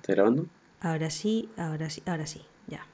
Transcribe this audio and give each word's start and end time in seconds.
¿Estás 0.00 0.16
grabando? 0.16 0.46
Ahora 0.80 1.10
sí, 1.10 1.50
ahora 1.58 1.90
sí, 1.90 2.02
ahora 2.06 2.26
sí, 2.26 2.40
ya. 2.66 2.86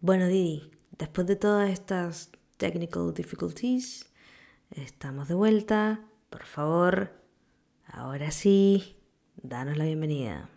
Bueno, 0.00 0.26
Didi, 0.26 0.72
después 0.98 1.24
de 1.28 1.36
todas 1.36 1.70
estas 1.70 2.32
technical 2.56 3.14
difficulties, 3.14 4.10
estamos 4.72 5.28
de 5.28 5.34
vuelta. 5.34 6.00
Por 6.30 6.44
favor, 6.44 7.12
ahora 7.86 8.32
sí, 8.32 8.96
danos 9.36 9.76
la 9.76 9.84
bienvenida. 9.84 10.48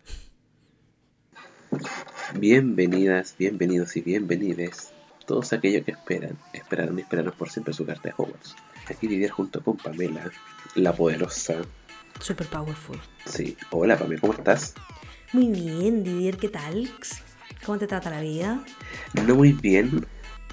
Bienvenidas, 2.33 3.35
bienvenidos 3.37 3.95
y 3.95 4.01
bienvenides. 4.01 4.91
Todos 5.27 5.53
aquellos 5.53 5.85
que 5.85 5.91
esperan, 5.91 6.35
esperaron 6.53 6.97
y 6.97 7.03
esperaron 7.03 7.33
por 7.37 7.51
siempre 7.51 7.75
su 7.75 7.85
carta 7.85 8.09
de 8.09 8.15
Hogwarts. 8.17 8.55
Aquí 8.89 9.05
Didier 9.05 9.29
junto 9.29 9.63
con 9.63 9.77
Pamela, 9.77 10.31
la 10.73 10.93
poderosa. 10.93 11.61
Super 12.19 12.47
powerful. 12.47 12.99
Sí, 13.27 13.55
hola 13.69 13.99
Pamela, 13.99 14.21
¿cómo 14.21 14.33
estás? 14.33 14.73
Muy 15.35 15.49
bien, 15.49 16.01
Didier, 16.01 16.37
¿qué 16.37 16.47
tal? 16.47 16.89
¿Cómo 17.65 17.77
te 17.77 17.87
trata 17.87 18.09
la 18.09 18.21
vida? 18.21 18.63
No 19.27 19.35
muy 19.35 19.51
bien. 19.51 20.07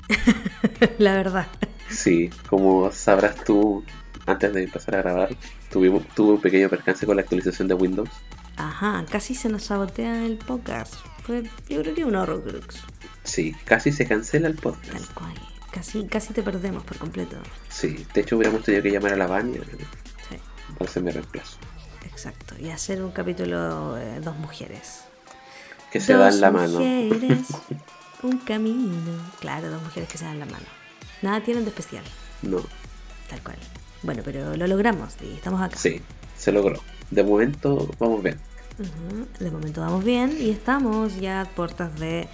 la 0.99 1.15
verdad. 1.15 1.47
Sí, 1.89 2.31
como 2.51 2.91
sabrás 2.91 3.45
tú, 3.45 3.85
antes 4.27 4.53
de 4.53 4.65
empezar 4.65 4.97
a 4.97 5.03
grabar, 5.03 5.37
tuvimos, 5.71 6.05
tuve 6.17 6.33
un 6.33 6.41
pequeño 6.41 6.69
percance 6.69 7.07
con 7.07 7.15
la 7.15 7.23
actualización 7.23 7.69
de 7.69 7.75
Windows. 7.75 8.11
Ajá, 8.57 9.05
casi 9.09 9.37
se 9.37 9.49
nos 9.49 9.63
sabotea 9.63 10.27
el 10.27 10.37
podcast. 10.37 10.97
Fue, 11.23 11.45
yo 11.69 11.83
creo 11.83 11.95
que 11.95 12.05
un 12.05 12.17
horrocrux. 12.17 12.83
Sí, 13.23 13.55
casi 13.65 13.93
se 13.93 14.05
cancela 14.05 14.49
el 14.49 14.57
podcast. 14.57 14.95
Tal 14.95 15.15
cual. 15.15 15.35
Casi, 15.71 16.09
casi 16.09 16.33
te 16.33 16.43
perdemos 16.43 16.83
por 16.83 16.97
completo. 16.97 17.37
Sí, 17.69 18.05
de 18.12 18.23
hecho 18.23 18.37
hubiéramos 18.37 18.65
tenido 18.65 18.83
que 18.83 18.91
llamar 18.91 19.12
a 19.12 19.17
la 19.17 19.29
Vania 19.29 19.61
Sí, 20.29 20.39
para 20.77 20.91
hacer 20.91 21.05
mi 21.05 21.12
reemplazo. 21.12 21.57
Exacto. 22.27 22.55
Y 22.59 22.71
hacer 22.71 23.03
un 23.03 23.11
capítulo 23.11 23.95
de 23.95 24.21
dos 24.21 24.37
mujeres. 24.37 25.05
Que 25.91 26.01
se 26.01 26.12
dos 26.15 26.23
dan 26.23 26.41
la 26.41 26.51
mano. 26.51 26.79
mujeres, 26.79 27.48
un 28.23 28.39
camino. 28.39 29.12
Claro, 29.41 29.70
dos 29.70 29.83
mujeres 29.83 30.09
que 30.09 30.19
se 30.19 30.25
dan 30.25 30.39
la 30.39 30.47
mano. 30.47 30.65
Nada 31.20 31.43
tienen 31.43 31.65
de 31.65 31.70
especial, 31.70 32.05
No, 32.43 32.62
tal 33.28 33.43
cual. 33.43 33.56
Bueno, 34.03 34.23
pero 34.25 34.56
lo 34.56 34.67
logramos 34.67 35.15
y 35.20 35.34
estamos 35.34 35.61
acá. 35.61 35.77
sí, 35.77 36.00
se 36.37 36.50
logró. 36.53 36.81
De 37.11 37.23
momento 37.23 37.89
vamos 37.98 38.23
bien. 38.23 38.39
De 39.39 39.50
momento 39.50 39.81
vamos 39.83 40.03
bien 40.03 40.37
y 40.41 40.50
estamos 40.50 41.17
ya 41.17 41.43
a 41.43 41.45
puertas 41.45 41.98
de 42.00 42.28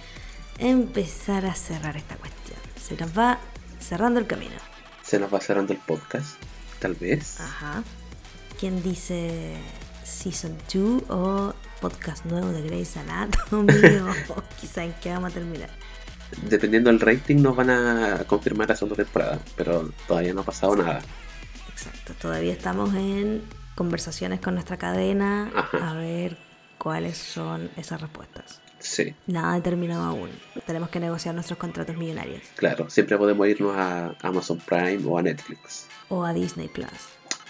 empezar 0.57 1.45
a 1.45 1.53
cerrar 1.53 1.97
esta 1.97 2.15
cuestión. 2.15 2.57
Se 2.81 2.95
nos 2.95 3.15
va 3.17 3.39
cerrando 3.79 4.19
el 4.19 4.25
camino. 4.25 4.55
Se 5.03 5.19
nos 5.19 5.31
va 5.33 5.41
cerrando 5.41 5.73
el 5.73 5.79
podcast, 5.79 6.37
tal 6.79 6.95
vez. 6.95 7.39
Ajá. 7.39 7.83
¿Quién 8.59 8.83
dice 8.83 9.55
Season 10.03 10.57
2 10.73 11.03
o 11.09 11.53
podcast 11.79 12.25
nuevo 12.25 12.49
de 12.49 12.61
Grey's 12.61 12.97
Anatomy? 12.97 13.73
o 14.29 14.43
quizá 14.59 14.83
en 14.83 14.93
qué 15.01 15.11
vamos 15.11 15.31
a 15.31 15.33
terminar. 15.33 15.69
Dependiendo 16.43 16.89
del 16.91 16.99
rating 16.99 17.37
nos 17.37 17.55
van 17.55 17.69
a 17.69 18.23
confirmar 18.27 18.69
la 18.69 18.75
segunda 18.75 18.97
temporada, 18.97 19.39
pero 19.55 19.91
todavía 20.07 20.33
no 20.33 20.41
ha 20.41 20.45
pasado 20.45 20.75
nada. 20.75 21.01
Exacto. 21.71 22.13
Todavía 22.21 22.51
estamos 22.53 22.93
en 22.95 23.41
conversaciones 23.75 24.39
con 24.41 24.55
nuestra 24.55 24.77
cadena 24.77 25.49
Ajá. 25.55 25.91
a 25.91 25.93
ver 25.93 26.37
cuáles 26.77 27.17
son 27.17 27.71
esas 27.77 28.01
respuestas. 28.01 28.61
Sí, 28.79 29.13
Nada 29.27 29.55
determinado 29.55 30.03
aún. 30.03 30.29
Tenemos 30.65 30.89
que 30.89 30.99
negociar 31.01 31.33
nuestros 31.35 31.59
contratos 31.59 31.97
millonarios. 31.97 32.41
claro, 32.55 32.89
siempre 32.89 33.17
podemos 33.17 33.45
irnos 33.47 33.75
a 33.75 34.15
Amazon 34.21 34.57
Prime 34.59 35.01
o 35.05 35.17
a 35.17 35.21
Netflix. 35.21 35.87
O 36.07 36.23
a 36.23 36.33
Disney 36.33 36.69
Plus 36.69 36.87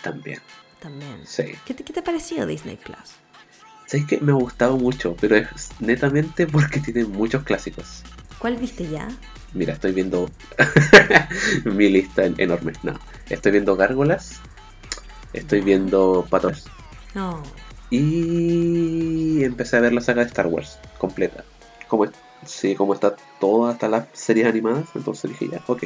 También, 0.01 0.39
también. 0.79 1.21
sí. 1.25 1.43
¿Qué 1.65 1.73
te, 1.73 1.83
qué 1.83 1.93
te 1.93 2.01
pareció 2.01 2.45
Disney 2.45 2.75
Plus? 2.77 2.97
¿Sabes 3.87 4.05
que 4.07 4.19
Me 4.21 4.31
ha 4.31 4.35
gustado 4.35 4.77
mucho, 4.77 5.15
pero 5.19 5.35
es 5.35 5.69
netamente 5.79 6.45
porque 6.47 6.79
tiene 6.85 7.05
muchos 7.05 7.43
clásicos. 7.43 8.03
¿Cuál 8.37 8.57
viste 8.57 8.87
ya? 8.87 9.07
Mira, 9.53 9.73
estoy 9.73 9.91
viendo 9.93 10.29
mi 11.65 11.89
lista 11.89 12.25
en- 12.25 12.35
enorme. 12.37 12.73
No, 12.83 12.99
estoy 13.29 13.51
viendo 13.51 13.75
Gárgolas, 13.75 14.39
estoy 15.33 15.61
viendo 15.61 16.25
Patos 16.29 16.65
No. 17.15 17.41
y 17.89 19.43
empecé 19.43 19.77
a 19.77 19.79
ver 19.81 19.93
la 19.93 20.01
saga 20.01 20.21
de 20.21 20.27
Star 20.27 20.47
Wars 20.47 20.77
completa. 20.97 21.43
Como, 21.87 22.05
sí, 22.45 22.75
como 22.75 22.93
está 22.93 23.15
toda 23.39 23.71
hasta 23.71 23.87
las 23.89 24.05
series 24.13 24.47
animadas, 24.47 24.85
entonces 24.95 25.31
dije 25.31 25.49
ya, 25.51 25.61
ok. 25.67 25.83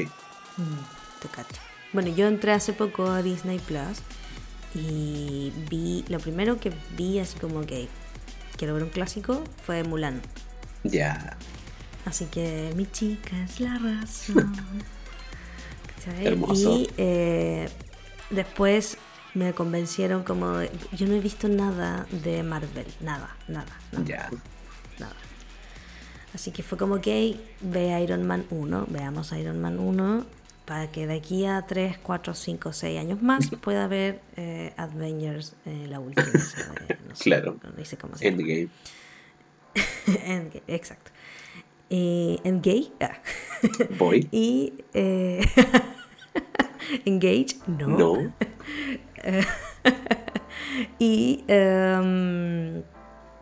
Mm, 0.58 1.22
te 1.22 1.28
cacho. 1.30 1.62
Bueno, 1.94 2.10
yo 2.14 2.28
entré 2.28 2.52
hace 2.52 2.74
poco 2.74 3.06
a 3.10 3.22
Disney 3.24 3.60
Plus 3.60 4.00
y 4.76 5.52
vi, 5.70 6.04
lo 6.08 6.20
primero 6.20 6.60
que 6.60 6.72
vi 6.98 7.20
así 7.20 7.38
como 7.40 7.62
que 7.62 7.88
quiero 8.58 8.74
ver 8.74 8.84
un 8.84 8.90
clásico 8.90 9.44
fue 9.66 9.84
Mulan. 9.84 10.22
Ya, 10.84 11.38
Así 12.06 12.26
que 12.26 12.74
mi 12.76 12.86
chica 12.86 13.42
es 13.44 13.60
la 13.60 13.78
razón. 13.80 14.54
Y 16.54 16.90
eh, 16.98 17.70
después 18.30 18.98
me 19.34 19.54
convencieron 19.54 20.24
como... 20.24 20.62
Yo 20.92 21.08
no 21.08 21.14
he 21.14 21.22
visto 21.22 21.48
nada 21.48 22.06
de 22.12 22.44
Marvel, 22.44 22.88
nada, 23.00 23.38
nada, 23.48 23.72
nada. 23.94 24.06
ya. 24.06 24.30
nada. 25.00 25.16
Así 26.34 26.52
que 26.52 26.62
fue 26.62 26.78
como 26.78 27.00
que 27.00 27.40
ve 27.62 28.02
Iron 28.02 28.28
Man 28.28 28.46
1, 28.50 28.88
veamos 28.90 29.32
Iron 29.32 29.62
Man 29.62 29.80
1, 29.80 30.26
para 30.66 30.92
que 30.92 31.08
de 31.08 31.16
aquí 31.16 31.46
a 31.46 31.62
3, 31.66 31.98
4, 31.98 32.34
5, 32.34 32.72
6 32.74 33.00
años 33.00 33.22
más 33.22 33.50
pueda 33.62 33.88
ver 33.88 34.22
eh, 34.38 34.74
Avengers, 34.78 35.56
eh, 35.66 35.88
la 35.90 36.00
última. 36.00 36.26
esa 36.34 36.72
de- 36.74 36.98
no 37.08 37.16
sé, 37.16 37.24
Claro. 37.26 37.58
no 37.78 37.86
sé 37.86 37.98
cómo 37.98 38.16
se 38.16 38.26
llama. 38.32 38.38
Endgame. 38.42 38.70
Endgame, 40.26 40.64
exacto. 40.68 41.12
Eh, 41.90 42.40
Endgame. 42.44 42.92
ah. 43.02 43.20
Voy. 43.98 44.28
y... 44.32 44.74
eh, 44.94 45.42
Engage, 47.06 47.58
no. 47.68 47.88
No. 47.88 48.34
Y. 51.00 51.44
em, 51.48 52.84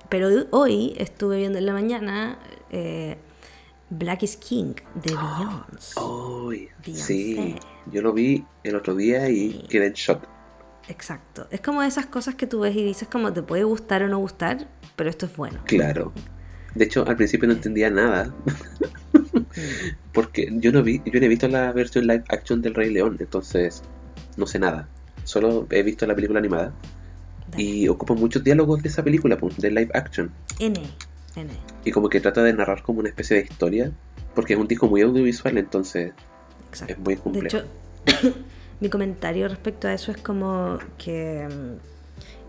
pero 0.10 0.30
hoy 0.52 0.94
estuve 0.98 1.38
viendo 1.38 1.58
en 1.58 1.66
la 1.66 1.74
mañana 1.74 2.38
eh, 2.70 3.18
Black 3.92 4.24
is 4.24 4.38
King 4.38 4.74
de 4.96 5.12
Beyoncé. 5.14 6.00
Beyoncé. 6.84 7.06
sí. 7.06 7.56
Yo 7.92 8.02
lo 8.02 8.14
vi 8.14 8.46
el 8.64 8.76
otro 8.76 8.96
día 8.96 9.30
y 9.30 9.52
Sí. 9.52 9.66
quedé 9.70 9.88
en 9.88 9.94
shock. 9.94 10.24
Exacto. 10.88 11.48
Es 11.52 11.62
como 11.62 11.84
esas 11.84 12.06
cosas 12.08 12.36
que 12.36 12.48
tú 12.48 12.62
ves 12.62 12.76
y 12.76 12.84
dices 12.84 13.08
como 13.08 13.32
te 13.34 13.44
puede 13.44 13.64
gustar 13.64 14.02
o 14.04 14.08
no 14.08 14.18
gustar, 14.18 14.68
pero 14.96 15.10
esto 15.10 15.26
es 15.28 15.36
bueno. 15.36 15.60
Claro. 15.66 16.12
De 16.74 16.86
hecho, 16.86 17.06
al 17.08 17.16
principio 17.18 17.48
no 17.48 17.54
entendía 17.54 17.90
nada. 17.90 18.34
Porque 20.14 20.50
yo 20.54 20.72
no 20.72 20.84
vi, 20.84 21.02
yo 21.06 21.20
no 21.20 21.26
he 21.26 21.30
visto 21.30 21.48
la 21.48 21.72
versión 21.72 22.08
live 22.08 22.24
action 22.30 22.62
del 22.62 22.74
Rey 22.74 22.92
León, 22.92 23.18
entonces 23.20 23.84
no 24.38 24.46
sé 24.48 24.60
nada. 24.60 24.88
Solo 25.24 25.68
he 25.70 25.84
visto 25.84 26.06
la 26.06 26.16
película 26.16 26.40
animada. 26.40 26.74
Dale. 27.52 27.64
Y 27.64 27.88
ocupa 27.88 28.14
muchos 28.14 28.44
diálogos 28.44 28.82
de 28.82 28.90
esa 28.90 29.04
película, 29.04 29.38
pues, 29.38 29.58
de 29.58 29.70
live 29.70 29.92
action. 29.94 30.32
N. 30.60 30.82
N. 31.36 31.50
Y 31.86 31.92
como 31.92 32.10
que 32.10 32.20
trata 32.20 32.44
de 32.44 32.54
narrar 32.54 32.82
como 32.84 33.00
una 33.00 33.10
especie 33.10 33.38
de 33.38 33.44
historia. 33.44 33.92
Porque 34.36 34.54
es 34.54 34.60
un 34.60 34.68
disco 34.68 34.88
muy 34.88 35.02
audiovisual, 35.02 35.58
entonces 35.58 36.14
Exacto. 36.70 36.94
es 36.94 37.00
muy 37.00 37.16
De 37.16 37.22
complejo. 37.22 37.58
hecho, 37.58 37.66
mi 38.80 38.90
comentario 38.90 39.48
respecto 39.50 39.88
a 39.88 39.94
eso 39.94 40.12
es 40.12 40.18
como 40.18 40.78
que. 40.98 41.48
mm, 41.50 41.92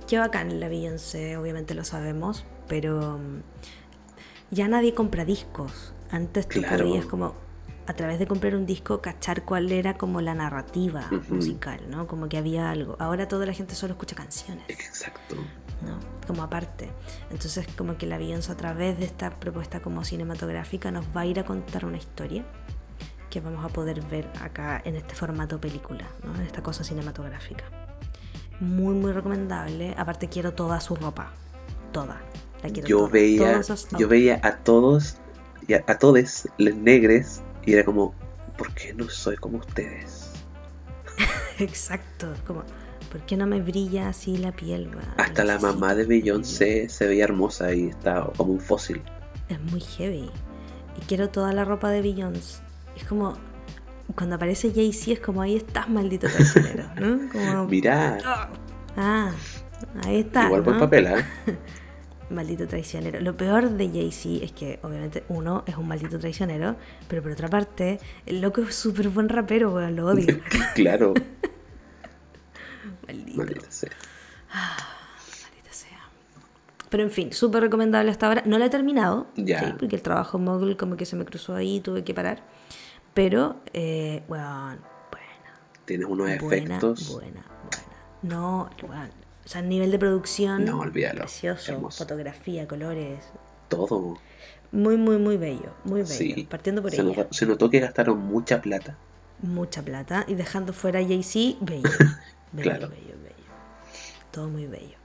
Qué 0.09 0.19
bacán 0.19 0.60
la 0.60 0.69
Beyoncé, 0.69 1.37
obviamente 1.37 1.75
lo 1.75 1.84
sabemos, 1.84 2.44
pero 2.69 3.19
mm, 3.19 3.41
ya 4.50 4.69
nadie 4.69 4.94
compra 4.94 5.25
discos. 5.25 5.93
Antes 6.10 6.47
tú 6.49 6.60
Claro. 6.60 6.84
podías 6.84 7.06
como 7.06 7.34
a 7.87 7.94
través 7.94 8.19
de 8.19 8.26
comprar 8.26 8.54
un 8.54 8.65
disco 8.66 9.00
cachar 9.00 9.44
cuál 9.44 9.70
era 9.72 9.94
como 9.97 10.20
la 10.20 10.34
narrativa 10.34 11.09
Ujú. 11.10 11.34
musical, 11.34 11.81
¿no? 11.88 12.06
Como 12.06 12.28
que 12.28 12.38
había 12.38 12.70
algo. 12.70 12.97
Ahora 12.98 13.26
toda 13.28 13.44
la 13.47 13.53
gente 13.53 13.75
solo 13.75 13.94
escucha 13.94 14.15
canciones, 14.15 14.65
Exacto. 14.69 15.37
¿no? 15.84 15.98
Como 16.26 16.43
aparte. 16.43 16.91
Entonces 17.31 17.66
como 17.76 17.97
que 17.98 18.06
la 18.06 18.19
Beyoncé 18.19 18.53
a 18.53 18.56
través 18.56 18.98
de 18.98 19.04
esta 19.04 19.31
propuesta 19.31 19.81
como 19.81 20.05
cinematográfica 20.05 20.90
nos 20.90 21.05
va 21.17 21.23
a 21.23 21.26
ir 21.26 21.40
a 21.40 21.44
contar 21.44 21.84
una 21.84 21.96
historia 21.96 22.44
que 23.31 23.40
vamos 23.40 23.64
a 23.64 23.69
poder 23.69 24.00
ver 24.02 24.28
acá 24.40 24.81
en 24.85 24.94
este 24.94 25.14
formato 25.14 25.61
película, 25.61 26.06
¿no? 26.23 26.35
en 26.35 26.43
esta 26.43 26.62
cosa 26.62 26.85
cinematográfica. 26.85 27.64
Muy, 28.61 28.94
muy 28.94 29.11
recomendable. 29.12 29.94
Aparte 29.96 30.28
quiero 30.28 30.52
toda 30.52 30.81
su 30.81 30.94
ropa. 30.94 31.32
Toda. 31.93 32.20
La 32.62 32.70
quiero 32.70 32.87
Yo 32.87 32.99
toda. 32.99 33.08
veía, 33.11 33.61
yo 33.99 34.06
veía 34.06 34.38
a 34.43 34.58
todos, 34.58 35.17
y 35.67 35.75
a, 35.75 35.85
a 35.88 35.99
todos, 35.99 36.49
les 36.58 36.76
negres, 36.76 37.43
y 37.64 37.75
era 37.75 37.85
como, 37.85 38.14
¿por 38.56 38.73
qué 38.75 38.93
no 38.94 39.09
soy 39.09 39.37
como 39.37 39.59
ustedes? 39.59 40.31
Exacto. 41.59 42.35
Como, 42.47 42.64
¿por 43.11 43.20
qué 43.23 43.37
no 43.37 43.47
me 43.47 43.61
brilla 43.61 44.09
así 44.09 44.37
la 44.37 44.53
piel? 44.53 44.91
Hasta 45.17 45.44
la 45.44 45.59
mamá 45.59 45.94
de. 45.94 46.05
Beyoncé 46.05 46.88
se 46.88 47.06
veía 47.06 47.25
hermosa 47.25 47.75
y 47.75 47.88
está 47.88 48.29
como 48.37 48.53
un 48.53 48.61
fósil. 48.61 49.03
Es 49.49 49.61
muy 49.61 49.81
heavy. 49.81 50.31
Y 51.00 51.05
quiero 51.06 51.29
toda 51.31 51.53
la 51.53 51.64
ropa 51.64 51.91
de 51.91 52.03
Beyoncé. 52.03 52.62
Es 52.97 53.05
como. 53.05 53.35
Cuando 54.17 54.37
aparece 54.37 54.73
Jay-Z 54.75 55.12
es 55.12 55.20
como 55.20 55.41
ahí 55.41 55.56
estás, 55.56 55.88
maldito 55.88 56.26
traicionero. 56.29 56.85
¿no? 56.97 57.31
Como, 57.31 57.64
Mirá, 57.69 58.19
ah, 58.97 59.31
ahí 60.05 60.20
está. 60.20 60.47
igual 60.47 60.64
¿no? 60.67 60.79
papel, 60.79 61.06
¿ah? 61.06 61.26
maldito 62.32 62.67
traicionero. 62.67 63.20
Lo 63.20 63.37
peor 63.37 63.70
de 63.70 63.88
Jay-Z 63.88 64.44
es 64.44 64.52
que, 64.52 64.79
obviamente, 64.82 65.25
uno 65.29 65.62
es 65.67 65.76
un 65.76 65.87
maldito 65.88 66.19
traicionero, 66.19 66.76
pero 67.08 67.23
por 67.23 67.32
otra 67.32 67.49
parte, 67.49 67.99
el 68.26 68.40
loco 68.40 68.62
es 68.62 68.75
súper 68.75 69.08
buen 69.08 69.29
rapero, 69.29 69.73
weón, 69.75 69.96
lo 69.96 70.06
odio. 70.06 70.40
claro. 70.75 71.14
Maldito. 73.06 73.37
Maldita 73.38 73.70
sea. 73.70 73.90
Maldita 74.52 75.73
sea. 75.73 75.99
Pero 76.88 77.02
en 77.02 77.11
fin, 77.11 77.32
súper 77.32 77.62
recomendable 77.62 78.11
hasta 78.11 78.26
ahora. 78.26 78.43
No 78.46 78.58
la 78.58 78.67
he 78.67 78.70
terminado, 78.70 79.26
Ya. 79.37 79.61
¿sí? 79.61 79.73
porque 79.78 79.96
el 79.96 80.02
trabajo 80.02 80.38
mogul 80.38 80.76
como 80.76 80.96
que 80.96 81.06
se 81.06 81.17
me 81.17 81.25
cruzó 81.25 81.55
ahí 81.55 81.76
y 81.76 81.81
tuve 81.81 82.05
que 82.05 82.14
parar. 82.14 82.43
Pero, 83.14 83.56
eh, 83.73 84.23
weón, 84.28 84.78
buena. 85.11 85.61
Tienes 85.85 86.06
unos 86.06 86.26
Buena, 86.40 86.76
efectos. 86.76 87.12
buena, 87.12 87.44
buena. 87.44 87.93
No, 88.23 88.70
weón. 88.82 89.11
O 89.44 89.49
sea, 89.49 89.62
nivel 89.62 89.91
de 89.91 89.99
producción. 89.99 90.65
No, 90.65 90.81
olvídalo. 90.81 91.21
Precioso. 91.21 91.73
Hermoso. 91.73 91.99
Fotografía, 92.05 92.67
colores. 92.69 93.25
Todo. 93.69 94.19
Muy, 94.71 94.97
muy, 94.97 95.19
muy 95.19 95.37
bello. 95.37 95.75
Muy 95.85 96.03
bello. 96.03 96.15
Sí. 96.15 96.47
Partiendo 96.49 96.81
por 96.83 96.91
se, 96.93 97.03
ella. 97.03 97.05
notó, 97.17 97.33
se 97.33 97.47
notó 97.47 97.69
que 97.71 97.81
gastaron 97.81 98.19
mucha 98.19 98.61
plata. 98.62 98.97
Mucha 99.43 99.83
plata. 99.83 100.25
Y 100.29 100.35
dejando 100.35 100.73
fuera 100.73 101.00
a 101.00 101.03
Jay-Z, 101.03 101.59
bello. 101.61 101.83
Bello, 102.55 102.71
Claro. 102.71 102.89
bello, 102.91 103.15
bello. 103.23 103.35
Todo 104.31 104.49
muy 104.49 104.67
bello. 104.67 104.97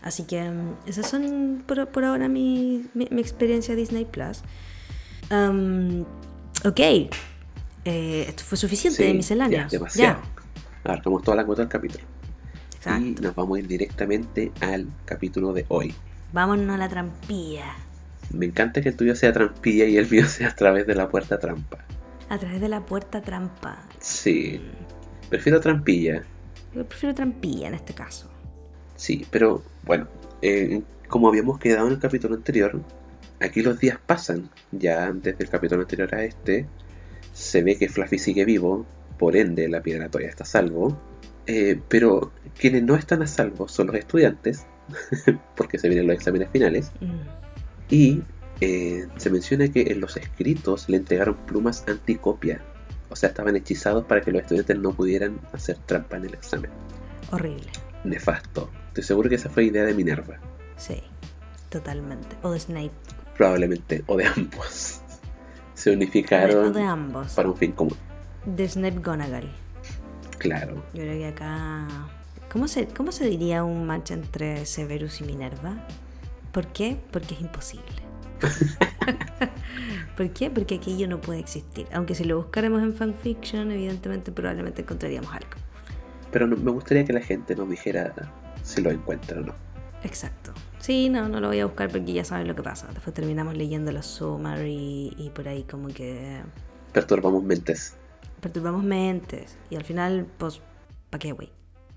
Así 0.00 0.22
que 0.24 0.40
mm, 0.48 0.76
esas 0.86 1.08
son 1.10 1.64
por, 1.66 1.88
por 1.88 2.04
ahora 2.04 2.28
mi, 2.28 2.88
mi, 2.94 3.08
mi 3.10 3.20
experiencia 3.20 3.74
Disney 3.74 4.04
Plus. 4.04 4.42
Am, 5.30 6.04
ok. 6.64 6.80
Eh, 6.80 7.10
esto 8.28 8.44
fue 8.44 8.56
suficiente 8.56 9.02
de 9.02 9.10
Sí, 9.10 9.16
misceláneas. 9.16 9.70
ya, 9.72 9.78
demasiado. 9.78 10.22
Abarcamos 10.84 11.22
toda 11.22 11.36
la 11.36 11.44
cuota 11.44 11.62
del 11.62 11.68
capítulo. 11.68 12.04
Exacto. 12.84 13.22
Y 13.22 13.24
nos 13.24 13.34
vamos 13.34 13.56
a 13.56 13.60
ir 13.60 13.66
directamente 13.66 14.52
al 14.60 14.86
capítulo 15.06 15.52
de 15.52 15.64
hoy. 15.68 15.94
Vámonos 16.32 16.74
a 16.74 16.78
la 16.78 16.88
trampilla. 16.88 17.74
Me 18.30 18.46
encanta 18.46 18.82
que 18.82 18.90
el 18.90 18.96
tuyo 18.96 19.16
sea 19.16 19.32
trampilla 19.32 19.86
y 19.86 19.96
el 19.96 20.10
mío 20.10 20.26
sea 20.26 20.48
a 20.48 20.54
través 20.54 20.86
de 20.86 20.94
la 20.94 21.08
puerta 21.08 21.38
trampa. 21.38 21.78
A 22.28 22.38
través 22.38 22.60
de 22.60 22.68
la 22.68 22.84
puerta 22.84 23.22
trampa. 23.22 23.78
Sí. 24.00 24.60
Prefiero 25.30 25.60
trampilla. 25.60 26.22
Yo 26.74 26.84
prefiero 26.84 27.14
trampilla 27.14 27.68
en 27.68 27.74
este 27.74 27.94
caso. 27.94 28.28
Sí, 28.96 29.26
pero 29.30 29.62
bueno, 29.84 30.08
eh, 30.42 30.82
como 31.08 31.28
habíamos 31.28 31.58
quedado 31.58 31.86
en 31.86 31.94
el 31.94 31.98
capítulo 31.98 32.34
anterior, 32.34 32.80
aquí 33.40 33.62
los 33.62 33.78
días 33.78 33.98
pasan. 34.04 34.50
Ya 34.72 35.10
desde 35.10 35.44
el 35.44 35.48
capítulo 35.48 35.82
anterior 35.82 36.14
a 36.14 36.24
este, 36.24 36.66
se 37.32 37.62
ve 37.62 37.76
que 37.76 37.88
Fluffy 37.88 38.18
sigue 38.18 38.44
vivo, 38.44 38.84
por 39.18 39.36
ende 39.36 39.68
la 39.68 39.80
piedra 39.80 40.08
todavía 40.08 40.28
está 40.28 40.44
a 40.44 40.46
salvo. 40.46 40.98
Eh, 41.46 41.80
pero 41.88 42.32
quienes 42.58 42.82
no 42.82 42.96
están 42.96 43.22
a 43.22 43.26
salvo 43.26 43.68
son 43.68 43.88
los 43.88 43.96
estudiantes, 43.96 44.66
porque 45.56 45.78
se 45.78 45.88
vienen 45.88 46.06
los 46.06 46.16
exámenes 46.16 46.48
finales. 46.50 46.92
Mm. 47.00 47.20
Y 47.90 48.22
eh, 48.60 49.06
se 49.16 49.30
menciona 49.30 49.68
que 49.68 49.82
en 49.82 50.00
los 50.00 50.16
escritos 50.16 50.88
le 50.88 50.96
entregaron 50.96 51.34
plumas 51.46 51.84
anticopia. 51.86 52.62
O 53.10 53.16
sea, 53.16 53.28
estaban 53.28 53.54
hechizados 53.56 54.04
para 54.04 54.22
que 54.22 54.32
los 54.32 54.42
estudiantes 54.42 54.78
no 54.78 54.92
pudieran 54.92 55.38
hacer 55.52 55.76
trampa 55.86 56.16
en 56.16 56.24
el 56.24 56.34
examen. 56.34 56.70
Horrible. 57.30 57.66
Nefasto. 58.04 58.70
Estoy 58.88 59.04
seguro 59.04 59.28
que 59.28 59.36
esa 59.36 59.50
fue 59.50 59.64
idea 59.64 59.84
de 59.84 59.94
Minerva. 59.94 60.38
Sí. 60.76 61.02
Totalmente. 61.74 62.36
O 62.42 62.52
de 62.52 62.60
Snape. 62.60 62.92
Probablemente, 63.36 64.04
o 64.06 64.16
de 64.16 64.26
ambos. 64.26 65.00
Se 65.74 65.90
de, 65.90 65.96
unificaron 65.96 66.72
de 66.72 66.82
ambos. 66.82 67.32
para 67.32 67.48
un 67.48 67.56
fin 67.56 67.72
común. 67.72 67.96
De 68.46 68.68
Snape 68.68 69.00
Gonagal. 69.00 69.50
Claro. 70.44 70.74
Yo 70.92 71.02
creo 71.02 71.18
que 71.18 71.26
acá. 71.26 71.88
¿Cómo 72.52 72.68
se, 72.68 72.86
¿Cómo 72.88 73.12
se 73.12 73.26
diría 73.26 73.64
un 73.64 73.86
match 73.86 74.10
entre 74.12 74.64
Severus 74.66 75.20
y 75.20 75.24
Minerva? 75.24 75.86
¿Por 76.52 76.66
qué? 76.68 76.98
Porque 77.10 77.34
es 77.34 77.40
imposible. 77.40 78.02
¿Por 80.16 80.30
qué? 80.30 80.50
Porque 80.50 80.76
aquello 80.76 81.08
no 81.08 81.20
puede 81.20 81.40
existir. 81.40 81.86
Aunque 81.92 82.14
si 82.14 82.24
lo 82.24 82.36
buscáramos 82.36 82.82
en 82.82 82.94
fanfiction, 82.94 83.70
evidentemente 83.72 84.30
probablemente 84.32 84.82
encontraríamos 84.82 85.32
algo. 85.32 85.48
Pero 86.30 86.46
no- 86.46 86.56
me 86.56 86.70
gustaría 86.70 87.04
que 87.04 87.12
la 87.12 87.20
gente 87.20 87.56
nos 87.56 87.68
dijera 87.68 88.12
si 88.62 88.80
lo 88.82 88.90
encuentra 88.90 89.40
o 89.40 89.44
no. 89.44 89.54
Exacto. 90.04 90.52
Sí, 90.78 91.08
no, 91.08 91.28
no 91.28 91.40
lo 91.40 91.48
voy 91.48 91.60
a 91.60 91.66
buscar 91.66 91.88
porque 91.90 92.12
ya 92.12 92.24
saben 92.24 92.46
lo 92.46 92.54
que 92.54 92.62
pasa. 92.62 92.86
Después 92.92 93.14
terminamos 93.14 93.56
leyendo 93.56 93.90
los 93.90 94.04
summary 94.06 95.14
y 95.16 95.30
por 95.34 95.48
ahí 95.48 95.62
como 95.64 95.88
que 95.88 96.42
Perturbamos 96.92 97.42
mentes. 97.42 97.96
Perturbamos 98.44 98.84
mentes. 98.84 99.56
Y 99.70 99.76
al 99.76 99.84
final, 99.84 100.26
pues, 100.38 100.60
¿para 101.10 101.18
qué, 101.18 101.32
güey? 101.32 101.50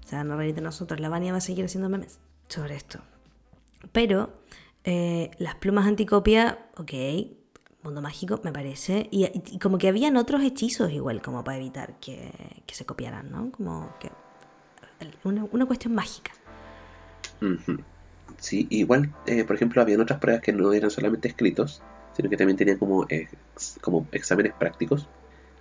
Se 0.06 0.16
van 0.16 0.32
a 0.32 0.38
reír 0.38 0.56
de 0.56 0.62
nosotros. 0.62 1.00
La 1.00 1.10
Vania 1.10 1.34
va 1.34 1.40
a 1.40 1.42
seguir 1.42 1.66
haciendo 1.66 1.90
memes 1.90 2.20
sobre 2.48 2.76
esto. 2.76 3.00
Pero 3.92 4.34
eh, 4.84 5.30
las 5.38 5.56
plumas 5.56 5.86
anticopia, 5.86 6.70
ok, 6.78 6.94
mundo 7.84 8.02
mágico, 8.02 8.40
me 8.44 8.54
parece. 8.54 9.10
Y, 9.12 9.26
y 9.26 9.60
como 9.60 9.78
que 9.78 9.90
habían 9.90 10.16
otros 10.16 10.42
hechizos 10.42 10.92
igual, 10.92 11.22
como 11.22 11.44
para 11.44 11.58
evitar 11.58 12.00
que, 12.00 12.32
que 12.66 12.74
se 12.74 12.86
copiaran, 12.86 13.30
¿no? 13.30 13.52
Como 13.52 13.94
que... 14.00 14.10
Una, 15.24 15.46
una 15.52 15.66
cuestión 15.68 15.94
mágica. 15.94 16.32
Sí, 18.40 18.66
igual, 18.72 19.14
eh, 19.28 19.44
por 19.44 19.56
ejemplo, 19.56 19.82
habían 19.82 20.02
otras 20.02 20.20
pruebas 20.20 20.42
que 20.42 20.54
no 20.54 20.74
eran 20.74 20.90
solamente 20.90 21.28
escritos, 21.28 21.84
sino 22.16 22.30
que 22.30 22.38
también 22.38 22.58
tenían 22.58 22.80
como, 22.80 23.06
ex- 23.10 23.78
como 23.82 24.08
exámenes 24.12 24.54
prácticos, 24.54 25.08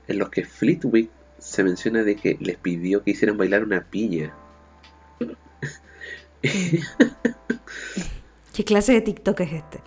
en 0.08 0.19
los 0.19 0.31
que 0.31 0.44
Fleetwick 0.44 1.11
se 1.38 1.64
menciona 1.64 2.03
de 2.03 2.17
que 2.17 2.37
les 2.41 2.56
pidió 2.56 3.03
que 3.03 3.11
hicieran 3.12 3.37
bailar 3.37 3.62
una 3.64 3.85
piña. 3.85 4.32
¿Qué 8.53 8.64
clase 8.64 8.93
de 8.93 9.00
TikTok 9.00 9.41
es 9.41 9.53
este? 9.53 9.81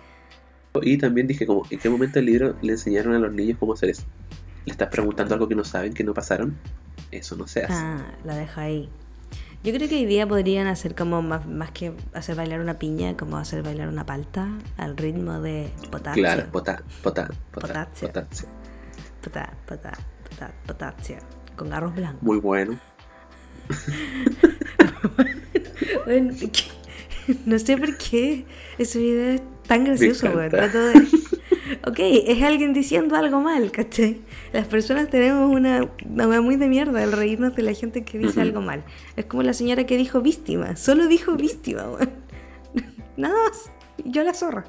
Y 0.82 0.98
también 0.98 1.26
dije 1.26 1.46
como, 1.46 1.62
¿en 1.70 1.78
qué 1.80 1.88
momento 1.90 2.14
del 2.20 2.26
libro 2.26 2.56
le 2.62 2.72
enseñaron 2.72 3.14
a 3.14 3.18
los 3.18 3.32
niños 3.32 3.58
cómo 3.58 3.72
hacer 3.72 3.90
eso? 3.90 4.04
¿Le 4.64 4.72
estás 4.72 4.88
preguntando 4.88 5.34
algo 5.34 5.48
que 5.48 5.54
no 5.56 5.64
saben, 5.64 5.92
que 5.94 6.04
no 6.04 6.14
pasaron? 6.14 6.56
Eso 7.10 7.34
no 7.36 7.48
se 7.48 7.64
hace. 7.64 7.72
Ah, 7.74 8.14
la 8.24 8.36
deja 8.36 8.62
ahí. 8.62 8.88
Yo 9.62 9.74
creo 9.74 9.88
que 9.88 9.96
hoy 9.96 10.06
día 10.06 10.26
podrían 10.26 10.68
hacer 10.68 10.94
como 10.94 11.20
más, 11.22 11.46
más 11.46 11.70
que 11.72 11.92
hacer 12.14 12.36
bailar 12.36 12.60
una 12.60 12.78
piña, 12.78 13.16
como 13.16 13.36
hacer 13.36 13.62
bailar 13.62 13.88
una 13.88 14.06
palta 14.06 14.48
al 14.76 14.96
ritmo 14.96 15.40
de 15.40 15.70
potasio. 15.90 16.22
claro, 16.22 16.46
pota, 16.50 16.82
pota, 17.02 17.28
pota, 17.52 17.66
Potasio. 17.68 18.08
potasio. 18.08 18.48
Potá, 19.22 19.52
potá, 19.66 19.92
potá, 20.28 20.52
potasio. 20.66 21.16
Con 21.56 21.70
garros 21.70 21.94
blancos. 21.94 22.22
Muy 22.22 22.38
bueno. 22.38 22.78
Bueno, 26.04 26.32
no 27.46 27.58
sé 27.58 27.76
por 27.76 27.96
qué 27.96 28.44
ese 28.78 28.98
video 28.98 29.28
es 29.34 29.42
tan 29.66 29.84
gracioso, 29.84 30.30
güey. 30.32 30.48
Trato 30.48 30.78
de. 30.78 31.06
Ok, 31.86 31.98
es 32.00 32.42
alguien 32.42 32.72
diciendo 32.72 33.14
algo 33.16 33.40
mal, 33.40 33.70
¿cachai? 33.70 34.20
Las 34.52 34.66
personas 34.66 35.08
tenemos 35.08 35.48
una, 35.54 35.88
una 36.04 36.40
muy 36.40 36.56
de 36.56 36.66
mierda 36.66 37.02
al 37.02 37.12
reírnos 37.12 37.54
de 37.54 37.62
la 37.62 37.72
gente 37.74 38.04
que 38.04 38.18
dice 38.18 38.32
Ujú. 38.32 38.40
algo 38.40 38.60
mal. 38.60 38.84
Es 39.16 39.26
como 39.26 39.44
la 39.44 39.52
señora 39.54 39.86
que 39.86 39.96
dijo 39.96 40.20
víctima. 40.20 40.76
Solo 40.76 41.06
dijo 41.06 41.36
víctima, 41.36 41.84
güey. 41.84 42.08
Nada 43.16 43.34
más. 43.48 43.70
Yo 44.04 44.24
la 44.24 44.34
zorra. 44.34 44.64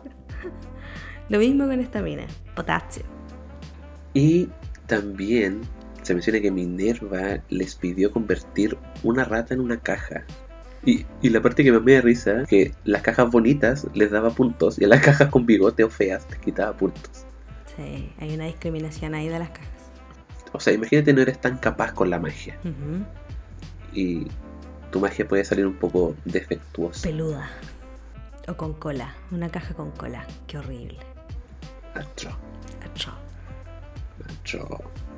Lo 1.30 1.40
mismo 1.40 1.66
con 1.66 1.80
esta 1.80 2.02
mina. 2.04 2.28
Potasio. 2.56 3.04
Y 4.14 4.50
también 4.88 5.62
se 6.02 6.14
menciona 6.14 6.40
que 6.42 6.52
Minerva 6.52 7.42
les 7.50 7.76
pidió 7.76 8.12
convertir 8.12 8.78
una 9.04 9.24
rata 9.24 9.54
en 9.54 9.62
una 9.62 9.78
caja. 9.80 10.24
Y, 10.84 11.06
y 11.22 11.30
la 11.30 11.42
parte 11.42 11.64
que 11.64 11.72
más 11.72 11.84
me 11.84 11.94
da 11.94 12.02
risa, 12.02 12.44
que 12.48 12.74
las 12.86 13.04
cajas 13.04 13.30
bonitas 13.30 13.88
les 13.94 14.10
daba 14.10 14.32
puntos 14.32 14.80
y 14.80 14.86
a 14.86 14.88
las 14.88 15.02
cajas 15.02 15.30
con 15.30 15.46
bigote 15.46 15.84
o 15.84 15.90
feas 15.90 16.26
les 16.30 16.40
quitaba 16.40 16.76
puntos. 16.76 17.26
Sí, 17.76 18.12
hay 18.20 18.34
una 18.34 18.46
discriminación 18.46 19.14
ahí 19.14 19.30
de 19.30 19.40
las 19.40 19.50
cajas. 19.50 19.70
O 20.54 20.60
sea, 20.60 20.74
imagínate 20.74 21.14
no 21.14 21.22
eres 21.22 21.40
tan 21.40 21.58
capaz 21.58 21.94
con 21.94 22.10
la 22.10 22.20
magia 22.20 22.58
y 23.94 24.28
tu 24.92 25.00
magia 25.00 25.28
puede 25.28 25.44
salir 25.46 25.66
un 25.66 25.76
poco 25.76 26.16
defectuosa. 26.26 27.04
Peluda. 27.04 27.50
O 28.48 28.56
con 28.56 28.74
cola. 28.74 29.16
Una 29.32 29.50
caja 29.50 29.74
con 29.74 29.92
cola. 29.92 30.26
Qué 30.48 30.58
horrible. 30.58 30.98
Atroz, 31.96 32.36
Atroz. 32.84 33.21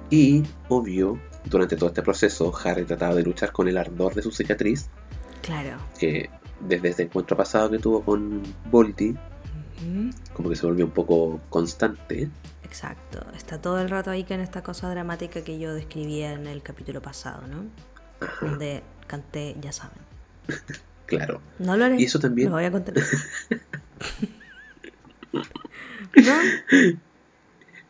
Y, 0.10 0.44
obvio, 0.70 1.20
durante 1.46 1.75
todo 1.75 1.90
este 1.90 2.02
proceso, 2.04 2.54
Harry 2.63 2.86
trataba 2.86 3.16
de 3.16 3.24
luchar 3.24 3.52
con 3.52 3.68
el 3.68 3.78
ardor 3.78 4.13
de 4.16 4.22
su 4.22 4.32
cicatriz, 4.32 4.90
Claro. 5.42 5.78
que 6.00 6.30
desde 6.62 6.90
este 6.90 7.04
encuentro 7.04 7.36
pasado 7.36 7.70
que 7.72 7.80
tuvo 7.80 8.04
con 8.04 8.42
Ujú. 8.72 10.10
como 10.34 10.50
que 10.50 10.56
se 10.56 10.66
volvió 10.66 10.86
un 10.86 10.92
poco 10.92 11.42
constante. 11.50 12.30
Exacto. 12.63 13.25
Está 13.36 13.60
todo 13.60 13.80
el 13.82 13.90
rato 13.90 14.12
ahí 14.12 14.24
con 14.24 14.40
esta 14.40 14.63
cosa 14.63 14.90
dramática 14.90 15.44
que 15.44 15.60
yo 15.60 15.74
describía 15.74 16.34
en 16.34 16.48
el 16.48 16.62
capítulo 16.63 17.02
pasado, 17.02 17.46
¿no? 17.48 17.66
Ajá, 18.25 18.46
Donde 18.46 18.84
canté, 19.08 19.56
ya 19.60 19.72
saben. 19.72 19.98
claro. 21.08 21.42
No 21.60 21.75
lo 21.75 21.86
haré. 21.86 22.00
Y 22.00 22.06
eso 22.06 22.20
también- 22.20 22.50
Me 22.50 22.56
voy 22.56 22.66
a 22.66 22.72
contar. 22.72 22.94
no, 25.34 26.34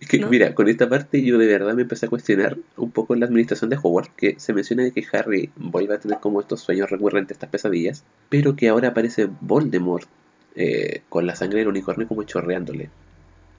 Es 0.03 0.09
que, 0.09 0.19
¿No? 0.19 0.27
mira, 0.27 0.53
con 0.53 0.67
esta 0.67 0.89
parte 0.89 1.23
yo 1.23 1.37
de 1.37 1.47
verdad 1.47 1.75
me 1.75 1.83
empecé 1.83 2.07
a 2.07 2.09
cuestionar 2.09 2.57
un 2.75 2.91
poco 2.91 3.15
la 3.15 3.25
administración 3.25 3.69
de 3.69 3.77
Hogwarts, 3.81 4.11
que 4.17 4.37
se 4.37 4.51
menciona 4.51 4.83
de 4.83 4.91
que 4.91 5.05
Harry 5.13 5.49
vuelve 5.55 5.95
a 5.95 5.99
tener 6.01 6.19
como 6.19 6.41
estos 6.41 6.59
sueños 6.59 6.89
recurrentes, 6.89 7.35
estas 7.35 7.49
pesadillas, 7.49 8.03
pero 8.27 8.53
que 8.57 8.67
ahora 8.67 8.89
aparece 8.89 9.29
Voldemort 9.39 10.09
eh, 10.57 11.03
con 11.07 11.25
la 11.25 11.37
sangre 11.37 11.59
del 11.59 11.69
unicornio 11.69 12.05
como 12.05 12.23
chorreándole. 12.23 12.89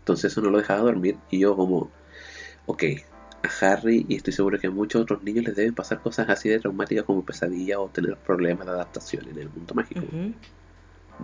Entonces 0.01 0.33
eso 0.33 0.43
no 0.43 0.51
lo 0.51 0.59
dejaba 0.59 0.81
dormir 0.81 1.17
y 1.31 1.39
yo 1.39 1.57
como, 1.57 1.91
ok, 2.67 2.85
a 3.43 3.73
Harry 3.73 4.05
y 4.07 4.17
estoy 4.17 4.35
seguro 4.35 4.59
que 4.59 4.67
a 4.67 4.71
muchos 4.71 5.01
otros 5.01 5.23
niños 5.23 5.47
les 5.47 5.57
deben 5.57 5.75
pasar 5.75 6.03
cosas 6.03 6.29
así 6.29 6.51
de 6.51 6.61
traumáticas 6.61 7.07
como 7.07 7.25
pesadillas 7.25 7.79
o 7.79 7.89
tener 7.89 8.19
problemas 8.19 8.67
de 8.67 8.73
adaptación 8.75 9.31
en 9.31 9.39
el 9.39 9.49
mundo 9.49 9.73
mágico. 9.73 10.03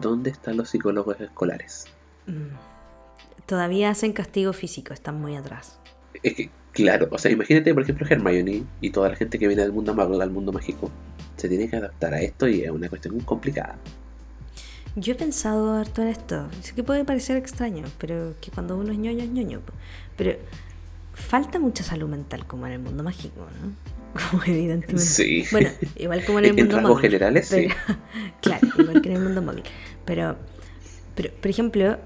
¿Dónde 0.00 0.30
están 0.30 0.56
los 0.56 0.70
psicólogos 0.70 1.20
escolares? 1.20 1.88
Mm. 2.26 2.79
Todavía 3.50 3.90
hacen 3.90 4.12
castigo 4.12 4.52
físico, 4.52 4.94
están 4.94 5.20
muy 5.20 5.34
atrás. 5.34 5.80
Es 6.22 6.34
que, 6.34 6.50
claro, 6.70 7.08
o 7.10 7.18
sea, 7.18 7.32
imagínate, 7.32 7.74
por 7.74 7.82
ejemplo, 7.82 8.06
Hermione 8.08 8.62
y 8.80 8.90
toda 8.90 9.08
la 9.08 9.16
gente 9.16 9.40
que 9.40 9.48
viene 9.48 9.62
del 9.62 9.72
mundo 9.72 9.92
mago, 9.92 10.16
del 10.16 10.30
mundo 10.30 10.52
mágico, 10.52 10.88
se 11.36 11.48
tiene 11.48 11.68
que 11.68 11.74
adaptar 11.74 12.14
a 12.14 12.20
esto 12.20 12.46
y 12.46 12.60
es 12.62 12.70
una 12.70 12.88
cuestión 12.88 13.16
muy 13.16 13.24
complicada. 13.24 13.76
Yo 14.94 15.14
he 15.14 15.16
pensado 15.16 15.72
harto 15.72 16.00
en 16.00 16.06
esto. 16.06 16.48
Sé 16.62 16.76
que 16.76 16.84
puede 16.84 17.04
parecer 17.04 17.36
extraño, 17.36 17.82
pero 17.98 18.36
que 18.40 18.52
cuando 18.52 18.76
uno 18.76 18.92
es 18.92 18.98
ñoño 18.98 19.24
es 19.24 19.30
ñoño. 19.30 19.62
Pero 20.16 20.38
falta 21.12 21.58
mucha 21.58 21.82
salud 21.82 22.08
mental 22.08 22.46
como 22.46 22.68
en 22.68 22.74
el 22.74 22.78
mundo 22.78 23.02
mágico, 23.02 23.48
¿no? 23.60 23.72
Como 24.30 24.44
evidentemente. 24.44 25.02
Sí. 25.02 25.44
Bueno, 25.50 25.70
igual 25.96 26.24
como 26.24 26.38
en 26.38 26.44
el 26.44 26.54
mundo 26.56 26.80
móvil. 26.82 27.00
generales, 27.00 27.48
sí. 27.48 27.66
claro, 28.42 28.68
igual 28.78 29.02
que 29.02 29.08
en 29.08 29.16
el 29.16 29.22
mundo 29.24 29.42
móvil. 29.42 29.64
Pero, 30.04 30.36
pero, 31.16 31.32
por 31.34 31.50
ejemplo, 31.50 31.98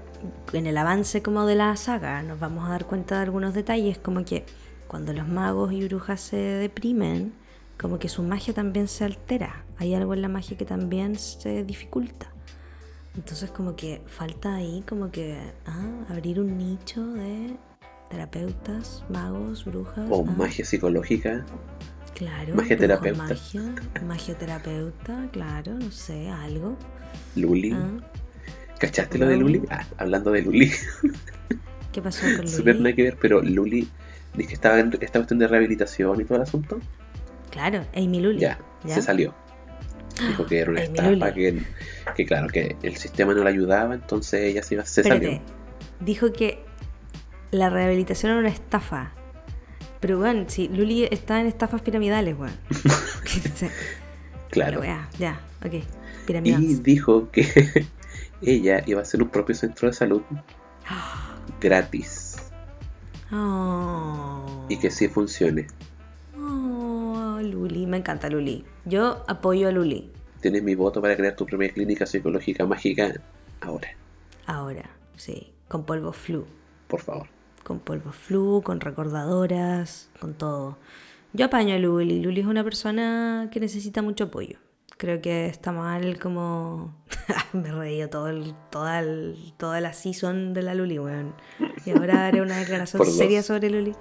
en 0.53 0.67
el 0.67 0.77
avance 0.77 1.21
como 1.21 1.45
de 1.45 1.55
la 1.55 1.75
saga 1.75 2.21
nos 2.23 2.39
vamos 2.39 2.67
a 2.67 2.71
dar 2.71 2.85
cuenta 2.85 3.15
de 3.15 3.23
algunos 3.23 3.53
detalles, 3.53 3.97
como 3.97 4.23
que 4.25 4.45
cuando 4.87 5.13
los 5.13 5.27
magos 5.27 5.73
y 5.73 5.83
brujas 5.85 6.21
se 6.21 6.37
deprimen, 6.37 7.33
como 7.79 7.99
que 7.99 8.09
su 8.09 8.23
magia 8.23 8.53
también 8.53 8.87
se 8.87 9.03
altera. 9.03 9.63
Hay 9.77 9.93
algo 9.93 10.13
en 10.13 10.21
la 10.21 10.29
magia 10.29 10.57
que 10.57 10.65
también 10.65 11.17
se 11.17 11.63
dificulta. 11.63 12.31
Entonces 13.15 13.49
como 13.51 13.75
que 13.75 14.01
falta 14.07 14.55
ahí 14.55 14.83
como 14.87 15.11
que 15.11 15.39
ah, 15.65 16.05
abrir 16.09 16.39
un 16.39 16.57
nicho 16.57 17.05
de 17.13 17.55
terapeutas, 18.09 19.03
magos, 19.09 19.65
brujas. 19.65 20.07
O 20.09 20.25
ah. 20.27 20.31
magia 20.37 20.65
psicológica. 20.65 21.45
Claro. 22.13 22.55
Magia 22.55 22.77
terapeuta. 22.77 23.35
Magia, 24.05 24.37
terapeuta, 24.37 25.27
claro, 25.31 25.73
no 25.73 25.91
sé, 25.91 26.29
algo. 26.29 26.77
Luli. 27.35 27.73
Ah. 27.73 27.91
¿Cachaste 28.79 29.17
lo 29.17 29.27
de 29.27 29.37
Luli? 29.37 29.61
Ah, 29.69 29.85
hablando 29.97 30.31
de 30.31 30.41
Luli. 30.41 30.71
¿Qué 31.91 32.01
pasó 32.01 32.21
con 32.21 32.37
Luli? 32.37 32.49
Súper 32.49 32.75
nada 32.77 32.93
que 32.93 33.03
ver, 33.03 33.17
pero 33.19 33.41
Luli 33.41 33.87
dice 34.33 34.49
que 34.49 34.53
estaba 34.55 34.79
en 34.79 34.91
esta 34.99 35.19
cuestión 35.19 35.39
de 35.39 35.47
rehabilitación 35.47 36.19
y 36.19 36.25
todo 36.25 36.37
el 36.37 36.43
asunto. 36.43 36.79
Claro, 37.51 37.85
Amy 37.95 38.21
Luli. 38.21 38.39
Ya, 38.39 38.59
se 38.85 39.01
salió. 39.01 39.33
Dijo 40.27 40.45
que 40.45 40.59
era 40.59 40.71
una 40.71 40.81
estafa, 40.83 41.33
que, 41.33 41.61
que, 42.15 42.25
claro, 42.25 42.47
que 42.47 42.75
el 42.83 42.97
sistema 42.97 43.33
no 43.33 43.43
la 43.43 43.49
ayudaba, 43.49 43.95
entonces 43.95 44.41
ella 44.41 44.63
se, 44.63 44.75
iba, 44.75 44.85
se 44.85 45.03
salió. 45.03 45.41
Dijo 45.99 46.33
que 46.33 46.63
la 47.51 47.69
rehabilitación 47.69 48.31
era 48.31 48.39
una 48.41 48.49
estafa. 48.49 49.13
Pero 50.01 50.19
bueno, 50.19 50.45
si 50.47 50.67
Luli 50.67 51.05
está 51.05 51.39
en 51.39 51.47
estafas 51.47 51.81
piramidales, 51.81 52.37
weón. 52.37 52.53
claro. 54.49 54.83
ya, 55.17 55.39
ok. 55.65 55.83
Y 56.43 56.75
dijo 56.75 57.29
que 57.31 57.85
ella 58.41 58.83
iba 58.85 58.99
a 58.99 59.03
hacer 59.03 59.21
un 59.21 59.29
propio 59.29 59.55
centro 59.55 59.87
de 59.87 59.93
salud 59.93 60.21
gratis. 61.61 62.37
Oh. 63.31 64.65
Y 64.69 64.77
que 64.77 64.91
sí 64.91 65.07
funcione. 65.07 65.67
Oh, 66.37 67.39
Luli, 67.41 67.85
me 67.85 67.97
encanta 67.97 68.29
Luli. 68.29 68.65
Yo 68.85 69.23
apoyo 69.27 69.67
a 69.67 69.71
Luli. 69.71 70.11
Tienes 70.41 70.63
mi 70.63 70.75
voto 70.75 71.01
para 71.01 71.15
crear 71.15 71.35
tu 71.35 71.45
propia 71.45 71.69
clínica 71.69 72.05
psicológica 72.05 72.65
mágica 72.65 73.13
ahora. 73.61 73.89
Ahora, 74.45 74.89
sí, 75.17 75.53
con 75.67 75.85
polvo 75.85 76.11
flu. 76.11 76.45
Por 76.87 77.01
favor 77.01 77.27
con 77.65 77.79
polvo 77.79 78.11
flu, 78.11 78.61
con 78.63 78.79
recordadoras, 78.79 80.09
con 80.19 80.35
todo. 80.35 80.77
Yo 81.33 81.47
apaño 81.47 81.75
a 81.75 81.79
Luli. 81.79 82.21
Luli 82.21 82.41
es 82.41 82.47
una 82.47 82.63
persona 82.63 83.49
que 83.51 83.59
necesita 83.59 84.01
mucho 84.01 84.25
apoyo. 84.25 84.57
Creo 84.97 85.21
que 85.21 85.47
está 85.47 85.71
mal 85.71 86.19
como... 86.19 86.95
Me 87.53 87.71
reí 87.71 88.07
todo 88.09 88.29
el, 88.29 88.53
toda, 88.69 89.03
toda 89.57 89.81
la 89.81 89.93
season 89.93 90.53
de 90.53 90.61
la 90.61 90.73
Luli, 90.73 90.99
weón. 90.99 91.33
Y 91.85 91.91
ahora 91.91 92.27
haré 92.27 92.41
una 92.41 92.57
declaración 92.57 93.05
seria 93.11 93.43
sobre 93.43 93.69
Luli. 93.69 93.93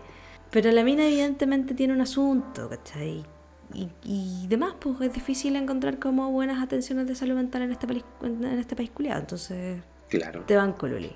Pero 0.50 0.70
la 0.70 0.84
mina 0.84 1.06
evidentemente 1.06 1.74
tiene 1.74 1.92
un 1.92 2.00
asunto, 2.00 2.68
¿cachai? 2.68 3.24
Y, 3.72 3.88
y 4.04 4.46
demás, 4.46 4.74
pues 4.78 5.00
es 5.00 5.12
difícil 5.12 5.56
encontrar 5.56 5.98
como 5.98 6.30
buenas 6.30 6.62
atenciones 6.62 7.08
de 7.08 7.16
salud 7.16 7.34
mental 7.34 7.62
en 7.62 7.72
este 7.72 7.88
país, 7.88 8.04
en 8.22 8.44
este 8.44 8.76
país 8.76 8.90
culiado. 8.90 9.20
Entonces, 9.20 9.82
claro. 10.08 10.44
te 10.46 10.56
van 10.56 10.74
con 10.74 10.92
Luli. 10.92 11.12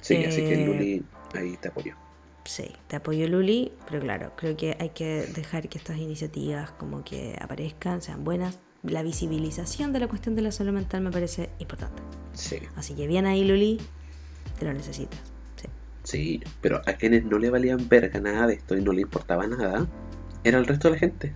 Sí, 0.00 0.24
así 0.24 0.42
que 0.42 0.62
eh, 0.62 0.66
Luli 0.66 1.04
ahí 1.34 1.56
te 1.56 1.68
apoyo. 1.68 1.94
Sí, 2.44 2.70
te 2.88 2.96
apoyo 2.96 3.26
Luli, 3.26 3.72
pero 3.88 4.00
claro, 4.00 4.32
creo 4.36 4.56
que 4.56 4.76
hay 4.78 4.90
que 4.90 5.26
dejar 5.34 5.68
que 5.68 5.78
estas 5.78 5.96
iniciativas 5.96 6.70
como 6.72 7.02
que 7.02 7.38
aparezcan, 7.40 8.02
sean 8.02 8.22
buenas. 8.22 8.58
La 8.84 9.02
visibilización 9.02 9.92
de 9.92 10.00
la 10.00 10.08
cuestión 10.08 10.34
de 10.34 10.42
la 10.42 10.52
salud 10.52 10.72
mental 10.72 11.00
me 11.02 11.10
parece 11.10 11.50
importante. 11.58 12.02
Sí. 12.34 12.58
Así 12.76 12.94
que 12.94 13.06
bien 13.06 13.26
ahí 13.26 13.44
Luli, 13.44 13.80
te 14.58 14.66
lo 14.66 14.72
necesitas. 14.72 15.20
Sí. 15.56 15.68
Sí, 16.02 16.42
pero 16.60 16.82
a 16.86 16.92
quienes 16.92 17.24
no 17.24 17.38
le 17.38 17.50
valían 17.50 17.88
verga 17.88 18.20
nada 18.20 18.46
de 18.46 18.54
esto 18.54 18.76
y 18.76 18.82
no 18.82 18.92
le 18.92 19.02
importaba 19.02 19.46
nada, 19.46 19.86
era 20.44 20.58
el 20.58 20.66
resto 20.66 20.88
de 20.88 20.94
la 20.94 21.00
gente. 21.00 21.34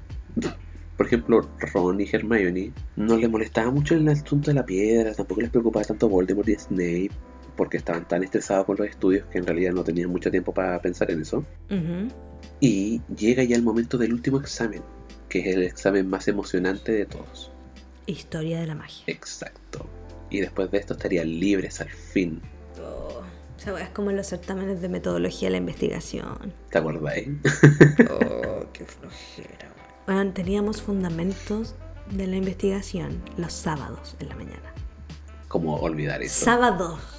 Por 0.97 1.07
ejemplo, 1.07 1.49
Ron 1.73 2.01
y 2.01 2.09
Hermione 2.11 2.73
no 2.97 3.17
le 3.17 3.29
molestaba 3.29 3.71
mucho 3.71 3.95
el 3.95 4.07
asunto 4.09 4.51
de 4.51 4.55
la 4.55 4.67
piedra, 4.67 5.15
tampoco 5.15 5.41
les 5.41 5.51
preocupaba 5.51 5.85
tanto 5.85 6.09
Voldemort 6.09 6.49
y 6.49 6.57
Snape 6.57 7.11
porque 7.57 7.77
estaban 7.77 8.07
tan 8.07 8.23
estresados 8.23 8.67
con 8.67 8.77
los 8.77 8.89
estudios 8.89 9.27
que 9.27 9.39
en 9.39 9.47
realidad 9.47 9.73
no 9.73 9.83
tenían 9.85 10.11
mucho 10.11 10.31
tiempo 10.31 10.53
para 10.53 10.81
pensar 10.81 11.11
en 11.11 11.23
eso. 11.23 11.45
Y 12.61 13.01
llega 13.17 13.43
ya 13.43 13.57
el 13.57 13.63
momento 13.63 13.97
del 13.97 14.13
último 14.13 14.39
examen, 14.39 14.83
que 15.29 15.41
es 15.41 15.57
el 15.57 15.63
examen 15.63 16.09
más 16.09 16.29
emocionante 16.29 16.93
de 16.93 17.07
todos. 17.07 17.51
Historia 18.07 18.61
de 18.61 18.67
la 18.67 18.75
magia. 18.75 19.05
Exacto. 19.07 19.87
Y 20.31 20.41
después 20.41 20.71
de 20.71 20.79
esto 20.79 20.95
estarían 20.95 21.29
libres 21.39 21.81
al 21.81 21.91
fin. 21.91 22.41
Oh, 22.81 23.23
o 23.57 23.61
sea, 23.61 23.79
es 23.79 23.89
como 23.91 24.13
los 24.13 24.27
certámenes 24.27 24.81
de 24.81 24.89
metodología 24.89 25.49
de 25.49 25.53
la 25.53 25.59
investigación. 25.59 26.53
¿Te 26.71 26.79
acordáis? 26.79 27.29
oh, 28.11 28.65
qué 28.73 28.85
flojera. 28.85 29.73
Bueno, 30.07 30.33
teníamos 30.33 30.81
fundamentos 30.81 31.75
de 32.11 32.27
la 32.27 32.37
investigación 32.37 33.23
los 33.37 33.53
sábados 33.53 34.17
en 34.21 34.29
la 34.29 34.37
mañana. 34.37 34.75
¿Cómo 35.49 35.77
olvidar 35.77 36.23
eso? 36.23 36.45
Sábados 36.45 37.19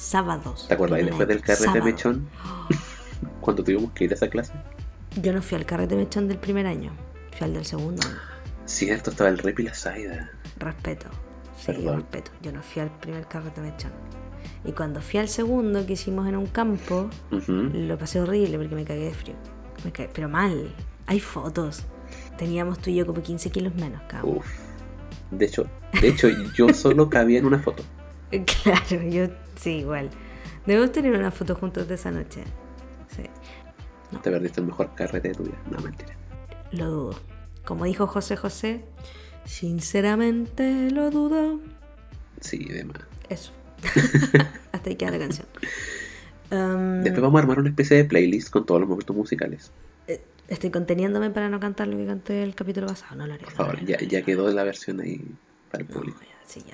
sábados. 0.00 0.66
¿Te 0.66 0.74
acuerdas? 0.74 1.00
Y 1.00 1.04
después 1.04 1.28
del 1.28 1.42
carrete 1.42 1.82
mechón, 1.82 2.28
cuando 3.40 3.62
tuvimos 3.62 3.92
que 3.92 4.04
ir 4.04 4.12
a 4.12 4.14
esa 4.14 4.28
clase. 4.28 4.52
Yo 5.20 5.32
no 5.32 5.42
fui 5.42 5.58
al 5.58 5.66
carrete 5.66 5.94
mechón 5.94 6.26
del 6.28 6.38
primer 6.38 6.66
año, 6.66 6.92
fui 7.40 7.46
al 7.46 7.54
del 7.54 7.64
segundo 7.64 8.02
Cierto, 8.66 9.10
estaba 9.10 9.30
el 9.30 9.38
rep 9.38 9.58
y 9.58 9.62
la 9.64 9.74
saida. 9.74 10.30
Respeto. 10.58 11.08
Sí, 11.58 11.72
respeto. 11.72 12.30
Yo 12.40 12.52
no 12.52 12.62
fui 12.62 12.82
al 12.82 12.90
primer 13.00 13.26
carrete 13.26 13.60
mechón. 13.60 13.90
Y 14.64 14.72
cuando 14.72 15.00
fui 15.00 15.18
al 15.18 15.28
segundo 15.28 15.84
que 15.86 15.94
hicimos 15.94 16.28
en 16.28 16.36
un 16.36 16.46
campo, 16.46 17.10
lo 17.48 17.98
pasé 17.98 18.20
horrible 18.20 18.58
porque 18.58 18.74
me 18.76 18.84
cagué 18.84 19.06
de 19.06 19.14
frío. 19.14 19.34
Pero 20.14 20.28
mal. 20.28 20.72
Hay 21.06 21.18
fotos. 21.18 21.84
Teníamos 22.38 22.78
tú 22.78 22.90
y 22.90 22.96
yo 22.96 23.06
como 23.06 23.22
15 23.22 23.50
kilos 23.50 23.74
menos 23.74 24.02
cada 24.06 24.22
uno. 24.22 24.42
De 25.32 25.46
hecho, 25.46 25.66
de 26.00 26.08
hecho 26.08 26.28
yo 26.54 26.68
solo 26.74 27.10
cabía 27.10 27.40
en 27.40 27.46
una 27.46 27.58
foto. 27.58 27.82
Claro, 28.30 29.02
yo 29.08 29.26
sí, 29.56 29.78
igual. 29.78 30.10
Debemos 30.64 30.92
tener 30.92 31.12
una 31.12 31.32
foto 31.32 31.56
juntos 31.56 31.88
de 31.88 31.94
esa 31.96 32.12
noche. 32.12 32.44
Sí. 33.08 33.24
Te 34.22 34.30
perdiste 34.30 34.60
el 34.60 34.68
mejor 34.68 34.94
carrete 34.94 35.28
de 35.28 35.34
tu 35.34 35.42
vida. 35.42 35.60
No, 35.68 35.80
mentira. 35.80 36.14
Lo 36.70 36.86
dudo. 36.88 37.29
Como 37.70 37.84
dijo 37.84 38.08
José 38.08 38.36
José, 38.36 38.80
sinceramente 39.44 40.90
lo 40.90 41.08
dudo. 41.12 41.60
Sí, 42.40 42.64
demás. 42.64 42.98
Eso. 43.28 43.52
Hasta 44.72 44.90
ahí 44.90 44.96
queda 44.96 45.12
la 45.12 45.20
canción. 45.20 45.46
Um, 46.50 47.04
Después 47.04 47.22
vamos 47.22 47.38
a 47.38 47.42
armar 47.42 47.60
una 47.60 47.68
especie 47.68 47.98
de 47.98 48.04
playlist 48.06 48.50
con 48.50 48.66
todos 48.66 48.80
los 48.80 48.90
momentos 48.90 49.14
musicales. 49.14 49.70
Eh, 50.08 50.20
estoy 50.48 50.70
conteniéndome 50.70 51.30
para 51.30 51.48
no 51.48 51.60
cantar 51.60 51.86
lo 51.86 51.96
que 51.96 52.06
canté 52.06 52.42
el 52.42 52.56
capítulo 52.56 52.88
pasado. 52.88 53.14
No 53.14 53.28
lo 53.28 53.34
haré. 53.34 53.44
Por 53.44 53.52
favor, 53.52 53.84
ya, 53.84 53.98
ya 53.98 54.22
quedó 54.22 54.50
la 54.50 54.64
versión 54.64 55.00
ahí 55.00 55.22
para 55.70 55.84
el 55.84 55.88
público 55.88 56.18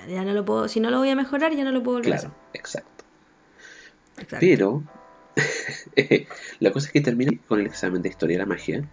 ya, 0.09 0.23
no 0.23 0.33
lo 0.33 0.45
puedo, 0.45 0.67
si 0.67 0.79
no 0.79 0.89
lo 0.89 0.97
voy 0.97 1.11
a 1.11 1.15
mejorar, 1.15 1.53
ya 1.55 1.63
no 1.63 1.71
lo 1.71 1.83
puedo 1.83 1.99
volver 1.99 2.19
claro, 2.19 2.33
Exacto. 2.55 3.05
Pero 4.39 4.83
la 6.59 6.71
cosa 6.71 6.87
es 6.87 6.91
que 6.91 7.01
termina 7.01 7.33
con 7.47 7.59
el 7.59 7.67
examen 7.67 8.01
de 8.01 8.09
historia 8.09 8.37
de 8.37 8.39
la 8.39 8.47
magia 8.47 8.89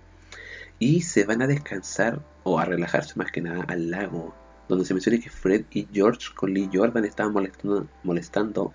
y 0.78 1.02
se 1.02 1.25
van 1.25 1.43
a 1.43 1.47
descansar 1.47 2.21
o 2.43 2.59
a 2.59 2.64
relajarse 2.64 3.14
más 3.16 3.31
que 3.31 3.40
nada 3.40 3.64
al 3.69 3.90
lago, 3.90 4.35
donde 4.69 4.85
se 4.85 4.95
menciona 4.95 5.19
que 5.19 5.31
Fred 5.31 5.64
y 5.71 5.87
George 5.93 6.28
con 6.35 6.52
Lee 6.52 6.71
Jordan 6.73 7.04
estaban 7.04 7.33
molestando, 7.33 7.87
molestando 8.02 8.73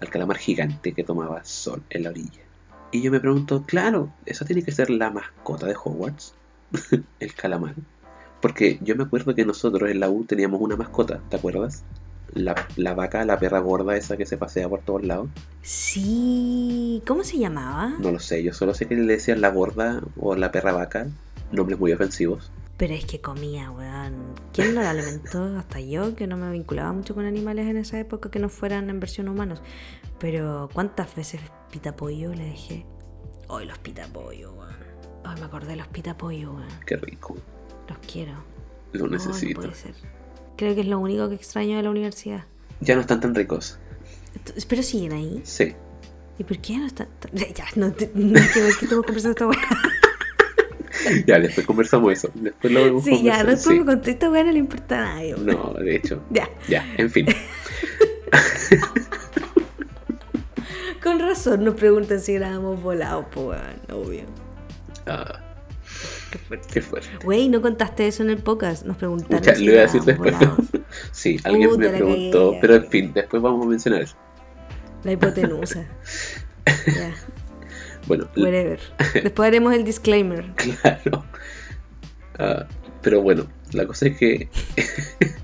al 0.00 0.10
calamar 0.10 0.38
gigante 0.38 0.92
que 0.92 1.04
tomaba 1.04 1.44
sol 1.44 1.82
en 1.90 2.04
la 2.04 2.10
orilla. 2.10 2.42
Y 2.90 3.02
yo 3.02 3.10
me 3.10 3.20
pregunto, 3.20 3.62
claro, 3.62 4.12
eso 4.26 4.44
tiene 4.44 4.62
que 4.62 4.72
ser 4.72 4.90
la 4.90 5.10
mascota 5.10 5.66
de 5.66 5.74
Hogwarts, 5.74 6.34
el 7.20 7.34
calamar. 7.34 7.74
Porque 8.40 8.78
yo 8.82 8.96
me 8.96 9.04
acuerdo 9.04 9.34
que 9.34 9.44
nosotros 9.44 9.90
en 9.90 10.00
la 10.00 10.10
U 10.10 10.24
teníamos 10.24 10.60
una 10.60 10.76
mascota, 10.76 11.20
¿te 11.28 11.36
acuerdas? 11.36 11.84
la, 12.34 12.54
la 12.76 12.94
vaca, 12.94 13.24
la 13.24 13.38
perra 13.38 13.60
gorda 13.60 13.96
esa 13.96 14.16
que 14.16 14.26
se 14.26 14.36
pasea 14.36 14.68
por 14.68 14.80
todos 14.80 15.04
lados. 15.04 15.28
Sí. 15.62 17.02
¿Cómo 17.06 17.24
se 17.24 17.38
llamaba? 17.38 17.94
No 17.98 18.10
lo 18.10 18.18
sé, 18.18 18.42
yo 18.42 18.52
solo 18.52 18.74
sé 18.74 18.86
que 18.86 18.94
le 18.94 19.12
decían 19.12 19.40
la 19.40 19.50
gorda 19.50 20.00
o 20.18 20.34
la 20.34 20.50
perra 20.50 20.72
vaca, 20.72 21.06
nombres 21.52 21.78
muy 21.78 21.92
ofensivos. 21.92 22.50
Pero 22.76 22.94
es 22.94 23.04
que 23.04 23.20
comía, 23.20 23.70
weón. 23.70 24.34
¿Quién 24.52 24.74
lo 24.74 24.80
alimentó? 24.80 25.44
Hasta 25.58 25.80
yo, 25.80 26.16
que 26.16 26.26
no 26.26 26.36
me 26.36 26.50
vinculaba 26.50 26.92
mucho 26.92 27.14
con 27.14 27.24
animales 27.26 27.66
en 27.68 27.76
esa 27.76 27.98
época 28.00 28.30
que 28.30 28.38
no 28.38 28.48
fueran 28.48 28.90
en 28.90 28.98
versión 28.98 29.28
humanos. 29.28 29.62
Pero 30.18 30.68
¿cuántas 30.72 31.14
veces 31.14 31.40
pitapollo 31.70 32.34
le 32.34 32.44
dejé? 32.46 32.86
Ay, 33.48 33.66
los 33.66 33.78
pitapollo, 33.78 34.52
weón. 34.54 34.74
Ay, 35.24 35.38
me 35.38 35.46
acordé 35.46 35.68
de 35.68 35.76
los 35.76 35.88
pitapollo, 35.88 36.52
weón. 36.54 36.68
Qué 36.86 36.96
rico, 36.96 37.36
Los 37.88 37.98
quiero. 38.10 38.32
lo 38.92 39.04
Ay, 39.04 39.10
no 39.10 39.16
necesito. 39.16 39.60
puede 39.60 39.74
ser. 39.74 39.94
Creo 40.56 40.74
que 40.74 40.80
es 40.80 40.86
lo 40.86 40.98
único 40.98 41.28
que 41.28 41.34
extraño 41.36 41.76
de 41.76 41.82
la 41.82 41.90
universidad. 41.90 42.44
ya 42.80 42.94
no 42.96 43.00
están 43.02 43.20
tan 43.20 43.34
ricos. 43.34 43.78
Pero 44.68 44.82
siguen 44.82 45.12
ahí. 45.12 45.40
Sí. 45.44 45.74
¿Y 46.38 46.44
por 46.44 46.58
qué 46.58 46.72
ya 46.72 46.78
no 46.80 46.86
están? 46.86 47.08
tan- 47.20 47.30
Ya, 47.54 47.64
no, 47.76 47.92
te- 47.92 48.10
no 48.14 48.40
hay 48.40 48.48
que 48.48 48.60
ver 48.62 48.72
que 48.78 48.86
estamos 48.86 49.04
conversando 49.04 49.30
esta 49.30 49.46
weá. 49.46 49.58
Ya, 51.26 51.38
después 51.38 51.66
conversamos 51.66 52.12
eso. 52.12 52.30
Después 52.34 52.72
lo 52.72 52.84
vemos 52.84 53.04
Sí, 53.04 53.22
ya, 53.22 53.38
no 53.38 53.38
conversar, 53.44 53.72
estuvo 53.72 53.84
con 53.86 54.00
esta 54.04 54.30
weá, 54.30 54.44
no 54.44 54.52
le 54.52 54.58
importa 54.58 54.98
a 54.98 55.14
nadie. 55.14 55.34
No, 55.38 55.74
de 55.74 55.96
hecho. 55.96 56.22
Ya, 56.30 56.48
Ya, 56.68 56.86
en 56.98 57.10
fin. 57.10 57.26
con 61.02 61.18
razón 61.20 61.64
nos 61.64 61.74
preguntan 61.74 62.20
si 62.20 62.34
grabamos 62.34 62.82
volados, 62.82 63.26
pues 63.32 63.46
weón, 63.46 64.02
obvio. 64.04 64.22
Ah, 65.06 65.40
Qué 66.30 66.38
fuerte. 66.38 66.68
qué 66.72 66.80
fuerte. 66.80 67.08
Güey, 67.24 67.48
no 67.48 67.60
contaste 67.60 68.06
eso 68.06 68.22
en 68.22 68.30
el 68.30 68.38
podcast. 68.38 68.86
Nos 68.86 68.96
preguntaron 68.96 69.38
Pucha, 69.38 69.54
si 69.54 69.66
lo 69.66 69.72
iba 69.72 69.80
a 69.80 69.84
decir 69.84 70.00
después. 70.02 70.34
Sí, 71.10 71.38
alguien 71.44 71.68
Puta, 71.68 71.82
me 71.82 71.88
preguntó, 71.90 72.56
pero 72.60 72.76
en 72.76 72.86
fin, 72.86 73.12
después 73.12 73.42
vamos 73.42 73.66
a 73.66 73.68
mencionar 73.68 74.02
eso. 74.02 74.16
La 75.04 75.12
hipotenusa. 75.12 75.84
Ya, 76.86 77.12
Bueno, 78.12 78.28
whatever. 78.36 78.78
Después 79.22 79.46
haremos 79.46 79.72
el 79.72 79.84
disclaimer. 79.84 80.44
claro. 80.54 81.24
Ah, 82.38 82.66
pero 83.00 83.22
bueno, 83.22 83.46
la 83.72 83.86
cosa 83.86 84.08
es 84.08 84.18
que 84.18 84.50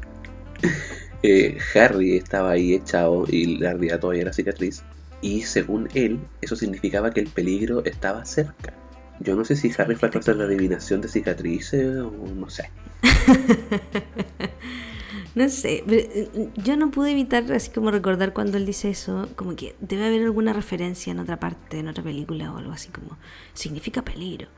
eh, 1.22 1.56
Harry 1.74 2.18
estaba 2.18 2.50
ahí 2.50 2.74
echado 2.74 3.24
y 3.26 3.56
le 3.56 3.68
ardía 3.68 3.98
todavía 3.98 4.26
la 4.26 4.34
cicatriz. 4.34 4.82
Y 5.22 5.44
según 5.44 5.88
él, 5.94 6.20
eso 6.42 6.56
significaba 6.56 7.10
que 7.10 7.20
el 7.20 7.28
peligro 7.28 7.82
estaba 7.86 8.26
cerca. 8.26 8.74
Yo 9.20 9.34
no 9.34 9.46
sé 9.46 9.56
si 9.56 9.72
Harry 9.78 9.94
fue 9.94 10.10
a 10.10 10.34
de 10.34 10.44
adivinación 10.44 11.00
de 11.00 11.08
cicatrices 11.08 11.96
o 11.96 12.12
no 12.36 12.50
sé. 12.50 12.70
No 15.34 15.48
sé, 15.48 15.84
eh, 15.88 16.48
yo 16.56 16.76
no 16.76 16.90
pude 16.90 17.12
evitar 17.12 17.50
así 17.52 17.70
como 17.70 17.90
recordar 17.90 18.32
cuando 18.32 18.56
él 18.56 18.66
dice 18.66 18.90
eso, 18.90 19.28
como 19.36 19.54
que 19.54 19.74
debe 19.80 20.06
haber 20.06 20.22
alguna 20.24 20.52
referencia 20.52 21.10
en 21.12 21.18
otra 21.20 21.38
parte, 21.38 21.78
en 21.78 21.88
otra 21.88 22.02
película 22.02 22.52
o 22.52 22.56
algo 22.58 22.72
así 22.72 22.88
como, 22.88 23.16
significa 23.54 24.02
peligro. 24.02 24.48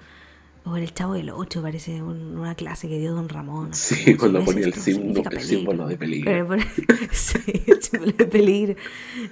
O 0.65 0.77
en 0.77 0.83
el 0.83 0.93
Chavo 0.93 1.15
del 1.15 1.31
Ocho 1.31 1.63
parece 1.63 2.03
un- 2.03 2.37
una 2.39 2.55
clase 2.55 2.87
que 2.87 2.99
dio 2.99 3.15
Don 3.15 3.31
Ramón. 3.31 3.73
Sí, 3.73 4.15
cuando 4.15 4.45
ponía 4.45 4.67
el 4.67 4.75
símbolo- 4.75 5.31
el 5.33 5.41
símbolo 5.41 5.87
de 5.89 5.97
peligro. 5.97 6.57
Sí, 7.13 7.39
el 7.67 7.83
símbolo 7.83 8.13
de 8.13 8.27
peligro. 8.27 8.75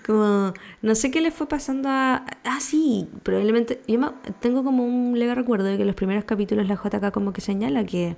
Como, 0.06 0.54
no 0.80 0.94
sé 0.94 1.10
qué 1.10 1.20
le 1.20 1.30
fue 1.30 1.46
pasando 1.46 1.90
a... 1.90 2.24
Ah, 2.44 2.60
sí, 2.60 3.08
probablemente... 3.22 3.82
Yo 3.86 3.98
me- 3.98 4.10
tengo 4.40 4.64
como 4.64 4.86
un 4.86 5.18
leve 5.18 5.34
recuerdo 5.34 5.66
de 5.66 5.76
que 5.76 5.82
en 5.82 5.86
los 5.88 5.96
primeros 5.96 6.24
capítulos 6.24 6.66
la 6.66 6.76
JK 6.82 7.12
como 7.12 7.34
que 7.34 7.42
señala 7.42 7.84
que, 7.84 8.16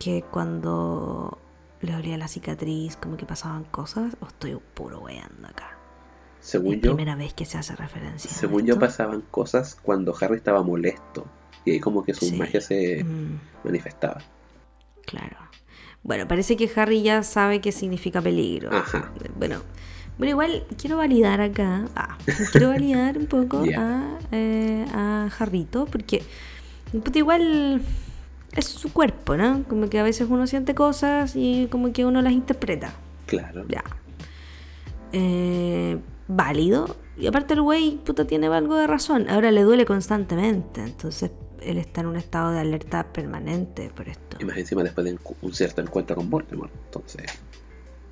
que 0.00 0.24
cuando 0.28 1.38
le 1.86 1.92
dolía 1.92 2.16
la 2.18 2.28
cicatriz, 2.28 2.96
como 2.96 3.16
que 3.16 3.24
pasaban 3.26 3.64
cosas, 3.64 4.16
o 4.20 4.26
estoy 4.26 4.58
puro 4.74 5.00
weando 5.00 5.48
acá. 5.48 5.70
Según 6.40 6.74
Es 6.74 6.80
yo, 6.82 6.94
primera 6.94 7.16
vez 7.16 7.32
que 7.34 7.44
se 7.46 7.58
hace 7.58 7.74
referencia. 7.76 8.30
según 8.30 8.66
yo 8.66 8.78
pasaban 8.78 9.22
cosas 9.22 9.74
cuando 9.74 10.14
Harry 10.20 10.36
estaba 10.36 10.62
molesto. 10.62 11.26
Y 11.64 11.72
ahí 11.72 11.80
como 11.80 12.04
que 12.04 12.14
su 12.14 12.26
Sí. 12.26 12.36
magia 12.36 12.60
se 12.60 13.02
Mm, 13.02 13.38
manifestaba. 13.64 14.18
claro. 15.04 15.36
Bueno, 16.02 16.28
parece 16.28 16.56
que 16.56 16.70
Harry 16.76 17.02
ya 17.02 17.24
sabe 17.24 17.60
qué 17.60 17.72
significa 17.72 18.22
peligro. 18.22 18.70
Ajá. 18.72 19.10
Bueno, 19.36 19.62
bueno, 20.18 20.30
igual 20.30 20.64
quiero 20.80 20.96
validar 20.98 21.40
acá, 21.40 21.84
ah, 21.96 22.16
quiero 22.52 22.68
validar 22.68 23.18
un 23.18 23.26
poco 23.26 23.58
a, 23.76 24.16
eh, 24.30 24.86
a 24.94 25.28
Jarrito, 25.32 25.86
porque 25.86 26.22
igual 27.14 27.82
es 28.56 28.66
su 28.66 28.92
cuerpo, 28.92 29.36
¿no? 29.36 29.64
Como 29.68 29.88
que 29.88 29.98
a 29.98 30.02
veces 30.02 30.26
uno 30.28 30.46
siente 30.46 30.74
cosas 30.74 31.34
y 31.36 31.68
como 31.70 31.92
que 31.92 32.04
uno 32.04 32.22
las 32.22 32.32
interpreta. 32.32 32.92
Claro. 33.26 33.64
Ya. 33.68 33.84
Eh, 35.12 35.98
válido. 36.28 36.96
Y 37.18 37.26
aparte 37.26 37.54
el 37.54 37.62
güey, 37.62 37.96
puta, 37.96 38.26
tiene 38.26 38.46
algo 38.48 38.76
de 38.76 38.86
razón. 38.86 39.28
Ahora 39.28 39.50
le 39.50 39.62
duele 39.62 39.84
constantemente, 39.86 40.82
entonces 40.82 41.30
él 41.62 41.78
está 41.78 42.02
en 42.02 42.08
un 42.08 42.16
estado 42.16 42.52
de 42.52 42.60
alerta 42.60 43.12
permanente 43.12 43.90
por 43.94 44.08
esto. 44.08 44.36
Y 44.40 44.44
más 44.44 44.56
encima 44.56 44.82
después 44.82 45.04
de 45.06 45.18
un 45.42 45.52
cierto 45.54 45.80
encuentro 45.80 46.16
con 46.16 46.28
Voldemort. 46.28 46.72
Entonces, 46.86 47.24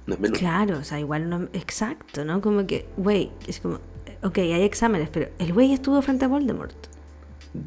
no 0.07 0.15
es 0.15 0.21
menos. 0.21 0.39
Claro, 0.39 0.79
o 0.79 0.85
sea, 0.85 0.99
igual 1.01 1.29
no. 1.29 1.49
Exacto, 1.53 2.25
¿no? 2.25 2.41
Como 2.41 2.67
que, 2.67 2.87
güey, 2.97 3.31
es 3.47 3.61
como. 3.61 3.81
Ok, 4.23 4.39
hay 4.39 4.63
exámenes, 4.63 5.11
pero 5.11 5.31
el 5.39 5.53
güey 5.53 5.73
estuvo 5.73 6.01
frente 6.01 6.25
a 6.25 6.29
Voldemort. 6.29 6.75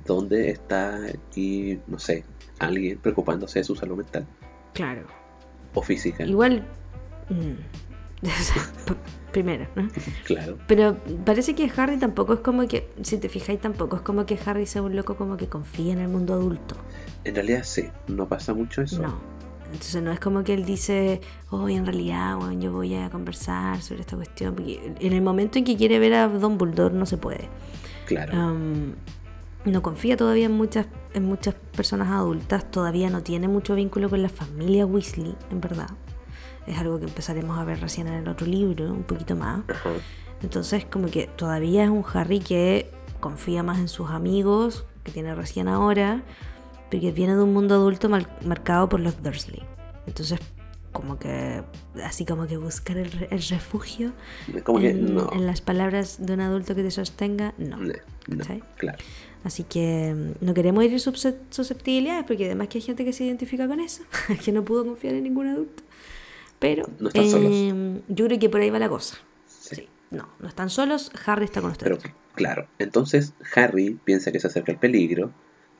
¿Dónde 0.05 0.49
está 0.49 0.99
aquí, 1.05 1.79
no 1.87 1.99
sé, 1.99 2.25
alguien 2.59 2.97
preocupándose 2.99 3.59
de 3.59 3.63
su 3.65 3.75
salud 3.75 3.97
mental 3.97 4.25
Claro. 4.73 5.01
o 5.73 5.81
física? 5.81 6.25
Igual. 6.25 6.65
mm, 7.29 8.21
primero, 9.31 9.67
¿no? 9.75 9.87
Claro. 10.25 10.57
Pero 10.67 10.97
parece 11.25 11.53
que 11.55 11.71
Harry 11.77 11.97
tampoco 11.97 12.33
es 12.33 12.39
como 12.39 12.67
que. 12.67 12.89
Si 13.03 13.17
te 13.17 13.29
fijáis, 13.29 13.59
tampoco 13.61 13.97
es 13.97 14.01
como 14.01 14.25
que 14.25 14.39
Harry 14.45 14.65
sea 14.65 14.81
un 14.81 14.95
loco 14.95 15.15
como 15.15 15.37
que 15.37 15.47
confía 15.47 15.93
en 15.93 15.99
el 15.99 16.07
mundo 16.09 16.33
adulto. 16.33 16.75
En 17.23 17.35
realidad 17.35 17.63
sí, 17.63 17.89
no 18.07 18.27
pasa 18.27 18.53
mucho 18.53 18.81
eso. 18.81 19.01
No. 19.01 19.19
Entonces 19.65 20.01
no 20.01 20.11
es 20.13 20.19
como 20.21 20.43
que 20.45 20.53
él 20.53 20.63
dice, 20.63 21.19
oh, 21.49 21.67
en 21.67 21.85
realidad, 21.85 22.37
bueno, 22.37 22.53
yo 22.59 22.71
voy 22.71 22.95
a 22.95 23.09
conversar 23.09 23.81
sobre 23.81 23.99
esta 24.01 24.15
cuestión. 24.15 24.55
Porque 24.55 24.95
en 24.99 25.13
el 25.13 25.21
momento 25.21 25.59
en 25.59 25.65
que 25.65 25.75
quiere 25.75 25.99
ver 25.99 26.13
a 26.13 26.27
Don 26.29 26.57
Bulldor 26.57 26.93
no 26.93 27.05
se 27.05 27.17
puede. 27.17 27.49
Claro. 28.05 28.33
Am, 28.33 28.95
no 29.71 29.81
confía 29.81 30.17
todavía 30.17 30.45
en 30.45 30.53
muchas, 30.53 30.87
en 31.13 31.25
muchas 31.25 31.55
personas 31.75 32.09
adultas, 32.09 32.69
todavía 32.71 33.09
no 33.09 33.21
tiene 33.23 33.47
mucho 33.47 33.75
vínculo 33.75 34.09
con 34.09 34.21
la 34.21 34.29
familia 34.29 34.85
Weasley, 34.85 35.35
en 35.51 35.61
verdad. 35.61 35.89
Es 36.65 36.77
algo 36.77 36.99
que 36.99 37.05
empezaremos 37.05 37.57
a 37.57 37.63
ver 37.63 37.79
recién 37.79 38.07
en 38.07 38.15
el 38.15 38.27
otro 38.27 38.45
libro, 38.45 38.91
un 38.91 39.03
poquito 39.03 39.35
más. 39.35 39.61
Entonces, 40.41 40.85
como 40.85 41.07
que 41.09 41.27
todavía 41.27 41.83
es 41.83 41.89
un 41.89 42.03
Harry 42.13 42.39
que 42.39 42.91
confía 43.19 43.63
más 43.63 43.79
en 43.79 43.87
sus 43.87 44.09
amigos, 44.09 44.85
que 45.03 45.11
tiene 45.11 45.33
recién 45.33 45.67
ahora, 45.67 46.23
porque 46.91 47.11
viene 47.11 47.35
de 47.35 47.43
un 47.43 47.53
mundo 47.53 47.75
adulto 47.75 48.09
marcado 48.45 48.89
por 48.89 48.99
los 48.99 49.21
Dursley. 49.23 49.63
Entonces, 50.05 50.39
como 50.91 51.19
que, 51.19 51.63
así 52.03 52.25
como 52.25 52.47
que 52.47 52.57
buscar 52.57 52.97
el, 52.97 53.11
re- 53.11 53.27
el 53.29 53.41
refugio 53.43 54.13
Como 54.63 54.79
que 54.79 54.89
en, 54.91 55.13
no. 55.15 55.29
en 55.31 55.45
las 55.45 55.61
palabras 55.61 56.17
de 56.25 56.33
un 56.33 56.39
adulto 56.41 56.75
que 56.75 56.83
te 56.83 56.91
sostenga, 56.91 57.53
no. 57.57 57.77
No, 57.77 58.43
claro. 58.77 58.97
Así 59.47 59.63
que 59.63 60.13
mm, 60.13 60.45
no 60.45 60.53
queremos 60.53 60.83
ir 60.83 60.99
susceptibilidades, 60.99 62.25
porque 62.25 62.47
además 62.47 62.67
que 62.67 62.79
hay 62.79 62.81
gente 62.81 63.05
que 63.05 63.13
se 63.13 63.23
identifica 63.23 63.65
con 63.65 63.79
eso, 63.79 64.03
que 64.43 64.51
no 64.51 64.65
pudo 64.65 64.83
confiar 64.83 65.15
en 65.15 65.23
ningún 65.23 65.47
adulto. 65.47 65.83
Pero 66.59 66.85
No 66.99 67.07
están 67.07 67.29
solos. 67.29 67.51
eh, 67.53 68.01
yo 68.09 68.25
creo 68.25 68.39
que 68.39 68.49
por 68.49 68.59
ahí 68.59 68.69
va 68.69 68.77
la 68.79 68.89
cosa. 68.89 69.17
Sí. 69.47 69.75
Sí. 69.75 69.87
No, 70.11 70.27
no 70.39 70.49
están 70.49 70.69
solos, 70.69 71.11
Harry 71.25 71.45
está 71.45 71.61
con 71.61 71.71
ustedes. 71.71 71.97
Pero 71.97 72.13
claro, 72.35 72.67
entonces 72.77 73.33
Harry 73.55 73.97
piensa 74.03 74.33
que 74.33 74.41
se 74.41 74.47
acerca 74.47 74.73
el 74.73 74.79
peligro, 74.79 75.31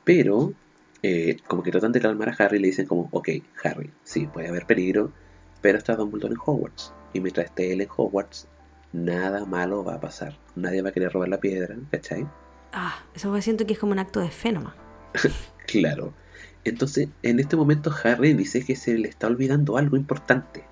pero 0.02 0.54
eh, 1.02 1.36
como 1.46 1.62
que 1.62 1.70
tratan 1.70 1.92
de 1.92 2.00
calmar 2.00 2.30
a 2.30 2.36
Harry 2.42 2.56
y 2.56 2.60
le 2.60 2.68
dicen 2.68 2.86
como, 2.86 3.10
ok, 3.10 3.28
Harry, 3.64 3.90
sí, 4.02 4.26
puede 4.32 4.48
haber 4.48 4.64
peligro, 4.64 5.12
pero 5.60 5.76
está 5.76 5.94
Dumbledore 5.94 6.32
en 6.32 6.40
Hogwarts. 6.42 6.94
Y 7.12 7.20
mientras 7.20 7.46
esté 7.46 7.70
él 7.74 7.82
en 7.82 7.88
Hogwarts, 7.94 8.48
nada 8.94 9.44
malo 9.44 9.84
va 9.84 9.96
a 9.96 10.00
pasar. 10.00 10.38
Nadie 10.56 10.80
va 10.80 10.88
a 10.88 10.92
querer 10.92 11.12
robar 11.12 11.28
la 11.28 11.38
piedra, 11.40 11.76
¿cachai? 11.90 12.26
Ah, 12.72 13.02
eso 13.14 13.30
me 13.30 13.40
siento 13.42 13.66
que 13.66 13.72
es 13.74 13.78
como 13.78 13.92
un 13.92 13.98
acto 13.98 14.20
de 14.20 14.30
fe 14.30 14.52
nomás. 14.52 14.74
Claro. 15.66 16.14
Entonces, 16.64 17.08
en 17.22 17.40
este 17.40 17.54
momento 17.54 17.92
Harry 18.02 18.32
dice 18.32 18.64
que 18.64 18.74
se 18.74 18.96
le 18.96 19.06
está 19.08 19.26
olvidando 19.26 19.76
algo 19.76 19.98
importante. 19.98 20.64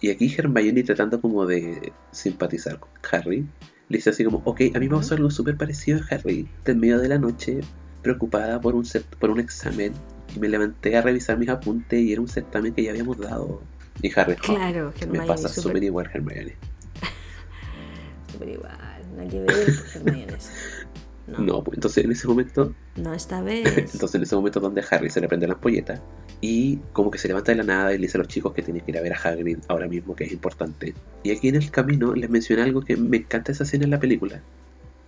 Y 0.00 0.10
aquí 0.10 0.32
Hermione 0.36 0.84
tratando 0.84 1.20
como 1.20 1.44
de 1.44 1.92
simpatizar 2.12 2.78
con 2.78 2.90
Harry, 3.10 3.44
le 3.88 3.98
dice 3.98 4.10
así 4.10 4.24
como, 4.24 4.42
ok, 4.44 4.60
a 4.74 4.78
mí 4.78 4.88
me 4.88 4.94
pasó 4.96 5.14
algo 5.16 5.30
súper 5.32 5.56
parecido 5.56 5.98
a 6.00 6.14
Harry. 6.14 6.48
En 6.66 6.78
medio 6.78 7.00
de 7.00 7.08
la 7.08 7.18
noche, 7.18 7.60
preocupada 8.02 8.60
por 8.60 8.76
un, 8.76 8.86
por 9.18 9.30
un 9.30 9.40
examen, 9.40 9.92
y 10.36 10.38
me 10.38 10.48
levanté 10.48 10.96
a 10.96 11.02
revisar 11.02 11.36
mis 11.36 11.48
apuntes 11.48 12.00
y 12.00 12.12
era 12.12 12.20
un 12.20 12.28
certamen 12.28 12.74
que 12.74 12.84
ya 12.84 12.90
habíamos 12.92 13.18
dado. 13.18 13.60
Y 14.02 14.12
Harry, 14.18 14.34
"Oh, 14.34 14.54
Claro, 14.54 14.92
me 14.96 15.00
Hermione 15.02 15.26
pasa 15.26 15.48
súper- 15.48 15.82
igual 15.82 16.08
Hermione. 16.14 16.54
Súper 18.32 18.48
igual, 18.50 18.76
nada 19.16 19.28
que 19.28 19.40
ver, 19.40 19.46
pues, 19.46 19.96
Hermione 19.96 20.26
No, 21.26 21.38
No, 21.38 21.64
pues 21.64 21.76
entonces 21.78 22.04
en 22.04 22.12
ese 22.12 22.28
momento 22.28 22.74
no 22.96 23.14
esta 23.14 23.40
vez. 23.42 23.66
Entonces 23.94 24.14
en 24.16 24.22
ese 24.22 24.36
momento 24.36 24.60
donde 24.60 24.84
Harry 24.90 25.08
se 25.10 25.20
le 25.20 25.28
prende 25.28 25.46
la 25.46 25.54
ampolleta 25.54 26.00
Y 26.40 26.76
como 26.92 27.10
que 27.10 27.18
se 27.18 27.28
levanta 27.28 27.52
de 27.52 27.56
la 27.58 27.64
nada 27.64 27.92
y 27.94 27.96
le 27.98 28.02
dice 28.02 28.18
a 28.18 28.20
los 28.20 28.28
chicos 28.28 28.52
que 28.52 28.62
tienen 28.62 28.84
que 28.84 28.90
ir 28.90 28.98
a 28.98 29.00
ver 29.00 29.12
a 29.14 29.16
Hagrid 29.16 29.58
ahora 29.68 29.88
mismo, 29.88 30.14
que 30.14 30.24
es 30.24 30.32
importante. 30.32 30.94
Y 31.22 31.30
aquí 31.30 31.48
en 31.48 31.56
el 31.56 31.70
camino 31.70 32.14
les 32.14 32.28
mencioné 32.28 32.62
algo 32.62 32.82
que 32.82 32.96
me 32.96 33.16
encanta 33.18 33.52
esa 33.52 33.64
escena 33.64 33.84
en 33.84 33.90
la 33.90 34.00
película. 34.00 34.42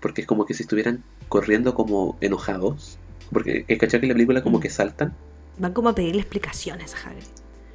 Porque 0.01 0.23
es 0.23 0.27
como 0.27 0.47
que 0.47 0.55
si 0.55 0.63
estuvieran 0.63 1.03
corriendo 1.29 1.75
como 1.75 2.17
enojados. 2.21 2.99
Porque 3.33 3.65
es 3.69 3.79
cachar 3.79 4.01
que 4.01 4.07
en 4.07 4.11
la 4.11 4.15
película 4.15 4.43
como 4.43 4.59
Mm. 4.59 4.63
que 4.63 4.71
saltan. 4.71 5.15
Van 5.59 5.73
como 5.73 5.89
a 5.91 5.95
pedirle 5.95 6.21
explicaciones 6.23 6.95
a 6.95 7.09
Hagrid. 7.11 7.25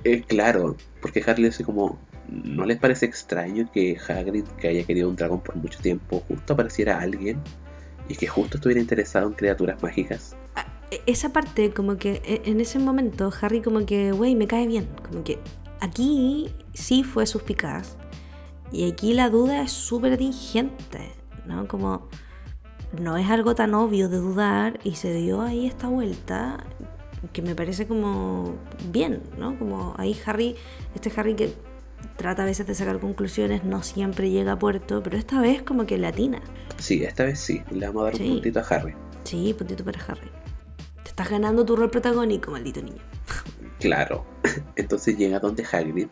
Eh, 0.04 0.24
claro, 0.28 0.78
porque 1.02 1.24
Harry 1.28 1.44
dice 1.44 1.64
como, 1.64 2.00
¿no 2.30 2.66
les 2.66 2.80
parece 2.80 3.06
extraño 3.06 3.70
que 3.72 3.98
Hagrid, 4.08 4.46
que 4.60 4.68
haya 4.70 4.84
querido 4.84 5.10
un 5.10 5.16
dragón 5.16 5.42
por 5.42 5.56
mucho 5.58 5.80
tiempo, 5.80 6.24
justo 6.28 6.54
apareciera 6.54 7.00
alguien 7.00 7.38
y 8.08 8.16
que 8.16 8.28
justo 8.28 8.58
estuviera 8.58 8.82
interesado 8.82 9.28
en 9.28 9.34
criaturas 9.34 9.82
mágicas? 9.82 10.36
Ah, 10.56 10.66
e- 10.92 11.02
Esa 11.06 11.32
parte, 11.34 11.72
como 11.72 11.98
que 11.98 12.22
e- 12.26 12.42
en 12.50 12.60
ese 12.60 12.80
momento, 12.80 13.32
Harry 13.42 13.62
como 13.62 13.86
que, 13.86 14.12
güey, 14.12 14.36
me 14.36 14.48
cae 14.48 14.68
bien. 14.68 14.88
Como 15.08 15.24
que 15.24 15.40
aquí 15.80 16.50
sí 16.74 17.04
fue 17.04 17.26
suspicaz. 17.26 17.98
Y 18.72 18.90
aquí 18.90 19.14
la 19.14 19.30
duda 19.30 19.62
es 19.62 19.72
súper 19.72 20.18
tingente, 20.18 21.12
¿no? 21.46 21.68
Como 21.68 22.08
no 23.00 23.18
es 23.18 23.30
algo 23.30 23.56
tan 23.56 23.74
obvio 23.74 24.10
de 24.10 24.18
dudar 24.18 24.80
y 24.84 24.96
se 24.96 25.14
dio 25.14 25.42
ahí 25.42 25.66
esta 25.66 25.88
vuelta 25.88 26.64
que 27.34 27.42
me 27.42 27.56
parece 27.56 27.88
como 27.88 28.56
bien, 28.92 29.22
¿no? 29.38 29.58
Como 29.58 29.94
ahí 29.98 30.18
Harry, 30.26 30.56
este 30.96 31.12
Harry 31.16 31.36
que 31.36 31.54
trata 32.18 32.44
a 32.44 32.46
veces 32.46 32.68
de 32.68 32.76
sacar 32.76 33.00
conclusiones, 33.00 33.64
no 33.64 33.84
siempre 33.84 34.30
llega 34.30 34.54
a 34.54 34.60
puerto, 34.60 35.02
pero 35.04 35.18
esta 35.18 35.40
vez 35.42 35.62
como 35.64 35.86
que 35.86 35.98
latina. 35.98 36.40
Sí, 36.78 37.04
esta 37.04 37.24
vez 37.26 37.40
sí, 37.40 37.62
le 37.72 37.88
vamos 37.88 38.02
a 38.02 38.06
dar 38.06 38.16
Sí. 38.18 38.24
un 38.28 38.34
puntito 38.36 38.60
a 38.60 38.64
Harry. 38.64 38.94
Sí, 39.24 39.54
puntito 39.58 39.84
para 39.84 40.04
Harry. 40.06 40.30
Te 41.04 41.10
estás 41.10 41.30
ganando 41.30 41.66
tu 41.66 41.76
rol 41.76 41.90
protagónico, 41.90 42.52
maldito 42.52 42.82
niño. 42.82 43.02
Claro. 43.80 44.26
Entonces 44.76 45.18
llega 45.18 45.40
donde 45.40 45.64
Hagrid 45.72 46.08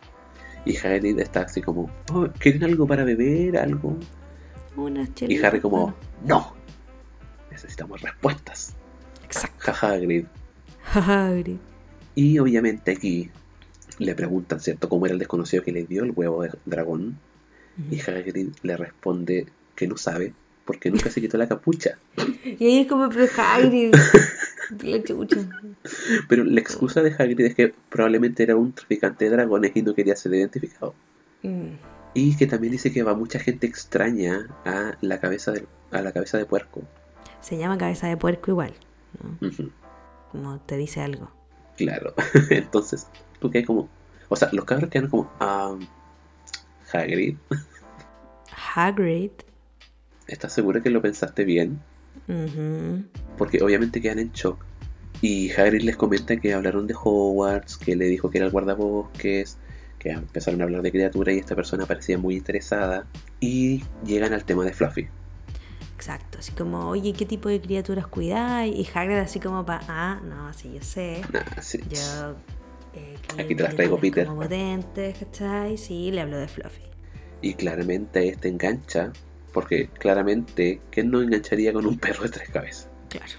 y 0.64 0.76
Hagrid 0.76 1.18
está 1.20 1.42
así 1.42 1.60
como, 1.62 1.90
"Oh, 2.12 2.26
¿quieren 2.38 2.64
algo 2.64 2.86
para 2.86 3.04
beber? 3.04 3.56
¿Algo? 3.58 3.96
Unas 4.76 5.08
Y 5.10 5.12
chelitas, 5.14 5.44
Harry 5.44 5.60
como, 5.60 5.94
no, 6.24 6.54
necesitamos 7.50 8.00
respuestas. 8.02 8.74
Exacto. 9.24 9.72
Ja, 9.72 9.88
Hagrid. 9.92 10.26
Hagrid. 10.94 11.58
Y 12.14 12.38
obviamente 12.38 12.92
aquí 12.92 13.30
le 14.00 14.14
preguntan, 14.14 14.60
¿cierto?, 14.60 14.88
cómo 14.88 15.06
era 15.06 15.12
el 15.12 15.18
desconocido 15.18 15.62
que 15.62 15.72
le 15.72 15.84
dio 15.84 16.02
el 16.02 16.12
huevo 16.14 16.42
de 16.42 16.50
dragón. 16.64 17.18
Y 17.90 18.00
Hagrid 18.00 18.48
le 18.62 18.76
responde 18.76 19.46
que 19.74 19.86
no 19.86 19.96
sabe 19.96 20.34
porque 20.64 20.90
nunca 20.90 21.10
se 21.10 21.20
quitó 21.20 21.38
la 21.38 21.48
capucha. 21.48 21.98
Y 22.44 22.64
ahí 22.64 22.78
es 22.80 22.86
como, 22.86 23.08
pero 23.08 23.26
Hagrid. 23.36 23.92
Pero 26.28 26.44
la 26.44 26.60
excusa 26.60 27.02
de 27.02 27.12
Hagrid 27.12 27.40
es 27.40 27.54
que 27.56 27.74
probablemente 27.88 28.44
era 28.44 28.54
un 28.54 28.72
traficante 28.72 29.24
de 29.24 29.32
dragones 29.32 29.72
y 29.74 29.82
no 29.82 29.94
quería 29.94 30.14
ser 30.14 30.32
identificado. 30.32 30.94
Mm. 31.42 31.70
Y 32.14 32.36
que 32.36 32.46
también 32.46 32.70
dice 32.70 32.92
que 32.92 33.02
va 33.02 33.14
mucha 33.14 33.40
gente 33.40 33.66
extraña 33.66 34.46
a 34.64 34.96
la 35.00 35.18
cabeza 35.18 35.50
de, 35.50 35.66
a 35.90 36.02
la 36.02 36.12
cabeza 36.12 36.38
de 36.38 36.44
puerco. 36.44 36.82
Se 37.40 37.58
llama 37.58 37.78
cabeza 37.78 38.06
de 38.06 38.16
puerco 38.16 38.52
igual, 38.52 38.72
Como 40.30 40.60
te 40.60 40.76
dice 40.76 41.00
algo. 41.00 41.32
Claro. 41.76 42.14
Entonces, 42.50 43.08
tú 43.40 43.50
que 43.50 43.64
como... 43.64 43.88
O 44.28 44.36
sea, 44.36 44.48
los 44.52 44.64
cabros 44.64 44.90
quedan 44.90 45.08
como... 45.08 45.30
ah, 45.40 45.76
Hagrid, 46.92 47.36
Hagrid. 48.74 49.30
¿estás 50.26 50.52
seguro 50.52 50.82
que 50.82 50.90
lo 50.90 51.02
pensaste 51.02 51.44
bien? 51.44 51.80
Porque 53.36 53.62
obviamente 53.62 54.00
quedan 54.00 54.18
en 54.18 54.32
shock. 54.32 54.64
Y 55.20 55.50
Hagrid 55.50 55.82
les 55.82 55.96
comenta 55.96 56.36
que 56.36 56.54
hablaron 56.54 56.86
de 56.86 56.94
Hogwarts, 56.94 57.76
que 57.76 57.96
le 57.96 58.06
dijo 58.06 58.30
que 58.30 58.38
era 58.38 58.46
el 58.46 58.52
guardabosques, 58.52 59.58
que 59.98 60.10
empezaron 60.10 60.60
a 60.60 60.64
hablar 60.64 60.82
de 60.82 60.90
criaturas 60.90 61.34
y 61.34 61.38
esta 61.38 61.54
persona 61.54 61.86
parecía 61.86 62.16
muy 62.16 62.36
interesada. 62.36 63.06
Y 63.40 63.84
llegan 64.04 64.32
al 64.32 64.44
tema 64.44 64.64
de 64.64 64.72
Fluffy. 64.72 65.08
Exacto. 65.94 66.38
Así 66.38 66.52
como, 66.52 66.88
oye, 66.88 67.12
¿qué 67.12 67.26
tipo 67.26 67.48
de 67.48 67.60
criaturas 67.60 68.06
cuidáis? 68.06 68.74
Y 68.74 68.88
Hagrid 68.92 69.18
así 69.18 69.40
como 69.40 69.66
para, 69.66 69.84
ah, 69.88 70.20
no, 70.24 70.52
sí, 70.54 70.72
yo 70.74 70.82
sé. 70.82 71.22
Nah, 71.32 71.60
sí. 71.60 71.80
Yo... 71.90 72.36
eh, 72.94 73.16
Aquí 73.38 73.54
te 73.54 73.62
las 73.62 73.74
traigo, 73.74 73.98
Peter. 73.98 74.26
Como 74.26 74.42
potentes, 74.42 75.18
¿cachai? 75.18 75.76
Sí, 75.78 76.10
le 76.10 76.22
hablo 76.22 76.38
de 76.38 76.48
Fluffy. 76.48 76.82
Y 77.42 77.54
claramente 77.54 78.28
este 78.28 78.48
engancha, 78.48 79.12
porque 79.52 79.88
claramente, 79.88 80.80
¿quién 80.90 81.10
no 81.10 81.22
engancharía 81.22 81.72
con 81.72 81.86
un 81.86 81.98
perro 81.98 82.24
de 82.24 82.30
tres 82.30 82.50
cabezas? 82.50 82.88
Claro. 83.08 83.32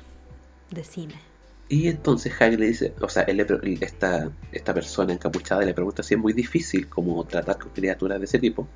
Decime. 0.69 1.31
Y 1.71 1.87
entonces 1.87 2.33
Hagrid 2.37 2.59
le 2.59 2.67
dice, 2.67 2.93
o 2.99 3.07
sea, 3.07 3.23
él 3.23 3.37
le 3.37 3.79
esta 4.51 4.73
persona 4.73 5.13
encapuchada 5.13 5.63
le 5.63 5.73
pregunta 5.73 6.03
si 6.03 6.15
es 6.15 6.19
muy 6.19 6.33
difícil 6.33 6.89
como 6.89 7.23
tratar 7.23 7.57
con 7.59 7.71
criaturas 7.71 8.19
de 8.19 8.25
ese 8.25 8.39
tipo. 8.39 8.67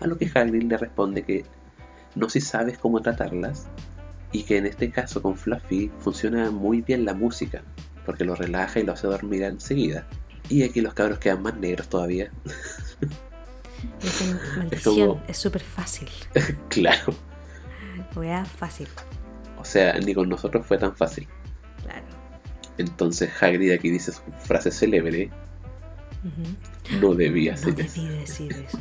A 0.00 0.06
lo 0.06 0.16
que 0.16 0.30
Hagrid 0.32 0.62
le 0.62 0.78
responde 0.78 1.22
que 1.22 1.44
no 2.14 2.30
si 2.30 2.40
sabes 2.40 2.78
cómo 2.78 3.02
tratarlas 3.02 3.68
y 4.32 4.44
que 4.44 4.56
en 4.56 4.66
este 4.66 4.90
caso 4.90 5.20
con 5.20 5.36
Fluffy 5.36 5.90
funciona 5.98 6.50
muy 6.50 6.80
bien 6.80 7.04
la 7.04 7.12
música, 7.12 7.62
porque 8.10 8.24
lo 8.24 8.34
relaja 8.34 8.80
y 8.80 8.82
lo 8.82 8.92
hace 8.92 9.06
dormir 9.06 9.44
enseguida. 9.44 10.04
Y 10.48 10.64
aquí 10.64 10.80
los 10.80 10.94
cabros 10.94 11.20
quedan 11.20 11.42
más 11.42 11.56
negros 11.56 11.88
todavía. 11.88 12.30
Dicen, 14.02 14.38
maldición, 14.58 15.22
es 15.28 15.38
súper 15.38 15.62
fácil. 15.62 16.08
claro. 16.68 17.14
Wea 18.16 18.44
fácil. 18.44 18.88
O 19.58 19.64
sea, 19.64 19.94
ni 20.00 20.12
con 20.12 20.28
nosotros 20.28 20.66
fue 20.66 20.76
tan 20.76 20.96
fácil. 20.96 21.28
Claro. 21.84 22.04
Entonces 22.78 23.30
Hagrid 23.40 23.72
aquí 23.72 23.90
dice 23.90 24.10
su 24.12 24.22
frase 24.44 24.70
célebre, 24.72 25.30
no 27.00 27.14
debía 27.14 27.52
No 27.52 27.58
hacer 27.58 27.80
eso. 27.80 28.00
debí 28.02 28.08
decir 28.18 28.66
eso. 28.66 28.78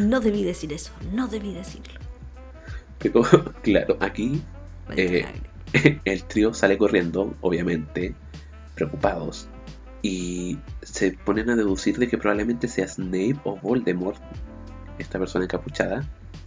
no 0.00 0.20
debí 0.20 0.42
decir 0.44 0.72
eso. 0.72 0.92
No 1.12 1.28
debí 1.28 1.54
decirlo. 1.54 2.00
Pero 2.98 3.22
claro, 3.62 3.96
aquí 4.00 4.42
Eh. 4.96 5.24
el 6.04 6.24
trío 6.24 6.54
sale 6.54 6.78
corriendo, 6.78 7.34
obviamente, 7.40 8.14
preocupados, 8.74 9.48
y 10.02 10.58
se 10.82 11.12
ponen 11.12 11.50
a 11.50 11.56
deducir 11.56 11.98
de 11.98 12.08
que 12.08 12.18
probablemente 12.18 12.68
sea 12.68 12.86
Snape 12.86 13.36
o 13.44 13.56
Voldemort, 13.56 14.20
esta 14.98 15.18
persona 15.18 15.44
encapuchada, 15.44 16.04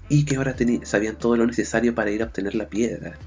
y 0.08 0.26
que 0.26 0.38
ahora 0.38 0.56
sabían 0.84 1.18
todo 1.18 1.36
lo 1.36 1.46
necesario 1.46 1.94
para 1.94 2.10
ir 2.12 2.22
a 2.22 2.26
obtener 2.26 2.56
la 2.56 2.68
piedra. 2.68 3.18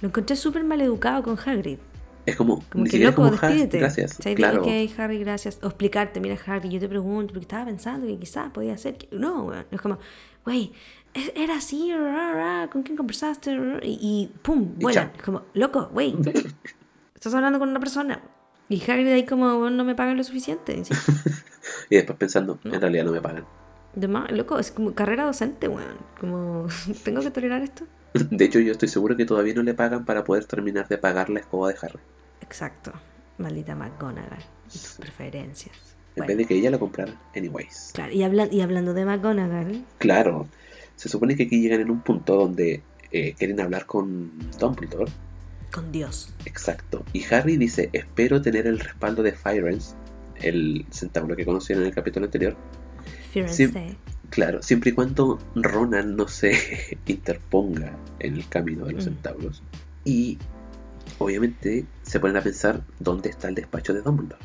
Lo 0.00 0.08
encontré 0.08 0.36
súper 0.36 0.64
mal 0.64 0.80
educado 0.80 1.22
con 1.22 1.38
Hagrid. 1.38 1.78
Es 2.26 2.34
como, 2.34 2.62
Como 2.70 2.84
ni 2.84 2.90
que 2.90 2.98
loco, 2.98 3.22
como, 3.22 3.36
"Ja, 3.36 3.46
despídete. 3.48 3.78
gracias, 3.78 4.18
claro, 4.34 4.62
Ok, 4.62 4.68
Harry, 4.98 5.18
gracias. 5.20 5.58
O 5.62 5.66
explicarte, 5.68 6.20
mira, 6.20 6.36
Harry, 6.46 6.68
yo 6.70 6.80
te 6.80 6.88
pregunto, 6.88 7.32
porque 7.32 7.44
estaba 7.44 7.66
pensando 7.66 8.06
que 8.06 8.18
quizás 8.18 8.50
podía 8.50 8.76
ser 8.78 8.98
que. 8.98 9.08
No, 9.16 9.44
weón. 9.44 9.64
Es 9.70 9.80
como, 9.80 9.98
güey, 10.44 10.72
era 11.34 11.56
así, 11.56 11.92
ra, 11.92 12.32
ra, 12.32 12.68
¿con 12.70 12.82
quién 12.82 12.96
conversaste? 12.96 13.52
Y, 13.82 13.98
y 14.00 14.32
pum, 14.42 14.74
Y 14.78 14.82
vuelan. 14.82 15.12
chao. 15.12 15.22
Como, 15.24 15.42
loco, 15.54 15.88
güey, 15.92 16.14
estás 17.14 17.34
hablando 17.34 17.58
con 17.58 17.68
una 17.68 17.80
persona. 17.80 18.20
Y 18.68 18.80
Hagrid 18.82 19.08
ahí 19.12 19.24
como, 19.26 19.58
"Bueno, 19.58 19.76
no 19.76 19.84
me 19.84 19.94
pagan 19.94 20.16
lo 20.16 20.24
suficiente. 20.24 20.82
y 21.90 21.94
después 21.96 22.18
pensando, 22.18 22.58
en 22.64 22.80
realidad 22.80 23.04
no 23.04 23.12
me 23.12 23.20
pagan. 23.20 23.44
De 23.94 24.08
más, 24.08 24.30
loco, 24.32 24.58
es 24.58 24.70
como 24.72 24.94
carrera 24.94 25.24
docente, 25.24 25.68
weón. 25.68 25.96
Como, 26.20 26.66
¿tengo 27.04 27.20
que 27.22 27.30
tolerar 27.30 27.62
esto? 27.62 27.84
De 28.14 28.44
hecho, 28.44 28.58
yo 28.60 28.72
estoy 28.72 28.88
seguro 28.88 29.16
que 29.16 29.24
todavía 29.24 29.54
no 29.54 29.62
le 29.62 29.74
pagan 29.74 30.04
para 30.04 30.24
poder 30.24 30.44
terminar 30.46 30.88
de 30.88 30.98
pagar 30.98 31.30
la 31.30 31.40
escoba 31.40 31.68
de 31.68 31.76
Harry. 31.82 31.98
Exacto. 32.40 32.92
Maldita 33.38 33.74
McGonagall. 33.74 34.42
Y 34.68 34.78
tus 34.78 34.94
preferencias. 34.98 35.76
En 36.16 36.22
Bueno, 36.24 36.28
vez 36.28 36.36
de 36.38 36.44
que 36.46 36.54
ella 36.54 36.70
lo 36.70 36.78
comprara, 36.80 37.12
anyways. 37.36 37.90
claro, 37.92 38.10
y, 38.12 38.22
habla- 38.22 38.48
y 38.50 38.62
hablando 38.62 38.94
de 38.94 39.04
McGonagall, 39.04 39.84
Claro, 39.98 40.46
se 40.96 41.08
supone 41.08 41.36
que 41.36 41.44
aquí 41.44 41.60
llegan 41.60 41.80
en 41.80 41.90
un 41.90 42.00
punto 42.00 42.36
donde 42.36 42.82
eh, 43.12 43.34
quieren 43.38 43.60
hablar 43.60 43.86
con 43.86 44.30
Dumbledore. 44.58 45.10
con 45.72 45.92
Dios. 45.92 46.32
Exacto. 46.44 47.04
Y 47.12 47.22
Harry 47.32 47.56
dice, 47.56 47.90
espero 47.92 48.40
tener 48.42 48.66
el 48.66 48.78
respaldo 48.78 49.22
de 49.22 49.32
Firenze, 49.32 49.94
el 50.36 50.86
centauro 50.90 51.36
que 51.36 51.44
conocieron 51.44 51.82
en 51.84 51.88
el 51.90 51.94
capítulo 51.94 52.26
anterior. 52.26 52.56
Firenze. 53.32 53.96
Claro, 54.30 54.60
siempre 54.62 54.90
y 54.90 54.92
cuando 54.94 55.38
Ronan 55.54 56.16
no 56.16 56.26
se 56.28 56.98
interponga 57.06 57.96
en 58.18 58.34
el 58.34 58.48
camino 58.48 58.86
de 58.86 58.92
los 58.94 59.04
Mm. 59.04 59.08
centauros. 59.08 59.62
Y 60.04 60.38
obviamente 61.18 61.84
se 62.02 62.18
ponen 62.20 62.36
a 62.36 62.42
pensar 62.42 62.82
dónde 62.98 63.28
está 63.30 63.48
el 63.48 63.54
despacho 63.54 63.92
de 63.94 64.02
Dumbledore. 64.02 64.42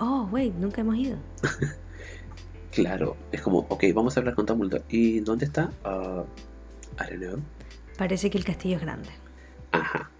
Oh, 0.00 0.28
wait, 0.32 0.54
nunca 0.54 0.80
hemos 0.80 0.96
ido. 0.96 1.18
Claro, 2.72 3.16
es 3.32 3.40
como, 3.40 3.60
ok, 3.68 3.84
vamos 3.94 4.16
a 4.16 4.20
hablar 4.20 4.34
con 4.34 4.46
Dumbledore. 4.46 4.84
¿Y 4.88 5.20
dónde 5.20 5.46
está? 5.46 5.72
Ah, 5.84 6.24
I 6.98 7.16
don't 7.16 7.22
know. 7.22 7.40
Parece 7.98 8.30
que 8.30 8.38
el 8.38 8.44
castillo 8.44 8.76
es 8.76 8.82
grande. 8.82 9.10
Ajá, 9.72 10.10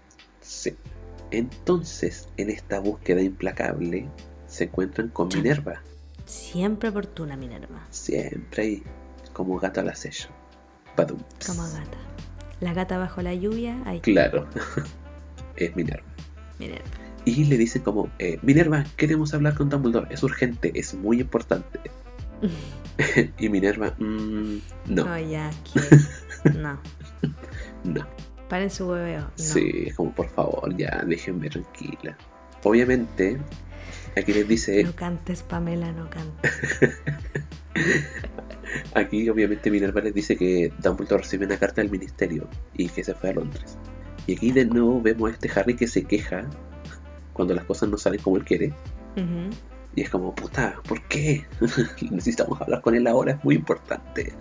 sí. 0.41 0.75
Entonces, 1.31 2.27
en 2.37 2.49
esta 2.49 2.79
búsqueda 2.79 3.21
implacable, 3.21 4.07
se 4.47 4.65
encuentran 4.65 5.09
con. 5.09 5.29
Minerva. 5.29 5.81
Siempre 6.25 6.89
oportuna, 6.89 7.37
Minerva. 7.37 7.87
Siempre 7.89 8.63
ahí, 8.63 8.83
como 9.33 9.57
gato 9.59 9.79
al 9.79 9.89
acecho. 9.89 10.29
Badum. 10.95 11.19
Como 11.45 11.63
gata. 11.63 11.97
La 12.59 12.73
gata 12.73 12.97
bajo 12.97 13.21
la 13.21 13.33
lluvia, 13.33 13.81
ahí. 13.85 14.01
Claro, 14.01 14.47
es 15.55 15.75
Minerva. 15.75 16.07
Minerva. 16.59 16.85
Y 17.23 17.45
le 17.45 17.57
dicen 17.57 17.81
como, 17.83 18.09
eh, 18.19 18.39
Minerva, 18.41 18.83
queremos 18.97 19.33
hablar 19.33 19.55
con 19.55 19.69
Dumbledore, 19.69 20.13
es 20.13 20.21
urgente, 20.23 20.71
es 20.75 20.93
muy 20.93 21.21
importante. 21.21 21.79
y 23.39 23.49
Minerva, 23.49 23.93
mm, 23.97 24.57
no. 24.87 25.05
No, 25.05 25.19
ya, 25.19 25.49
¿qué? 25.73 26.51
No. 26.57 26.79
No. 27.83 28.07
Paren 28.49 28.69
su 28.69 28.87
hueveo. 28.87 29.21
No. 29.21 29.31
Sí, 29.35 29.85
es 29.87 29.95
como 29.95 30.13
por 30.13 30.29
favor, 30.29 30.75
ya, 30.75 31.03
déjenme 31.05 31.49
tranquila. 31.49 32.17
Obviamente, 32.63 33.39
aquí 34.17 34.33
les 34.33 34.47
dice, 34.47 34.83
No 34.83 34.95
cantes, 34.95 35.43
Pamela, 35.43 35.91
no 35.91 36.09
cantes. 36.09 36.51
aquí 38.95 39.29
obviamente 39.29 39.71
Minerva 39.71 40.01
les 40.01 40.13
dice 40.13 40.35
que 40.35 40.71
Dumbledore 40.79 41.23
recibe 41.23 41.45
una 41.45 41.57
carta 41.57 41.81
del 41.81 41.91
ministerio 41.91 42.47
y 42.73 42.89
que 42.89 43.03
se 43.03 43.13
fue 43.13 43.29
a 43.29 43.33
Londres. 43.33 43.77
Y 44.27 44.35
aquí 44.35 44.51
de 44.51 44.65
nuevo 44.65 45.01
vemos 45.01 45.31
a 45.31 45.33
este 45.33 45.49
Harry 45.55 45.75
que 45.75 45.87
se 45.87 46.03
queja 46.03 46.47
cuando 47.33 47.53
las 47.53 47.65
cosas 47.65 47.89
no 47.89 47.97
salen 47.97 48.21
como 48.21 48.37
él 48.37 48.43
quiere. 48.43 48.67
Ujú. 49.15 49.49
Y 49.95 50.01
es 50.01 50.09
como, 50.09 50.33
puta, 50.33 50.75
¿por 50.87 51.01
qué? 51.07 51.45
Necesitamos 52.11 52.61
hablar 52.61 52.81
con 52.81 52.95
él 52.95 53.07
ahora, 53.07 53.33
es 53.33 53.43
muy 53.43 53.55
importante. 53.55 54.33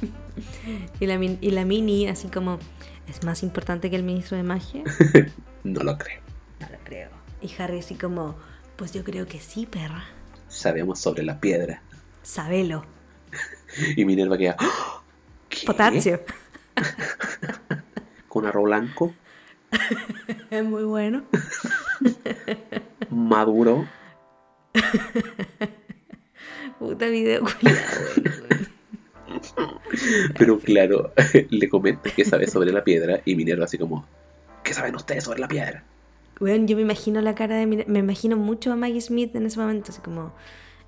y, 1.00 1.06
la, 1.06 1.18
min- 1.18 1.38
y 1.40 1.50
la 1.52 1.64
mini, 1.64 2.08
así 2.08 2.28
como, 2.28 2.58
¿es 3.08 3.24
más 3.24 3.42
importante 3.42 3.88
que 3.90 3.96
el 3.96 4.02
ministro 4.02 4.36
de 4.36 4.42
magia? 4.42 4.82
No 5.64 5.82
lo 5.82 5.98
creo. 5.98 6.20
No 6.60 6.68
lo 6.70 6.78
creo. 6.84 7.10
Y 7.42 7.50
Harry 7.60 7.80
así 7.80 7.94
como, 7.94 8.34
pues 8.76 8.92
yo 8.92 9.04
creo 9.04 9.26
que 9.26 9.40
sí, 9.40 9.66
perra. 9.66 10.04
Sabemos 10.48 10.98
sobre 11.00 11.22
la 11.22 11.38
piedra. 11.38 11.82
Sabelo. 12.22 12.84
Y 13.94 14.04
Minerva 14.06 14.38
queda, 14.38 14.56
"¡Ah! 14.58 15.02
¿qué? 15.50 15.66
Potasio. 15.66 16.20
Con 18.28 18.46
arroz 18.46 18.64
blanco, 18.64 19.12
Es 20.50 20.64
muy 20.64 20.84
bueno. 20.84 21.24
maduro. 23.10 23.86
Puta 26.78 27.06
video. 27.06 27.42
Pero 30.38 30.58
claro, 30.58 31.12
le 31.50 31.68
comenta 31.68 32.10
que 32.10 32.24
sabe 32.24 32.46
sobre 32.46 32.72
la 32.72 32.84
piedra 32.84 33.20
y 33.24 33.36
Minerva 33.36 33.64
así 33.64 33.78
como, 33.78 34.06
¿qué 34.64 34.74
saben 34.74 34.94
ustedes 34.96 35.24
sobre 35.24 35.40
la 35.40 35.48
piedra? 35.48 35.84
Weón, 36.40 36.66
yo 36.66 36.76
me 36.76 36.82
imagino 36.82 37.20
la 37.20 37.34
cara 37.34 37.56
de 37.56 37.66
Mine- 37.66 37.84
me 37.86 37.98
imagino 37.98 38.36
mucho 38.36 38.72
a 38.72 38.76
Maggie 38.76 39.00
Smith 39.00 39.34
en 39.36 39.46
ese 39.46 39.58
momento, 39.60 39.90
así 39.92 40.00
como, 40.00 40.32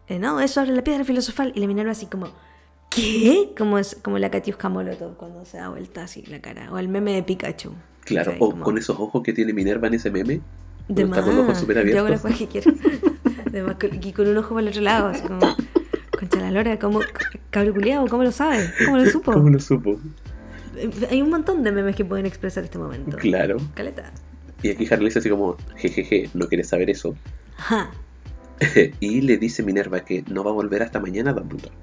eh, 0.09 0.19
no, 0.19 0.41
es 0.41 0.51
sobre 0.53 0.73
la 0.73 0.83
piedra 0.83 1.05
filosofal. 1.05 1.53
Y 1.55 1.61
la 1.61 1.67
Minerva 1.67 1.93
así 1.93 2.07
como, 2.07 2.29
¿qué? 2.91 3.53
Como, 3.57 3.79
es, 3.79 3.97
como 4.03 4.19
la 4.19 4.31
Katiuska 4.31 4.69
Molotov 4.71 5.17
cuando 5.17 5.45
se 5.45 5.59
da 5.59 5.69
vuelta 5.69 6.05
así 6.05 6.23
la 6.27 6.41
cara. 6.41 6.73
O 6.73 6.79
el 6.79 6.89
meme 6.89 7.13
de 7.13 7.23
Pikachu. 7.23 7.75
Claro, 8.05 8.33
¿cachai? 8.33 8.47
o 8.47 8.51
Como, 8.51 8.65
con 8.65 8.79
esos 8.79 8.99
ojos 8.99 9.23
que 9.23 9.33
tiene 9.35 9.53
Minerva 9.53 9.89
en 9.89 9.95
ese 9.95 10.11
meme. 10.11 10.41
De 10.89 11.03
con 11.09 11.11
los 11.11 11.19
ojos 11.29 11.67
yo 11.67 11.99
hago 12.01 12.09
las 12.09 12.23
que 12.23 12.47
quiero. 12.49 12.73
De 13.51 13.63
más, 13.63 13.77
con- 13.77 13.95
y 14.03 14.13
con 14.13 14.29
un 14.29 14.37
ojo 14.39 14.55
para 14.55 14.63
el 14.63 14.69
otro 14.69 14.83
lado, 14.83 15.09
así 15.09 15.23
como, 15.23 15.41
concha 16.19 16.41
la 16.41 16.51
lora, 16.51 16.79
¿cómo, 16.79 17.01
¿cómo 18.09 18.23
lo 18.25 18.33
sabe? 18.33 18.71
¿Cómo 18.85 18.97
lo 18.99 19.07
supo? 19.07 19.33
¿Cómo 19.33 19.51
lo 19.51 19.59
supo? 19.61 19.99
Eh, 20.77 20.91
Hay 21.11 21.21
un 21.23 21.31
montón 21.31 21.63
de 21.63 21.71
memes 21.73 21.95
que 21.97 22.05
pueden 22.05 22.25
expresar 22.27 22.65
este 22.65 22.79
momento. 22.79 23.17
Claro. 23.19 23.59
Caleta. 23.75 24.11
Y 24.63 24.71
aquí 24.71 24.87
Harry 24.91 25.03
le 25.03 25.09
dice 25.09 25.19
así 25.19 25.29
como, 25.29 25.57
jejeje, 25.77 26.31
no 26.35 26.47
quieres 26.49 26.69
saber 26.69 26.89
eso. 26.89 27.15
Ajá. 27.59 27.91
y 29.01 29.21
le 29.23 29.37
dice 29.39 29.63
Minerva 29.63 30.01
que 30.05 30.25
no 30.29 30.45
va 30.45 30.51
a 30.51 30.55
volver 30.55 30.83
hasta 30.83 31.01
mañana 31.01 31.33
Dumbledore. 31.33 31.75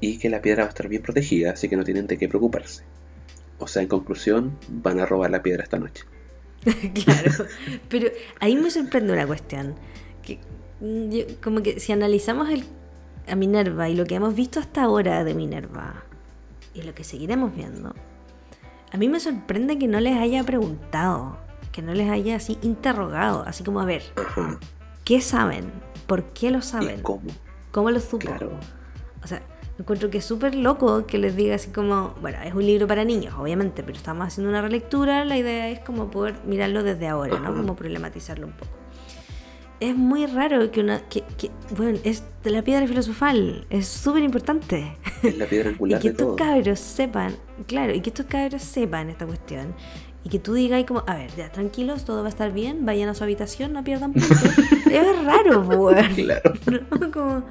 Y 0.00 0.18
que 0.18 0.28
la 0.28 0.42
piedra 0.42 0.62
va 0.64 0.66
a 0.66 0.70
estar 0.70 0.88
bien 0.88 1.02
protegida, 1.02 1.52
así 1.52 1.68
que 1.68 1.76
no 1.76 1.84
tienen 1.84 2.06
de 2.08 2.18
qué 2.18 2.28
preocuparse. 2.28 2.82
O 3.58 3.68
sea, 3.68 3.82
en 3.82 3.88
conclusión, 3.88 4.56
van 4.68 4.98
a 4.98 5.06
robar 5.06 5.30
la 5.30 5.42
piedra 5.42 5.62
esta 5.62 5.78
noche. 5.78 6.04
claro. 7.04 7.46
Pero 7.88 8.08
ahí 8.40 8.56
me 8.56 8.70
sorprende 8.70 9.12
una 9.12 9.26
cuestión. 9.26 9.74
Que 10.22 10.38
mm, 10.80 11.10
yo- 11.10 11.24
como 11.42 11.62
que 11.62 11.80
si 11.80 11.92
analizamos 11.92 12.48
el, 12.50 12.64
a 13.28 13.34
Minerva 13.34 13.88
y 13.88 13.94
lo 13.96 14.04
que 14.04 14.14
hemos 14.16 14.34
visto 14.34 14.60
hasta 14.60 14.82
ahora 14.84 15.24
de 15.24 15.34
Minerva 15.34 16.04
y 16.74 16.82
lo 16.82 16.94
que 16.94 17.04
seguiremos 17.04 17.54
viendo, 17.54 17.94
a 18.92 18.96
mí 18.96 19.08
me 19.08 19.20
sorprende 19.20 19.78
que 19.78 19.88
no 19.88 20.00
les 20.00 20.16
haya 20.18 20.44
preguntado, 20.44 21.38
que 21.72 21.82
no 21.82 21.94
les 21.94 22.10
haya 22.10 22.36
así 22.36 22.58
interrogado, 22.62 23.42
así 23.46 23.64
como 23.64 23.80
a 23.80 23.84
ver, 23.84 24.02
Ajá. 24.16 24.58
¿qué 25.04 25.20
saben? 25.20 25.72
¿Por 26.06 26.24
qué 26.32 26.50
lo 26.50 26.58
¿Y 26.58 26.62
saben? 26.62 27.00
cómo? 27.02 27.30
¿Cómo 27.70 27.90
lo 27.90 28.00
supo? 28.00 28.18
Claro. 28.26 28.58
O 29.22 29.26
sea, 29.26 29.42
encuentro 29.78 30.10
que 30.10 30.18
es 30.18 30.24
súper 30.24 30.54
loco 30.54 31.06
que 31.06 31.18
les 31.18 31.34
diga 31.36 31.54
así 31.56 31.70
como, 31.70 32.14
bueno, 32.20 32.38
es 32.44 32.54
un 32.54 32.64
libro 32.66 32.86
para 32.86 33.04
niños, 33.04 33.34
obviamente, 33.38 33.82
pero 33.82 33.96
estamos 33.96 34.26
haciendo 34.26 34.50
una 34.50 34.62
relectura, 34.62 35.24
la 35.24 35.36
idea 35.36 35.68
es 35.70 35.80
como 35.80 36.10
poder 36.10 36.36
mirarlo 36.44 36.82
desde 36.82 37.08
ahora, 37.08 37.38
¿no? 37.40 37.54
Como 37.54 37.74
problematizarlo 37.76 38.46
un 38.46 38.52
poco. 38.52 38.70
Es 39.80 39.96
muy 39.96 40.26
raro 40.26 40.70
que 40.70 40.80
una, 40.80 41.00
que, 41.08 41.24
que- 41.36 41.50
bueno, 41.76 41.98
es 42.04 42.22
de 42.44 42.50
la 42.50 42.62
piedra 42.62 42.86
filosofal, 42.86 43.66
es 43.68 43.88
súper 43.88 44.22
importante. 44.22 44.96
Es 45.24 45.36
la 45.36 45.46
piedra 45.46 45.70
Y 45.86 45.94
angular 45.94 45.98
que 45.98 46.08
de 46.08 46.12
estos 46.12 46.26
todo. 46.28 46.36
cabros 46.36 46.78
sepan, 46.78 47.36
claro, 47.66 47.92
y 47.92 48.00
que 48.00 48.10
estos 48.10 48.26
cabros 48.26 48.62
sepan 48.62 49.10
esta 49.10 49.26
cuestión. 49.26 49.74
Y 50.24 50.28
que 50.28 50.38
tú 50.38 50.54
digas 50.54 50.84
como, 50.84 51.02
a 51.08 51.16
ver, 51.16 51.34
ya 51.34 51.50
tranquilos, 51.50 52.04
todo 52.04 52.20
va 52.20 52.26
a 52.26 52.28
estar 52.28 52.52
bien, 52.52 52.86
vayan 52.86 53.08
a 53.08 53.14
su 53.14 53.24
habitación, 53.24 53.72
no 53.72 53.82
pierdan 53.82 54.12
puntos. 54.12 54.38
es 54.90 55.24
raro, 55.24 55.62
weón. 55.62 56.14
Claro. 56.14 56.52
¿no? 57.00 57.10
Como. 57.10 57.42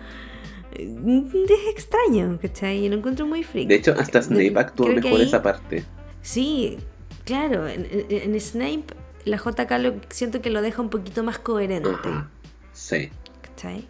Es 0.81 1.67
extraño, 1.75 2.37
¿cachai? 2.41 2.85
Y 2.85 2.89
lo 2.89 2.95
encuentro 2.97 3.25
muy 3.27 3.43
freak. 3.43 3.67
De 3.67 3.75
hecho, 3.75 3.93
hasta 3.97 4.21
Snape 4.21 4.51
creo 4.75 4.75
que 4.95 5.01
mejor 5.01 5.19
ahí- 5.21 5.27
esa 5.27 5.41
parte. 5.43 5.85
Sí, 6.21 6.77
claro. 7.25 7.67
En, 7.67 7.87
en- 8.09 8.39
Snape, 8.41 8.85
la 9.25 9.37
JK 9.37 9.71
lo, 9.79 9.93
siento 10.09 10.41
que 10.41 10.49
lo 10.49 10.61
deja 10.61 10.81
un 10.81 10.89
poquito 10.89 11.23
más 11.23 11.39
coherente. 11.39 11.89
Ajá. 11.89 12.29
Sí. 12.73 13.09
¿cachai? 13.41 13.87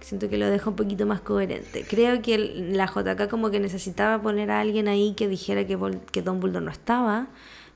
Siento 0.00 0.28
que 0.28 0.36
lo 0.38 0.46
deja 0.50 0.68
un 0.70 0.76
poquito 0.76 1.06
más 1.06 1.20
coherente. 1.20 1.84
Creo 1.88 2.20
que 2.22 2.34
el- 2.34 2.76
la 2.76 2.86
JK 2.86 3.28
como 3.28 3.50
que 3.50 3.60
necesitaba 3.60 4.20
poner 4.22 4.50
a 4.50 4.60
alguien 4.60 4.88
ahí 4.88 5.14
que 5.14 5.28
dijera 5.28 5.66
que, 5.66 5.78
Vol- 5.78 6.00
que 6.10 6.22
Dumbledore 6.22 6.64
no 6.64 6.70
estaba. 6.70 7.28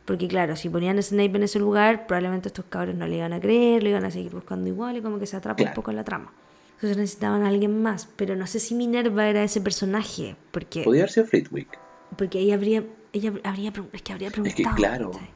Porque 0.05 0.29
claro, 0.29 0.55
si 0.55 0.69
ponían 0.69 0.99
a 0.99 1.03
Snape 1.03 1.37
en 1.37 1.43
ese 1.43 1.59
lugar, 1.59 2.07
probablemente 2.07 2.49
estos 2.49 2.65
cabros 2.69 2.95
no 2.95 3.09
le 3.09 3.17
iban 3.17 3.33
a 3.33 3.41
creer, 3.41 3.83
lo 3.83 3.89
iban 3.89 4.05
a 4.05 4.11
seguir 4.13 4.31
buscando 4.33 4.69
igual 4.69 4.97
y 4.97 5.01
como 5.03 5.19
que 5.19 5.27
se 5.27 5.37
atrapa 5.37 5.61
un 5.71 5.75
poco 5.75 5.91
en 5.91 5.97
la 5.97 6.05
trama. 6.05 6.33
Entonces 6.77 6.97
necesitaban 6.99 7.43
a 7.43 7.49
alguien 7.49 7.83
más, 7.83 8.09
pero 8.17 8.37
no 8.37 8.47
sé 8.47 8.61
si 8.61 8.75
Minerva 8.75 9.27
era 9.29 9.43
ese 9.43 9.61
personaje, 9.61 10.37
porque, 10.51 10.83
Podría 10.85 11.03
haber 11.05 11.11
sido 11.13 11.27
Flitwick. 11.27 11.79
porque 12.19 12.39
ella 12.41 12.55
habría, 12.55 12.85
ella 13.13 13.33
habría, 13.45 13.73
es 13.93 14.03
que 14.03 14.13
habría 14.13 14.31
preguntado. 14.31 14.77
claro. 14.77 15.11
¿cachai? 15.13 15.31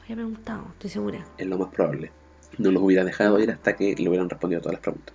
Habría 0.00 0.16
preguntado, 0.16 0.66
estoy 0.72 0.90
segura. 0.90 1.26
Es 1.38 1.46
lo 1.46 1.58
más 1.58 1.68
probable. 1.74 2.12
No 2.58 2.70
los 2.70 2.82
hubiera 2.82 3.04
dejado 3.04 3.38
ir 3.40 3.50
hasta 3.50 3.74
que 3.76 3.94
le 3.96 4.08
hubieran 4.08 4.28
respondido 4.30 4.60
todas 4.60 4.74
las 4.74 4.82
preguntas. 4.82 5.14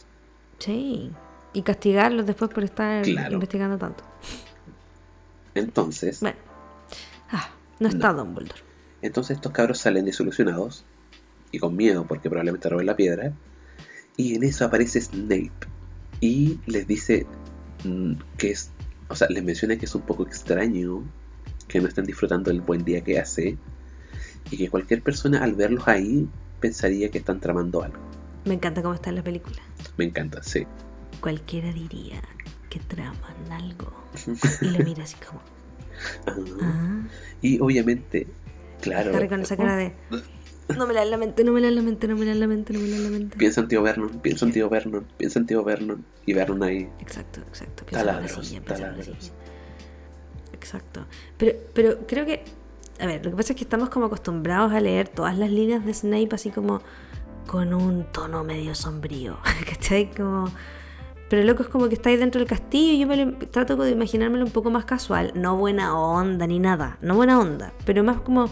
Sí. 0.60 1.12
Y 1.54 1.62
castigarlos 1.62 2.26
después 2.26 2.52
por 2.52 2.64
estar 2.66 3.04
Claro. 3.04 3.34
investigando 3.34 3.78
tanto. 3.78 4.04
Entonces, 5.54 6.20
Bueno. 6.20 6.38
Ah, 7.32 7.50
no 7.80 7.88
está 7.88 8.14
Dumbledore. 8.14 8.62
entonces 9.02 9.38
estos 9.38 9.52
cabros 9.52 9.80
salen 9.80 10.06
desilusionados 10.06 10.84
y 11.52 11.60
con 11.60 11.76
miedo 11.76 12.06
porque 12.08 12.30
probablemente 12.30 12.68
roben 12.70 12.86
la 12.86 12.96
piedra. 12.96 13.34
Y 14.18 14.36
en 14.36 14.44
eso 14.44 14.66
aparece 14.66 15.02
Snape 15.02 15.52
y 16.22 16.60
les 16.66 16.88
dice 16.88 17.26
mm, 17.84 18.14
que 18.38 18.52
es, 18.52 18.72
o 19.10 19.16
sea, 19.16 19.28
les 19.30 19.44
menciona 19.44 19.78
que 19.78 19.86
es 19.86 19.96
un 19.96 20.02
poco 20.02 20.24
extraño 20.24 21.04
que 21.68 21.82
no 21.82 21.88
estén 21.88 22.06
disfrutando 22.06 22.52
del 22.52 22.62
buen 22.62 22.86
día 22.86 23.02
que 23.02 23.20
hace 23.20 23.58
y 24.52 24.58
que 24.58 24.70
cualquier 24.70 25.02
persona 25.02 25.44
al 25.44 25.56
verlos 25.56 25.88
ahí 25.88 26.28
pensaría 26.60 27.10
que 27.10 27.18
están 27.18 27.40
tramando 27.40 27.84
algo. 27.84 28.00
Me 28.46 28.54
encanta 28.54 28.82
cómo 28.82 28.94
está 28.94 29.10
en 29.10 29.16
la 29.18 29.24
película. 29.24 29.58
Me 29.98 30.06
encanta, 30.06 30.42
sí. 30.44 30.66
Cualquiera 31.20 31.74
diría 31.74 32.22
que 32.70 32.80
traman 32.80 33.52
algo. 33.52 33.92
Y 34.62 34.70
lo 34.70 34.84
mira 34.84 35.04
así 35.04 35.16
como. 35.26 35.42
Ah, 36.28 36.36
Ah. 36.62 37.08
Y 37.42 37.60
obviamente, 37.60 38.28
claro. 38.82 39.16
Harry 39.16 39.28
con 39.28 39.42
esa 39.42 39.58
cara 39.58 39.76
de. 39.76 39.94
No 40.78 40.88
me 40.88 40.94
la 40.94 41.04
en 41.04 41.12
la 41.12 41.18
mente, 41.18 41.44
no 41.44 41.52
me 41.52 41.62
la 41.62 41.68
en 41.68 41.76
la 41.76 41.82
mente, 41.84 42.08
no 42.08 42.16
me 42.16 42.26
la 42.26 42.32
en 42.32 42.40
la 42.40 42.48
mente, 42.48 42.74
no 42.74 42.80
me 42.80 42.88
la 42.88 42.96
en 42.98 43.04
la 43.04 43.10
mente. 43.10 43.38
Piensa 43.38 43.62
en 43.62 43.68
tío 43.68 43.84
Vernon, 43.84 44.10
piensa 44.22 44.46
en 44.46 44.52
tío 44.52 44.70
Vernon, 44.70 45.06
piensa 45.18 45.40
en 45.40 45.46
tío 45.46 45.64
Vernon. 45.64 46.04
Y 46.26 46.34
Vernon 46.34 46.64
ahí. 46.64 46.90
Exacto, 47.00 47.40
exacto. 47.48 47.86
Piensa 47.86 48.02
en 48.02 48.06
la 48.08 48.14
Taladros, 48.14 48.48
silla, 48.48 48.58
en 48.58 48.64
la 48.66 48.74
taladros. 48.76 49.06
silla. 49.06 49.34
Exacto. 50.54 51.06
Pero, 51.38 51.54
pero 51.74 52.00
creo 52.08 52.26
que. 52.26 52.44
A 53.00 53.06
ver, 53.06 53.24
lo 53.26 53.32
que 53.32 53.38
pasa 53.38 53.54
es 53.54 53.58
que 53.58 53.64
estamos 53.66 53.90
como 53.90 54.06
acostumbrados 54.06 54.72
a 54.72 54.80
leer 54.80 55.10
todas 55.10 55.38
las 55.38 55.52
líneas 55.52 55.86
de 55.86 55.94
Snape 55.94 56.30
así 56.32 56.50
como 56.50 56.82
con 57.46 57.74
un 57.74 58.06
tono 58.12 58.44
medio 58.44 58.74
sombrío. 58.74 59.38
¿Cachai? 59.70 60.12
Como. 60.12 60.50
Pero 61.30 61.44
loco 61.44 61.64
es 61.64 61.70
como 61.70 61.88
que 61.90 61.96
está 61.96 62.10
ahí 62.10 62.18
dentro 62.18 62.40
del 62.40 62.48
castillo 62.48 62.94
y 62.94 63.00
yo 63.00 63.08
me 63.08 63.18
lo- 63.18 63.38
trato 63.50 63.76
de 63.78 63.92
imaginármelo 63.92 64.46
un 64.46 64.52
poco 64.52 64.70
más 64.72 64.86
casual. 64.86 65.32
No 65.36 65.58
buena 65.58 65.98
onda 65.98 66.46
ni 66.48 66.60
nada. 66.60 66.98
No 67.02 67.16
buena 67.16 67.40
onda. 67.40 67.74
Pero 67.86 68.04
más 68.04 68.22
como. 68.22 68.50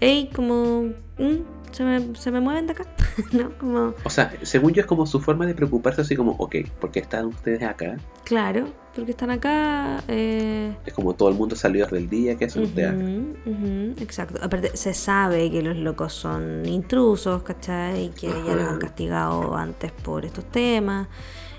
Hey, 0.00 0.30
como. 0.34 0.90
Mm, 1.20 1.72
se, 1.72 1.84
me, 1.84 2.14
se 2.16 2.30
me 2.30 2.40
mueven 2.40 2.66
de 2.66 2.72
acá. 2.72 2.84
¿no? 3.32 3.50
Como, 3.58 3.94
O 4.04 4.10
sea, 4.10 4.32
según 4.42 4.72
yo 4.72 4.80
es 4.80 4.86
como 4.86 5.06
su 5.06 5.20
forma 5.20 5.46
de 5.46 5.54
preocuparse 5.54 6.00
así 6.00 6.16
como, 6.16 6.32
ok, 6.32 6.56
¿por 6.80 6.90
qué 6.90 7.00
están 7.00 7.26
ustedes 7.26 7.62
acá? 7.62 7.96
claro, 8.24 8.68
porque 8.94 9.10
están 9.12 9.30
acá. 9.30 10.02
eh, 10.08 10.74
Es 10.86 10.92
como 10.94 11.14
todo 11.14 11.28
el 11.28 11.34
mundo 11.36 11.54
salió 11.56 11.86
del 11.86 12.08
día, 12.08 12.36
¿qué 12.36 12.44
hacen 12.46 12.64
ustedes 12.64 12.88
acá? 12.90 12.98
Ujú, 13.04 13.34
ujú, 13.46 14.02
exacto. 14.02 14.40
Aparte, 14.42 14.76
se 14.76 14.94
sabe 14.94 15.50
que 15.50 15.62
los 15.62 15.76
locos 15.76 16.12
son 16.12 16.64
intrusos, 16.66 17.42
¿cachai? 17.42 18.06
Y 18.06 18.08
que 18.10 18.26
ya 18.28 18.54
los 18.54 18.64
han 18.64 18.78
castigado 18.80 19.54
antes 19.56 19.92
por 19.92 20.24
estos 20.24 20.44
temas. 20.50 21.08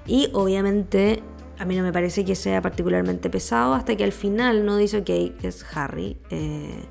Y 0.05 0.29
obviamente, 0.33 1.21
a 1.59 1.65
mí 1.65 1.75
no 1.77 1.83
me 1.83 1.93
parece 1.93 2.25
que 2.25 2.35
sea 2.35 2.61
particularmente 2.61 3.29
pesado 3.29 3.73
hasta 3.75 3.95
que 3.95 4.03
al 4.03 4.11
final 4.13 4.65
no 4.65 4.75
dice, 4.77 4.97
ok, 4.99 5.05
que 5.05 5.47
es 5.47 5.65
Harry. 5.75 6.17
eh, 6.31 6.83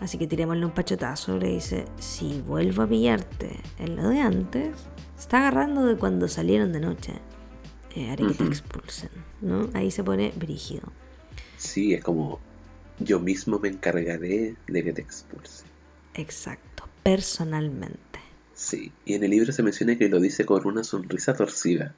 así 0.00 0.18
que 0.18 0.26
tirémosle 0.26 0.64
un 0.64 0.72
pachotazo. 0.72 1.38
Le 1.38 1.48
dice, 1.48 1.84
si 1.98 2.40
vuelvo 2.40 2.82
a 2.82 2.88
pillarte 2.88 3.60
en 3.78 3.96
lo 3.96 4.08
de 4.08 4.20
antes, 4.20 4.76
se 5.16 5.20
está 5.20 5.38
agarrando 5.38 5.84
de 5.86 5.96
cuando 5.96 6.28
salieron 6.28 6.72
de 6.72 6.80
noche. 6.80 7.12
eh, 7.94 8.10
haré 8.10 8.26
que 8.26 8.34
te 8.34 8.44
expulsen, 8.44 9.10
¿no? 9.40 9.68
Ahí 9.74 9.90
se 9.90 10.04
pone 10.04 10.32
brígido. 10.36 10.92
Sí, 11.56 11.94
es 11.94 12.02
como, 12.02 12.38
yo 12.98 13.20
mismo 13.20 13.58
me 13.58 13.68
encargaré 13.68 14.54
de 14.66 14.84
que 14.84 14.92
te 14.92 15.02
expulse. 15.02 15.64
Exacto, 16.14 16.84
personalmente. 17.02 17.98
Sí, 18.54 18.92
y 19.04 19.14
en 19.14 19.24
el 19.24 19.30
libro 19.30 19.52
se 19.52 19.62
menciona 19.62 19.96
que 19.96 20.08
lo 20.08 20.20
dice 20.20 20.44
con 20.44 20.66
una 20.66 20.84
sonrisa 20.84 21.34
torcida. 21.34 21.94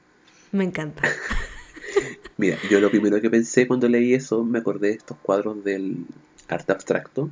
Me 0.51 0.63
encanta. 0.63 1.03
Mira, 2.37 2.57
yo 2.69 2.79
lo 2.79 2.89
primero 2.89 3.19
que 3.21 3.29
pensé 3.29 3.67
cuando 3.67 3.87
leí 3.87 4.13
eso, 4.13 4.43
me 4.43 4.59
acordé 4.59 4.87
de 4.89 4.93
estos 4.93 5.17
cuadros 5.17 5.63
del 5.63 6.05
arte 6.47 6.71
abstracto, 6.71 7.29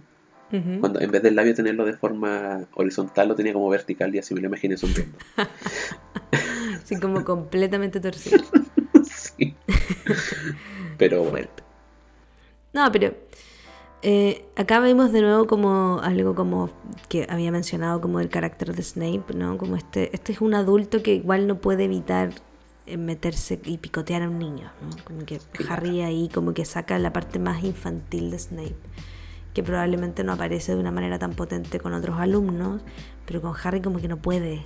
Cuando 0.79 0.99
en 0.99 1.11
vez 1.11 1.23
del 1.23 1.35
labio 1.35 1.55
tenerlo 1.55 1.85
de 1.85 1.93
forma 1.93 2.65
horizontal, 2.73 3.29
lo 3.29 3.35
tenía 3.35 3.53
como 3.53 3.69
vertical 3.69 4.13
y 4.13 4.19
así 4.19 4.33
me 4.33 4.41
lo 4.41 4.47
imaginé 4.47 4.77
sonriendo. 4.77 5.17
Así 6.83 6.99
como 6.99 7.23
completamente 7.23 7.99
torcido. 7.99 8.43
sí. 9.03 9.55
Pero 10.97 11.23
bueno. 11.23 11.47
No, 12.73 12.91
pero 12.91 13.13
eh, 14.01 14.45
acá 14.55 14.79
vemos 14.79 15.11
de 15.11 15.21
nuevo 15.21 15.45
como 15.45 15.99
algo 16.01 16.33
como 16.33 16.69
que 17.07 17.27
había 17.29 17.51
mencionado 17.51 18.01
como 18.01 18.19
el 18.19 18.29
carácter 18.29 18.75
de 18.75 18.81
Snape, 18.81 19.33
¿no? 19.35 19.57
Como 19.57 19.75
este, 19.75 20.13
este 20.15 20.31
es 20.31 20.41
un 20.41 20.53
adulto 20.53 21.03
que 21.03 21.15
igual 21.15 21.47
no 21.47 21.59
puede 21.59 21.85
evitar 21.85 22.31
eh, 22.87 22.97
meterse 22.97 23.59
y 23.63 23.77
picotear 23.77 24.23
a 24.23 24.29
un 24.29 24.39
niño, 24.39 24.71
¿no? 24.81 25.03
Como 25.03 25.25
que. 25.25 25.39
Harry 25.69 26.01
ahí 26.01 26.29
como 26.33 26.53
que 26.53 26.65
saca 26.65 26.97
la 26.97 27.13
parte 27.13 27.37
más 27.37 27.63
infantil 27.63 28.31
de 28.31 28.39
Snape, 28.39 28.75
que 29.53 29.63
probablemente 29.63 30.23
no 30.23 30.33
aparece 30.33 30.73
de 30.73 30.79
una 30.79 30.91
manera 30.91 31.19
tan 31.19 31.31
potente 31.33 31.79
con 31.79 31.93
otros 31.93 32.19
alumnos, 32.19 32.81
pero 33.25 33.41
con 33.41 33.53
Harry 33.63 33.81
como 33.81 33.99
que 33.99 34.07
no 34.07 34.17
puede. 34.17 34.63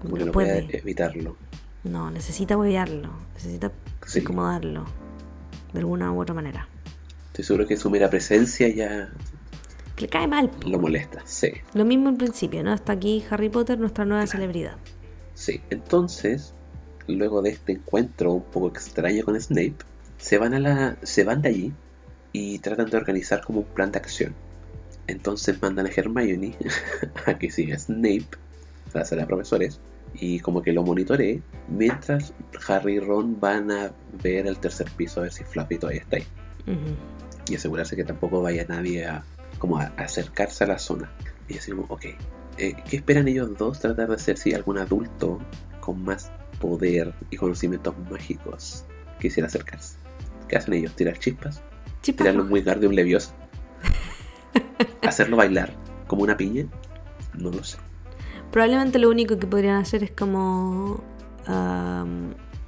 Como 0.00 0.02
como 0.02 0.14
que 0.14 0.18
que 0.20 0.26
no 0.26 0.32
puede. 0.32 0.62
puede 0.64 0.78
evitarlo. 0.78 1.36
No, 1.84 2.10
necesita 2.10 2.56
huevearlo, 2.56 3.10
necesita 3.34 3.72
Sí. 4.06 4.20
incomodarlo 4.20 4.84
de 5.72 5.78
alguna 5.80 6.12
u 6.12 6.20
otra 6.20 6.34
manera. 6.34 6.68
Estoy 7.28 7.44
seguro 7.44 7.66
que 7.66 7.76
su 7.76 7.90
mera 7.90 8.08
presencia 8.10 8.68
ya 8.68 9.10
Que 9.96 10.02
le 10.02 10.08
cae 10.08 10.26
mal. 10.26 10.50
lo 10.66 10.78
molesta. 10.78 11.22
Sí, 11.24 11.48
Lo 11.74 11.84
mismo 11.84 12.08
al 12.08 12.16
principio, 12.16 12.62
¿no? 12.62 12.72
Hasta 12.72 12.92
aquí 12.92 13.24
Harry 13.30 13.48
Potter, 13.48 13.78
nuestra 13.78 14.04
nueva 14.04 14.26
celebridad. 14.26 14.76
sí. 15.34 15.60
Entonces, 15.70 16.54
luego 17.08 17.42
de 17.42 17.50
este 17.50 17.72
encuentro 17.72 18.32
un 18.32 18.42
poco 18.44 18.68
extraño 18.68 19.24
con 19.24 19.40
Snape, 19.40 19.76
se 20.18 20.38
van 20.38 20.54
a 20.54 20.58
la, 20.60 20.96
se 21.02 21.24
van 21.24 21.42
de 21.42 21.48
allí 21.50 21.72
y 22.36 22.58
tratan 22.58 22.90
de 22.90 22.98
organizar 22.98 23.42
como 23.42 23.60
un 23.60 23.66
plan 23.66 23.90
de 23.90 23.98
acción. 23.98 24.34
Entonces 25.06 25.62
mandan 25.62 25.86
a 25.86 25.88
Hermione 25.88 26.54
a 27.26 27.38
que 27.38 27.50
siga 27.50 27.76
a 27.76 27.78
Snape 27.78 28.26
a 28.92 28.98
la 28.98 29.04
sala 29.06 29.22
de 29.22 29.26
profesores 29.26 29.80
y 30.14 30.40
como 30.40 30.60
que 30.60 30.72
lo 30.72 30.82
monitoree 30.82 31.40
mientras 31.68 32.34
Harry 32.68 32.96
y 32.96 33.00
Ron 33.00 33.40
van 33.40 33.70
a 33.70 33.92
ver 34.22 34.46
el 34.46 34.58
tercer 34.58 34.90
piso 34.96 35.20
a 35.20 35.22
ver 35.24 35.32
si 35.32 35.44
Fluffy 35.44 35.78
todavía 35.78 36.02
está 36.02 36.16
ahí 36.16 36.26
y 37.48 37.54
asegurarse 37.56 37.96
que 37.96 38.04
tampoco 38.04 38.40
vaya 38.40 38.64
nadie 38.68 39.04
a 39.04 39.24
como 39.58 39.78
a 39.78 39.92
acercarse 39.96 40.64
a 40.64 40.68
la 40.68 40.78
zona 40.78 41.10
y 41.48 41.58
así 41.58 41.72
como 41.72 41.84
ok 41.88 42.04
eh, 42.58 42.74
¿qué 42.88 42.96
esperan 42.96 43.28
ellos 43.28 43.58
dos 43.58 43.80
tratar 43.80 44.08
de 44.08 44.14
hacer 44.14 44.38
si 44.38 44.54
algún 44.54 44.78
adulto 44.78 45.38
con 45.80 46.02
más 46.02 46.30
poder 46.60 47.12
y 47.30 47.36
conocimientos 47.36 47.94
mágicos 48.10 48.84
quisiera 49.20 49.48
acercarse 49.48 49.98
¿qué 50.48 50.56
hacen 50.56 50.74
ellos? 50.74 50.94
¿tirar 50.94 51.18
chispas? 51.18 51.62
¿Tirarle 52.12 52.42
un. 52.42 52.52
Wingardium 52.52 52.92
Leviosa? 52.92 53.34
¿hacerlo 55.02 55.36
bailar 55.36 55.72
como 56.06 56.22
una 56.22 56.36
piña? 56.36 56.66
no 57.34 57.50
lo 57.50 57.62
sé 57.64 57.78
Probablemente 58.50 58.98
lo 58.98 59.10
único 59.10 59.38
que 59.38 59.46
podrían 59.46 59.76
hacer 59.76 60.02
es 60.04 60.12
como. 60.12 61.02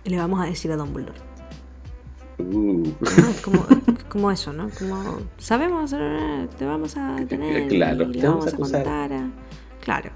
le 0.05 0.17
vamos 0.19 0.41
a 0.41 0.45
decir 0.47 0.71
a 0.73 0.77
Dumbledore. 0.77 1.19
Uh, 2.39 2.83
¿no? 3.01 3.29
Es 3.31 3.41
como, 3.41 3.67
es 3.97 4.05
como 4.05 4.31
eso, 4.31 4.53
¿no? 4.53 4.69
Como. 4.79 5.19
Sabemos, 5.39 5.91
te 6.59 6.65
vamos 6.67 6.97
a 6.97 7.17
tener. 7.29 7.69
Claro, 7.69 8.05
y 8.11 8.19
te 8.19 8.27
vamos 8.27 8.45
vamos 8.45 8.47
a 8.47 8.51
a 8.51 8.53
acusar. 8.55 8.83
contar. 8.85 9.13
a- 9.13 9.31
Claro. 9.81 10.11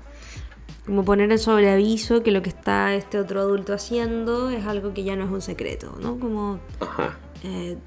Como 0.85 1.05
poner 1.05 1.31
en 1.31 1.39
sobreaviso 1.39 2.23
que 2.23 2.33
lo 2.33 2.43
que 2.43 2.51
está 2.51 2.95
este 2.95 3.19
otro 3.19 3.41
adulto 3.41 3.73
haciendo 3.73 4.51
es 4.51 4.67
algo 4.67 4.93
que 4.93 5.05
ya 5.05 5.17
no 5.17 5.25
es 5.25 5.31
un 5.31 5.41
secreto, 5.41 5.97
¿no? 6.03 6.19
Como. 6.19 6.59
ajá 6.81 7.17
eh, 7.45 7.79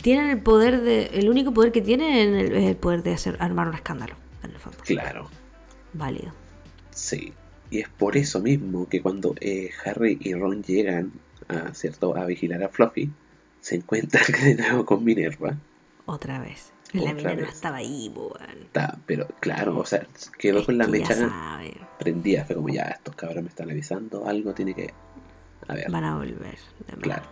tienen 0.00 0.30
el 0.30 0.40
poder 0.40 0.80
de. 0.80 1.06
El 1.14 1.28
único 1.28 1.52
poder 1.52 1.72
que 1.72 1.82
tienen 1.82 2.34
es 2.34 2.64
el, 2.64 2.76
poder 2.76 3.02
de 3.02 3.14
hacer 3.14 3.36
armar 3.40 3.68
un 3.68 3.74
escándalo, 3.74 4.14
en 4.42 4.50
el 4.50 4.58
fondo. 4.58 4.78
claro 4.84 5.28
Válido. 5.92 6.32
Sí, 6.90 7.32
y 7.70 7.80
es 7.80 7.88
por 7.88 8.16
eso 8.16 8.40
mismo 8.40 8.88
que 8.88 9.02
cuando 9.02 9.34
eh, 9.40 9.70
Harry 9.84 10.18
y 10.20 10.34
Ron 10.34 10.62
llegan 10.62 11.12
a, 11.48 11.74
¿cierto? 11.74 12.16
a 12.16 12.24
vigilar 12.26 12.62
a 12.62 12.68
Fluffy, 12.68 13.10
se 13.60 13.76
encuentran 13.76 14.24
de 14.42 14.54
nuevo 14.56 14.84
con 14.84 15.04
Minerva. 15.04 15.56
Otra 16.06 16.38
vez. 16.38 16.72
La 16.92 17.02
Otra 17.02 17.14
Minerva 17.14 17.46
vez. 17.46 17.54
estaba 17.54 17.76
ahí, 17.78 18.12
weón. 18.14 18.58
Está, 18.62 18.98
pero 19.06 19.26
claro, 19.40 19.78
o 19.78 19.86
sea, 19.86 20.06
quedó 20.38 20.60
Es 20.60 20.66
con 20.66 20.76
la 20.76 20.84
que 20.84 20.90
mecha 20.90 21.60
prendida. 21.98 22.44
Fue 22.44 22.56
como, 22.56 22.68
ya, 22.68 22.82
estos 22.84 23.14
cabros 23.14 23.42
me 23.42 23.48
están 23.48 23.70
avisando, 23.70 24.26
algo 24.26 24.52
tiene 24.52 24.74
que... 24.74 24.92
A 25.68 25.74
ver, 25.74 25.90
Van 25.90 26.04
a 26.04 26.16
volver. 26.16 26.58
claro. 27.00 27.22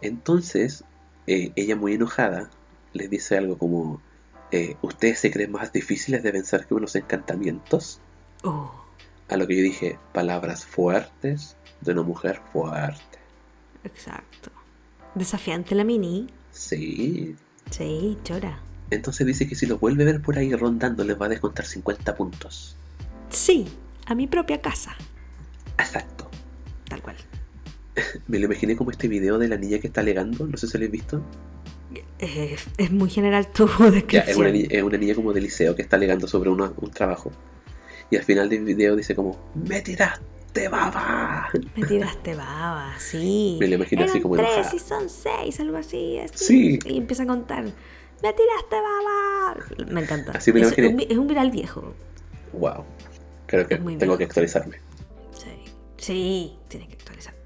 Entonces, 0.00 0.84
eh, 1.32 1.52
ella 1.54 1.76
muy 1.76 1.94
enojada 1.94 2.50
les 2.92 3.08
dice 3.08 3.36
algo 3.38 3.56
como, 3.56 4.00
eh, 4.50 4.76
¿ustedes 4.82 5.20
se 5.20 5.30
creen 5.30 5.52
más 5.52 5.72
difíciles 5.72 6.22
de 6.24 6.32
vencer 6.32 6.66
que 6.66 6.74
unos 6.74 6.96
encantamientos? 6.96 8.00
Oh, 8.42 8.72
A 9.28 9.36
lo 9.36 9.46
que 9.46 9.56
yo 9.56 9.62
dije, 9.62 9.98
palabras 10.12 10.64
fuertes 10.66 11.56
de 11.82 11.92
una 11.92 12.02
mujer 12.02 12.40
fuerte. 12.52 13.18
exacto. 13.84 14.50
Desafiante 15.14 15.74
la 15.74 15.84
mini. 15.84 16.26
Sí. 16.52 17.36
Sí, 17.70 18.18
chora. 18.24 18.58
Entonces 18.90 19.24
dice 19.26 19.46
que 19.48 19.54
si 19.54 19.66
lo 19.66 19.78
vuelve 19.78 20.02
a 20.02 20.06
ver 20.06 20.20
por 20.22 20.36
ahí 20.36 20.52
rondando 20.54 21.04
les 21.04 21.20
va 21.20 21.26
a 21.26 21.28
descontar 21.28 21.64
50 21.64 22.14
puntos. 22.16 22.76
Sí, 23.28 23.68
a 24.06 24.14
mi 24.16 24.26
propia 24.26 24.60
casa. 24.60 24.96
Exacto. 25.78 26.28
Tal 26.88 27.00
cual. 27.02 27.16
Me 28.28 28.38
lo 28.38 28.46
imaginé 28.46 28.76
como 28.76 28.90
este 28.90 29.08
video 29.08 29.38
de 29.38 29.48
la 29.48 29.56
niña 29.56 29.78
que 29.78 29.86
está 29.88 30.00
alegando, 30.00 30.46
no 30.46 30.56
sé 30.56 30.66
si 30.66 30.72
lo 30.74 30.78
habéis 30.84 30.92
visto. 30.92 31.22
Es 32.18 32.90
muy 32.90 33.10
general 33.10 33.46
tu 33.50 33.66
Ya, 34.10 34.20
es 34.20 34.36
una, 34.36 34.50
descripción. 34.50 34.52
ni- 34.52 34.66
es 34.70 34.82
una 34.82 34.98
niña 34.98 35.14
como 35.14 35.32
de 35.32 35.40
liceo 35.40 35.74
que 35.74 35.82
está 35.82 35.96
alegando 35.96 36.26
sobre 36.28 36.50
una- 36.50 36.72
un 36.76 36.90
trabajo. 36.90 37.30
Y 38.10 38.16
al 38.16 38.24
final 38.24 38.48
del 38.48 38.64
video 38.64 38.96
dice 38.96 39.14
como, 39.14 39.38
¡Me 39.54 39.80
tiraste, 39.80 40.68
baba! 40.68 41.48
Me 41.76 41.86
tiraste 41.86 42.34
baba, 42.34 42.94
sí. 42.98 43.56
Me 43.60 43.68
lo 43.68 43.76
imagino 43.76 44.02
así 44.02 44.12
Eran 44.18 44.22
como 44.22 44.36
tres 44.36 44.48
enojada. 44.52 44.76
y 44.76 44.78
son 44.78 45.08
seis, 45.08 45.60
algo 45.60 45.76
así. 45.76 46.18
así. 46.18 46.44
Sí. 46.44 46.78
Y 46.86 46.98
empieza 46.98 47.22
a 47.22 47.26
contar. 47.26 47.64
Me 47.64 48.32
tiraste 48.34 48.76
baba. 48.76 49.56
Me 49.90 50.00
encanta. 50.02 50.32
Así 50.32 50.52
me 50.52 50.60
lo 50.60 50.66
es, 50.68 50.76
imaginé. 50.76 51.04
un, 51.04 51.10
es 51.12 51.18
un 51.18 51.26
viral 51.26 51.50
viejo. 51.50 51.94
¡Wow! 52.52 52.84
Creo 53.46 53.66
que 53.66 53.76
tengo 53.76 53.96
viejo. 53.96 54.18
que 54.18 54.24
actualizarme. 54.24 54.76
Sí. 55.32 55.72
Sí, 55.96 56.56
tienes 56.68 56.88
que 56.88 56.94
actualizarte. 56.96 57.39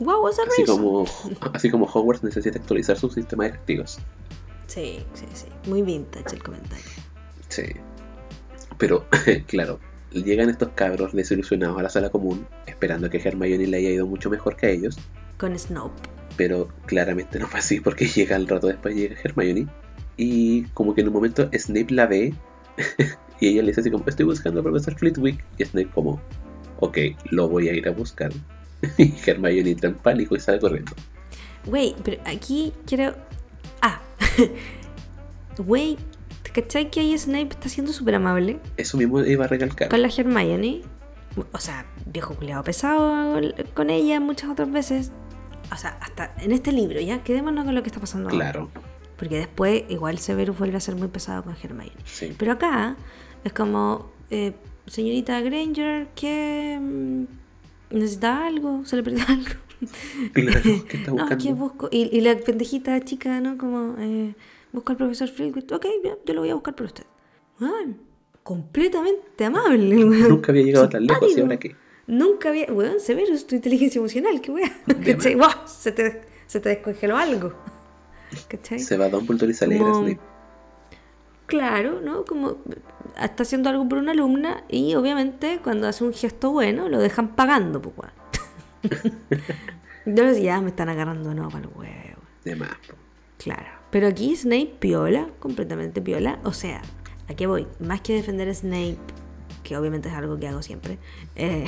Wow, 0.00 0.28
Así 0.28 0.64
como, 0.64 1.04
así 1.52 1.70
como 1.70 1.86
Hogwarts 1.86 2.22
necesita 2.22 2.58
actualizar 2.58 2.96
su 2.98 3.10
sistema 3.10 3.44
de 3.44 3.52
castigos. 3.52 3.98
Sí, 4.66 5.04
sí, 5.14 5.26
sí. 5.32 5.46
Muy 5.66 5.82
vintage 5.82 6.36
el 6.36 6.42
comentario. 6.42 6.84
Sí. 7.48 7.64
Pero, 8.76 9.06
claro, 9.46 9.80
llegan 10.12 10.50
estos 10.50 10.70
cabros 10.74 11.12
desilusionados 11.12 11.78
a 11.78 11.82
la 11.82 11.88
sala 11.88 12.10
común, 12.10 12.46
esperando 12.66 13.10
que 13.10 13.18
Hermione 13.18 13.66
le 13.66 13.76
haya 13.78 13.90
ido 13.90 14.06
mucho 14.06 14.30
mejor 14.30 14.56
que 14.56 14.66
a 14.66 14.70
ellos. 14.70 14.98
Con 15.38 15.58
Snoop. 15.58 15.92
Pero 16.36 16.68
claramente 16.86 17.38
no 17.38 17.48
fue 17.48 17.60
así 17.60 17.80
porque 17.80 18.06
llega 18.14 18.36
al 18.36 18.46
rato 18.46 18.68
después 18.68 18.94
llega 18.94 19.16
Hermione. 19.22 19.66
Y 20.16 20.64
como 20.74 20.94
que 20.94 21.00
en 21.00 21.08
un 21.08 21.14
momento 21.14 21.48
Snape 21.52 21.94
la 21.94 22.06
ve 22.06 22.34
y 23.40 23.48
ella 23.48 23.62
le 23.62 23.68
dice 23.68 23.80
así 23.80 23.90
como, 23.90 24.04
estoy 24.06 24.26
buscando 24.26 24.60
al 24.60 24.64
profesor 24.64 24.94
Flitwick. 24.96 25.44
Y 25.58 25.64
Snape 25.64 25.90
como, 25.90 26.20
ok, 26.80 26.98
lo 27.30 27.48
voy 27.48 27.68
a 27.68 27.72
ir 27.72 27.88
a 27.88 27.92
buscar. 27.92 28.32
Y 28.98 29.14
Hermione 29.26 29.70
entra 29.70 29.90
en 29.90 29.96
pánico 29.96 30.36
y 30.36 30.40
sale 30.40 30.60
corriendo. 30.60 30.92
Güey, 31.66 31.94
pero 32.04 32.20
aquí 32.24 32.72
quiero. 32.86 33.14
Ah. 33.82 34.00
Güey, 35.58 35.98
¿te 36.44 36.50
cachai 36.52 36.88
que 36.90 37.00
ahí 37.00 37.18
Snape 37.18 37.48
está 37.50 37.68
siendo 37.68 37.92
súper 37.92 38.14
amable 38.14 38.60
Eso 38.76 38.96
mismo 38.96 39.20
iba 39.24 39.44
a 39.44 39.48
recalcar. 39.48 39.88
con 39.88 40.00
la 40.02 40.08
Hermione? 40.08 40.82
o 41.52 41.58
sea, 41.58 41.86
viejo 42.06 42.34
culiado 42.34 42.62
pesado 42.64 43.40
con 43.74 43.90
ella 43.90 44.20
muchas 44.20 44.50
otras 44.50 44.70
veces. 44.70 45.12
O 45.72 45.76
sea, 45.76 45.98
hasta 46.00 46.32
en 46.38 46.52
este 46.52 46.72
libro, 46.72 47.00
¿ya? 47.00 47.22
Quedémonos 47.22 47.64
con 47.64 47.74
lo 47.74 47.82
que 47.82 47.88
está 47.88 48.00
pasando. 48.00 48.28
Claro. 48.28 48.70
Porque 49.16 49.36
después 49.36 49.82
igual 49.88 50.18
Severus 50.18 50.58
vuelve 50.58 50.76
a 50.76 50.80
ser 50.80 50.94
muy 50.96 51.08
pesado 51.08 51.42
con 51.42 51.56
Hermione. 51.60 51.92
Sí. 52.04 52.34
Pero 52.38 52.52
acá 52.52 52.96
es 53.44 53.52
como, 53.52 54.12
eh, 54.30 54.52
señorita 54.86 55.40
Granger, 55.40 56.08
que 56.14 57.26
mm, 57.90 57.98
necesita 57.98 58.46
algo, 58.46 58.84
se 58.84 58.96
le 58.96 59.02
perdió 59.02 59.24
algo. 59.28 59.50
Claro, 60.32 60.60
¿qué 60.88 60.96
está 60.96 61.12
no, 61.12 61.38
que 61.38 61.52
busco. 61.52 61.88
Y, 61.90 62.16
y 62.16 62.20
la 62.20 62.36
pendejita 62.36 63.00
chica, 63.00 63.40
¿no? 63.40 63.56
Como, 63.58 63.96
eh, 63.98 64.34
busco 64.72 64.92
al 64.92 64.98
profesor 64.98 65.28
Flitwick. 65.28 65.70
Ok, 65.72 65.86
yo 66.26 66.34
lo 66.34 66.40
voy 66.40 66.50
a 66.50 66.54
buscar 66.54 66.74
por 66.74 66.86
usted. 66.86 67.04
Weón, 67.60 67.98
completamente 68.42 69.44
amable. 69.44 70.04
weón. 70.04 70.28
Nunca 70.28 70.52
había 70.52 70.64
llegado 70.64 70.88
tan 70.88 71.06
lejos 71.06 71.36
y 71.36 71.40
ahora 71.40 71.58
qué. 71.58 71.76
Nunca 72.06 72.48
había. 72.48 72.72
Weón, 72.72 73.00
Severus, 73.00 73.46
tu 73.46 73.54
inteligencia 73.54 73.98
emocional, 73.98 74.40
qué 74.40 74.50
weón. 74.50 74.70
¿Cachai? 75.04 75.34
Wow, 75.34 75.50
se 75.66 75.92
te, 75.92 76.22
se 76.46 76.60
te 76.60 76.68
descongeló 76.70 77.16
algo. 77.16 77.52
¿Cachai? 78.48 78.78
Se 78.78 78.96
va 78.96 79.06
a 79.06 79.08
Dumbledore 79.08 79.52
y 79.52 79.54
se 79.54 79.64
alegra 79.64 79.92
Snape. 79.94 80.37
Claro, 81.48 82.02
¿no? 82.02 82.26
Como 82.26 82.58
está 83.20 83.42
haciendo 83.42 83.70
algo 83.70 83.88
por 83.88 83.98
una 83.98 84.12
alumna 84.12 84.64
y 84.68 84.94
obviamente 84.94 85.60
cuando 85.64 85.88
hace 85.88 86.04
un 86.04 86.12
gesto 86.12 86.52
bueno 86.52 86.90
lo 86.90 86.98
dejan 86.98 87.34
pagando, 87.34 87.80
pues 87.80 87.94
weón. 87.96 88.12
Yo 90.06 90.24
les 90.24 90.42
ya 90.42 90.60
me 90.60 90.68
están 90.68 90.90
agarrando 90.90 91.34
no 91.34 91.48
para 91.48 91.64
el 91.64 91.70
huevo. 91.74 92.22
De 92.44 92.54
más. 92.54 92.76
Claro. 93.38 93.66
Pero 93.90 94.08
aquí 94.08 94.36
Snape 94.36 94.76
piola, 94.78 95.30
completamente 95.38 96.02
piola. 96.02 96.38
O 96.44 96.52
sea, 96.52 96.82
¿a 97.28 97.34
qué 97.34 97.46
voy? 97.46 97.66
Más 97.80 98.02
que 98.02 98.12
defender 98.12 98.50
a 98.50 98.54
Snape, 98.54 98.98
que 99.62 99.76
obviamente 99.78 100.10
es 100.10 100.14
algo 100.14 100.38
que 100.38 100.48
hago 100.48 100.60
siempre, 100.60 100.98
eh, 101.34 101.64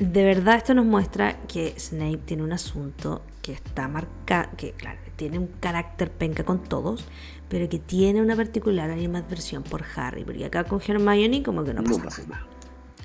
de 0.00 0.24
verdad 0.24 0.56
esto 0.56 0.72
nos 0.72 0.86
muestra 0.86 1.36
que 1.46 1.74
Snape 1.78 2.18
tiene 2.18 2.44
un 2.44 2.52
asunto 2.52 3.22
que 3.42 3.52
está 3.52 3.88
marcado, 3.88 4.50
que 4.56 4.72
claro, 4.72 4.98
tiene 5.16 5.38
un 5.38 5.48
carácter 5.60 6.10
penca 6.10 6.44
con 6.44 6.62
todos, 6.62 7.04
pero 7.50 7.68
que 7.68 7.80
tiene 7.80 8.22
una 8.22 8.36
particular 8.36 8.90
animadversión 8.90 9.64
por 9.64 9.84
Harry, 9.96 10.24
porque 10.24 10.44
acá 10.44 10.64
con 10.64 10.80
Hermione 10.80 11.42
como 11.42 11.64
que 11.64 11.74
no 11.74 11.82
pasa 11.82 11.98
No 11.98 12.04
pasa 12.04 12.22
nada. 12.28 12.46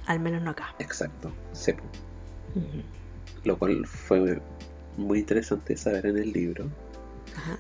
Al 0.06 0.20
menos 0.20 0.44
no 0.44 0.52
acá. 0.52 0.76
Exacto. 0.78 1.34
Sepo. 1.52 1.84
Lo 3.44 3.58
cual 3.58 3.86
fue 3.88 4.40
muy 4.98 5.20
interesante 5.20 5.76
saber 5.76 6.06
en 6.06 6.18
el 6.20 6.32
libro. 6.32 6.70
Ajá. 7.36 7.58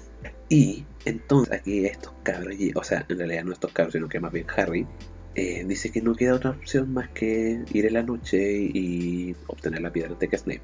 Y 0.47 0.85
entonces 1.05 1.53
aquí 1.59 1.87
estos 1.87 2.13
cabros, 2.21 2.55
o 2.75 2.83
sea, 2.83 3.03
en 3.09 3.17
realidad 3.17 3.43
no 3.45 3.53
estos 3.53 3.71
cabros, 3.71 3.93
sino 3.93 4.07
que 4.07 4.19
más 4.19 4.31
bien 4.31 4.45
Harry, 4.55 4.85
eh, 5.33 5.65
dice 5.65 5.91
que 5.91 6.03
no 6.03 6.13
queda 6.13 6.35
otra 6.35 6.51
opción 6.51 6.93
más 6.93 7.09
que 7.09 7.63
ir 7.73 7.85
en 7.87 7.93
la 7.93 8.03
noche 8.03 8.69
y 8.73 9.35
obtener 9.47 9.81
la 9.81 9.91
piedra 9.91 10.13
de 10.13 10.37
Snape. 10.37 10.61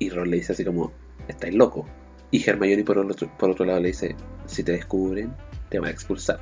Y 0.00 0.10
Ron 0.10 0.30
le 0.30 0.38
dice 0.38 0.52
así 0.52 0.64
como, 0.64 0.90
estáis 1.28 1.54
loco. 1.54 1.86
Y 2.32 2.48
Hermione 2.48 2.82
por 2.82 2.98
otro, 2.98 3.30
por 3.38 3.50
otro 3.50 3.64
lado 3.64 3.78
le 3.80 3.88
dice, 3.88 4.16
si 4.46 4.64
te 4.64 4.72
descubren, 4.72 5.32
te 5.70 5.78
van 5.78 5.88
a 5.88 5.92
expulsar. 5.92 6.40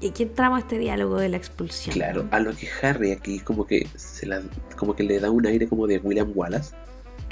Y 0.00 0.10
aquí 0.10 0.24
entramos 0.24 0.58
a 0.58 0.60
este 0.60 0.78
diálogo 0.78 1.18
de 1.18 1.30
la 1.30 1.38
expulsión. 1.38 1.94
Claro, 1.94 2.28
a 2.30 2.38
lo 2.40 2.54
que 2.54 2.68
Harry 2.82 3.12
aquí 3.12 3.40
como 3.40 3.66
que 3.66 3.88
se 3.96 4.26
la, 4.26 4.42
como 4.76 4.94
que 4.94 5.02
le 5.02 5.18
da 5.20 5.30
un 5.30 5.46
aire 5.46 5.66
como 5.68 5.86
de 5.86 5.98
William 5.98 6.32
Wallace. 6.34 6.74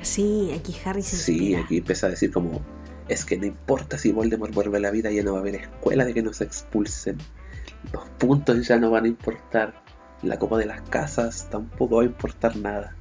Sí, 0.02 0.50
aquí 0.59 0.74
Harry 0.84 1.02
se 1.02 1.16
Sí, 1.16 1.32
inspira. 1.32 1.61
aquí 1.61 1.78
empieza 1.78 2.07
a 2.07 2.11
decir 2.11 2.32
como, 2.32 2.62
es 3.09 3.24
que 3.24 3.36
no 3.36 3.46
importa 3.46 3.98
si 3.98 4.12
Voldemort 4.12 4.55
vuelve 4.55 4.78
a 4.78 4.80
la 4.80 4.90
vida, 4.90 5.11
ya 5.11 5.22
no 5.22 5.32
va 5.32 5.38
a 5.38 5.40
haber 5.42 5.57
escuela 5.57 6.05
de 6.05 6.14
que 6.14 6.22
nos 6.22 6.40
expulsen. 6.40 7.18
Los 7.92 8.09
puntos 8.18 8.66
ya 8.66 8.78
no 8.78 8.90
van 8.90 9.05
a 9.05 9.09
importar. 9.09 9.82
La 10.22 10.38
copa 10.38 10.57
de 10.59 10.64
las 10.66 10.80
casas 10.88 11.48
tampoco 11.50 11.96
va 11.96 12.02
a 12.02 12.07
importar 12.07 12.57
nada. 12.57 12.96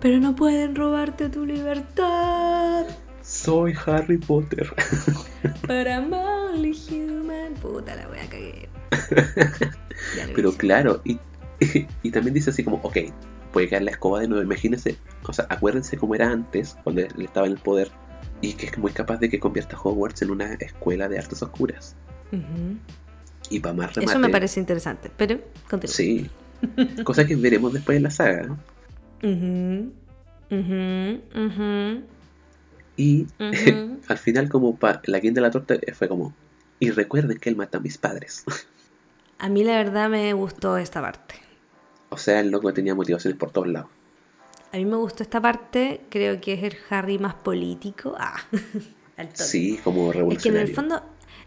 Pero 0.00 0.18
no 0.20 0.34
pueden 0.36 0.74
robarte 0.76 1.30
tu 1.30 1.46
libertad. 1.46 2.84
Soy 3.30 3.72
Harry 3.86 4.18
Potter. 4.18 4.68
Para 5.68 6.00
only 6.00 6.72
human. 6.72 7.54
Puta 7.54 7.94
la 7.94 8.08
wea 8.08 8.28
cagué. 8.28 8.68
Pero 10.34 10.52
claro, 10.52 11.00
y, 11.04 11.16
y 12.02 12.10
también 12.10 12.34
dice 12.34 12.50
así 12.50 12.64
como, 12.64 12.80
ok, 12.82 12.96
puede 13.52 13.68
caer 13.68 13.82
la 13.82 13.92
escoba 13.92 14.20
de 14.20 14.26
nuevo. 14.26 14.42
Imagínense, 14.42 14.96
o 15.22 15.32
sea, 15.32 15.46
acuérdense 15.48 15.96
cómo 15.96 16.16
era 16.16 16.28
antes, 16.28 16.76
cuando 16.82 17.02
él 17.02 17.14
estaba 17.18 17.46
en 17.46 17.52
el 17.52 17.58
poder, 17.58 17.92
y 18.40 18.54
que 18.54 18.66
es 18.66 18.76
muy 18.78 18.90
capaz 18.90 19.18
de 19.18 19.30
que 19.30 19.38
convierta 19.38 19.78
Hogwarts 19.80 20.22
en 20.22 20.32
una 20.32 20.54
escuela 20.54 21.08
de 21.08 21.18
artes 21.18 21.40
oscuras. 21.40 21.94
Y 23.48 23.60
para 23.60 23.74
más 23.74 23.94
remate, 23.94 24.10
Eso 24.10 24.18
me 24.18 24.28
parece 24.30 24.58
interesante, 24.58 25.08
pero 25.16 25.38
continúa. 25.68 25.94
Sí. 25.94 26.28
Cosa 27.04 27.24
que 27.24 27.36
veremos 27.36 27.72
después 27.72 27.96
en 27.96 28.02
la 28.02 28.10
saga. 28.10 28.58
Ujú, 29.22 29.92
ujú, 30.50 31.20
ujú, 31.36 32.02
Y 33.00 33.26
al 34.08 34.18
final, 34.18 34.48
como 34.48 34.76
pa- 34.76 35.00
la 35.06 35.20
quinta 35.20 35.40
de 35.40 35.46
la 35.46 35.50
torta 35.50 35.74
fue 35.94 36.08
como, 36.08 36.34
y 36.78 36.90
recuerden 36.90 37.38
que 37.38 37.48
él 37.48 37.56
mata 37.56 37.78
a 37.78 37.80
mis 37.80 37.96
padres. 37.98 38.44
A 39.38 39.48
mí 39.48 39.64
la 39.64 39.76
verdad 39.82 40.10
me 40.10 40.32
gustó 40.34 40.76
esta 40.76 41.00
parte. 41.00 41.34
o 42.10 42.16
sea, 42.18 42.40
el 42.40 42.50
loco 42.50 42.72
tenía 42.74 42.94
motivaciones 42.94 43.38
por 43.38 43.50
todos 43.52 43.68
lados. 43.68 43.90
A 44.72 44.76
mí 44.76 44.84
me 44.84 44.96
gustó 44.96 45.22
esta 45.22 45.40
parte, 45.40 46.02
creo 46.10 46.40
que 46.40 46.52
es 46.54 46.62
el 46.62 46.76
Harry 46.90 47.18
más 47.18 47.34
político. 47.34 48.16
Ah, 48.18 48.36
al. 49.16 49.28
Sí, 49.34 49.78
como 49.84 50.08
Es 50.08 50.38
que 50.42 50.50
en 50.50 50.56
revolucionario. 50.56 50.60
el 50.60 50.74
fondo, 50.74 51.02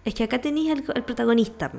es 0.06 0.14
que 0.14 0.24
acá 0.24 0.40
tenéis 0.42 0.72
al, 0.72 0.84
al 0.96 1.06
protagonista. 1.06 1.72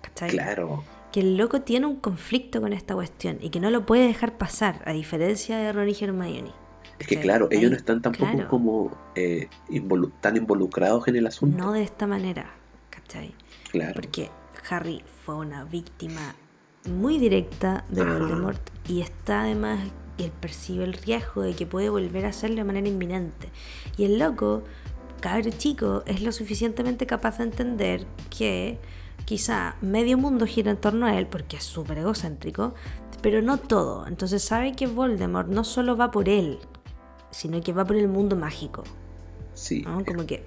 ¿Cachai? 0.00 0.30
Claro, 0.30 0.84
Que 1.12 1.20
el 1.20 1.36
loco 1.36 1.62
tiene 1.62 1.86
un 1.86 1.96
conflicto 1.96 2.60
con 2.60 2.72
esta 2.72 2.94
cuestión 2.94 3.38
y 3.40 3.50
que 3.50 3.60
no 3.60 3.70
lo 3.70 3.84
puede 3.86 4.06
dejar 4.06 4.38
pasar, 4.38 4.82
a 4.86 4.92
diferencia 4.92 5.56
de 5.58 5.72
Ron 5.72 5.88
y 5.88 5.96
Hermione. 6.00 6.52
Es 6.98 7.06
que 7.06 7.20
claro, 7.20 7.48
ellos 7.50 7.70
no 7.70 7.76
están 7.76 8.00
tampoco 8.02 8.30
claro, 8.32 8.48
como 8.48 8.90
eh, 9.14 9.48
involu- 9.70 10.12
tan 10.20 10.36
involucrados 10.36 11.08
en 11.08 11.16
el 11.16 11.26
asunto. 11.26 11.56
No 11.56 11.72
de 11.72 11.82
esta 11.82 12.06
manera, 12.06 12.52
¿cachai? 12.90 13.34
claro, 13.70 13.94
Porque 13.94 14.30
Harry 14.70 15.02
fue 15.24 15.36
una 15.36 15.64
víctima 15.64 16.34
muy 16.88 17.18
directa 17.18 17.84
de. 17.88 18.04
Voldemort 18.04 18.60
y 18.88 19.00
está 19.00 19.42
además 19.42 19.80
que 20.16 20.24
él 20.26 20.32
percibe 20.40 20.84
el 20.84 20.92
riesgo 20.94 21.42
de 21.42 21.54
que 21.54 21.66
puede 21.66 21.88
volver 21.88 22.26
a 22.26 22.28
hacerlo 22.30 22.56
de 22.56 22.64
manera 22.64 22.88
inminente. 22.88 23.48
Y 23.96 24.04
el 24.04 24.18
loco, 24.18 24.62
cabro 25.20 25.50
chico, 25.50 26.02
es 26.06 26.22
lo 26.22 26.32
suficientemente 26.32 27.06
capaz 27.06 27.38
de 27.38 27.44
entender 27.44 28.06
que 28.36 28.78
quizá 29.24 29.76
medio 29.80 30.18
mundo 30.18 30.46
gira 30.46 30.70
en 30.72 30.76
torno 30.76 31.06
a 31.06 31.16
él 31.18 31.26
porque 31.28 31.56
es 31.56 31.64
súper 31.64 31.98
egocéntrico, 31.98 32.74
pero 33.22 33.40
no 33.40 33.56
todo. 33.58 34.06
Entonces 34.06 34.42
sabe 34.42 34.72
que 34.72 34.86
Voldemort 34.88 35.48
no 35.48 35.62
solo 35.64 35.96
va 35.96 36.10
por 36.10 36.28
él, 36.28 36.58
sino 37.32 37.60
que 37.60 37.72
va 37.72 37.84
por 37.84 37.96
el 37.96 38.06
mundo 38.08 38.36
mágico. 38.36 38.84
sí. 39.54 39.82
¿no? 39.82 40.04
Como 40.04 40.24
que, 40.26 40.44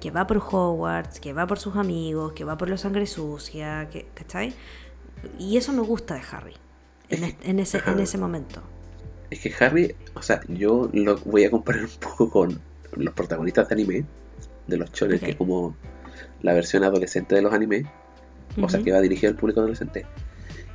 que 0.00 0.10
va 0.10 0.26
por 0.26 0.38
Hogwarts, 0.38 1.20
que 1.20 1.34
va 1.34 1.46
por 1.46 1.58
sus 1.58 1.76
amigos, 1.76 2.32
que 2.32 2.44
va 2.44 2.56
por 2.56 2.70
la 2.70 2.78
sangre 2.78 3.06
sucia, 3.06 3.88
que, 3.92 4.06
¿cachai? 4.14 4.54
Y 5.38 5.58
eso 5.58 5.72
me 5.74 5.82
gusta 5.82 6.14
de 6.14 6.22
Harry, 6.32 6.54
en, 7.10 7.24
es- 7.24 7.36
en 7.42 7.58
ese, 7.60 7.82
en 7.86 8.00
ese 8.00 8.16
momento. 8.16 8.62
Es 9.30 9.40
que 9.40 9.52
Harry, 9.64 9.94
o 10.14 10.22
sea, 10.22 10.40
yo 10.48 10.88
lo 10.94 11.16
voy 11.18 11.44
a 11.44 11.50
comparar 11.50 11.84
un 11.84 11.90
poco 12.00 12.30
con 12.30 12.58
los 12.96 13.14
protagonistas 13.14 13.68
de 13.68 13.74
anime, 13.74 14.04
de 14.66 14.76
los 14.78 14.90
chones, 14.92 15.20
que 15.20 15.30
es 15.32 15.36
como 15.36 15.76
la 16.42 16.54
versión 16.54 16.82
adolescente 16.84 17.34
de 17.34 17.42
los 17.42 17.52
animes, 17.52 17.84
o 18.60 18.68
sea, 18.68 18.82
que 18.82 18.90
va 18.92 19.00
dirigido 19.00 19.30
al 19.30 19.36
público 19.36 19.60
adolescente. 19.60 20.06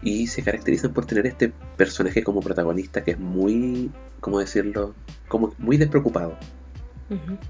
Y 0.03 0.27
se 0.27 0.43
caracterizan 0.43 0.93
por 0.93 1.05
tener 1.05 1.25
este 1.25 1.51
personaje 1.75 2.23
como 2.23 2.41
protagonista 2.41 3.03
que 3.03 3.11
es 3.11 3.19
muy, 3.19 3.91
¿cómo 4.19 4.39
decirlo? 4.39 4.93
Como 5.27 5.53
muy 5.57 5.77
despreocupado. 5.77 6.37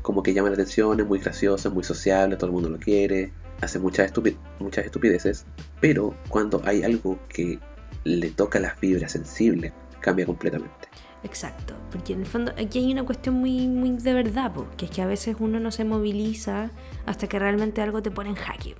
Como 0.01 0.21
que 0.21 0.33
llama 0.33 0.49
la 0.49 0.55
atención, 0.55 0.99
es 0.99 1.05
muy 1.07 1.19
gracioso, 1.19 1.69
es 1.69 1.73
muy 1.73 1.83
sociable, 1.83 2.35
todo 2.35 2.47
el 2.47 2.53
mundo 2.53 2.69
lo 2.69 2.77
quiere, 2.77 3.31
hace 3.61 3.79
muchas, 3.79 4.11
estupi- 4.13 4.35
muchas 4.59 4.85
estupideces, 4.85 5.45
pero 5.79 6.13
cuando 6.27 6.61
hay 6.65 6.83
algo 6.83 7.19
que 7.29 7.59
le 8.03 8.29
toca 8.31 8.59
las 8.59 8.77
fibras 8.77 9.13
sensibles, 9.13 9.71
cambia 10.01 10.25
completamente. 10.25 10.89
Exacto, 11.23 11.73
porque 11.89 12.13
en 12.13 12.19
el 12.19 12.25
fondo 12.27 12.51
aquí 12.59 12.79
hay 12.79 12.91
una 12.91 13.03
cuestión 13.03 13.35
muy, 13.35 13.67
muy 13.67 13.91
de 13.91 14.13
verdad, 14.13 14.53
po, 14.53 14.67
que 14.77 14.85
es 14.85 14.91
que 14.91 15.01
a 15.01 15.07
veces 15.07 15.37
uno 15.39 15.59
no 15.59 15.71
se 15.71 15.85
moviliza 15.85 16.69
hasta 17.05 17.27
que 17.27 17.39
realmente 17.39 17.81
algo 17.81 18.01
te 18.03 18.11
pone 18.11 18.29
en 18.29 18.35
jaque. 18.35 18.75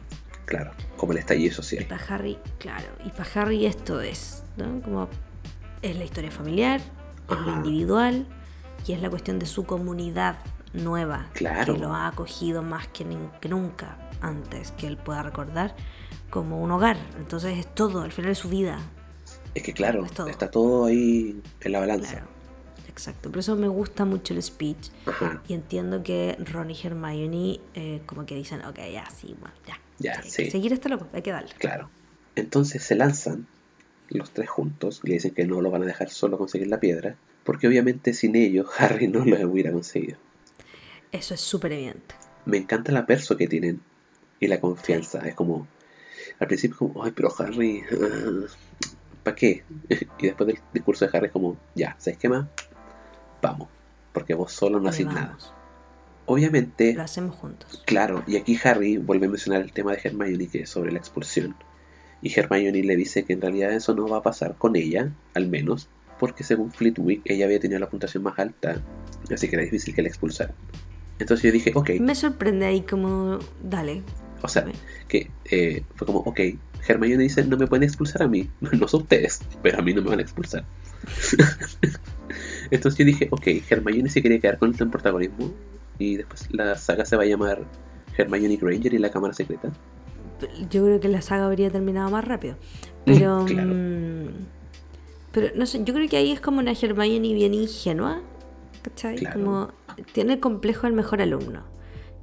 Claro, 0.46 0.72
como 0.98 1.14
el 1.14 1.18
estallido 1.20 1.52
Y 1.52 1.56
social. 1.56 1.86
para 1.88 2.04
Harry, 2.06 2.38
claro, 2.60 2.86
y 3.04 3.10
para 3.10 3.28
Harry 3.41 3.66
esto 3.66 4.02
es, 4.02 4.43
¿no? 4.58 4.80
Como 4.82 5.10
es 5.90 5.98
la 5.98 6.04
historia 6.04 6.32
familiar, 6.32 6.80
es 6.80 7.30
lo 7.30 7.36
Ajá. 7.52 7.52
individual 7.58 8.26
y 8.88 8.94
es 8.94 9.02
la 9.02 9.10
cuestión 9.10 9.40
de 9.40 9.46
su 9.46 9.66
comunidad 9.66 10.38
nueva 10.74 11.28
Claro. 11.34 11.74
que 11.74 11.80
lo 11.80 11.94
ha 11.94 12.08
acogido 12.08 12.62
más 12.62 12.88
que, 12.90 13.06
nunca 13.50 13.98
antes 14.22 14.72
que 14.74 14.88
él 14.88 14.98
pueda 14.98 15.24
recordar 15.24 15.76
como 16.30 16.62
un 16.62 16.72
hogar. 16.72 16.98
Entonces 17.18 17.58
es 17.58 17.74
todo, 17.74 18.02
al 18.02 18.12
final 18.12 18.32
es 18.32 18.38
su 18.40 18.50
vida. 18.50 18.78
Es 19.54 19.64
que 19.64 19.74
claro, 19.74 20.04
Es 20.06 20.12
todo. 20.12 20.28
está 20.28 20.52
todo 20.52 20.86
ahí 20.86 21.42
en 21.62 21.72
la 21.72 21.80
balanza. 21.80 22.12
Claro. 22.12 22.28
Exacto. 22.90 23.30
Por 23.30 23.40
eso 23.40 23.56
me 23.58 23.68
gusta 23.68 24.06
mucho 24.06 24.34
el 24.34 24.42
speech 24.42 24.90
Ajá, 25.06 25.42
y 25.50 25.54
entiendo 25.54 26.02
que 26.02 26.38
Ron 26.40 26.72
y 26.72 26.80
Hermione 26.82 27.60
eh, 27.74 28.02
como 28.06 28.26
que 28.26 28.36
dicen, 28.36 28.64
ok, 28.66 28.78
ya, 28.92 29.06
sí, 29.10 29.36
bueno, 29.40 29.56
ya. 29.68 29.80
Ya, 30.00 30.22
sí. 30.24 30.50
seguir 30.50 30.72
este 30.74 30.88
loco, 30.90 31.08
hay 31.14 31.22
que 31.22 31.32
darle. 31.32 31.52
claro. 31.58 31.90
Entonces 32.36 32.84
se 32.84 32.96
lanzan 32.96 33.48
los 34.10 34.32
tres 34.32 34.49
juntos, 34.49 35.01
le 35.03 35.14
dicen 35.14 35.34
que 35.34 35.45
no 35.45 35.62
lo 35.62 35.72
van 35.72 35.84
a 35.84 35.86
dejar 35.86 36.10
solo 36.10 36.38
conseguir 36.38 36.68
la 36.68 36.80
piedra, 36.80 37.16
porque 37.43 37.68
obviamente 37.68 38.14
sin 38.14 38.36
ellos 38.36 38.68
Harry 38.78 39.08
no 39.08 39.26
lo 39.26 39.49
hubiera 39.49 39.72
conseguido. 39.72 40.18
Eso 41.12 41.34
es 41.34 41.41
súper 41.41 41.74
evidente. 41.74 42.16
Me 42.45 42.58
encanta 42.58 42.91
la 42.91 43.06
perso 43.06 43.38
que 43.38 43.47
tienen 43.47 43.82
y 44.39 44.47
la 44.47 44.60
confianza. 44.60 45.28
Es 45.28 45.36
como, 45.36 45.68
al 46.39 46.47
principio 46.47 46.78
como, 46.78 47.03
ay, 47.03 47.12
pero 47.16 47.34
Harry, 47.39 47.84
ah, 47.91 48.47
¿para 49.24 49.36
qué? 49.36 49.64
y 50.20 50.26
después 50.26 50.47
del 50.47 50.60
discurso 50.74 51.06
de 51.06 51.18
Harry 51.18 51.28
es 51.28 51.32
como, 51.32 51.58
ya, 51.74 51.95
¿sabes 51.99 52.18
qué 52.18 52.30
más? 52.30 52.47
Vamos, 53.41 53.70
porque 54.14 54.34
vos 54.34 54.51
solo 54.51 54.80
no 54.80 54.89
haces 54.89 55.06
nada. 55.06 55.38
Obviamente... 56.26 56.93
Lo 56.93 57.03
hacemos 57.03 57.36
juntos. 57.36 57.84
Claro, 57.86 58.24
y 58.26 58.38
aquí 58.38 58.60
Harry 58.64 58.97
vuelve 58.97 59.28
a 59.28 59.30
mencionar 59.30 59.62
el 59.62 59.72
tema 59.72 59.91
de 59.91 60.01
Hermione, 60.03 60.47
que 60.47 60.62
es 60.62 60.70
sobre 60.70 60.91
la 60.91 60.97
expulsión. 60.97 61.56
Y 62.22 62.38
Hermione 62.38 62.84
le 62.84 62.95
dice 62.95 63.24
que 63.24 63.34
en 63.34 63.41
realidad 63.41 63.72
eso 63.74 63.93
no 63.93 64.07
va 64.07 64.18
a 64.18 64.24
pasar 64.24 64.55
con 64.57 64.76
ella, 64.76 65.11
al 65.34 65.47
menos, 65.47 65.89
porque 66.20 66.43
según 66.43 66.72
Flitwick 66.72 67.22
ella 67.26 67.45
había 67.45 67.59
tenido 67.59 67.80
la 67.80 67.89
puntuación 67.89 68.24
más 68.24 68.39
alta, 68.39 68.82
así 69.32 69.47
que 69.47 69.55
era 69.55 69.63
difícil 69.63 69.93
que 69.93 70.01
la 70.01 70.07
expulsaran. 70.07 70.55
Entonces 71.20 71.43
yo 71.45 71.51
dije, 71.51 71.72
ok. 71.76 71.91
Me 71.99 72.16
sorprende 72.16 72.66
ahí 72.66 72.82
como, 72.82 73.39
dale. 73.61 74.01
O 74.41 74.47
sea, 74.47 74.66
que 75.07 75.30
eh, 75.45 75.84
fue 75.95 76.07
como, 76.07 76.20
ok, 76.20 76.39
Hermione 76.88 77.24
dice, 77.24 77.43
no 77.45 77.57
me 77.57 77.68
pueden 77.68 77.84
expulsar 77.84 78.24
a 78.24 78.28
mí, 78.28 78.49
no 78.59 78.88
son 78.88 79.03
ustedes, 79.03 79.41
pero 79.61 79.80
a 79.80 79.82
mí 79.82 79.93
no 79.93 80.01
me 80.01 80.09
van 80.09 80.20
a 80.20 80.22
expulsar. 80.22 80.66
Entonces 82.72 82.97
yo 82.97 83.05
dije, 83.05 83.28
ok, 83.32 83.47
Hermione 83.70 84.09
se 84.09 84.22
quería 84.22 84.39
quedar 84.39 84.57
con 84.57 84.76
el 84.78 84.89
protagonismo 84.89 85.53
y 85.99 86.18
después 86.18 86.47
la 86.51 86.76
saga 86.76 87.05
se 87.05 87.16
va 87.16 87.24
a 87.24 87.28
llamar 87.28 87.63
Hermione 88.18 88.57
Granger 88.57 88.93
y 88.93 88.97
la 88.97 89.09
Cámara 89.09 89.34
Secreta. 89.34 89.72
Yo 90.70 90.84
creo 90.84 91.00
que 91.00 91.08
la 91.08 91.22
saga 91.22 91.46
habría 91.46 91.70
terminado 91.70 92.10
más 92.10 92.26
rápido. 92.26 92.56
Pero... 93.06 93.46
Mm, 93.56 94.56
pero 95.36 95.50
no 95.54 95.66
sé, 95.66 95.84
yo 95.84 95.94
creo 95.94 96.08
que 96.08 96.16
ahí 96.16 96.32
es 96.32 96.40
como 96.40 96.60
una 96.60 96.72
Hermione 96.72 97.34
bien 97.34 97.54
ingenua, 97.54 98.22
¿cachai? 98.82 99.18
Como 99.34 99.68
tiene 100.14 100.36
el 100.36 100.40
complejo 100.40 100.88
del 100.88 100.94
mejor 100.94 101.22
alumno. 101.22 101.66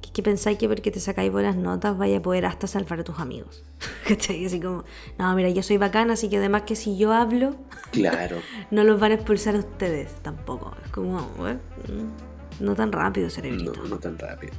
Que, 0.01 0.11
que 0.11 0.23
pensáis 0.23 0.57
que 0.57 0.67
porque 0.67 0.89
te 0.89 0.99
sacáis 0.99 1.31
buenas 1.31 1.55
notas 1.55 1.95
vaya 1.95 2.17
a 2.17 2.21
poder 2.23 2.47
hasta 2.47 2.65
salvar 2.65 3.01
a 3.01 3.03
tus 3.03 3.19
amigos. 3.19 3.63
¿Cachai? 4.07 4.43
Así 4.43 4.59
como, 4.59 4.83
no, 5.19 5.35
mira, 5.35 5.49
yo 5.49 5.61
soy 5.61 5.77
bacana, 5.77 6.13
así 6.13 6.27
que 6.27 6.37
además 6.37 6.63
que 6.63 6.75
si 6.75 6.97
yo 6.97 7.13
hablo, 7.13 7.55
claro. 7.91 8.37
no 8.71 8.83
los 8.83 8.99
van 8.99 9.11
a 9.11 9.15
expulsar 9.15 9.57
a 9.57 9.59
ustedes 9.59 10.11
tampoco. 10.23 10.75
Es 10.83 10.89
como, 10.89 11.19
mm, 11.19 12.63
no 12.63 12.73
tan 12.73 12.91
rápido, 12.91 13.29
cerebrito. 13.29 13.73
No, 13.75 13.89
no 13.89 13.99
tan 13.99 14.17
rápido. 14.17 14.53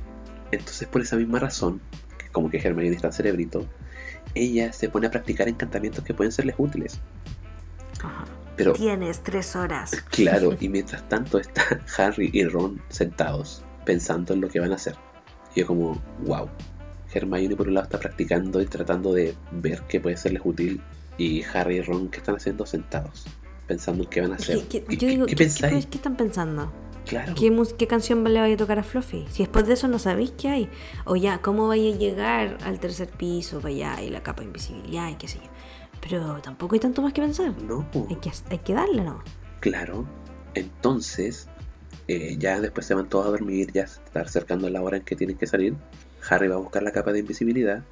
Entonces, 0.53 0.87
por 0.87 1.03
esa 1.03 1.17
misma 1.17 1.41
razón, 1.41 1.81
como 2.35 2.51
que 2.51 2.59
Hermione 2.59 2.95
está 2.95 3.12
cerebrito, 3.12 3.64
ella 4.35 4.72
se 4.72 4.91
pone 4.91 5.07
a 5.07 5.11
practicar 5.11 5.49
encantamientos 5.49 6.05
que 6.05 6.12
pueden 6.12 6.32
serles 6.32 6.57
útiles. 6.59 7.01
Ajá. 8.03 8.24
Pero, 8.57 8.72
Tienes 8.72 9.22
tres 9.22 9.57
horas. 9.57 9.93
Claro, 10.11 10.57
y 10.61 10.68
mientras 10.68 11.09
tanto 11.09 11.39
están 11.39 11.80
Harry 11.99 12.30
y 12.32 12.45
Ron 12.45 12.82
sentados, 12.89 13.64
pensando 13.85 14.35
en 14.35 14.41
lo 14.41 14.49
que 14.49 14.61
van 14.61 14.72
a 14.72 14.76
hacer. 14.76 14.97
Y 15.55 15.61
yo 15.61 15.66
como, 15.66 16.03
wow. 16.24 16.49
Hermione 17.12 17.55
por 17.55 17.68
un 17.68 17.74
lado 17.74 17.85
está 17.85 18.01
practicando 18.01 18.61
y 18.61 18.66
tratando 18.66 19.12
de 19.12 19.37
ver 19.53 19.82
qué 19.89 20.01
puede 20.01 20.16
serles 20.16 20.43
útil. 20.45 20.80
Y 21.16 21.45
Harry 21.45 21.76
y 21.76 21.82
Ron, 21.82 22.09
¿qué 22.09 22.18
están 22.18 22.35
haciendo 22.35 22.66
sentados? 22.66 23.24
Pensando 23.68 24.03
en 24.03 24.11
qué 24.11 24.20
van 24.20 24.32
a 24.32 24.35
hacer. 24.35 24.61
¿Qué, 24.66 24.80
pensáis? 24.80 25.87
¿qué, 25.87 25.97
están 25.97 26.16
pensando? 26.16 26.72
Claro. 27.07 27.35
¿Qué, 27.35 27.55
¿Qué, 27.77 27.87
canción 27.87 28.25
le 28.25 28.41
vaya 28.41 28.55
a 28.55 28.57
tocar 28.57 28.79
a 28.79 28.83
Fluffy? 28.83 29.27
Si 29.31 29.43
después 29.43 29.67
de 29.67 29.75
eso 29.75 29.89
no 29.89 29.99
sabéis 29.99 30.33
qué 30.33 30.49
hay. 30.49 30.71
O 31.05 31.17
ya, 31.17 31.43
¿cómo 31.43 31.69
vaya 31.69 31.95
a 31.95 31.97
llegar 31.97 32.59
al 32.65 32.81
tercer 32.81 33.09
piso? 33.09 33.61
Vaya, 33.61 34.01
y 34.03 34.11
la 34.11 34.23
capa 34.23 34.41
de 34.41 34.47
invisibilidad 34.47 35.11
y 35.11 35.17
qué 35.17 35.29
sé 35.29 35.39
yo. 35.39 35.51
Pero 36.01 36.41
tampoco 36.41 36.75
hay 36.75 36.81
tanto 36.81 37.03
más 37.03 37.13
que 37.13 37.21
pensar. 37.21 37.55
No. 37.63 37.87
Hay 38.09 38.17
que, 38.17 38.33
hay 38.51 38.59
que 38.59 38.75
darle, 38.75 39.05
¿no? 39.05 39.23
Claro. 39.61 40.07
Entonces, 40.55 41.49
eh, 42.09 42.37
ya 42.39 42.61
después 42.61 42.87
se 42.87 42.95
van 42.95 43.09
todos 43.09 43.27
a 43.27 43.31
dormir, 43.31 43.71
ya 43.73 43.87
se 43.87 44.03
está 44.03 44.21
acercando 44.21 44.69
la 44.69 44.83
hora 44.83 44.99
en 44.99 45.05
que 45.05 45.17
tienen 45.17 45.37
que 45.37 45.47
salir. 45.47 45.75
Harry 46.29 46.49
va 46.49 46.55
a 46.57 46.59
buscar 46.59 46.83
la 46.83 46.93
capa 46.93 47.13
de 47.13 47.21
invisibilidad. 47.21 47.83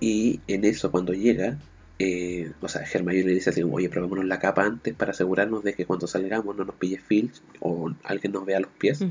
Y 0.00 0.40
en 0.48 0.64
eso, 0.64 0.90
cuando 0.90 1.12
llega, 1.12 1.58
eh, 1.98 2.52
o 2.60 2.68
sea, 2.68 2.82
Hermione 2.82 3.24
le 3.24 3.34
dice 3.34 3.50
así 3.50 3.62
oye, 3.62 3.88
probémonos 3.88 4.24
la 4.24 4.38
capa 4.38 4.64
antes 4.64 4.94
para 4.94 5.12
asegurarnos 5.12 5.62
de 5.62 5.74
que 5.74 5.86
cuando 5.86 6.06
salgamos 6.06 6.56
no 6.56 6.64
nos 6.64 6.74
pille 6.76 6.98
Filch 6.98 7.40
o 7.60 7.92
alguien 8.04 8.32
nos 8.32 8.44
vea 8.44 8.60
los 8.60 8.70
pies. 8.72 9.04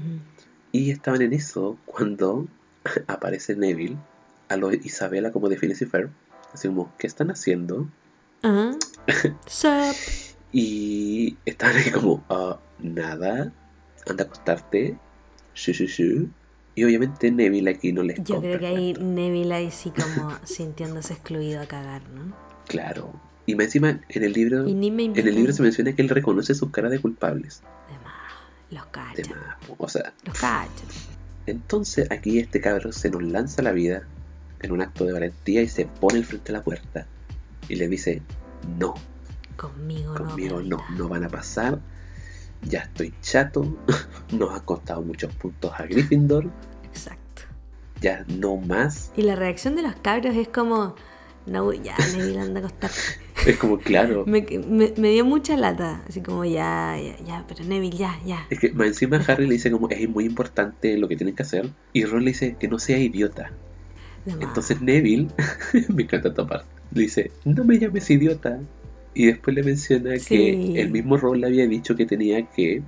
Y 0.72 0.92
estaban 0.92 1.22
en 1.22 1.34
eso 1.34 1.78
cuando 1.86 2.48
aparece 3.08 3.56
Neville 3.56 3.98
a 4.50 4.58
lo 4.58 4.74
Isabela 4.74 5.32
como 5.32 5.50
de 5.50 5.58
Phineas 5.58 5.82
y 5.82 5.88
Así 6.54 6.68
como, 6.68 6.94
¿qué 6.98 7.08
están 7.08 7.32
haciendo? 7.32 7.88
y 10.52 11.38
estaban 11.46 11.78
ahí 11.78 11.92
como, 11.92 12.24
ah, 12.30 12.60
nada, 12.80 13.54
anda 14.08 14.24
a 14.24 14.28
acostarte. 14.28 14.98
Y 16.74 16.84
obviamente 16.84 17.32
Neville 17.32 17.70
aquí 17.70 17.92
no 17.92 18.04
les 18.04 18.24
Yo 18.24 18.40
creo 18.40 18.60
que 18.60 18.68
ahí 18.68 18.94
Neville 18.94 19.54
ahí 19.54 19.72
sí 19.72 19.92
como 19.92 20.32
sintiéndose 20.46 21.14
excluido 21.14 21.62
a 21.62 21.66
cagar, 21.66 22.02
¿no? 22.10 22.51
Claro. 22.72 23.12
Y 23.46 23.56
más 23.56 23.66
encima 23.66 24.00
en 24.08 24.24
el 24.24 24.34
libro 24.34 24.66
en 24.66 24.84
el 25.28 25.36
libro 25.36 25.52
se 25.52 25.62
menciona 25.62 25.94
que 25.94 26.02
él 26.02 26.10
reconoce 26.10 26.56
sus 26.56 26.72
caras 26.72 26.92
de 26.92 27.00
culpables. 27.00 27.62
Los 28.70 28.86
cachos. 28.86 29.28
O 29.78 29.90
sea. 29.90 30.14
Los 30.26 30.40
cachos. 30.40 31.10
Entonces 31.46 32.10
aquí 32.12 32.40
este 32.40 32.62
cabrón 32.62 32.94
se 32.94 33.10
nos 33.10 33.24
lanza 33.24 33.62
la 33.62 33.74
vida 33.74 34.04
en 34.62 34.72
un 34.72 34.82
acto 34.82 35.06
de 35.06 35.12
valentía 35.12 35.62
y 35.62 35.68
se 35.68 35.86
pone 35.86 36.20
al 36.20 36.26
frente 36.26 36.54
de 36.54 36.58
la 36.58 36.64
puerta 36.64 37.08
y 37.68 37.76
le 37.76 37.88
dice, 37.88 38.22
no. 38.80 38.94
Conmigo, 39.58 40.16
Conmigo 40.16 40.62
no, 40.62 40.78
no, 40.98 41.10
van 41.10 41.26
a 41.26 41.30
pasar. 41.30 41.80
Ya 42.64 42.80
estoy 42.80 43.14
chato. 43.22 43.78
Nos 44.32 44.56
ha 44.56 44.64
costado 44.64 45.02
muchos 45.02 45.34
puntos 45.36 45.72
a 45.78 45.84
Gryffindor. 45.84 46.50
Exacto. 46.84 47.44
Ya 48.00 48.24
no 48.28 48.58
más. 48.58 49.12
Y 49.16 49.24
la 49.24 49.36
reacción 49.36 49.76
de 49.76 49.82
los 49.82 49.96
cabros 49.96 50.36
es 50.36 50.48
como, 50.48 50.96
no, 51.46 51.74
ya, 51.74 51.96
Neville 52.16 52.40
anda 52.40 52.60
a 52.60 52.64
acostar. 52.66 52.92
es 53.48 53.58
como, 53.58 53.80
claro. 53.80 54.26
me, 54.26 54.42
dio 54.42 55.26
mucha 55.26 55.58
lata. 55.58 56.04
Así 56.08 56.22
como, 56.22 56.46
ya, 56.46 56.98
ya, 56.98 57.18
ya, 57.26 57.46
pero 57.48 57.64
Neville, 57.64 57.98
ya, 57.98 58.20
ya. 58.26 58.46
Es 58.50 58.60
que 58.60 58.72
más 58.72 58.88
encima 58.88 59.18
Harry 59.28 59.48
le 59.48 59.54
dice 59.54 59.72
como, 59.72 59.90
es 59.90 60.08
muy 60.10 60.26
importante 60.26 60.98
lo 60.98 61.08
que 61.08 61.16
tienen 61.16 61.36
que 61.36 61.44
hacer. 61.44 61.70
Y 61.94 62.06
Ron 62.06 62.26
le 62.26 62.32
dice 62.32 62.56
que 62.60 62.68
no 62.68 62.80
sea 62.80 62.98
idiota. 63.00 63.52
Entonces 64.26 64.82
Neville, 64.82 65.30
me 65.90 66.04
encanta 66.04 66.30
esta 66.30 66.46
parte, 66.46 66.68
dice, 66.92 67.32
no 67.44 67.64
me 67.64 67.80
llames 67.80 68.10
idiota. 68.10 68.60
Y 69.14 69.26
después 69.26 69.56
le 69.56 69.64
menciona 69.64 70.14
que 70.20 70.80
el 70.80 70.90
mismo 70.92 71.18
Ron 71.18 71.42
le 71.42 71.48
había 71.48 71.68
dicho 71.68 71.96
que 71.96 72.06
tenía 72.06 72.46
que 72.50 72.82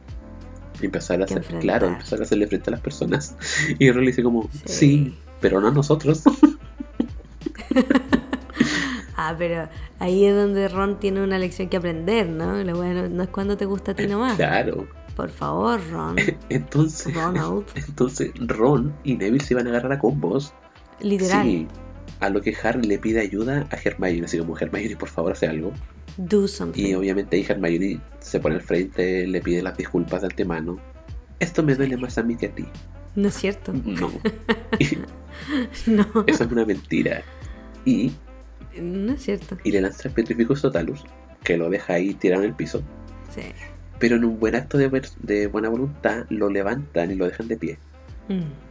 empezar 0.82 1.22
a 1.22 1.26
hacer, 1.26 1.44
claro, 1.60 1.88
empezar 1.88 2.20
a 2.20 2.24
hacerle 2.24 2.48
frente 2.48 2.70
a 2.70 2.72
las 2.72 2.82
personas. 2.82 3.36
Y 3.80 3.92
Ron 3.92 4.06
le 4.06 4.12
dice 4.12 4.24
como, 4.24 4.50
sí, 4.66 5.18
pero 5.42 5.60
no 5.60 5.70
a 5.70 5.72
nosotros. 5.72 6.24
Ah, 9.30 9.36
pero 9.38 9.70
ahí 10.00 10.26
es 10.26 10.36
donde 10.36 10.68
Ron 10.68 11.00
tiene 11.00 11.24
una 11.24 11.38
lección 11.38 11.70
que 11.70 11.78
aprender, 11.78 12.30
¿no? 12.30 12.64
Lo 12.64 12.76
bueno 12.76 13.10
no 13.10 13.24
es 13.24 13.30
cuando 13.30 13.58
te 13.58 13.66
gusta 13.66 13.92
a 13.92 13.96
ti 13.96 14.08
nomás. 14.08 14.36
Claro. 14.36 14.88
Por 15.16 15.30
favor, 15.30 15.80
Ron. 15.92 16.16
Entonces, 16.50 17.14
entonces 17.76 18.32
Ron 18.40 18.94
y 19.04 19.16
Neville 19.16 19.44
se 19.44 19.54
iban 19.54 19.68
a 19.68 19.70
agarrar 19.70 19.94
a 19.94 20.00
combos 20.00 20.54
Literal. 21.02 21.46
Sí, 21.46 21.68
a 22.20 22.30
lo 22.30 22.42
que 22.42 22.56
Harry 22.64 22.88
le 22.88 22.98
pide 22.98 23.20
ayuda 23.20 23.68
a 23.70 23.76
Hermione, 23.76 24.26
así 24.26 24.38
como 24.38 24.58
Hermione, 24.58 24.96
por 24.96 25.10
favor, 25.10 25.34
hace 25.34 25.48
algo. 25.48 25.74
Do 26.18 26.48
something. 26.48 26.82
Y 26.82 26.94
obviamente 26.94 27.36
ahí 27.36 27.46
Hermione 27.48 28.00
se 28.20 28.40
pone 28.40 28.56
al 28.56 28.62
frente, 28.62 29.28
le 29.28 29.42
pide 29.42 29.62
las 29.62 29.78
disculpas 29.78 30.22
de 30.22 30.28
antemano. 30.28 30.80
Esto 31.40 31.64
me 31.64 31.76
duele 31.76 31.98
más 31.98 32.18
a 32.18 32.24
mí 32.24 32.38
que 32.38 32.48
a 32.48 32.56
ti. 32.56 32.66
No 33.16 33.28
es 33.28 33.36
cierto. 33.36 33.74
No. 33.74 34.12
no. 35.88 36.24
Eso 36.28 36.44
es 36.44 36.52
una 36.52 36.66
mentira. 36.66 37.22
Y. 37.86 38.12
No 38.82 39.14
es 39.14 39.24
cierto. 39.24 39.58
Y 39.64 39.72
le 39.72 39.82
lanza 39.82 40.08
el 40.08 40.14
Petrificus 40.14 40.62
Totalus, 40.62 41.04
que 41.44 41.58
lo 41.58 41.70
deja 41.70 41.94
ahí 41.94 42.14
tirado 42.14 42.44
en 42.44 42.50
el 42.50 42.56
piso. 42.56 42.84
Sí. 43.34 43.44
Pero 44.00 44.16
en 44.16 44.26
un 44.26 44.40
buen 44.40 44.56
acto 44.56 44.78
de, 44.78 44.90
de 45.22 45.48
buena 45.48 45.70
voluntad, 45.70 46.26
lo 46.30 46.50
levantan 46.50 47.12
y 47.12 47.16
lo 47.16 47.26
dejan 47.26 47.48
de 47.48 47.58
pie. 47.58 47.78
Mm. 48.28 48.64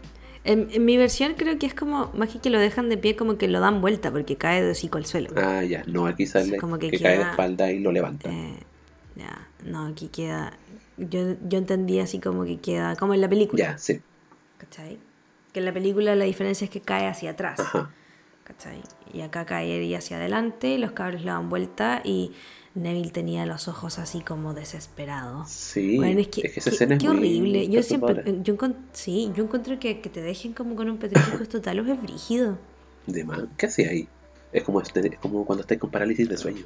En, 0.45 0.85
mi 0.85 0.97
versión 0.97 1.35
creo 1.35 1.59
que 1.59 1.67
es 1.67 1.75
como, 1.75 2.11
más 2.15 2.31
que 2.37 2.51
lo 2.51 2.59
dejan 2.59 2.89
de 2.89 2.99
pie, 2.99 3.15
como 3.15 3.39
que 3.39 3.47
lo 3.47 3.61
dan 3.61 3.81
vuelta 3.81 4.11
porque 4.11 4.37
cae 4.37 4.63
de 4.63 4.73
hocico 4.73 4.99
al 4.99 5.07
suelo. 5.07 5.31
Ah, 5.37 5.63
ya, 5.63 5.85
no, 5.87 6.07
aquí 6.07 6.27
sale 6.27 6.57
como 6.57 6.79
que, 6.79 6.91
cae 6.99 7.19
de 7.19 7.23
espalda 7.23 7.71
y 7.71 7.79
lo 7.79 7.93
levanta. 7.93 8.29
Eh, 8.29 8.57
ya, 9.15 9.49
no, 9.65 9.87
aquí 9.87 10.09
queda, 10.09 10.53
yo, 10.97 11.37
yo 11.49 11.59
entendí 11.59 12.01
así 12.01 12.19
como 12.19 12.45
que 12.45 12.59
queda, 12.59 12.97
como 12.97 13.15
en 13.15 13.21
la 13.21 13.29
película. 13.29 13.63
Ya, 13.63 13.79
sí. 13.79 14.01
¿Cachai? 14.59 14.99
Que 15.53 15.61
en 15.61 15.67
la 15.67 15.73
película 15.73 16.17
la 16.17 16.25
diferencia 16.25 16.65
es 16.65 16.71
que 16.71 16.81
cae 16.81 17.07
hacia 17.07 17.31
atrás. 17.31 17.61
¿Cachai? 18.45 18.83
Y 19.13 19.21
acá 19.21 19.45
cae 19.45 19.97
hacia 19.97 20.17
adelante, 20.17 20.79
los 20.79 20.93
cabros 20.93 21.23
le 21.23 21.29
dan 21.29 21.49
vuelta 21.49 22.03
y 22.05 22.33
Neville 22.75 23.11
tenía 23.11 23.45
los 23.47 23.69
ojos 23.69 23.99
así 23.99 24.21
como 24.21 24.55
desesperados. 24.55 25.51
Sí, 25.51 26.01
es 26.03 26.29
que, 26.29 26.41
esa 26.43 26.71
escena 26.71 26.97
es 26.97 27.05
horrible. 27.05 27.69
Yo 27.69 27.83
siempre, 27.83 28.41
yo 28.43 28.57
sí, 28.93 29.31
yo 29.35 29.45
encuentro 29.45 29.79
que, 29.79 30.01
que, 30.01 30.09
te 30.09 30.23
dejen 30.23 30.55
como 30.55 30.75
con 30.75 30.89
un 30.89 30.99
petrificio 30.99 31.47
total 31.49 31.81
es 31.81 32.03
brígido. 32.03 32.59
De 33.07 33.25
más, 33.25 33.41
¿qué 33.57 33.67
hace 33.67 33.89
ahí? 33.89 34.09
Es 34.53 34.65
como, 34.65 34.81
este, 34.81 35.07
es 35.07 35.19
como 35.19 35.45
cuando 35.45 35.63
estás 35.63 35.79
con 35.79 35.91
parálisis 35.91 36.29
de 36.29 36.37
sueño. 36.37 36.65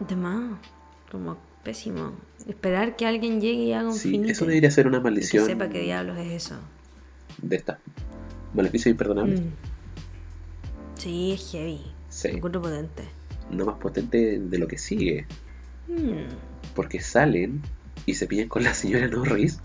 De 0.00 0.16
más. 0.16 0.58
Como 1.10 1.36
pésimo. 1.62 2.12
Esperar 2.48 2.96
que 2.96 3.06
alguien 3.06 3.40
llegue 3.40 3.64
y 3.64 3.72
haga 3.72 3.88
un 3.88 3.94
Sí, 3.94 4.20
eso 4.26 4.46
debería 4.46 4.70
ser 4.70 4.86
una 4.86 4.98
y 4.98 5.00
que 5.00 5.04
maldición 5.04 5.46
sepa 5.46 5.68
qué 5.68 5.80
diablos 5.80 6.18
es 6.18 6.44
eso. 6.44 6.56
de 7.42 7.56
esta. 7.56 7.78
Maleficio 8.54 8.90
imperdonable. 8.90 9.40
Mm. 9.40 9.52
Sí, 10.96 11.32
es 11.32 11.50
heavy. 11.52 11.80
Sí. 12.08 12.28
Encuentro 12.28 12.62
potente. 12.62 13.04
No 13.50 13.66
más 13.66 13.76
potente 13.78 14.38
de 14.38 14.58
lo 14.58 14.66
que 14.66 14.78
sigue. 14.78 15.26
Mm. 15.88 16.26
Porque 16.74 17.00
salen 17.00 17.62
y 18.06 18.14
se 18.14 18.26
pillan 18.26 18.48
con 18.48 18.64
la 18.64 18.74
señora 18.74 19.08
Norris. 19.08 19.60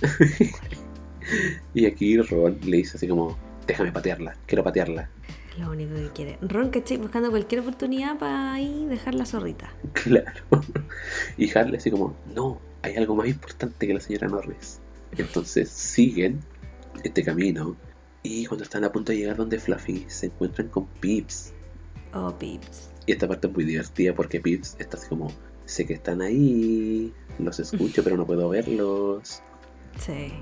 y 1.74 1.86
aquí 1.86 2.16
Ron 2.18 2.58
le 2.64 2.78
dice 2.78 2.96
así 2.96 3.08
como, 3.08 3.36
déjame 3.66 3.92
patearla, 3.92 4.36
quiero 4.46 4.64
patearla. 4.64 5.10
Lo 5.58 5.70
único 5.70 5.94
que 5.94 6.10
quiere. 6.10 6.38
Ron, 6.40 6.70
¿cachai? 6.70 6.98
Buscando 6.98 7.30
cualquier 7.30 7.62
oportunidad 7.62 8.16
para 8.16 8.52
ahí 8.54 8.86
dejar 8.86 9.14
la 9.14 9.26
zorrita. 9.26 9.72
Claro. 9.92 10.44
Y 11.36 11.56
Harley 11.56 11.76
así 11.76 11.90
como, 11.90 12.16
no, 12.34 12.60
hay 12.82 12.96
algo 12.96 13.16
más 13.16 13.26
importante 13.28 13.86
que 13.86 13.94
la 13.94 14.00
señora 14.00 14.28
Norris. 14.28 14.80
Entonces 15.16 15.68
siguen 15.68 16.40
este 17.02 17.24
camino 17.24 17.76
y 18.22 18.46
cuando 18.46 18.64
están 18.64 18.84
a 18.84 18.92
punto 18.92 19.12
de 19.12 19.18
llegar 19.18 19.36
donde 19.36 19.58
Fluffy 19.58 20.04
se 20.08 20.26
encuentran 20.26 20.68
con 20.68 20.86
Pips. 20.86 21.52
Oh, 22.12 22.32
Pips. 22.38 22.90
Y 23.06 23.12
esta 23.12 23.26
parte 23.28 23.46
es 23.46 23.52
muy 23.54 23.64
divertida 23.64 24.14
porque 24.14 24.40
Pips 24.40 24.76
está 24.78 24.96
así 24.96 25.08
como, 25.08 25.32
sé 25.66 25.86
que 25.86 25.94
están 25.94 26.20
ahí, 26.22 27.12
los 27.38 27.58
escucho 27.60 28.02
pero 28.04 28.16
no 28.16 28.26
puedo 28.26 28.48
verlos. 28.48 29.42
Sí. 29.98 30.32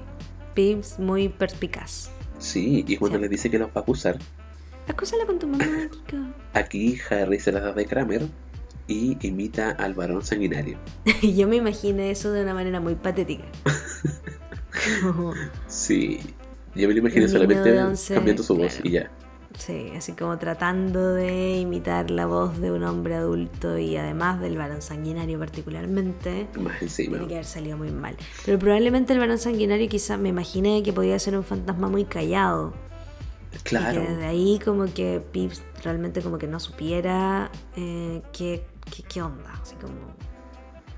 Pips 0.55 0.99
muy 0.99 1.29
perspicaz. 1.29 2.11
Sí, 2.39 2.85
y 2.87 2.97
cuando 2.97 3.19
Sí. 3.19 3.23
les 3.23 3.31
dice 3.31 3.51
que 3.51 3.59
los 3.59 3.69
va 3.69 3.73
a 3.77 3.81
acusar, 3.81 4.19
Acúsala 4.89 5.27
con 5.27 5.39
tu 5.41 5.49
mamá, 5.49 5.65
Kiko. 5.91 6.23
aquí 6.55 6.97
Harry 7.11 7.41
se 7.41 7.51
las 7.51 7.63
da 7.65 7.73
de 7.73 7.87
Kramer 7.87 8.23
y 8.87 9.17
imita 9.27 9.71
al 9.73 9.95
varón 9.95 10.23
sanguinario. 10.25 10.79
Yo 11.23 11.49
me 11.49 11.57
imaginé 11.57 12.13
eso 12.13 12.31
de 12.31 12.43
una 12.43 12.55
manera 12.55 12.79
muy 12.81 12.95
patética. 12.95 13.45
Sí, 15.67 16.21
yo 16.77 16.89
me 16.89 16.95
lo 16.95 17.03
niño 17.09 17.29
solamente 17.29 17.75
cambiando 18.15 18.43
su 18.43 18.55
voz 18.57 18.79
y 18.85 18.91
ya. 18.93 19.11
sí, 19.59 19.93
así 19.97 20.13
como 20.13 20.39
tratando 20.39 21.15
de 21.15 21.57
imitar 21.59 22.11
la 22.11 22.27
voz 22.27 22.59
de 22.61 22.71
un 22.73 22.83
hombre 22.85 23.15
adulto 23.17 23.79
y 23.79 23.97
además 23.97 24.41
del 24.41 24.57
varón 24.59 24.83
sanguinario 24.83 25.39
particularmente. 25.39 26.49
Más 26.61 26.81
encima. 26.83 27.13
Tiene 27.17 27.29
que 27.29 27.35
haber 27.35 27.47
salido 27.47 27.77
muy 27.79 27.91
mal. 27.91 28.17
Pero 28.45 28.59
probablemente 28.59 29.13
el 29.13 29.19
varón 29.19 29.39
sanguinario 29.39 29.89
quizás 29.89 30.19
me 30.19 30.29
imaginé 30.29 30.83
que 30.83 30.93
podía 30.93 31.19
ser 31.19 31.37
un 31.37 31.45
fantasma 31.45 31.89
muy 31.89 32.05
callado. 32.05 32.75
Y 33.55 33.59
Claro. 33.61 34.03
que 34.03 34.09
desde 34.09 34.27
ahí 34.27 34.61
como 34.63 34.85
que 34.93 35.23
Pips 35.33 35.63
realmente 35.83 36.21
como 36.21 36.37
que 36.37 36.47
no 36.47 36.61
supiera 36.61 37.51
eh, 37.77 38.21
qué, 38.33 38.67
qué, 38.95 39.03
qué 39.03 39.23
onda. 39.23 39.51
Así 39.63 39.75
como... 39.77 39.95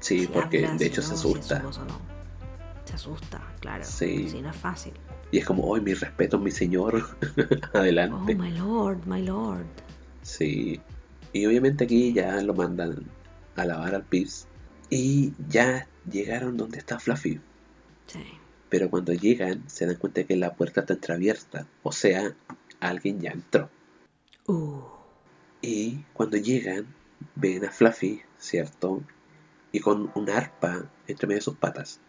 Sí, 0.01 0.21
si 0.21 0.27
porque 0.27 0.67
de 0.77 0.87
hecho 0.87 1.01
no, 1.03 1.07
se 1.09 1.17
si 1.17 1.29
es 1.29 1.37
asusta. 1.37 1.59
su 1.61 1.67
voz 1.67 1.79
o 1.79 1.85
no. 1.85 2.18
Se 2.89 2.95
asusta, 2.95 3.55
claro. 3.61 3.85
Sí. 3.85 4.29
Sí, 4.31 4.41
no 4.41 4.49
es 4.51 4.57
fácil. 4.57 4.95
Y 5.31 5.39
es 5.39 5.45
como, 5.45 5.65
hoy 5.65 5.81
mi 5.83 5.93
respeto, 5.93 6.39
mi 6.39 6.51
señor. 6.51 7.05
Oh, 7.75 7.79
Adelante. 7.79 8.35
my 8.35 8.51
lord, 8.53 9.05
my 9.07 9.23
lord. 9.23 9.67
Sí. 10.23 10.81
Y 11.35 11.45
obviamente 11.47 11.85
aquí 11.85 12.13
ya 12.15 12.41
lo 12.41 12.55
mandan 12.55 13.05
a 13.57 13.65
lavar 13.67 13.95
al 13.95 14.05
Pips. 14.05 14.49
Y 14.89 15.33
ya 15.49 15.87
llegaron 16.11 16.57
donde 16.57 16.79
está 16.79 16.99
Fluffy. 16.99 17.41
Sí. 18.07 18.25
Pero 18.71 18.89
cuando 18.89 19.13
llegan 19.13 19.69
se 19.69 19.85
dan 19.87 19.97
cuenta 19.97 20.25
que 20.25 20.37
la 20.37 20.55
puerta 20.55 20.81
está 20.81 20.95
entreabierta. 20.95 21.67
O 21.83 21.93
sea, 21.93 22.35
alguien 22.81 23.21
ya 23.21 23.33
entró. 23.33 23.69
Uh, 24.47 24.81
Y 25.61 26.05
cuando 26.15 26.39
llegan, 26.39 26.87
ven 27.35 27.67
a 27.67 27.71
Fluffy, 27.71 28.23
¿cierto? 28.39 29.03
Y 29.73 29.81
con 29.81 30.11
un 30.15 30.31
arpa 30.31 30.91
entre 31.07 31.27
medio 31.27 31.39
de 31.41 31.45
sus 31.45 31.57
patas. 31.57 32.01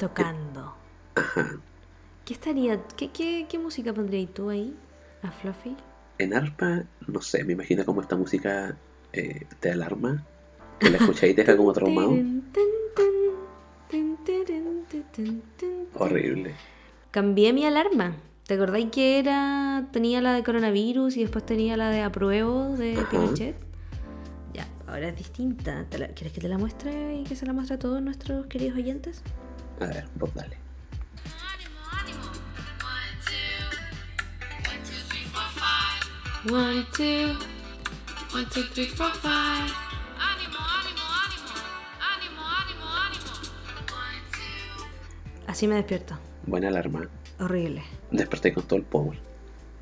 Tocando. 0.00 0.74
Ajá. 1.14 1.56
¿Qué 2.24 2.34
estaría, 2.34 2.80
qué, 2.96 3.10
qué, 3.10 3.46
qué 3.48 3.58
música 3.58 3.92
pondrías 3.92 4.32
tú 4.32 4.50
ahí? 4.50 4.76
¿A 5.22 5.30
Fluffy? 5.30 5.76
En 6.18 6.34
arpa, 6.34 6.84
no 7.06 7.20
sé, 7.20 7.44
me 7.44 7.54
imagino 7.54 7.84
como 7.84 8.00
esta 8.00 8.16
música 8.16 8.76
eh, 9.12 9.46
de 9.60 9.70
alarma. 9.70 10.24
Que 10.78 10.90
la 10.90 10.98
escucháis 10.98 11.32
y 11.32 11.36
te 11.36 11.42
deja 11.42 11.56
como 11.56 11.72
traumado. 11.72 12.16
Horrible. 15.94 16.54
Cambié 17.10 17.52
mi 17.52 17.66
alarma. 17.66 18.14
¿Te 18.46 18.54
acordáis 18.54 18.90
que 18.90 19.18
era 19.18 19.88
tenía 19.92 20.20
la 20.20 20.32
de 20.32 20.42
coronavirus 20.42 21.16
y 21.16 21.22
después 21.22 21.44
tenía 21.44 21.76
la 21.76 21.90
de 21.90 22.02
apruebo 22.02 22.76
de 22.76 22.96
Ajá. 22.96 23.10
Pinochet? 23.10 23.56
Ya, 24.54 24.66
ahora 24.86 25.08
es 25.08 25.16
distinta. 25.16 25.84
¿Te 25.90 25.98
¿Quieres 26.14 26.32
que 26.32 26.40
te 26.40 26.48
la 26.48 26.58
muestre 26.58 27.16
y 27.16 27.24
que 27.24 27.36
se 27.36 27.44
la 27.44 27.52
muestre 27.52 27.74
a 27.74 27.78
todos 27.78 28.00
nuestros 28.00 28.46
queridos 28.46 28.78
oyentes? 28.78 29.22
A 29.80 29.86
ver, 29.86 30.04
vos 30.14 30.32
dale. 30.34 30.56
One, 36.48 36.86
two, 36.96 37.36
one, 38.32 38.46
two, 38.50 38.62
three, 38.72 38.86
four, 38.86 39.10
five. 39.20 39.70
Así 45.46 45.66
me 45.66 45.74
despierto. 45.76 46.16
Buena 46.46 46.68
alarma. 46.68 47.08
Horrible. 47.38 47.82
Desperté 48.10 48.52
con 48.52 48.64
todo 48.64 48.78
el 48.78 48.84
power. 48.84 49.18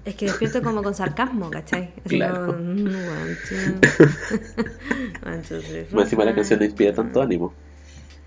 Es 0.05 0.15
que 0.15 0.27
despierto 0.27 0.63
como 0.63 0.83
con 0.83 0.95
sarcasmo, 0.95 1.51
¿cachai? 1.51 1.93
Así 2.05 2.17
Claro. 2.17 2.47
como, 2.47 2.59
mm, 2.59 2.87
one, 2.87 3.37
two, 3.49 3.57
one, 5.27 5.43
two, 5.43 5.61
three, 5.61 5.85
four, 5.85 5.95
Más 5.95 6.05
encima 6.05 6.25
la 6.25 6.35
canción 6.35 6.59
no 6.59 6.63
five. 6.63 6.67
inspira 6.71 6.95
tanto 6.95 7.21
ánimo. 7.21 7.53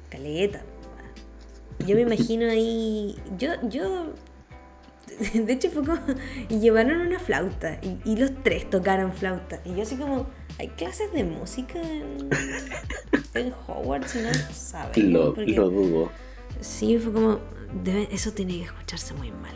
Caleta. 0.09 0.61
Yo 1.85 1.95
me 1.95 2.01
imagino 2.01 2.49
ahí. 2.49 3.15
Yo, 3.37 3.49
yo. 3.69 4.13
De 5.33 5.53
hecho 5.53 5.69
fue 5.71 5.83
como. 5.85 5.99
Y 6.49 6.59
llevaron 6.59 7.01
una 7.01 7.19
flauta. 7.19 7.79
Y, 7.81 7.97
y 8.05 8.15
los 8.17 8.31
tres 8.43 8.69
tocaron 8.69 9.13
flauta. 9.13 9.61
Y 9.65 9.75
yo 9.75 9.81
así 9.83 9.95
como. 9.95 10.27
¿Hay 10.59 10.67
clases 10.69 11.11
de 11.13 11.23
música 11.23 11.81
en, 11.81 12.29
en 13.33 13.53
Hogwarts? 13.67 14.15
Y 14.15 14.19
no 14.19 14.29
saben. 14.53 15.13
Lo, 15.13 15.33
Porque 15.33 15.51
lo 15.53 15.69
dudo. 15.69 16.11
Sí, 16.59 16.97
fue 16.99 17.11
como. 17.13 17.39
debe- 17.83 18.07
eso 18.11 18.31
tiene 18.31 18.57
que 18.57 18.63
escucharse 18.65 19.13
muy 19.15 19.31
mal. 19.31 19.53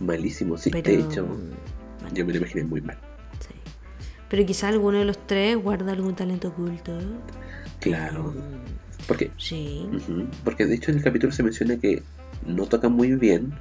Malísimo, 0.00 0.56
sí. 0.58 0.70
Pero. 0.70 0.90
De 0.90 0.98
hecho, 0.98 1.24
bueno, 1.24 2.14
yo 2.14 2.26
me 2.26 2.32
lo 2.32 2.38
imaginé 2.38 2.64
muy 2.64 2.80
mal. 2.80 2.98
sí. 3.40 3.54
Pero 4.28 4.44
quizá 4.46 4.68
alguno 4.68 4.98
de 4.98 5.04
los 5.04 5.26
tres 5.26 5.56
guarda 5.56 5.92
algún 5.92 6.14
talento 6.16 6.48
oculto. 6.48 6.98
Claro. 7.80 8.34
Porque, 9.06 9.30
Sí. 9.36 9.86
porque 10.44 10.64
de 10.66 10.74
hecho 10.76 10.90
en 10.90 10.98
el 10.98 11.04
capítulo 11.04 11.32
se 11.32 11.42
menciona 11.42 11.76
que 11.78 12.02
no 12.46 12.66
tocan 12.66 12.92
muy 12.92 13.12
bien, 13.16 13.52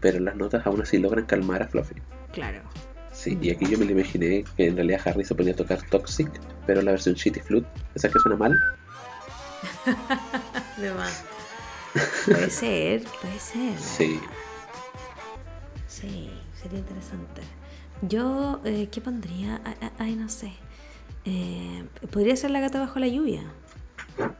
pero 0.00 0.20
las 0.20 0.36
notas 0.36 0.66
aún 0.66 0.80
así 0.82 0.98
logran 0.98 1.26
calmar 1.26 1.62
a 1.62 1.68
Fluffy. 1.68 1.96
Claro. 2.32 2.60
Sí, 3.12 3.38
y 3.42 3.50
aquí 3.50 3.66
yo 3.66 3.76
me 3.78 3.84
lo 3.84 3.90
imaginé 3.92 4.44
que 4.56 4.66
en 4.68 4.76
realidad 4.76 5.00
Harry 5.04 5.24
se 5.24 5.34
ponía 5.34 5.52
a 5.52 5.56
tocar 5.56 5.80
Toxic, 5.90 6.30
pero 6.66 6.80
la 6.80 6.92
versión 6.92 7.14
Shitty 7.16 7.40
Flute, 7.40 7.68
esa 7.94 8.08
que 8.08 8.18
suena 8.18 8.36
mal. 8.38 8.58
De 10.78 10.92
más. 10.94 11.24
Puede 12.24 12.50
ser, 12.50 13.02
puede 13.20 13.38
ser. 13.40 13.78
Sí, 13.78 14.20
Sí, 15.88 16.30
sería 16.62 16.78
interesante. 16.78 17.42
Yo, 18.02 18.60
eh, 18.64 18.88
¿qué 18.90 19.00
pondría? 19.00 19.60
Ay, 19.64 19.74
ay, 19.80 19.90
Ay, 19.98 20.16
no 20.16 20.28
sé. 20.28 20.52
Eh, 21.24 21.84
podría 22.12 22.36
ser 22.36 22.52
La 22.52 22.60
gata 22.60 22.78
bajo 22.80 22.98
la 23.00 23.08
lluvia. 23.08 23.42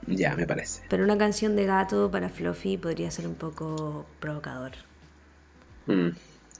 Ya 0.07 0.35
me 0.37 0.47
parece. 0.47 0.83
Pero 0.89 1.05
una 1.05 1.17
canción 1.19 1.57
de 1.57 1.67
gato 1.67 2.11
para 2.11 2.29
Fluffy 2.29 2.77
podría 2.77 3.11
ser 3.11 3.27
un 3.27 3.35
poco 3.35 4.07
provocador. 4.21 4.73
Mm, 5.87 6.09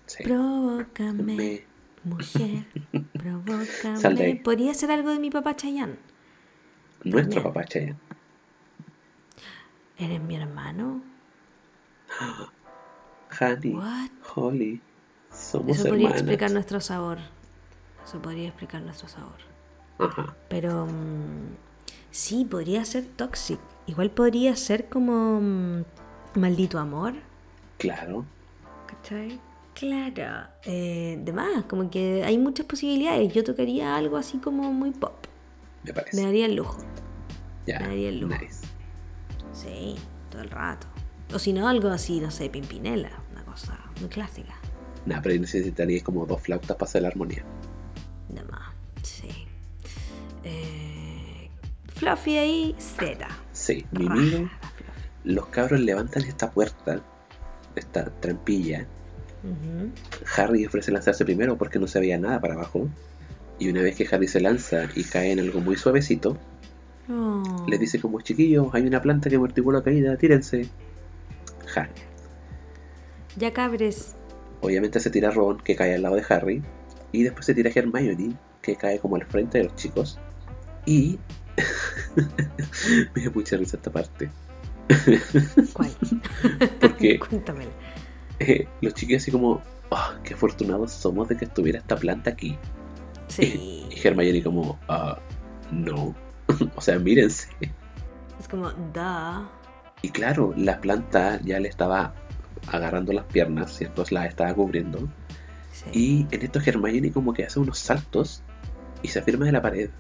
sí. 0.07 0.25
Provócame, 0.25 1.23
Me- 1.37 1.65
mujer, 2.05 2.65
provócame. 3.13 4.41
Podría 4.43 4.75
ser 4.75 4.91
algo 4.91 5.11
de 5.11 5.19
mi 5.19 5.31
papá 5.31 5.55
Chayanne. 5.57 5.97
Nuestro 7.05 7.43
papá 7.43 7.65
Chayanne. 7.65 7.97
¿Eres 9.99 10.21
mi 10.21 10.37
hermano? 10.37 11.03
Honey, 13.41 13.73
What? 13.75 14.11
Holly, 14.35 14.81
somos 15.33 15.77
Eso 15.77 15.89
podría 15.89 16.07
hermanas. 16.09 16.21
explicar 16.23 16.51
nuestro 16.51 16.81
sabor. 16.81 17.19
Eso 18.05 18.21
podría 18.21 18.49
explicar 18.49 18.83
nuestro 18.83 19.09
sabor. 19.09 19.39
Ajá. 19.99 20.35
Pero 20.49 20.87
mm, 20.87 21.55
sí, 22.11 22.45
podría 22.45 22.85
ser 22.85 23.05
toxic. 23.05 23.59
Igual 23.87 24.11
podría 24.11 24.55
ser 24.57 24.89
como 24.89 25.41
mm, 25.41 25.85
maldito 26.37 26.79
amor. 26.79 27.15
Claro. 27.79 28.25
¿Cachai? 28.87 29.41
Claro. 29.75 30.49
Eh, 30.65 31.19
de 31.23 31.33
más, 31.33 31.65
como 31.65 31.91
que 31.91 32.23
hay 32.25 32.37
muchas 32.39 32.67
posibilidades. 32.67 33.33
Yo 33.33 33.43
tocaría 33.45 33.97
algo 33.97 34.17
así 34.17 34.39
como 34.39 34.73
muy 34.73 34.91
pop. 34.91 35.15
Me 35.85 35.93
Me 35.93 35.95
parece. 35.95 36.23
daría 36.23 36.47
el 36.47 36.55
lujo. 36.57 36.79
Ya. 37.67 37.79
me 37.81 37.87
daría 37.89 38.09
el 38.11 38.21
lujo. 38.21 38.35
Nice. 38.39 38.67
Sí, 39.53 39.97
todo 40.31 40.43
el 40.43 40.51
rato. 40.51 40.87
O 41.35 41.39
si 41.39 41.53
no, 41.53 41.69
algo 41.69 41.89
así, 41.89 42.21
no 42.21 42.31
sé, 42.31 42.51
Pimpinela. 42.51 43.11
Una 43.33 43.45
cosa 43.45 43.79
muy 44.01 44.09
clásica. 44.09 44.55
Nah, 45.07 45.21
pero 45.23 45.41
necesitarías 45.41 46.03
como 46.03 46.27
dos 46.27 46.43
flautas 46.43 46.77
para 46.77 46.89
hacer 46.89 47.03
la 47.03 47.09
armonía. 47.09 47.43
De 48.29 48.43
más, 48.45 48.75
sí. 49.03 49.40
Fluffy 52.01 52.39
ahí, 52.39 52.75
Z. 52.79 53.29
Sí, 53.53 53.85
la 53.93 54.01
Fluffy. 54.01 54.49
los 55.25 55.47
cabros 55.47 55.81
levantan 55.81 56.25
esta 56.25 56.51
puerta, 56.51 57.01
esta 57.77 58.07
trampilla. 58.21 58.87
Harry 60.37 60.67
ofrece 60.67 60.91
lanzarse 60.93 61.25
primero 61.25 61.57
porque 61.57 61.79
no 61.79 61.87
se 61.87 62.01
veía 62.01 62.19
nada 62.19 62.41
para 62.41 62.55
abajo. 62.55 62.89
Y 63.59 63.69
una 63.69 63.83
vez 63.83 63.95
que 63.97 64.09
Harry 64.11 64.27
se 64.29 64.41
lanza 64.41 64.89
y 64.97 65.05
cae 65.05 65.33
en 65.33 65.41
algo 65.41 65.61
muy 65.61 65.77
suavecito, 65.77 66.37
Oh. 67.13 67.67
le 67.69 67.77
dice 67.77 68.01
como 68.01 68.21
chiquillos, 68.21 68.69
hay 68.73 68.83
una 68.87 69.03
planta 69.03 69.29
que 69.29 69.35
amortigua 69.37 69.73
la 69.75 69.83
caída, 69.83 70.17
tírense. 70.17 70.69
Harry. 71.75 71.91
Ya 73.37 73.53
cabres. 73.53 74.15
Obviamente 74.61 75.01
se 75.01 75.11
tira 75.11 75.31
Ron, 75.31 75.59
que 75.59 75.75
cae 75.75 75.95
al 75.97 76.03
lado 76.03 76.15
de 76.17 76.25
Harry. 76.29 76.63
Y 77.13 77.25
después 77.25 77.47
se 77.47 77.55
tira 77.55 77.71
Hermione, 77.75 78.37
que 78.63 78.77
cae 78.77 78.99
como 79.01 79.17
al 79.17 79.25
frente 79.27 79.59
de 79.59 79.65
los 79.65 79.75
chicos. 79.77 80.19
Y... 80.87 81.19
Me 83.15 83.21
dio 83.23 83.33
mucha 83.33 83.57
risa 83.57 83.77
esta 83.77 83.91
parte. 83.91 84.31
¿Cuál? 85.73 85.91
Porque 86.81 87.21
eh, 88.41 88.69
los 88.81 88.95
chiquillos 88.95 89.23
así 89.23 89.31
como... 89.31 89.63
"Ah, 89.91 90.19
qué 90.23 90.35
afortunados 90.35 90.93
somos 90.93 91.29
de 91.29 91.37
que 91.37 91.45
estuviera 91.47 91.79
esta 91.79 91.97
planta 91.97 92.31
aquí. 92.31 92.57
Sí. 93.29 93.87
Y 93.91 94.07
Hermione 94.07 94.43
como... 94.43 94.79
"Ah, 94.89 95.19
no. 95.71 96.15
o 96.75 96.81
sea, 96.81 96.99
mírense. 96.99 97.49
Es 98.39 98.49
como, 98.49 98.71
da. 98.93 99.49
Y 100.03 100.11
claro, 100.11 100.55
la 100.57 100.81
planta 100.81 101.41
ya 101.43 101.61
le 101.61 101.69
estaba 101.69 102.15
agarrando 102.69 103.13
las 103.13 103.25
piernas, 103.27 103.77
¿cierto? 103.77 104.05
La 104.11 104.27
estaba 104.27 104.55
cubriendo. 104.55 105.09
Sí. 105.73 106.27
Y 106.31 106.35
en 106.35 106.43
esto 106.43 106.61
Hermione 106.65 107.13
como 107.13 107.33
que 107.33 107.45
hace 107.45 107.61
unos 107.61 107.79
saltos 107.79 108.43
y 109.03 109.09
se 109.09 109.19
afirma 109.19 109.47
de 109.47 109.53
la 109.53 109.63
pared. 109.63 109.91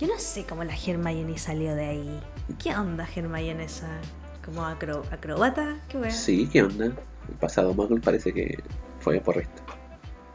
Yo 0.00 0.06
no 0.06 0.18
sé 0.18 0.44
cómo 0.44 0.64
la 0.64 0.74
Hermione 0.74 1.36
salió 1.38 1.74
de 1.74 1.84
ahí. 1.86 2.20
¿Qué 2.62 2.74
onda 2.74 3.06
Hermione 3.14 3.64
esa? 3.64 3.88
¿Como 4.44 4.64
acro- 4.64 5.04
acrobata? 5.10 5.76
¿Qué 5.88 5.98
wea? 5.98 6.10
Sí, 6.10 6.48
¿qué 6.50 6.62
onda? 6.62 6.86
El 6.86 7.34
pasado 7.38 7.74
Muggle 7.74 8.00
parece 8.00 8.32
que 8.32 8.58
fue 9.00 9.20
porrista. 9.20 9.62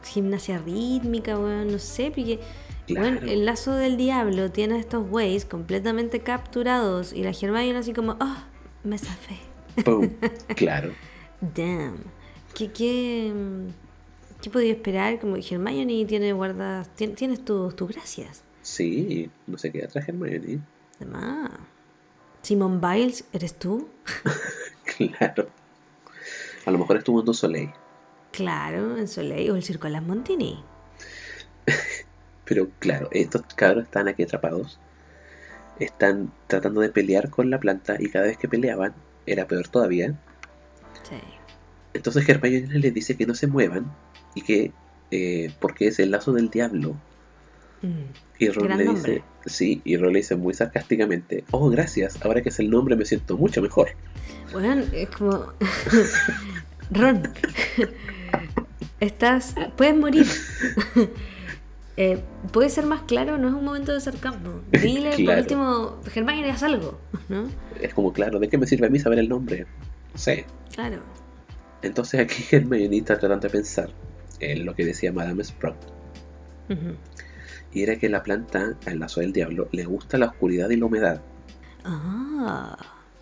Gimnasia 0.04 0.58
rítmica, 0.58 1.36
weón, 1.36 1.72
no 1.72 1.78
sé, 1.80 2.10
porque... 2.10 2.38
Claro. 2.86 3.16
Bueno, 3.16 3.26
el 3.32 3.44
lazo 3.44 3.72
del 3.74 3.96
diablo 3.96 4.52
tiene 4.52 4.76
a 4.76 4.78
estos 4.78 5.08
güeyes 5.08 5.44
completamente 5.44 6.20
capturados 6.20 7.12
y 7.12 7.24
la 7.24 7.30
Hermione 7.30 7.76
así 7.76 7.92
como, 7.92 8.16
ah, 8.20 8.44
me 8.84 8.96
zafé. 8.98 9.36
¡Pum! 9.84 10.08
Claro. 10.54 10.92
Damn. 11.40 11.96
¿Qué, 12.54 12.70
qué, 12.70 13.32
qué 14.40 14.48
podía 14.50 14.70
esperar? 14.70 15.18
Como 15.18 15.34
Hermione 15.36 16.04
tiene 16.06 16.32
guardas, 16.32 16.88
tien- 16.96 17.16
tienes 17.16 17.44
tus 17.44 17.74
tus 17.74 17.88
gracias. 17.88 18.44
Sí, 18.76 19.30
no 19.46 19.56
se 19.56 19.72
queda 19.72 19.86
atrás 19.86 20.06
Hermione. 20.06 20.60
Además, 20.96 21.50
Simon 22.42 22.78
Biles, 22.78 23.24
¿eres 23.32 23.58
tú? 23.58 23.88
Claro. 25.18 25.48
A 26.66 26.70
lo 26.70 26.78
mejor 26.78 26.98
estuvo 26.98 27.20
en 27.20 27.34
Soleil. 27.34 27.70
Claro, 28.32 28.98
en 28.98 29.08
Soleil 29.08 29.50
o 29.50 29.56
el 29.56 29.62
Circo 29.62 29.86
de 29.86 29.94
las 29.94 30.02
Montini. 30.02 30.62
Pero 32.44 32.68
claro, 32.78 33.08
estos 33.12 33.42
cabros 33.54 33.84
están 33.84 34.08
aquí 34.08 34.24
atrapados. 34.24 34.78
Están 35.78 36.30
tratando 36.46 36.82
de 36.82 36.90
pelear 36.90 37.30
con 37.30 37.48
la 37.48 37.58
planta 37.58 37.96
y 37.98 38.10
cada 38.10 38.26
vez 38.26 38.36
que 38.36 38.46
peleaban 38.46 38.94
era 39.24 39.46
peor 39.46 39.68
todavía. 39.68 40.14
Sí. 41.02 41.16
Entonces 41.94 42.28
Hermione 42.28 42.78
les 42.78 42.92
dice 42.92 43.16
que 43.16 43.26
no 43.26 43.34
se 43.34 43.46
muevan 43.46 43.90
y 44.34 44.42
que 44.42 44.72
eh, 45.10 45.50
porque 45.60 45.88
es 45.88 45.98
el 45.98 46.10
lazo 46.10 46.34
del 46.34 46.50
diablo. 46.50 46.94
Mm. 47.82 47.88
Y 48.38 48.48
Ron 48.48 48.76
le 48.78 48.84
nombre. 48.84 49.12
dice, 49.12 49.24
sí, 49.46 49.80
y 49.84 49.96
Ron 49.96 50.12
le 50.12 50.18
dice 50.20 50.36
muy 50.36 50.54
sarcásticamente, 50.54 51.44
oh 51.50 51.68
gracias, 51.70 52.18
ahora 52.24 52.42
que 52.42 52.48
es 52.50 52.58
el 52.58 52.70
nombre 52.70 52.96
me 52.96 53.04
siento 53.04 53.36
mucho 53.36 53.62
mejor. 53.62 53.88
Bueno, 54.52 54.82
es 54.92 55.08
como. 55.10 55.52
Ron. 56.90 57.22
Estás. 59.00 59.54
Puedes 59.76 59.96
morir. 59.96 60.26
Eh, 61.98 62.20
¿Puede 62.52 62.68
ser 62.68 62.84
más 62.84 63.00
claro? 63.04 63.38
No 63.38 63.48
es 63.48 63.54
un 63.54 63.64
momento 63.64 63.90
de 63.94 64.02
sarcasmo. 64.02 64.60
Dile 64.70 65.12
por 65.12 65.16
Claro. 65.16 65.40
último, 65.40 66.00
Hermione, 66.14 66.50
haz 66.50 66.62
algo, 66.62 67.00
¿no? 67.30 67.48
Es 67.80 67.94
como 67.94 68.12
claro, 68.12 68.38
¿de 68.38 68.50
qué 68.50 68.58
me 68.58 68.66
sirve 68.66 68.86
a 68.88 68.90
mí 68.90 68.98
saber 68.98 69.18
el 69.18 69.30
nombre? 69.30 69.64
No 70.12 70.18
sé. 70.18 70.44
Claro. 70.74 70.98
Entonces 71.80 72.20
aquí 72.20 72.44
Hermione 72.54 72.98
está 72.98 73.18
tratando 73.18 73.48
de 73.48 73.50
pensar 73.50 73.88
en 74.40 74.66
lo 74.66 74.74
que 74.74 74.84
decía 74.84 75.10
Madame 75.10 75.42
Sprout. 75.42 75.78
Ujú. 76.68 76.96
Y 77.76 77.82
era 77.82 77.98
que 77.98 78.08
la 78.08 78.22
planta, 78.22 78.74
al 78.86 79.00
lazo 79.00 79.20
del 79.20 79.34
diablo, 79.34 79.68
le 79.70 79.84
gusta 79.84 80.16
la 80.16 80.28
oscuridad 80.28 80.70
y 80.70 80.76
la 80.76 80.86
humedad. 80.86 81.20
Ah. 81.84 82.74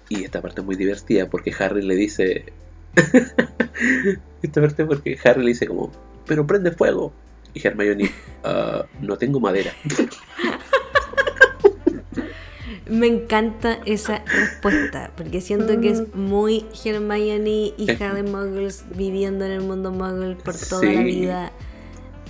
Y 0.08 0.22
esta 0.22 0.40
parte 0.40 0.60
es 0.60 0.64
muy 0.64 0.76
divertida 0.76 1.28
porque 1.28 1.52
Harry 1.58 1.82
le 1.82 1.96
dice... 1.96 2.52
esta 4.42 4.60
parte 4.60 4.84
porque 4.84 5.18
Harry 5.24 5.42
le 5.42 5.48
dice 5.48 5.66
como, 5.66 5.90
pero 6.24 6.46
prende 6.46 6.70
fuego. 6.70 7.12
Y 7.52 7.66
Hermione, 7.66 8.12
"Ah, 8.44 8.86
no 9.00 9.18
tengo 9.18 9.40
madera. 9.40 9.72
Me 12.88 13.08
encanta 13.08 13.80
esa 13.86 14.22
respuesta, 14.24 15.10
porque 15.16 15.40
siento 15.40 15.80
que 15.80 15.90
es 15.90 16.14
muy 16.14 16.64
Hermione, 16.84 17.74
hija 17.76 18.14
de 18.14 18.22
muggles, 18.22 18.84
viviendo 18.94 19.46
en 19.46 19.50
el 19.50 19.62
mundo 19.62 19.90
muggle 19.90 20.36
por 20.36 20.56
toda 20.56 20.84
la 20.84 21.02
vida. 21.02 21.50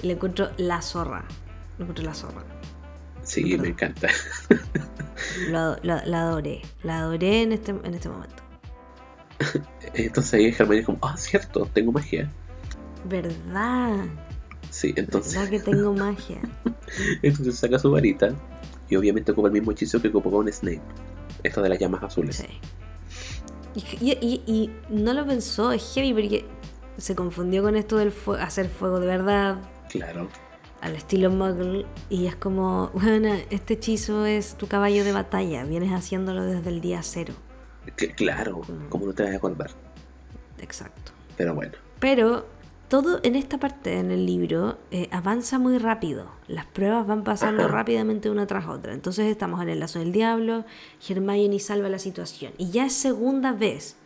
Le 0.01 0.15
encuentro 0.15 0.53
la 0.57 0.81
zorra. 0.81 1.27
Le 1.79 1.83
encuentro 1.85 2.05
la 2.05 2.15
zorra. 2.15 2.45
Sí, 3.23 3.57
me 3.59 3.69
encanta. 3.69 4.09
La 5.49 5.79
adoré. 6.29 6.61
La 6.83 6.99
adoré 7.01 7.43
en 7.43 7.53
este, 7.53 7.71
en 7.73 7.95
este 7.95 8.09
momento. 8.09 8.43
Entonces 9.95 10.35
ahí 10.35 10.47
Hermione 10.47 10.81
es 10.81 10.87
como, 10.87 10.99
ah, 11.03 11.17
cierto, 11.17 11.67
tengo 11.73 11.93
magia. 11.93 12.31
¿Verdad? 13.05 14.07
Sí, 14.71 14.93
entonces, 14.97 15.35
¿Verdad 15.35 15.51
que 15.51 15.61
tengo 15.61 15.93
magia? 15.93 16.39
entonces 17.23 17.57
saca 17.57 17.79
su 17.79 17.91
varita 17.91 18.35
y 18.89 18.97
obviamente 18.97 19.33
ocupa 19.33 19.49
el 19.49 19.53
mismo 19.55 19.73
hechizo 19.73 20.01
que 20.01 20.09
ocupó 20.09 20.31
con 20.31 20.53
Snape. 20.53 20.81
Esto 21.43 21.63
de 21.63 21.69
las 21.69 21.79
llamas 21.79 22.03
azules. 22.03 22.37
Sí. 22.37 22.47
Y, 23.75 24.11
y- 24.11 24.19
y- 24.21 24.53
y 24.53 24.71
no 24.89 25.13
lo 25.15 25.27
pensó, 25.27 25.73
es 25.73 25.93
heavy 25.95 26.13
porque 26.13 26.45
se 26.97 27.15
confundió 27.15 27.63
con 27.63 27.77
esto 27.77 27.97
del 27.97 28.13
fue- 28.13 28.41
hacer 28.41 28.69
fuego 28.69 29.01
de 29.01 29.07
verdad, 29.07 29.59
Claro. 29.91 30.29
Al 30.85 30.95
estilo 30.97 31.31
muggle, 31.31 31.87
y 32.11 32.27
es 32.27 32.37
como, 32.37 32.91
bueno, 32.95 33.35
este 33.51 33.75
hechizo 33.75 34.27
es 34.27 34.55
tu 34.55 34.67
caballo 34.69 35.03
de 35.05 35.13
batalla, 35.13 35.65
vienes 35.65 35.91
haciéndolo 35.93 36.45
desde 36.45 36.69
el 36.71 36.81
día 36.81 37.03
cero. 37.03 37.35
Claro, 38.17 38.61
Mm. 38.69 38.89
como 38.89 39.07
no 39.07 39.13
te 39.13 39.23
vas 39.25 39.33
a 39.33 39.37
acordar. 39.37 39.71
Exacto. 40.61 41.13
Pero 41.37 41.55
bueno, 41.55 41.73
Pero 42.01 42.47
todo 42.89 43.19
en 43.23 43.35
esta 43.35 43.59
parte 43.59 43.99
en 43.99 44.11
el 44.11 44.27
libro 44.27 44.79
eh, 44.91 45.09
avanza 45.11 45.59
muy 45.59 45.79
rápido. 45.79 46.27
Las 46.49 46.67
pruebas 46.67 47.07
van 47.07 47.25
pasando 47.25 47.67
rápidamente 47.67 48.29
una 48.31 48.47
tras 48.47 48.67
otra. 48.69 48.93
Entonces 48.93 49.27
estamos 49.27 49.63
en 49.63 49.71
el 49.71 49.81
lazo 49.81 49.99
del 50.01 50.13
diablo, 50.13 50.65
Hermione 51.09 51.59
salva 51.61 51.89
la 51.89 51.99
situación. 51.99 52.53
Y 52.59 52.71
ya 52.71 52.87
es 52.87 52.93
segunda 52.93 53.53
vez 53.53 53.97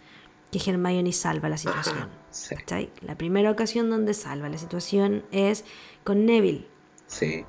que 0.52 0.58
Hermione 0.70 1.12
salva 1.12 1.48
la 1.48 1.58
situación. 1.58 2.08
sí. 2.30 2.54
La 3.02 3.16
primera 3.16 3.50
ocasión 3.50 3.90
donde 3.90 4.14
salva 4.14 4.48
la 4.48 4.58
situación 4.58 5.24
es 5.32 5.64
con 6.08 6.24
Neville. 6.24 6.64
sí, 7.06 7.44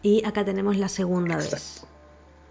Y 0.00 0.24
acá 0.24 0.44
tenemos 0.44 0.76
la 0.76 0.88
segunda 0.88 1.38
vez. 1.38 1.84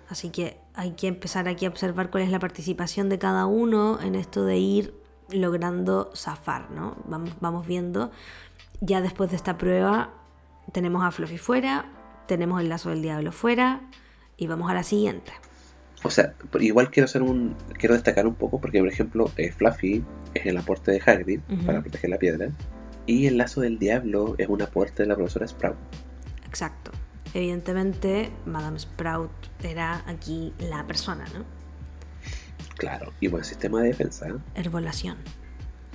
Así 0.10 0.32
que 0.32 0.58
hay 0.74 0.92
que 0.96 1.08
empezar 1.08 1.48
aquí 1.48 1.66
a 1.66 1.70
observar 1.70 2.10
cuál 2.10 2.24
es 2.24 2.30
la 2.30 2.40
participación 2.40 3.08
de 3.08 3.18
cada 3.18 3.46
uno 3.46 4.02
en 4.02 4.16
esto 4.16 4.44
de 4.44 4.58
ir 4.58 4.94
logrando 5.30 6.12
zafar, 6.14 6.72
¿no? 6.72 6.98
Vamos, 7.06 7.32
vamos 7.40 7.66
viendo. 7.66 8.12
Ya 8.82 9.00
después 9.00 9.30
de 9.30 9.38
esta 9.38 9.58
prueba 9.58 10.14
tenemos 10.74 11.06
a 11.06 11.12
Fluffy 11.12 11.38
fuera, 11.38 11.86
tenemos 12.28 12.60
el 12.60 12.68
lazo 12.68 12.90
del 12.90 13.02
diablo 13.02 13.32
fuera 13.32 13.80
y 14.36 14.48
vamos 14.48 14.70
a 14.70 14.74
la 14.74 14.84
siguiente. 14.84 15.32
O 16.04 16.10
sea, 16.10 16.34
igual 16.60 16.92
quiero 16.92 17.06
hacer 17.06 17.22
un 17.22 17.56
quiero 17.80 17.96
destacar 17.96 18.28
un 18.28 18.36
poco 18.36 18.60
porque 18.60 18.80
por 18.80 18.90
ejemplo 18.90 19.32
eh, 19.38 19.54
Fluffy 19.54 20.04
es 20.34 20.46
el 20.46 20.58
aporte 20.58 20.92
de 20.92 21.02
Hagrid 21.06 21.40
para 21.66 21.80
proteger 21.80 22.10
la 22.10 22.18
piedra 22.18 22.50
y 23.06 23.28
el 23.28 23.38
lazo 23.38 23.62
del 23.62 23.80
diablo 23.80 24.36
es 24.38 24.48
un 24.48 24.62
aporte 24.62 25.04
de 25.04 25.10
la 25.10 25.16
profesora 25.16 25.48
Sprout. 25.48 25.78
Exacto. 26.48 26.92
Evidentemente, 27.34 28.32
Madame 28.46 28.80
Sprout 28.80 29.32
era 29.64 30.04
aquí 30.08 30.54
la 30.60 30.86
persona, 30.86 31.26
¿no? 31.34 31.46
Claro, 32.78 33.14
y 33.20 33.28
buen 33.28 33.44
sistema 33.44 33.82
de 33.82 33.90
defensa, 33.90 34.28
¿eh? 34.28 34.34
Herbolación. 34.56 35.18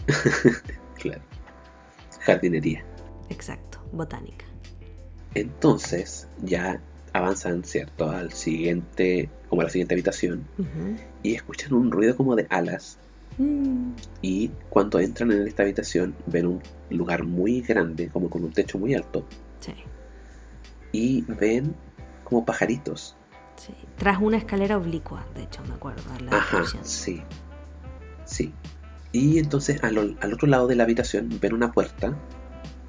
claro. 0.98 1.22
Jardinería. 2.20 2.84
Exacto. 3.28 3.80
Botánica. 3.92 4.46
Entonces 5.34 6.28
ya 6.42 6.80
avanzan, 7.12 7.64
¿cierto? 7.64 8.11
Al 8.11 8.32
siguiente, 8.32 9.28
como 9.48 9.62
a 9.62 9.64
la 9.64 9.70
siguiente 9.70 9.94
habitación 9.94 10.46
y 11.22 11.34
escuchan 11.34 11.72
un 11.72 11.90
ruido 11.90 12.16
como 12.16 12.36
de 12.36 12.46
alas 12.50 12.98
Mm. 13.39 13.93
y 14.22 14.49
cuando 14.70 14.99
entran 14.99 15.30
en 15.30 15.47
esta 15.47 15.62
habitación 15.62 16.14
ven 16.26 16.47
un 16.47 16.62
lugar 16.91 17.24
muy 17.24 17.61
grande, 17.61 18.09
como 18.09 18.30
con 18.30 18.45
un 18.45 18.53
techo 18.53 18.78
muy 18.78 18.95
alto 18.95 19.26
Sí. 19.61 19.74
y 20.93 21.22
ven 21.22 21.74
como 22.24 22.45
pajaritos 22.45 23.14
Sí, 23.57 23.74
Tras 23.97 24.20
una 24.20 24.37
escalera 24.37 24.76
oblicua, 24.76 25.26
de 25.34 25.43
hecho, 25.45 25.62
me 25.66 25.74
acuerdo 25.74 26.03
la 26.24 26.37
Ajá, 26.37 26.62
sí. 26.82 27.22
Sí. 28.26 28.53
Y 29.12 29.39
entonces 29.39 29.82
al, 29.82 30.16
al 30.20 30.32
otro 30.34 30.47
lado 30.47 30.66
de 30.66 30.76
la 30.76 30.82
habitación 30.84 31.30
ven 31.41 31.55
una 31.55 31.72
puerta 31.72 32.14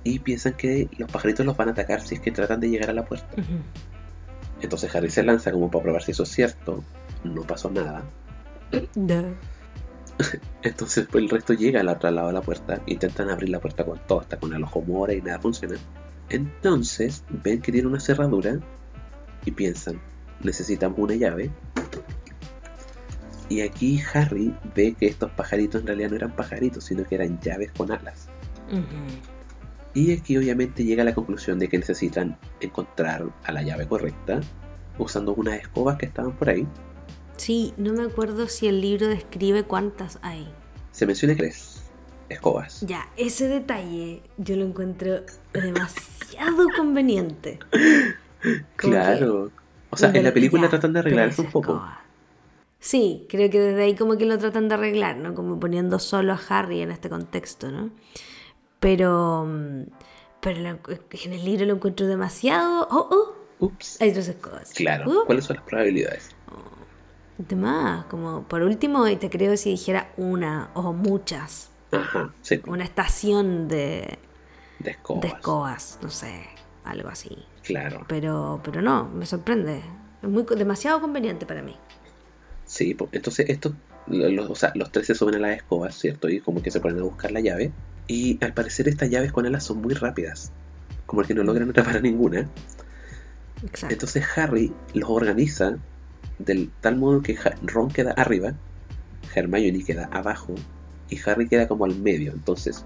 y 0.03 0.19
piensan 0.19 0.53
que 0.53 0.89
los 0.97 1.09
pajaritos 1.09 1.45
los 1.45 1.55
van 1.55 1.69
a 1.69 1.71
atacar 1.71 2.01
si 2.01 2.15
es 2.15 2.21
que 2.21 2.31
tratan 2.31 2.59
de 2.59 2.69
llegar 2.69 2.89
a 2.89 2.93
la 2.93 3.05
puerta. 3.05 3.27
Entonces 4.61 4.93
Harry 4.95 5.09
se 5.09 5.23
lanza 5.23 5.51
como 5.51 5.69
para 5.71 5.83
probar 5.83 6.03
si 6.03 6.11
eso 6.11 6.23
es 6.23 6.29
cierto. 6.29 6.83
No 7.23 7.43
pasó 7.43 7.69
nada. 7.69 8.03
Da. 8.95 9.23
Entonces 10.63 11.07
pues 11.11 11.23
el 11.23 11.29
resto 11.29 11.53
llega 11.53 11.81
al 11.81 11.89
otro 11.89 12.11
lado 12.11 12.27
de 12.27 12.33
la 12.33 12.41
puerta. 12.41 12.81
Intentan 12.85 13.29
abrir 13.29 13.49
la 13.49 13.59
puerta 13.59 13.85
con 13.85 13.99
todo, 14.07 14.21
hasta 14.21 14.37
con 14.37 14.53
el 14.53 14.63
ojo 14.63 14.81
mora 14.81 15.13
y 15.13 15.21
nada 15.21 15.39
funciona. 15.39 15.75
Entonces 16.29 17.23
ven 17.29 17.61
que 17.61 17.71
tiene 17.71 17.87
una 17.87 17.99
cerradura 17.99 18.59
y 19.45 19.51
piensan, 19.51 20.01
necesitamos 20.43 20.99
una 20.99 21.15
llave. 21.15 21.51
Y 23.49 23.61
aquí 23.61 24.01
Harry 24.13 24.53
ve 24.75 24.93
que 24.93 25.07
estos 25.07 25.31
pajaritos 25.31 25.81
en 25.81 25.87
realidad 25.87 26.09
no 26.09 26.15
eran 26.17 26.35
pajaritos, 26.35 26.83
sino 26.83 27.05
que 27.05 27.15
eran 27.15 27.39
llaves 27.39 27.71
con 27.71 27.91
alas. 27.91 28.27
Y 29.93 30.11
aquí 30.11 30.37
obviamente 30.37 30.83
llega 30.83 31.03
a 31.03 31.05
la 31.05 31.15
conclusión 31.15 31.57
de 31.59 31.69
que 31.69 31.77
necesitan 31.77 32.37
encontrar 32.59 33.25
a 33.43 33.51
la 33.51 33.61
llave 33.61 33.87
correcta 33.87 34.41
usando 34.97 35.33
unas 35.33 35.59
escobas 35.59 35.97
que 35.97 36.07
estaban 36.07 36.35
por 36.35 36.49
ahí. 36.49 36.67
Sí, 37.37 37.73
no 37.77 37.93
me 37.93 38.03
acuerdo 38.03 38.47
si 38.47 38.67
el 38.67 38.81
libro 38.81 39.07
describe 39.07 39.63
cuántas 39.63 40.19
hay. 40.21 40.47
Se 40.91 41.05
menciona 41.05 41.35
tres 41.35 41.83
escobas. 42.29 42.81
Ya, 42.81 43.09
ese 43.15 43.47
detalle 43.47 44.21
yo 44.37 44.55
lo 44.57 44.65
encuentro 44.65 45.21
demasiado 45.53 46.67
conveniente. 46.77 47.59
Como 48.77 48.93
Claro. 48.93 49.51
O 49.89 49.97
sea, 49.97 50.11
en 50.13 50.23
la 50.23 50.33
película 50.33 50.63
Ya, 50.63 50.69
tratan 50.69 50.93
de 50.93 50.99
arreglar 50.99 51.29
eso 51.29 51.43
un 51.43 51.51
poco. 51.51 51.73
escobas. 51.73 51.97
Sí, 52.79 53.25
creo 53.29 53.49
que 53.49 53.59
desde 53.59 53.83
ahí 53.83 53.95
como 53.95 54.17
que 54.17 54.25
lo 54.25 54.37
tratan 54.37 54.67
de 54.67 54.75
arreglar, 54.75 55.17
¿no? 55.17 55.33
Como 55.33 55.59
poniendo 55.59 55.99
solo 55.99 56.33
a 56.33 56.39
Harry 56.49 56.81
en 56.81 56.91
este 56.91 57.09
contexto, 57.09 57.71
¿no? 57.71 57.89
Pero, 58.79 59.45
mm, 59.47 59.83
pero 60.41 60.59
en 60.59 61.33
el 61.33 61.45
libro 61.45 61.65
lo 61.65 61.73
encuentro 61.75 62.05
demasiado... 62.07 62.87
¡Oh, 62.91 63.07
oh! 63.11 63.35
Ups. 63.59 63.99
Hay 64.01 64.11
tres 64.11 64.27
escobas. 64.27 64.71
Claro. 64.73 65.09
Uh, 65.09 65.25
¿Cuáles 65.25 65.45
son 65.45 65.55
las 65.55 65.65
probabilidades? 65.65 66.35
Más, 67.55 68.05
como 68.05 68.43
por 68.43 68.63
último, 68.63 69.07
y 69.07 69.15
te 69.15 69.29
creo 69.29 69.55
si 69.57 69.71
dijera 69.71 70.11
una 70.17 70.69
o 70.73 70.93
muchas. 70.93 71.69
Ajá, 71.91 72.33
sí, 72.41 72.61
Una 72.67 72.83
estación 72.83 73.67
de, 73.67 74.17
de 74.79 74.91
escobas. 74.91 75.21
de 75.21 75.27
escobas, 75.29 75.99
no 76.01 76.09
sé, 76.09 76.45
algo 76.83 77.09
así. 77.09 77.37
Claro. 77.63 78.05
Pero, 78.07 78.59
pero 78.63 78.81
no, 78.81 79.05
me 79.09 79.25
sorprende. 79.25 79.81
Es 80.21 80.29
muy, 80.29 80.43
demasiado 80.57 80.99
conveniente 80.99 81.45
para 81.45 81.61
mí. 81.61 81.75
Sí, 82.65 82.95
entonces 83.11 83.49
estos, 83.49 83.73
lo- 84.07 84.29
lo- 84.29 84.51
o 84.51 84.55
sea, 84.55 84.71
los 84.75 84.91
tres 84.91 85.07
se 85.07 85.15
suben 85.15 85.35
a 85.35 85.39
las 85.39 85.57
escobas, 85.57 85.95
¿cierto? 85.97 86.27
Y 86.29 86.39
como 86.41 86.61
que 86.61 86.71
se 86.71 86.79
ponen 86.81 86.99
a 86.99 87.03
buscar 87.03 87.31
la 87.31 87.39
llave. 87.39 87.71
Y 88.07 88.43
al 88.43 88.53
parecer 88.53 88.87
estas 88.87 89.09
llaves 89.09 89.31
con 89.31 89.45
alas 89.45 89.63
son 89.63 89.81
muy 89.81 89.93
rápidas. 89.93 90.51
Como 91.05 91.21
que 91.23 91.33
no 91.33 91.43
logran 91.43 91.69
atrapar 91.69 91.97
a 91.97 92.01
ninguna. 92.01 92.49
Exacto. 93.63 93.93
Entonces 93.93 94.25
Harry 94.35 94.73
los 94.93 95.09
organiza 95.09 95.77
del 96.39 96.69
tal 96.81 96.95
modo 96.97 97.21
que 97.21 97.37
Ron 97.63 97.89
queda 97.89 98.11
arriba, 98.11 98.53
Hermione 99.35 99.83
queda 99.83 100.05
abajo 100.11 100.53
y 101.09 101.19
Harry 101.25 101.47
queda 101.47 101.67
como 101.67 101.85
al 101.85 101.95
medio. 101.95 102.31
Entonces, 102.33 102.83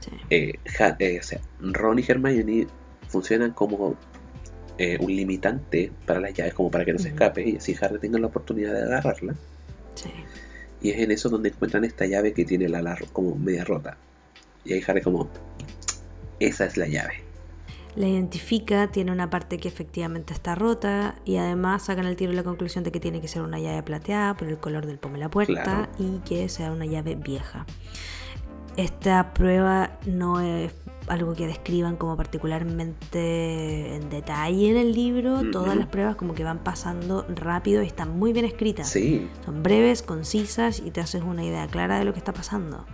Sí. 0.00 0.10
eh, 0.30 0.54
Ha- 0.80 0.96
eh, 0.98 1.20
o 1.20 1.22
sea, 1.22 1.40
Ron 1.60 1.98
y 2.00 2.04
Hermione 2.06 2.66
funcionan 3.08 3.52
como 3.52 3.96
eh, 4.78 4.96
un 5.00 5.14
limitante 5.14 5.92
para 6.06 6.18
las 6.18 6.32
llaves, 6.34 6.54
como 6.54 6.70
para 6.70 6.84
que 6.84 6.92
no 6.94 6.98
se 6.98 7.08
escape 7.08 7.46
y 7.48 7.56
así 7.56 7.76
Harry 7.80 7.98
tenga 7.98 8.18
la 8.18 8.26
oportunidad 8.28 8.72
de 8.72 8.82
agarrarla. 8.82 9.34
Sí. 9.94 10.10
Y 10.80 10.90
es 10.90 10.98
en 10.98 11.10
eso 11.12 11.28
donde 11.28 11.50
encuentran 11.50 11.84
esta 11.84 12.06
llave 12.06 12.32
que 12.32 12.44
tiene 12.44 12.68
la 12.68 12.78
ala 12.78 12.96
ro- 12.96 13.06
como 13.12 13.36
media 13.36 13.64
rota. 13.64 13.96
Y 14.64 14.72
ahí 14.72 14.82
Harry 14.88 15.02
como, 15.02 15.28
esa 16.40 16.64
es 16.64 16.76
la 16.78 16.88
llave. 16.88 17.22
La 17.94 18.08
identifica, 18.08 18.86
tiene 18.90 19.12
una 19.12 19.28
parte 19.28 19.58
que 19.58 19.68
efectivamente 19.68 20.32
está 20.32 20.54
rota 20.54 21.14
y 21.26 21.36
además 21.36 21.82
sacan 21.84 22.06
al 22.06 22.16
tiro 22.16 22.32
la 22.32 22.42
conclusión 22.42 22.84
de 22.84 22.90
que 22.92 23.00
tiene 23.00 23.20
que 23.20 23.28
ser 23.28 23.42
una 23.42 23.58
llave 23.58 23.82
plateada 23.82 24.34
por 24.34 24.48
el 24.48 24.56
color 24.58 24.86
del 24.86 24.98
pomo 24.98 25.14
de 25.14 25.20
la 25.20 25.28
puerta 25.28 25.62
Claro. 25.62 25.88
y 25.98 26.18
que 26.26 26.48
sea 26.48 26.72
una 26.72 26.86
llave 26.86 27.16
vieja. 27.16 27.66
Esta 28.78 29.34
prueba 29.34 29.98
no 30.06 30.40
es 30.40 30.72
algo 31.06 31.34
que 31.34 31.46
describan 31.46 31.96
como 31.96 32.16
particularmente 32.16 33.96
en 33.96 34.08
detalle 34.08 34.70
en 34.70 34.76
el 34.76 34.92
libro. 34.94 35.50
Todas 35.50 35.76
las 35.76 35.86
pruebas 35.88 36.16
como 36.16 36.34
que 36.34 36.44
van 36.44 36.60
pasando 36.60 37.26
rápido 37.28 37.82
y 37.82 37.86
están 37.86 38.18
muy 38.18 38.32
bien 38.32 38.44
escritas. 38.46 38.88
Sí, 38.88 39.28
Son 39.44 39.62
breves, 39.62 40.02
concisas 40.02 40.80
y 40.80 40.90
te 40.90 41.00
haces 41.00 41.22
una 41.22 41.44
idea 41.44 41.66
clara 41.66 41.98
de 41.98 42.04
lo 42.04 42.12
que 42.12 42.18
está 42.20 42.32
pasando. 42.32 42.86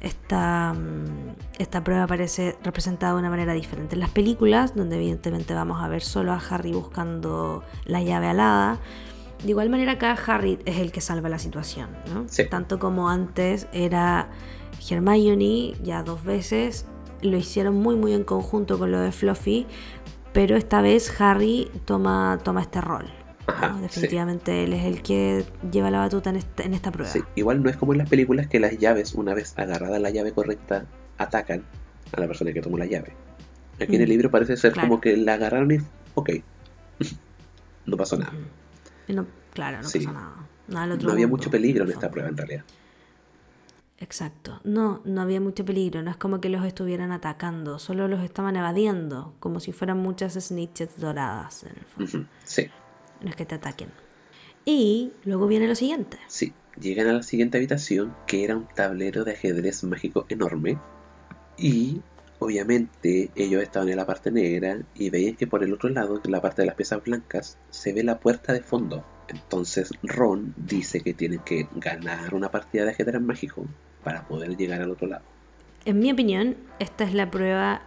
Esta, 0.00 0.72
mm, 0.72 1.36
esta 1.58 1.84
prueba 1.84 2.04
aparece 2.04 2.56
representada 2.62 3.12
de 3.12 3.18
una 3.18 3.30
manera 3.30 3.52
diferente 3.52 3.94
en 3.94 4.00
las 4.00 4.10
películas, 4.10 4.74
donde 4.74 4.96
evidentemente 4.96 5.54
vamos 5.54 5.82
a 5.82 5.88
ver 5.88 6.02
solo 6.02 6.32
a 6.32 6.36
Harry 6.36 6.72
buscando 6.72 7.62
la 7.84 8.02
llave 8.02 8.28
alada. 8.28 8.78
De 9.42 9.50
igual 9.50 9.70
manera 9.70 9.92
acá 9.92 10.16
Harry 10.26 10.58
es 10.64 10.78
el 10.78 10.92
que 10.92 11.00
salva 11.00 11.28
la 11.28 11.38
situación, 11.38 11.90
¿no? 12.12 12.24
Sí. 12.28 12.44
Tanto 12.48 12.78
como 12.78 13.08
antes 13.08 13.68
era 13.72 14.28
Hermione, 14.88 15.74
ya 15.82 16.02
dos 16.02 16.24
veces, 16.24 16.86
lo 17.22 17.36
hicieron 17.36 17.76
muy 17.76 17.96
muy 17.96 18.12
en 18.14 18.24
conjunto 18.24 18.78
con 18.78 18.90
lo 18.90 19.00
de 19.00 19.12
Fluffy, 19.12 19.66
pero 20.32 20.56
esta 20.56 20.80
vez 20.80 21.20
Harry 21.20 21.70
toma, 21.84 22.38
toma 22.42 22.62
este 22.62 22.80
rol. 22.80 23.06
¿No? 23.50 23.56
Ajá, 23.66 23.74
sí. 23.76 23.82
Definitivamente 23.82 24.64
él 24.64 24.72
es 24.72 24.84
el 24.84 25.02
que 25.02 25.44
lleva 25.70 25.90
la 25.90 25.98
batuta 25.98 26.30
en 26.30 26.36
esta, 26.36 26.62
en 26.62 26.74
esta 26.74 26.90
prueba. 26.92 27.10
sí. 27.12 27.20
Igual 27.34 27.62
no 27.62 27.70
es 27.70 27.76
como 27.76 27.92
en 27.92 27.98
las 27.98 28.08
películas 28.08 28.46
que 28.46 28.60
las 28.60 28.76
llaves, 28.78 29.14
una 29.14 29.34
vez 29.34 29.54
agarrada 29.58 29.98
la 29.98 30.10
llave 30.10 30.32
correcta, 30.32 30.86
atacan 31.18 31.64
a 32.12 32.20
la 32.20 32.26
persona 32.26 32.52
que 32.52 32.60
tomó 32.60 32.78
la 32.78 32.86
llave. 32.86 33.12
Aquí 33.80 33.96
en 33.96 34.02
el 34.02 34.08
Mm, 34.08 34.10
libro 34.10 34.30
parece 34.30 34.56
ser 34.56 34.72
claro. 34.72 34.88
como 34.88 35.00
que 35.00 35.16
la 35.16 35.34
agarraron 35.34 35.70
y, 35.70 35.78
ok, 36.14 36.30
no 37.86 37.96
pasó 37.96 38.16
nada. 38.18 38.32
Y 39.08 39.12
no- 39.14 39.26
claro, 39.54 39.82
no 39.82 39.88
Sí. 39.88 40.00
pasa 40.00 40.12
nada. 40.12 40.34
Nada 40.68 40.82
del 40.86 40.92
otro 40.96 41.06
No 41.08 41.12
había 41.14 41.26
mundo, 41.26 41.38
mucho 41.38 41.50
peligro 41.50 41.84
en 41.84 41.88
esta 41.90 42.00
fondo. 42.02 42.12
prueba 42.12 42.28
en 42.28 42.36
realidad. 42.36 42.64
Exacto. 43.98 44.60
No, 44.64 45.02
no 45.04 45.20
había 45.20 45.40
mucho 45.40 45.64
peligro. 45.64 46.02
No 46.02 46.10
es 46.10 46.16
como 46.16 46.40
que 46.40 46.48
los 46.48 46.64
estuvieran 46.64 47.12
atacando. 47.12 47.78
Solo 47.78 48.08
los 48.08 48.22
estaban 48.22 48.56
evadiendo. 48.56 49.34
Como 49.40 49.60
si 49.60 49.72
fueran 49.72 49.98
muchas 49.98 50.34
snitches 50.34 50.98
doradas, 50.98 51.64
en 51.64 51.70
el 51.76 51.84
fondo. 52.08 52.28
Sí, 52.44 52.68
No 53.22 53.30
es 53.30 53.36
que 53.36 53.46
te 53.46 53.56
ataquen. 53.56 53.90
Y 54.64 55.12
luego 55.24 55.46
viene 55.46 55.68
lo 55.68 55.74
siguiente. 55.74 56.18
sí. 56.28 56.52
Llegan 56.80 57.08
a 57.08 57.12
la 57.12 57.22
siguiente 57.22 57.58
habitación, 57.58 58.14
que 58.26 58.44
era 58.44 58.56
un 58.56 58.66
tablero 58.66 59.24
de 59.24 59.32
ajedrez 59.32 59.84
mágico 59.84 60.24
enorme. 60.28 60.78
Y 61.58 62.00
obviamente 62.38 63.30
ellos 63.34 63.62
estaban 63.62 63.88
en 63.90 63.96
la 63.96 64.06
parte 64.06 64.30
negra 64.30 64.78
y 64.94 65.10
veían 65.10 65.36
que 65.36 65.46
por 65.46 65.62
el 65.62 65.74
otro 65.74 65.90
lado, 65.90 66.20
en 66.24 66.30
la 66.30 66.40
parte 66.40 66.62
de 66.62 66.66
las 66.66 66.76
piezas 66.76 67.02
blancas, 67.04 67.58
se 67.70 67.92
ve 67.92 68.02
la 68.02 68.18
puerta 68.18 68.52
de 68.52 68.60
fondo. 68.60 69.04
Entonces 69.28 69.90
Ron 70.02 70.54
dice 70.56 71.00
que 71.00 71.12
tienen 71.12 71.40
que 71.40 71.68
ganar 71.74 72.34
una 72.34 72.50
partida 72.50 72.84
de 72.84 72.92
ajedrez 72.92 73.20
mágico 73.20 73.66
para 74.02 74.26
poder 74.26 74.56
llegar 74.56 74.80
al 74.80 74.92
otro 74.92 75.08
lado. 75.08 75.24
En 75.84 75.98
mi 75.98 76.10
opinión, 76.12 76.56
esta 76.78 77.04
es 77.04 77.14
la 77.14 77.30
prueba 77.30 77.82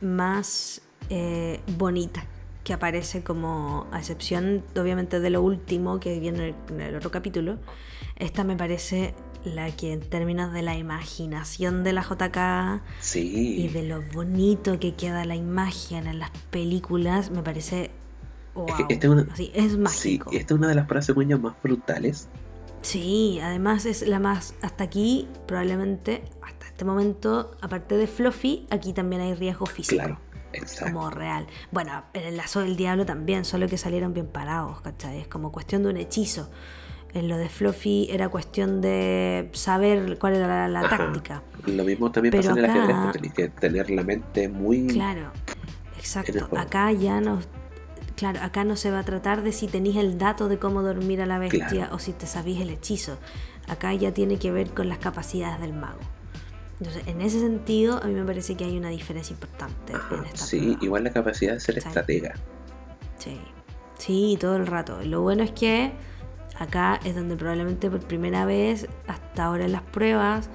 más 0.00 0.82
eh, 1.10 1.60
bonita 1.76 2.26
que 2.66 2.72
aparece 2.72 3.22
como, 3.22 3.86
a 3.92 4.00
excepción 4.00 4.64
obviamente 4.76 5.20
de 5.20 5.30
lo 5.30 5.40
último 5.40 6.00
que 6.00 6.18
viene 6.18 6.52
en 6.68 6.80
el 6.80 6.96
otro 6.96 7.12
capítulo, 7.12 7.58
esta 8.16 8.42
me 8.42 8.56
parece 8.56 9.14
la 9.44 9.70
que 9.70 9.92
en 9.92 10.00
términos 10.00 10.52
de 10.52 10.62
la 10.62 10.76
imaginación 10.76 11.84
de 11.84 11.92
la 11.92 12.02
JK 12.02 12.82
y 12.98 13.02
Sí, 13.02 13.68
de 13.68 13.84
lo 13.84 14.02
bonito 14.12 14.80
que 14.80 14.94
queda 14.96 15.24
la 15.24 15.36
imagen 15.36 16.08
en 16.08 16.18
las 16.18 16.30
películas, 16.50 17.30
me 17.30 17.44
parece... 17.44 17.92
Wow, 18.56 18.66
que 18.88 18.94
esta 18.94 19.06
es 19.06 19.12
una- 19.12 19.26
así, 19.32 19.52
es 19.54 19.72
sí, 19.72 19.78
mágico. 19.78 20.30
esta 20.32 20.54
es 20.54 20.58
una 20.58 20.66
de 20.66 20.74
las 20.74 21.06
según 21.06 21.28
yo, 21.28 21.38
más 21.38 21.54
brutales. 21.62 22.28
Sí, 22.82 23.38
además 23.40 23.86
es 23.86 24.08
la 24.08 24.18
más, 24.18 24.54
hasta 24.60 24.82
aquí, 24.82 25.28
probablemente, 25.46 26.24
hasta 26.42 26.66
este 26.66 26.84
momento, 26.84 27.52
aparte 27.60 27.96
de 27.96 28.08
Fluffy, 28.08 28.66
aquí 28.70 28.92
también 28.92 29.22
hay 29.22 29.34
riesgo 29.34 29.66
físico. 29.66 30.02
Claro, 30.02 30.18
exacto. 30.56 30.94
Como 30.94 31.10
real. 31.10 31.46
Bueno, 31.70 32.04
en 32.12 32.24
el 32.24 32.36
lazo 32.36 32.60
del 32.60 32.76
diablo 32.76 33.06
también, 33.06 33.44
solo 33.44 33.68
que 33.68 33.78
salieron 33.78 34.14
bien 34.14 34.26
parados, 34.26 34.80
¿cachai? 34.80 35.20
Es 35.20 35.28
como 35.28 35.52
cuestión 35.52 35.82
de 35.82 35.90
un 35.90 35.96
hechizo. 35.96 36.50
En 37.14 37.28
lo 37.28 37.38
de 37.38 37.48
Fluffy 37.48 38.08
era 38.10 38.28
cuestión 38.28 38.80
de 38.82 39.48
saber 39.52 40.18
cuál 40.18 40.34
era 40.34 40.68
la, 40.68 40.88
táctica. 40.88 41.42
Lo 41.64 41.84
mismo 41.84 42.10
también 42.12 42.32
Pero 42.32 42.48
pasa 42.48 42.58
en 42.58 42.64
el 42.64 42.70
ajedrez, 42.70 43.12
tenés 43.12 43.32
que 43.32 43.48
tener 43.48 43.90
la 43.90 44.02
mente 44.02 44.48
muy... 44.48 44.86
Claro, 44.88 45.32
exacto. 45.96 46.48
Acá 46.58 46.92
ya 46.92 47.20
no. 47.20 47.40
Claro, 48.16 48.40
acá 48.42 48.64
no 48.64 48.76
se 48.76 48.90
va 48.90 49.00
a 49.00 49.04
tratar 49.04 49.42
de 49.42 49.52
si 49.52 49.66
tenéis 49.66 49.96
el 49.96 50.18
dato 50.18 50.48
de 50.48 50.58
cómo 50.58 50.82
dormir 50.82 51.22
a 51.22 51.26
la 51.26 51.38
bestia 51.38 51.68
Claro. 51.68 51.94
o 51.94 51.98
si 51.98 52.12
te 52.12 52.26
sabéis 52.26 52.60
el 52.60 52.70
hechizo. 52.70 53.18
Acá 53.68 53.92
ya 53.94 54.12
tiene 54.12 54.38
que 54.38 54.52
ver 54.52 54.70
con 54.70 54.88
las 54.88 54.98
capacidades 54.98 55.60
del 55.60 55.72
mago. 55.72 56.00
Entonces, 56.78 57.06
en 57.06 57.20
ese 57.22 57.40
sentido, 57.40 58.02
a 58.02 58.06
mí 58.06 58.14
me 58.14 58.24
parece 58.24 58.54
que 58.56 58.64
hay 58.64 58.76
una 58.76 58.90
diferencia 58.90 59.32
importante 59.32 59.94
Ajá, 59.94 60.16
en 60.16 60.24
esta 60.24 60.44
sí, 60.44 60.58
prueba. 60.60 60.78
igual 60.84 61.04
la 61.04 61.12
capacidad 61.12 61.54
de 61.54 61.60
ser 61.60 61.74
Sí. 61.80 61.86
estratega. 61.88 62.34
Sí. 63.18 63.40
Sí, 63.98 64.36
todo 64.40 64.56
el 64.56 64.66
rato. 64.66 65.00
Lo 65.02 65.22
bueno 65.22 65.42
es 65.42 65.52
que 65.52 65.92
acá 66.58 67.00
es 67.04 67.14
donde 67.14 67.34
probablemente 67.36 67.90
por 67.90 68.00
primera 68.00 68.44
vez, 68.44 68.88
hasta 69.06 69.44
ahora 69.46 69.64
en 69.64 69.72
las 69.72 69.82
pruebas, 69.82 70.50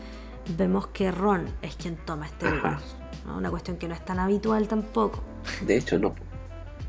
vemos 0.57 0.87
que 0.87 1.11
Ron 1.11 1.45
es 1.63 1.75
quien 1.75 1.95
toma 1.97 2.27
este 2.27 2.45
Ajá. 2.47 2.55
lugar. 2.55 2.79
¿no? 3.25 3.37
Una 3.37 3.49
cuestión 3.49 3.77
que 3.77 3.87
no 3.87 3.95
es 3.95 4.05
tan 4.05 4.19
habitual 4.19 4.67
tampoco. 4.67 5.23
De 5.65 5.77
hecho, 5.77 5.97
no. 5.97 6.13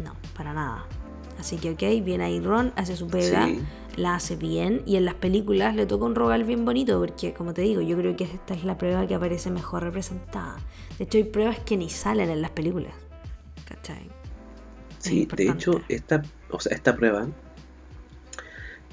No, 0.03 0.15
para 0.37 0.53
nada. 0.53 0.85
Así 1.39 1.57
que, 1.57 1.71
ok, 1.73 2.05
viene 2.05 2.25
ahí 2.25 2.41
Ron, 2.41 2.73
hace 2.77 2.97
su 2.97 3.07
pega, 3.09 3.47
Sí. 3.47 3.63
La 3.97 4.15
hace 4.15 4.37
bien. 4.37 4.83
Y 4.87 4.97
en 4.97 5.05
las 5.05 5.15
películas 5.15 5.75
le 5.77 5.87
toca 5.87 6.05
un 6.05 6.15
rogal 6.15 6.45
bien 6.45 6.65
bonito, 6.65 6.99
porque, 6.99 7.33
como 7.35 7.55
te 7.55 7.63
digo, 7.63 7.81
yo 7.81 7.97
creo 7.97 8.17
que 8.17 8.25
esta 8.25 8.55
es 8.55 8.65
la 8.65 8.79
prueba 8.79 9.07
que 9.07 9.15
aparece 9.15 9.51
mejor 9.51 9.83
representada. 9.83 10.57
De 10.99 11.05
hecho, 11.05 11.19
hay 11.19 11.25
pruebas 11.25 11.59
que 11.61 11.77
ni 11.77 11.91
salen 11.91 12.31
en 12.31 12.43
las 12.43 12.51
películas. 12.51 12.93
¿Cachai? 13.67 14.09
Es 14.99 15.05
Sí, 15.05 15.29
de 15.37 15.49
hecho, 15.49 15.81
esta, 15.89 16.23
o 16.51 16.61
sea, 16.61 16.75
esta 16.75 16.95
prueba 16.95 17.27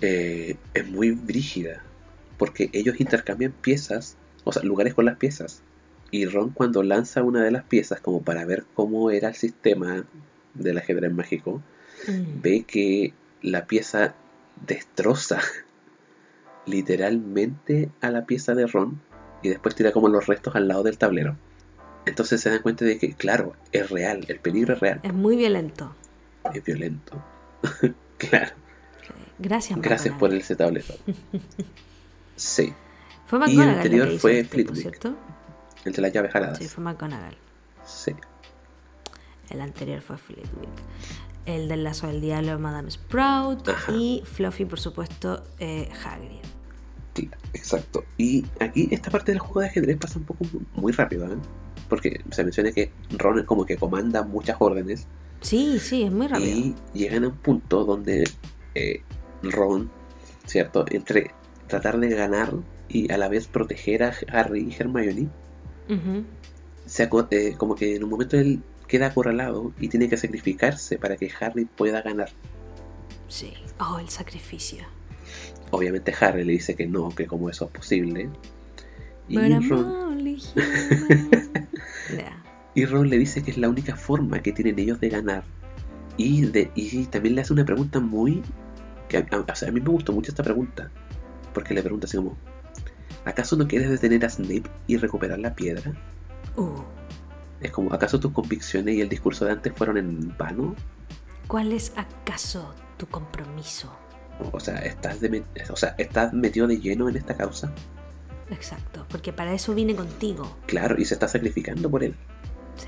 eh, 0.01 0.55
es 0.73 0.87
muy 0.87 1.11
brígida. 1.11 1.83
Porque 2.37 2.69
ellos 2.73 2.99
intercambian 2.99 3.51
piezas, 3.51 4.15
o 4.45 4.51
sea, 4.51 4.63
lugares 4.63 4.93
con 4.93 5.05
las 5.05 5.17
piezas. 5.17 5.61
Y 6.11 6.25
Ron 6.25 6.49
cuando 6.51 6.83
lanza 6.83 7.21
una 7.21 7.43
de 7.43 7.51
las 7.51 7.63
piezas 7.63 7.99
como 7.99 8.21
para 8.21 8.45
ver 8.45 8.65
cómo 8.73 9.11
era 9.11 9.29
el 9.29 9.35
sistema 9.35 10.05
del 10.55 10.77
ajedrez 10.77 11.11
mágico, 11.11 11.61
Mm. 12.07 12.41
ve 12.41 12.63
que 12.63 13.13
la 13.41 13.65
pieza 13.65 14.15
destroza 14.65 15.39
literalmente 16.65 17.89
a 18.01 18.11
la 18.11 18.25
pieza 18.25 18.53
de 18.55 18.67
Ron 18.67 19.01
y 19.41 19.49
después 19.49 19.75
tira 19.75 19.91
como 19.91 20.07
los 20.09 20.27
restos 20.27 20.55
al 20.55 20.67
lado 20.67 20.83
del 20.83 20.97
tablero. 20.97 21.35
Entonces 22.05 22.41
se 22.41 22.49
dan 22.49 22.61
cuenta 22.61 22.85
de 22.85 22.97
que, 22.97 23.13
claro, 23.13 23.53
es 23.71 23.89
real, 23.89 24.25
el 24.27 24.39
peligro 24.39 24.73
es 24.73 24.79
real, 24.79 24.99
Es 25.03 25.13
muy 25.13 25.35
violento. 25.35 25.93
es 26.53 26.63
violento. 26.63 27.21
claro, 28.17 28.51
Gracias, 29.37 29.79
gracias 29.81 30.15
por 30.17 30.33
ese 30.33 30.55
tablero. 30.55 30.93
Sí, 32.35 32.73
Fue 33.25 33.37
Y 33.47 33.51
el 33.51 33.57
la 33.57 33.73
anterior 33.73 34.17
fue 34.17 34.39
este, 34.39 34.55
Flitwick. 34.55 34.77
¿cierto? 34.81 35.13
el 35.83 35.91
de 35.91 36.01
las 36.01 36.13
llaves 36.13 36.31
jaladas. 36.31 36.57
Sí, 36.57 36.69
fue 36.69 36.81
McGonagall. 36.81 37.35
Sí, 37.85 38.15
El 39.49 39.59
anterior 39.59 40.01
fue 40.01 40.17
Flitwick. 40.17 40.69
El 41.45 41.67
del 41.67 41.83
lazo 41.83 42.07
del 42.07 42.21
diablo, 42.21 42.59
Madame 42.59 42.91
Sprout. 42.91 43.67
Ajá. 43.69 43.91
Y 43.91 44.21
Fluffy, 44.25 44.65
por 44.65 44.79
supuesto, 44.79 45.43
eh, 45.59 45.89
Hagrid. 46.03 47.29
exacto. 47.53 48.03
Y 48.17 48.45
aquí 48.59 48.87
esta 48.91 49.09
parte 49.09 49.31
del 49.31 49.39
juego 49.39 49.61
de 49.61 49.67
ajedrez 49.67 49.97
pasa 49.97 50.19
un 50.19 50.25
poco 50.25 50.45
muy 50.75 50.91
rápido, 50.91 51.25
¿eh? 51.25 51.37
Porque 51.87 52.21
se 52.31 52.43
menciona 52.43 52.71
que 52.71 52.91
Ron 53.17 53.43
como 53.45 53.65
que 53.65 53.77
comanda 53.77 54.23
muchas 54.23 54.57
órdenes 54.59 55.07
Sí, 55.41 55.79
sí, 55.79 56.03
es 56.03 56.11
muy 56.11 56.27
rápido. 56.27 56.49
Y 56.49 56.75
llegan 56.93 57.23
a 57.23 57.27
un 57.29 57.37
punto 57.37 57.85
donde 57.85 58.29
eh, 58.75 59.01
Ron, 59.43 59.89
¿cierto? 60.45 60.85
Entre 60.89 61.31
tratar 61.67 61.99
de 61.99 62.09
ganar 62.09 62.53
y 62.89 63.11
a 63.11 63.17
la 63.17 63.29
vez 63.29 63.47
proteger 63.47 64.03
a 64.03 64.13
Harry 64.31 64.67
y 64.69 64.75
Hermione, 64.75 65.29
se 66.85 67.09
eh, 67.31 67.55
como 67.57 67.75
que 67.75 67.95
en 67.95 68.03
un 68.03 68.09
momento 68.09 68.37
él 68.37 68.61
queda 68.89 69.07
acorralado 69.07 69.71
y 69.79 69.87
tiene 69.87 70.09
que 70.09 70.17
sacrificarse 70.17 70.97
para 70.97 71.15
que 71.15 71.31
Harry 71.39 71.63
pueda 71.63 72.01
ganar. 72.01 72.29
Sí. 73.29 73.53
Oh, 73.79 73.99
el 73.99 74.09
sacrificio. 74.09 74.83
Obviamente 75.71 76.13
Harry 76.19 76.43
le 76.43 76.53
dice 76.53 76.75
que 76.75 76.87
no, 76.87 77.09
que 77.15 77.25
como 77.27 77.49
eso 77.49 77.65
es 77.65 77.71
posible. 77.71 78.29
Y 79.29 79.37
Ron, 79.37 80.19
y 82.73 82.85
Ron 82.85 83.09
le 83.09 83.17
dice 83.17 83.43
que 83.43 83.51
es 83.51 83.57
la 83.57 83.69
única 83.69 83.95
forma 83.95 84.41
que 84.41 84.51
tienen 84.51 84.79
ellos 84.79 84.99
de 84.99 85.09
ganar. 85.09 85.43
Y, 86.17 86.41
de, 86.47 86.71
y 86.75 87.05
también 87.05 87.35
le 87.35 87.41
hace 87.41 87.53
una 87.53 87.63
pregunta 87.65 87.99
muy... 87.99 88.41
Que 89.07 89.17
a, 89.17 89.27
a- 89.31 89.51
o 89.51 89.55
sea, 89.55 89.69
a 89.69 89.71
mí 89.71 89.79
me 89.79 89.89
gustó 89.89 90.11
mucho 90.11 90.31
esta 90.31 90.43
pregunta. 90.43 90.89
Porque 91.53 91.73
le 91.73 91.81
pregunta 91.83 92.07
así 92.07 92.17
como... 92.17 92.35
¿Acaso 93.25 93.55
no 93.55 93.67
quieres 93.67 93.89
detener 93.91 94.25
a 94.25 94.29
Snape 94.29 94.63
y 94.87 94.97
recuperar 94.97 95.39
la 95.39 95.53
piedra? 95.53 95.93
Uh, 96.55 96.81
Es 97.61 97.71
como, 97.71 97.93
¿acaso 97.93 98.19
tus 98.19 98.31
convicciones 98.31 98.95
y 98.95 99.01
el 99.01 99.09
discurso 99.09 99.45
de 99.45 99.51
antes 99.51 99.73
fueron 99.75 99.97
en 99.97 100.35
vano? 100.37 100.75
¿Cuál 101.47 101.71
es 101.73 101.93
acaso 101.95 102.73
tu 102.97 103.07
compromiso? 103.07 103.91
O- 104.53 104.59
sea, 104.59 104.75
¿estás, 104.79 105.19
de, 105.19 105.43
o 105.69 105.75
sea, 105.75 105.95
¿estás 105.97 106.31
metido 106.33 106.67
de 106.67 106.79
lleno 106.79 107.09
en 107.09 107.17
esta 107.17 107.35
causa? 107.35 107.71
Exacto, 108.49 109.05
porque 109.09 109.33
para 109.33 109.53
eso 109.53 109.73
vine 109.75 109.95
contigo. 109.95 110.57
Claro, 110.65 110.95
y 110.99 111.05
se 111.05 111.13
está 111.15 111.27
sacrificando 111.27 111.89
por 111.89 112.03
él. 112.03 112.15
Sí. 112.77 112.87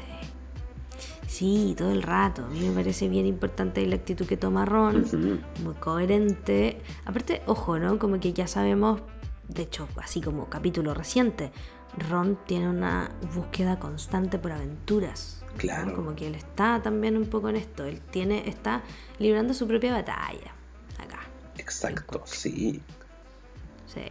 Sí, 1.28 1.76
todo 1.78 1.92
el 1.92 2.02
rato. 2.04 2.46
A 2.46 2.48
mí 2.50 2.62
me 2.62 2.74
parece 2.74 3.10
bien 3.10 3.26
importante 3.26 3.86
la 3.86 3.96
actitud 3.96 4.26
que 4.26 4.38
toma 4.38 4.66
Ron. 4.66 5.04
Ujú. 5.04 5.40
muy 5.64 5.74
coherente. 5.80 6.82
Aparte, 7.06 7.42
ojo, 7.46 7.78
¿no? 7.80 8.00
Como 8.00 8.20
que 8.20 8.32
ya 8.34 8.48
sabemos, 8.48 9.02
de 9.50 9.64
hecho, 9.64 9.88
así 9.98 10.22
como 10.22 10.50
capítulo 10.50 10.94
reciente, 10.94 11.52
Ron 11.98 12.38
tiene 12.48 12.70
una 12.70 13.12
búsqueda 13.34 13.80
constante 13.80 14.38
por 14.40 14.52
aventuras. 14.52 15.44
¿no? 15.46 15.58
Claro. 15.58 15.96
Como 15.96 16.16
que 16.16 16.28
él 16.28 16.36
está 16.36 16.82
también 16.82 17.18
un 17.18 17.28
poco 17.28 17.50
en 17.50 17.58
esto. 17.58 17.84
Él 17.86 18.00
tiene, 18.12 18.48
está 18.50 18.84
librando 19.20 19.54
su 19.54 19.68
propia 19.68 19.92
batalla. 19.94 20.54
Acá. 20.98 21.20
Exacto, 21.58 22.24
sí. 22.26 22.82
Sí. 23.94 24.06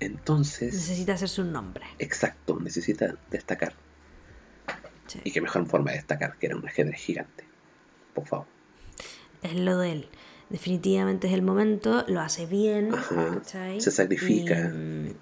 Entonces, 0.00 0.72
Necesita 0.74 1.12
hacerse 1.12 1.42
un 1.42 1.52
nombre. 1.52 1.84
exacto, 1.98 2.58
necesita 2.58 3.14
destacar. 3.30 3.74
Sí. 5.06 5.20
Y 5.24 5.30
qué 5.32 5.40
mejor 5.40 5.66
forma 5.66 5.90
de 5.90 5.98
destacar 5.98 6.36
que 6.38 6.46
era 6.46 6.56
un 6.56 6.66
ajedrez 6.66 7.00
gigante. 7.00 7.44
Por 8.14 8.26
favor. 8.26 8.46
Es 9.42 9.54
lo 9.54 9.78
de 9.78 9.92
él. 9.92 10.08
Definitivamente 10.48 11.28
es 11.28 11.32
el 11.34 11.42
momento, 11.42 12.04
lo 12.08 12.20
hace 12.20 12.46
bien. 12.46 12.92
Ajá, 12.94 13.40
se 13.44 13.90
sacrifica. 13.90 14.58
Y, 14.58 14.64
mm, 14.64 15.14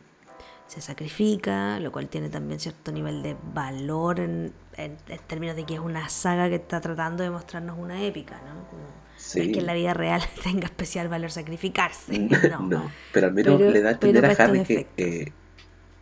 se 0.69 0.81
sacrifica, 0.81 1.81
lo 1.81 1.91
cual 1.91 2.09
tiene 2.09 2.29
también 2.29 2.61
cierto 2.61 2.93
nivel 2.93 3.23
de 3.23 3.37
valor 3.55 4.21
en, 4.21 4.53
en- 4.77 4.97
en 5.09 5.19
términos 5.27 5.57
de 5.57 5.65
que 5.65 5.75
es 5.75 5.81
una 5.81 6.09
saga 6.09 6.49
que 6.49 6.55
está 6.57 6.81
tratando 6.81 7.23
de 7.25 7.31
mostrarnos 7.31 7.77
una 7.79 8.03
épica, 8.05 8.37
¿no? 8.47 8.69
Como, 8.69 8.83
no 8.83 9.09
Sí. 9.17 9.41
es 9.41 9.49
que 9.53 9.59
en 9.59 9.67
la 9.67 9.75
vida 9.75 9.95
real 9.95 10.23
tenga 10.45 10.67
especial 10.67 11.09
valor 11.09 11.31
sacrificarse. 11.33 12.19
No. 12.51 12.61
no, 12.61 12.91
pero 13.13 13.27
al 13.27 13.33
menos 13.35 13.57
Pero- 13.59 13.71
le 13.73 13.81
da 13.81 13.89
a 13.89 13.93
entender 13.93 14.25
a 14.25 14.29
Harry 14.45 14.63
que 14.65 14.87
eh, 14.97 15.33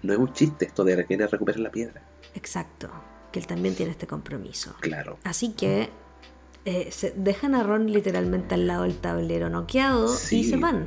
no 0.03 0.13
es 0.13 0.19
un 0.19 0.33
chiste 0.35 0.67
esto 0.67 0.85
de 0.85 1.03
querer 1.07 1.31
recuperar 1.31 1.61
la 1.61 1.71
piedra. 1.71 2.03
Exacto, 2.35 2.91
que 3.33 3.39
él 3.39 3.47
también 3.47 3.75
tiene 3.75 3.93
este 3.93 4.07
compromiso. 4.07 4.75
Claro. 4.81 5.19
Así 5.25 5.53
que 5.53 5.89
eh, 6.65 6.89
se 6.91 7.13
dejan 7.13 7.55
a 7.55 7.63
Ron 7.63 7.91
literalmente 7.93 8.55
al 8.57 8.67
lado 8.67 8.83
del 8.83 8.97
tablero 8.99 9.49
noqueado 9.49 10.09
Sí. 10.09 10.41
y 10.41 10.45
se 10.45 10.57
van. 10.57 10.85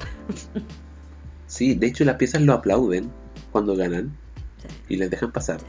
Sí, 1.48 1.74
de 1.76 1.88
hecho 1.88 2.04
las 2.06 2.18
piezas 2.18 2.42
lo 2.42 2.54
aplauden 2.54 3.10
cuando 3.52 3.76
ganan 3.76 4.16
y 4.88 4.98
les 4.98 5.10
dejan 5.10 5.32
pasar. 5.32 5.60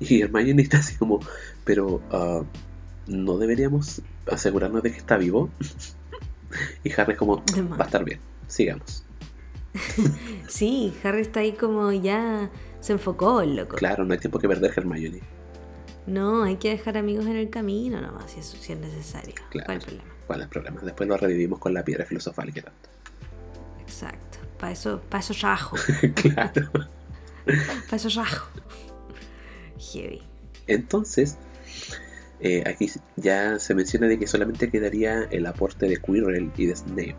Y 0.00 0.22
Hermione 0.22 0.62
está 0.62 0.78
así 0.78 0.96
como, 0.96 1.20
pero 1.64 2.00
ah, 2.10 2.42
¿no 3.06 3.38
deberíamos 3.38 4.02
asegurarnos 4.30 4.82
de 4.82 4.92
que 4.92 4.98
está 4.98 5.16
vivo? 5.16 5.50
y 6.84 6.92
Harry 6.92 7.12
es 7.12 7.18
como, 7.18 7.42
va 7.70 7.84
a 7.84 7.84
estar 7.84 8.04
bien, 8.04 8.20
sigamos. 8.48 9.04
Sí, 10.48 10.94
Harry 11.02 11.22
está 11.22 11.40
ahí 11.40 11.52
como 11.52 11.90
ya 11.90 12.50
se 12.80 12.92
enfocó 12.92 13.40
el 13.40 13.56
loco. 13.56 13.76
Claro, 13.76 14.04
no 14.04 14.12
hay 14.12 14.20
tiempo 14.20 14.38
que 14.38 14.46
perder 14.46 14.72
Hermione. 14.76 15.20
No, 16.06 16.44
hay 16.44 16.56
que 16.56 16.68
dejar 16.68 16.98
amigos 16.98 17.26
en 17.26 17.36
el 17.36 17.50
camino 17.50 18.00
nomás, 18.00 18.30
si 18.30 18.40
es, 18.40 18.46
si 18.46 18.72
es 18.72 18.78
necesario. 18.78 19.34
Claro. 19.50 19.66
¿Cuál 19.66 19.78
es 19.78 19.84
el 19.84 19.88
problema? 19.88 20.14
¿Cuál 20.26 20.40
es 20.40 20.44
el 20.44 20.50
problema? 20.50 20.80
Después 20.82 21.08
lo 21.08 21.16
revivimos 21.16 21.58
con 21.58 21.74
la 21.74 21.82
piedra 21.82 22.04
filosofal 22.04 22.52
que 22.52 22.62
tanto. 22.62 22.90
Exacto. 23.80 24.38
Para 24.58 24.72
eso, 24.72 25.00
para 25.08 25.20
eso 25.20 25.34
rajo. 25.40 25.76
claro. 26.14 26.70
Para 27.44 27.96
eso 27.96 28.08
rajo. 28.10 28.48
Heavy. 29.92 30.22
Entonces, 30.66 31.36
eh, 32.40 32.62
aquí 32.66 32.90
ya 33.16 33.58
se 33.58 33.74
menciona 33.74 34.06
de 34.08 34.18
que 34.18 34.26
solamente 34.26 34.70
quedaría 34.70 35.24
el 35.30 35.46
aporte 35.46 35.86
de 35.86 35.96
Quirrell 35.98 36.50
y 36.56 36.66
de 36.66 36.76
Snape. 36.76 37.16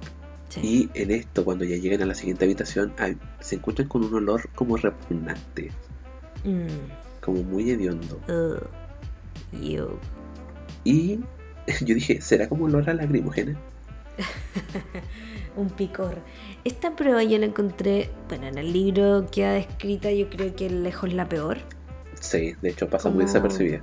Sí. 0.49 0.89
Y 0.93 1.01
en 1.01 1.11
esto, 1.11 1.43
cuando 1.45 1.63
ya 1.65 1.75
llegan 1.77 2.01
a 2.01 2.05
la 2.05 2.15
siguiente 2.15 2.45
habitación, 2.45 2.93
hay- 2.97 3.17
se 3.39 3.55
encuentran 3.55 3.87
con 3.87 4.03
un 4.03 4.13
olor 4.13 4.49
como 4.55 4.77
repugnante, 4.77 5.71
Mm, 6.43 6.67
como 7.21 7.43
muy 7.43 7.69
hediondo. 7.71 8.19
you. 9.51 9.99
Y 10.83 11.19
yo 11.85 11.95
dije, 11.95 12.21
¿será 12.21 12.47
como 12.47 12.65
olor 12.65 12.89
a 12.89 12.93
lacrimógena? 12.93 13.59
Un 15.55 15.69
picor. 15.69 16.17
Esta 16.63 16.95
prueba 16.95 17.23
yo 17.23 17.37
la 17.37 17.45
encontré, 17.45 18.09
bueno, 18.27 18.47
en 18.47 18.57
el 18.57 18.73
libro 18.73 19.25
queda 19.31 19.53
descrita, 19.53 20.11
yo 20.11 20.29
creo 20.29 20.55
que 20.55 20.69
lejos 20.69 21.13
la 21.13 21.27
peor. 21.29 21.59
Sí, 22.19 22.55
de 22.61 22.69
hecho 22.69 22.89
pasa 22.89 23.09
muy 23.09 23.25
desapercibida. 23.25 23.81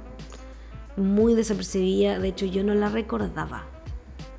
Muy 0.96 1.34
desapercibida, 1.34 2.18
de 2.18 2.28
hecho 2.28 2.44
yo 2.46 2.62
no 2.64 2.74
la 2.74 2.88
recordaba. 2.88 3.64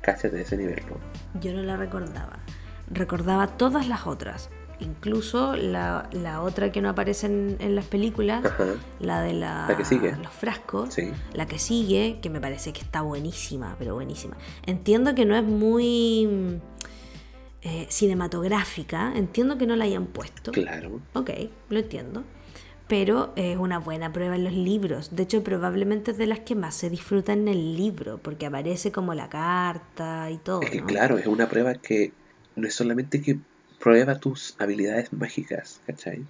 Cáchate 0.02 0.36
de 0.36 0.42
ese 0.42 0.56
nivel, 0.56 0.80
po. 0.82 0.96
Yo 1.40 1.52
no 1.54 1.62
la 1.62 1.76
recordaba. 1.76 2.38
Recordaba 2.90 3.46
todas 3.56 3.88
las 3.88 4.06
otras. 4.06 4.50
incluso 4.80 5.54
la, 5.56 6.08
la 6.12 6.42
otra 6.42 6.70
que 6.72 6.80
no 6.82 6.88
aparece 6.90 7.26
en, 7.26 7.56
en 7.60 7.74
las 7.76 7.86
películas, 7.86 8.44
Ajá. 8.44 8.64
la 9.00 9.22
de 9.22 9.32
la, 9.32 9.66
La 9.68 9.76
que 9.76 9.84
sigue. 9.84 10.14
los 10.16 10.32
frascos, 10.32 10.92
Sí. 10.92 11.10
la 11.32 11.46
que 11.46 11.58
sigue, 11.60 12.18
que 12.20 12.28
me 12.28 12.40
parece 12.40 12.72
que 12.72 12.80
está 12.82 13.00
buenísima, 13.00 13.76
pero 13.78 13.94
buenísima. 13.94 14.36
Entiendo 14.66 15.14
que 15.14 15.24
no 15.24 15.36
es 15.36 15.44
muy 15.44 16.60
eh, 17.64 17.86
cinematográfica, 17.88 19.12
entiendo 19.16 19.56
que 19.56 19.66
no 19.66 19.74
la 19.74 19.84
hayan 19.84 20.06
puesto. 20.06 20.52
Claro. 20.52 21.00
Ok, 21.14 21.30
lo 21.70 21.78
entiendo. 21.78 22.22
Pero 22.88 23.32
es 23.36 23.56
una 23.56 23.78
buena 23.78 24.12
prueba 24.12 24.36
en 24.36 24.44
los 24.44 24.52
libros. 24.52 25.16
De 25.16 25.22
hecho, 25.22 25.42
probablemente 25.42 26.10
es 26.10 26.18
de 26.18 26.26
las 26.26 26.40
que 26.40 26.54
más 26.54 26.74
se 26.74 26.90
disfruta 26.90 27.32
en 27.32 27.48
el 27.48 27.74
libro, 27.74 28.18
porque 28.18 28.44
aparece 28.44 28.92
como 28.92 29.14
la 29.14 29.30
carta 29.30 30.30
y 30.30 30.36
todo. 30.36 30.60
Es 30.60 30.70
que 30.70 30.82
¿no? 30.82 30.86
claro, 30.86 31.16
es 31.16 31.26
una 31.26 31.48
prueba 31.48 31.74
que 31.74 32.12
no 32.54 32.68
es 32.68 32.74
solamente 32.74 33.22
que 33.22 33.38
prueba 33.80 34.18
tus 34.18 34.54
habilidades 34.58 35.10
mágicas, 35.14 35.80
¿cachai? 35.86 36.22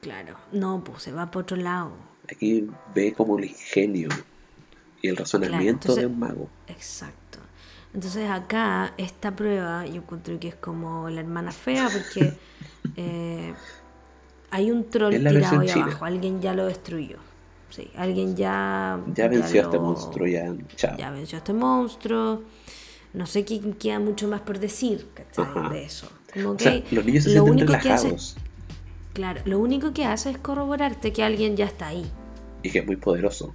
Claro. 0.00 0.36
No, 0.52 0.84
pues 0.84 1.02
se 1.02 1.12
va 1.12 1.32
por 1.32 1.42
otro 1.42 1.56
lado. 1.56 1.92
Aquí 2.30 2.70
ve 2.94 3.12
como 3.12 3.38
el 3.38 3.46
ingenio 3.46 4.10
y 5.02 5.08
el 5.08 5.16
razonamiento 5.16 5.88
entonces- 5.88 5.96
de 5.96 6.06
un 6.06 6.18
mago. 6.20 6.48
Exacto. 6.68 7.40
Entonces 7.94 8.30
acá 8.30 8.92
esta 8.96 9.34
prueba 9.34 9.86
yo 9.86 9.96
encuentro 9.96 10.38
que 10.38 10.48
es 10.48 10.54
como 10.54 11.08
la 11.08 11.20
hermana 11.20 11.52
fea 11.52 11.88
porque 11.90 12.34
eh, 12.96 13.54
hay 14.50 14.70
un 14.70 14.88
troll 14.90 15.14
tirado 15.14 15.60
ahí 15.60 15.70
abajo, 15.70 16.04
alguien 16.04 16.40
ya 16.40 16.54
lo 16.54 16.66
destruyó. 16.66 17.16
Sí, 17.70 17.90
alguien 17.96 18.34
ya... 18.34 18.98
Ya 19.14 19.28
venció 19.28 19.60
a 19.60 19.64
este 19.64 19.78
monstruo, 19.78 20.26
ya. 20.26 20.54
Chao. 20.76 20.96
Ya 20.96 21.10
venció 21.10 21.36
a 21.36 21.40
este 21.40 21.52
monstruo. 21.52 22.42
No 23.12 23.26
sé 23.26 23.44
qué 23.44 23.60
queda 23.78 23.98
mucho 23.98 24.26
más 24.26 24.40
por 24.40 24.58
decir. 24.58 25.06
De 25.70 25.84
eso. 25.84 26.08
Como 26.32 26.50
O 26.52 26.58
sea, 26.58 26.82
que 26.82 26.94
los 26.94 27.04
niños 27.04 27.24
se 27.24 27.34
lo 27.34 27.44
único 27.44 27.72
que 27.78 27.90
hace, 27.90 28.16
claro, 29.12 29.42
lo 29.44 29.58
único 29.58 29.92
que 29.92 30.04
hace 30.06 30.30
es 30.30 30.38
corroborarte 30.38 31.12
que 31.12 31.22
alguien 31.22 31.56
ya 31.56 31.66
está 31.66 31.88
ahí. 31.88 32.10
y 32.62 32.70
que 32.70 32.78
es 32.78 32.86
muy 32.86 32.96
poderoso. 32.96 33.54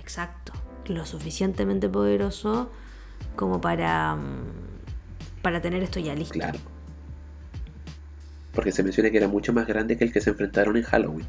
Exacto. 0.00 0.52
Lo 0.86 1.04
suficientemente 1.06 1.88
poderoso 1.88 2.70
como 3.36 3.60
para, 3.60 4.16
mm, 4.16 5.42
para 5.42 5.60
tener 5.60 5.82
esto 5.82 6.00
ya 6.00 6.14
listo. 6.14 6.34
Claro. 6.34 6.58
Porque 8.52 8.72
se 8.72 8.82
menciona 8.82 9.10
que 9.10 9.16
era 9.16 9.28
mucho 9.28 9.52
más 9.52 9.66
grande 9.66 9.96
que 9.96 10.04
el 10.04 10.12
que 10.12 10.20
se 10.20 10.30
enfrentaron 10.30 10.76
en 10.76 10.82
Halloween. 10.82 11.26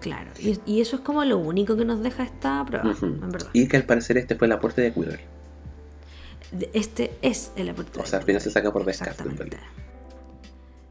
Claro. 0.00 0.30
Y, 0.40 0.58
y 0.66 0.80
eso 0.80 0.96
es 0.96 1.02
como 1.02 1.24
lo 1.24 1.38
único 1.38 1.76
que 1.76 1.84
nos 1.84 2.02
deja 2.02 2.24
esta 2.24 2.64
prueba, 2.64 2.90
Ujú. 2.90 3.06
en 3.06 3.30
verdad. 3.30 3.48
Y 3.52 3.68
que 3.68 3.76
al 3.76 3.84
parecer 3.84 4.18
este 4.18 4.34
fue 4.34 4.48
el 4.48 4.52
aporte 4.52 4.82
de 4.82 4.92
Quirrell. 4.92 5.20
De- 6.50 6.70
Este 6.74 7.12
es 7.22 7.52
el 7.56 7.68
aporte. 7.68 8.00
O 8.00 8.04
sea, 8.06 8.18
al 8.18 8.24
final 8.24 8.40
se 8.42 8.50
saca 8.50 8.72
por 8.72 8.84
descarte. 8.84 9.22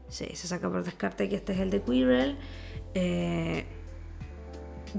Sí, 0.08 0.26
se 0.34 0.48
saca 0.48 0.70
por 0.70 0.82
descarte 0.82 1.28
que 1.28 1.36
este 1.36 1.52
es 1.52 1.58
el 1.60 1.70
de 1.70 1.82
Quirrell. 1.82 2.36
Eh, 2.94 3.66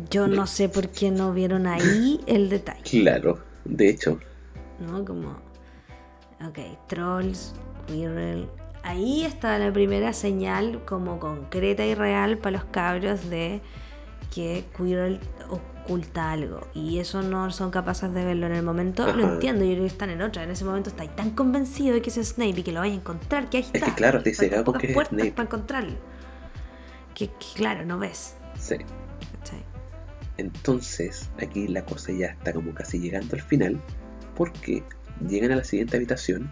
yo 0.10 0.28
no 0.28 0.46
sé 0.48 0.70
por 0.70 0.90
qué 0.90 1.10
no 1.12 1.34
vieron 1.34 1.66
ahí 1.68 2.20
el 2.28 2.50
detalle, 2.50 2.82
Claro, 2.84 3.40
de 3.66 3.90
hecho. 3.90 4.20
¿No? 4.80 5.04
Como, 5.06 5.38
ok, 6.46 6.60
Trolls, 6.88 7.54
Quirrell. 7.88 8.50
Ahí 8.84 9.24
está 9.24 9.58
la 9.60 9.72
primera 9.72 10.12
señal 10.14 10.84
como 10.86 11.20
concreta 11.20 11.86
y 11.86 11.96
real 11.96 12.38
para 12.38 12.58
los 12.58 12.66
cabros 12.66 13.30
de 13.30 13.62
que 14.34 14.66
Quirrell 14.76 15.20
oculta 15.50 16.32
algo. 16.32 16.68
Y 16.74 17.00
eso 17.00 17.22
no 17.22 17.50
son 17.52 17.72
capaces 17.72 18.14
de 18.14 18.26
verlo 18.26 18.48
en 18.48 18.54
el 18.54 18.64
momento. 18.64 19.12
Lo 19.14 19.34
entiendo, 19.34 19.64
yo 19.64 19.72
creo 19.72 19.84
que 19.84 19.88
están 19.88 20.10
en 20.10 20.22
otra. 20.22 20.44
En 20.44 20.52
ese 20.52 20.66
momento 20.66 20.90
estáis 20.90 21.16
tan 21.16 21.30
convencido 21.32 21.94
de 21.94 22.02
que 22.02 22.10
es 22.10 22.16
Snape 22.16 22.60
y 22.60 22.64
que 22.64 22.72
lo 22.74 22.82
vaya 22.82 22.94
a 22.94 22.98
encontrar, 22.98 23.50
que 23.50 23.58
ahí 23.58 23.64
que 23.64 23.78
está. 23.78 23.94
claro, 23.96 24.18
estoy 24.18 24.34
Faltan 24.34 24.50
cegado 24.50 24.66
con 24.66 24.74
pocas 24.74 24.90
que 24.90 25.02
es 25.02 25.08
Snape. 25.08 25.32
para 25.32 25.44
encontrarlo. 25.48 25.94
Que, 27.16 27.28
que 27.28 27.46
claro, 27.56 27.86
no 27.86 28.00
ves. 28.00 28.36
Sí. 28.60 28.76
¿cachai? 29.38 29.64
Entonces, 30.38 31.30
aquí 31.42 31.68
la 31.68 31.86
cosa 31.86 32.12
ya 32.12 32.28
está 32.28 32.52
como 32.54 32.74
casi 32.74 33.00
llegando 33.00 33.36
al 33.36 33.42
final, 33.42 33.80
porque 34.36 34.84
llegan 35.28 35.52
a 35.52 35.56
la 35.58 35.64
siguiente 35.64 35.98
habitación 35.98 36.52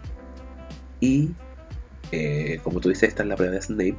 y, 1.00 1.30
eh, 2.12 2.60
como 2.62 2.80
tú 2.80 2.88
dices, 2.88 3.08
esta 3.10 3.22
es 3.22 3.28
la 3.28 3.36
prueba 3.36 3.54
de 3.54 3.62
Snape, 3.62 3.98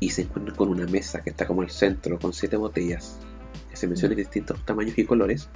y 0.00 0.10
se 0.10 0.22
encuentran 0.22 0.56
con 0.56 0.68
una 0.68 0.86
mesa 0.86 1.22
que 1.22 1.30
está 1.30 1.46
como 1.46 1.62
al 1.62 1.70
centro, 1.70 2.18
con 2.18 2.32
siete 2.32 2.56
botellas, 2.56 3.18
que 3.70 3.76
se 3.76 3.86
mencionan 3.86 4.16
de 4.16 4.22
distintos 4.22 4.62
tamaños 4.64 4.98
y 4.98 5.04
colores, 5.04 5.48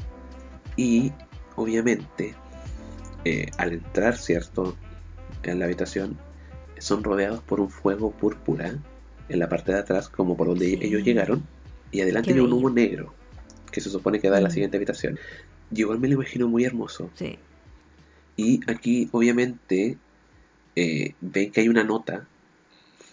y 0.76 1.12
obviamente, 1.56 2.34
eh, 3.24 3.50
al 3.58 3.72
entrar, 3.72 4.16
¿cierto?, 4.16 4.76
en 5.42 5.58
la 5.58 5.66
habitación, 5.66 6.18
son 6.78 7.04
rodeados 7.04 7.42
por 7.42 7.60
un 7.60 7.70
fuego 7.70 8.10
púrpura 8.12 8.74
en 9.28 9.38
la 9.38 9.48
parte 9.48 9.72
de 9.72 9.78
atrás, 9.78 10.08
como 10.08 10.36
por 10.36 10.48
donde 10.48 10.66
Sí. 10.66 10.78
ellos 10.80 11.02
llegaron, 11.02 11.46
y 11.90 12.00
adelante 12.00 12.32
hay 12.32 12.40
un 12.40 12.52
humo 12.52 12.70
negro, 12.70 13.14
que 13.70 13.80
se 13.80 13.90
supone 13.90 14.20
que 14.20 14.30
da 14.30 14.38
a 14.38 14.40
la 14.40 14.48
Mm. 14.48 14.52
siguiente 14.52 14.76
habitación. 14.78 15.18
Yo 15.70 15.82
igual 15.82 16.00
me 16.00 16.08
lo 16.08 16.14
imagino 16.14 16.48
muy 16.48 16.64
hermoso. 16.64 17.10
Sí. 17.14 17.38
Y 18.36 18.60
aquí, 18.70 19.08
obviamente, 19.12 19.98
eh, 20.76 21.14
ven 21.20 21.52
que 21.52 21.60
hay 21.60 21.68
una 21.68 21.84
nota, 21.84 22.26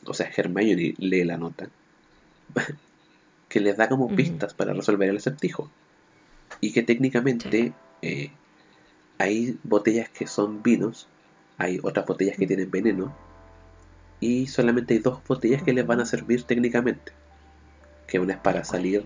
o 0.06 0.14
sea, 0.14 0.32
Hermione 0.36 0.96
lee 0.98 1.24
la 1.24 1.38
nota, 1.38 1.70
que 3.50 3.60
les 3.60 3.78
da 3.78 3.90
como 3.90 4.16
pistas 4.16 4.54
para 4.54 4.74
resolver 4.74 5.10
el 5.10 5.18
acertijo. 5.18 5.70
Y 6.62 6.72
que 6.72 6.82
técnicamente 6.82 7.74
eh, 8.02 8.32
hay 9.18 9.58
botellas 9.64 10.10
que 10.10 10.28
son 10.28 10.64
vinos, 10.64 11.08
hay 11.58 11.80
otras 11.84 12.06
botellas 12.06 12.38
que 12.38 12.46
Mm. 12.46 12.48
tienen 12.48 12.72
veneno, 12.72 13.16
y 14.20 14.48
solamente 14.48 14.96
hay 14.96 15.00
dos 15.00 15.22
botellas 15.28 15.62
que 15.62 15.74
les 15.74 15.86
van 15.86 16.00
a 16.00 16.06
servir 16.06 16.44
técnicamente. 16.44 17.12
Que 18.08 18.20
una 18.20 18.34
es 18.34 18.40
para 18.40 18.64
salir 18.64 19.04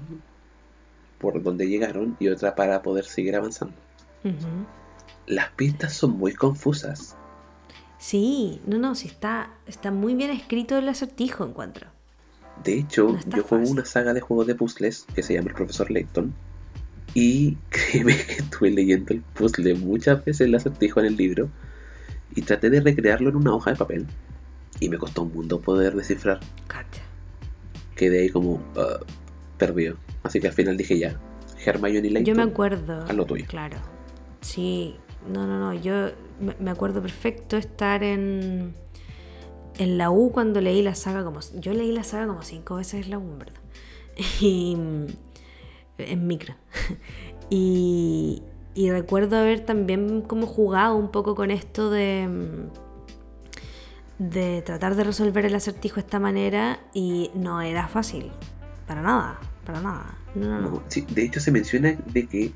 por 1.22 1.42
donde 1.42 1.68
llegaron 1.68 2.18
y 2.20 2.28
otra 2.28 2.56
para 2.56 2.82
poder 2.82 3.06
seguir 3.06 3.36
avanzando. 3.36 3.76
Las 5.28 5.50
pistas 5.52 5.94
son 5.94 6.18
muy 6.18 6.34
confusas. 6.34 7.16
Sí, 7.98 8.60
no, 8.66 8.78
no, 8.80 8.96
sí 8.96 9.08
está, 9.08 9.52
está 9.68 9.92
muy 9.92 10.16
bien 10.16 10.32
escrito 10.32 10.78
el 10.78 10.90
acertijo, 10.90 11.46
encuentro. 11.46 11.88
De 12.64 12.80
hecho, 12.80 13.10
No 13.10 13.20
yo 13.38 13.44
juego 13.44 13.64
fácil. 13.64 13.72
una 13.72 13.86
saga 13.86 14.14
de 14.14 14.22
juegos 14.22 14.48
de 14.48 14.56
puzzles 14.56 15.06
que 15.14 15.24
se 15.24 15.36
llama 15.36 15.50
El 15.50 15.56
Profesor 15.56 15.90
Layton. 15.92 16.34
Y 17.14 17.56
créeme 17.70 18.18
que 18.18 18.34
estuve 18.34 18.72
leyendo 18.72 19.14
el 19.14 19.22
puzzle 19.22 19.76
muchas 19.76 20.26
veces 20.26 20.42
el 20.42 20.56
acertijo 20.56 21.00
en 21.00 21.06
el 21.06 21.16
libro. 21.16 21.50
Y 22.36 22.42
traté 22.42 22.70
de 22.70 22.82
recrearlo 22.82 23.30
en 23.30 23.36
una 23.36 23.54
hoja 23.54 23.72
de 23.72 23.78
papel. 23.78 24.08
Y 24.80 24.90
me 24.90 24.98
costó 24.98 25.24
un 25.24 25.34
mundo 25.34 25.62
poder 25.62 25.96
descifrar. 25.96 26.40
Cacha. 26.68 27.04
Quedé 27.96 28.22
ahí 28.22 28.30
como 28.30 28.62
ah, 28.78 29.00
perdido. 29.58 29.98
Así 30.24 30.40
que 30.40 30.48
al 30.48 30.54
final 30.54 30.78
dije 30.78 30.98
ya. 31.00 31.20
Hermione 31.66 32.10
Layton. 32.10 32.26
Yo 32.26 32.36
me 32.36 32.44
acuerdo. 32.52 33.04
haz 33.04 33.14
lo 33.16 33.26
tuyo. 33.26 33.46
Claro. 33.48 33.78
Sí, 34.42 34.96
no, 35.32 35.46
no, 35.46 35.60
no. 35.60 35.74
Yo 35.74 36.10
me- 36.60 36.72
acuerdo 36.72 37.02
perfecto 37.02 37.56
estar 37.58 38.04
en, 38.04 38.74
en 39.78 39.98
la 39.98 40.10
U 40.10 40.32
cuando 40.32 40.60
leí 40.62 40.82
la 40.82 40.96
saga 40.96 41.24
como. 41.24 41.40
Yo 41.60 41.74
leí 41.74 41.92
la 41.92 42.04
saga 42.04 42.28
como 42.28 42.42
cinco 42.44 42.76
veces 42.76 43.06
en 43.06 43.12
la 43.12 43.18
U, 43.20 43.22
en 43.32 43.40
verdad. 43.40 43.62
Y. 44.42 44.78
En 45.98 46.28
micro. 46.28 46.56
Y, 47.54 48.42
y 48.76 48.90
recuerdo 48.92 49.36
haber 49.38 49.60
también 49.60 50.22
como 50.22 50.48
jugado 50.48 50.96
un 50.96 51.12
poco 51.12 51.36
con 51.36 51.52
esto 51.52 51.90
de. 51.92 52.30
de 54.20 54.62
tratar 54.62 54.96
de 54.96 55.04
resolver 55.04 55.46
el 55.46 55.56
acertijo 55.56 55.96
de 55.96 56.02
esta 56.02 56.20
manera 56.20 56.80
y 56.94 57.30
no 57.34 57.62
era 57.62 57.88
fácil. 57.88 58.32
Para 58.88 59.02
nada, 59.02 59.40
para 59.66 59.82
nada. 59.82 60.18
No, 60.36 60.48
no, 60.48 60.62
no. 60.62 60.70
No, 60.72 60.84
sí, 60.88 61.06
de 61.10 61.24
hecho 61.24 61.40
se 61.40 61.52
menciona 61.52 61.96
de 62.14 62.28
que, 62.28 62.52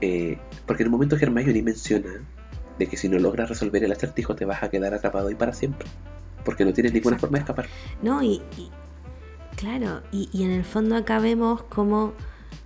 eh, 0.00 0.38
porque 0.66 0.82
en 0.82 0.88
un 0.88 0.92
momento 0.92 1.16
Hermione 1.16 1.62
menciona 1.62 2.10
de 2.78 2.86
que 2.86 2.96
si 2.96 3.08
no 3.08 3.18
logras 3.18 3.48
resolver 3.48 3.82
el 3.82 3.92
acertijo 3.92 4.34
te 4.36 4.44
vas 4.44 4.62
a 4.62 4.70
quedar 4.70 4.94
atrapado 4.94 5.28
ahí 5.28 5.34
para 5.34 5.52
siempre, 5.52 5.88
porque 6.44 6.64
no 6.64 6.72
tienes 6.72 6.92
ninguna 6.92 7.16
Exacto. 7.16 7.26
forma 7.26 7.38
de 7.38 7.42
escapar. 7.42 7.66
No, 8.02 8.22
y, 8.22 8.42
y- 8.56 8.70
claro, 9.56 10.02
y, 10.12 10.28
y 10.32 10.44
en 10.44 10.52
el 10.52 10.64
fondo 10.64 10.96
acá 10.96 11.18
vemos 11.18 11.62
como 11.64 12.12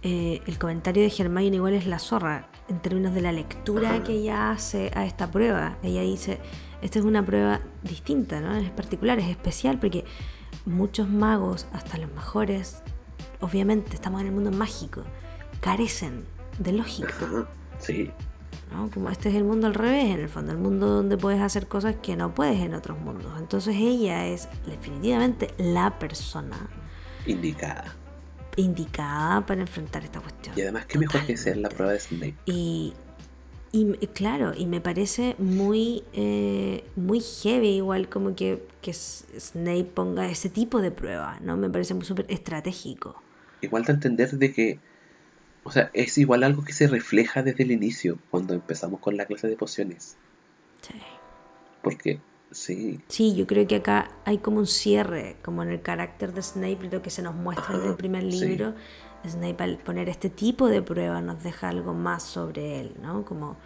eh, 0.02 0.40
el 0.46 0.58
comentario 0.58 1.02
de 1.02 1.12
Hermione 1.16 1.56
igual 1.56 1.74
es 1.74 1.86
la 1.86 1.98
zorra 1.98 2.48
en 2.68 2.80
términos 2.80 3.14
de 3.14 3.22
la 3.22 3.32
lectura 3.32 3.90
Ajá. 3.94 4.02
que 4.04 4.12
ella 4.12 4.50
hace 4.50 4.90
a 4.94 5.06
esta 5.06 5.30
prueba. 5.30 5.78
Ella 5.82 6.02
dice, 6.02 6.38
esta 6.82 6.98
es 6.98 7.04
una 7.04 7.24
prueba 7.24 7.60
distinta, 7.82 8.40
¿no? 8.40 8.54
Es 8.56 8.70
particular, 8.70 9.18
es 9.18 9.28
especial 9.28 9.78
porque 9.78 10.04
muchos 10.66 11.08
magos, 11.08 11.66
hasta 11.72 11.98
los 11.98 12.12
mejores, 12.12 12.82
obviamente 13.42 13.94
estamos 13.94 14.22
en 14.22 14.28
el 14.28 14.32
mundo 14.32 14.50
mágico, 14.50 15.04
carecen 15.60 16.24
de 16.58 16.72
lógica. 16.72 17.14
Sí, 17.78 18.10
¿no? 18.72 18.90
Como 18.90 19.10
este 19.10 19.28
es 19.28 19.34
el 19.34 19.44
mundo 19.44 19.66
al 19.66 19.74
revés, 19.74 20.14
en 20.14 20.20
el 20.20 20.28
fondo, 20.28 20.52
el 20.52 20.58
mundo 20.58 20.86
donde 20.86 21.16
puedes 21.18 21.40
hacer 21.40 21.66
cosas 21.66 21.96
que 22.02 22.16
no 22.16 22.34
puedes 22.34 22.60
en 22.60 22.74
otros 22.74 22.98
mundos. 22.98 23.32
Entonces 23.38 23.76
ella 23.76 24.26
es 24.26 24.48
definitivamente 24.66 25.52
la 25.58 25.98
persona 25.98 26.68
indicada. 27.26 27.94
indicada 28.56 29.44
para 29.46 29.60
enfrentar 29.60 30.04
esta 30.04 30.20
cuestión. 30.20 30.56
Y 30.58 30.62
además, 30.62 30.86
qué 30.86 30.98
mejor 30.98 31.24
que 31.26 31.36
ser 31.36 31.56
la 31.58 31.68
prueba 31.68 31.92
de 31.92 32.00
Snape. 32.00 32.34
Y 32.46 32.94
claro, 34.12 34.52
y 34.56 34.66
me 34.66 34.80
parece 34.80 35.34
muy, 35.38 36.04
eh, 36.12 36.84
muy 36.94 37.20
heavy, 37.20 37.76
igual 37.76 38.08
como 38.08 38.34
que, 38.34 38.66
que 38.82 38.92
Snape 38.92 39.84
ponga 39.84 40.28
ese 40.28 40.50
tipo 40.50 40.80
de 40.82 40.90
prueba, 40.90 41.38
¿no? 41.40 41.56
Me 41.56 41.70
parece 41.70 41.94
muy 41.94 42.04
súper 42.04 42.26
estratégico. 42.28 43.16
Igual 43.62 43.84
de 43.84 43.92
entender 43.94 44.30
de 44.32 44.52
que, 44.52 44.78
o 45.64 45.70
sea, 45.70 45.90
es 45.94 46.18
igual 46.18 46.42
algo 46.44 46.62
que 46.64 46.72
se 46.74 46.86
refleja 46.88 47.42
desde 47.42 47.62
el 47.62 47.70
inicio, 47.72 48.18
cuando 48.30 48.52
empezamos 48.54 49.00
con 49.00 49.16
la 49.16 49.24
clase 49.24 49.48
de 49.48 49.56
pociones. 49.56 50.16
Sí. 50.82 50.94
Porque, 51.82 52.20
sí, 52.50 53.00
Sí, 53.08 53.34
yo 53.34 53.46
creo 53.46 53.66
que 53.66 53.76
acá 53.76 54.10
hay 54.24 54.38
como 54.38 54.58
un 54.58 54.66
cierre, 54.66 55.36
como 55.42 55.62
en 55.62 55.70
el 55.70 55.80
carácter 55.80 56.32
de 56.34 56.42
Snape, 56.42 56.88
lo 56.90 57.00
que 57.02 57.10
se 57.10 57.22
nos 57.22 57.34
muestra 57.34 57.74
en 57.76 57.80
el 57.82 57.88
Ajá, 57.88 57.96
primer 57.96 58.30
sí. 58.30 58.40
libro. 58.46 58.74
Snape 59.26 59.62
al 59.62 59.78
poner 59.78 60.08
este 60.08 60.30
tipo 60.30 60.66
de 60.68 60.82
prueba 60.82 61.20
nos 61.22 61.42
deja 61.44 61.68
algo 61.68 61.94
más 61.94 62.24
sobre 62.24 62.80
él, 62.80 62.94
¿no? 63.00 63.24
Como 63.24 63.56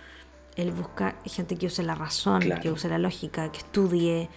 él 0.56 0.70
busca 0.70 1.16
gente 1.24 1.56
que 1.56 1.66
use 1.66 1.82
la 1.82 1.94
razón, 1.94 2.42
Claro. 2.42 2.60
que 2.62 2.70
use 2.70 2.88
la 2.90 2.98
lógica, 2.98 3.50
que 3.50 3.58
estudie, 3.58 4.28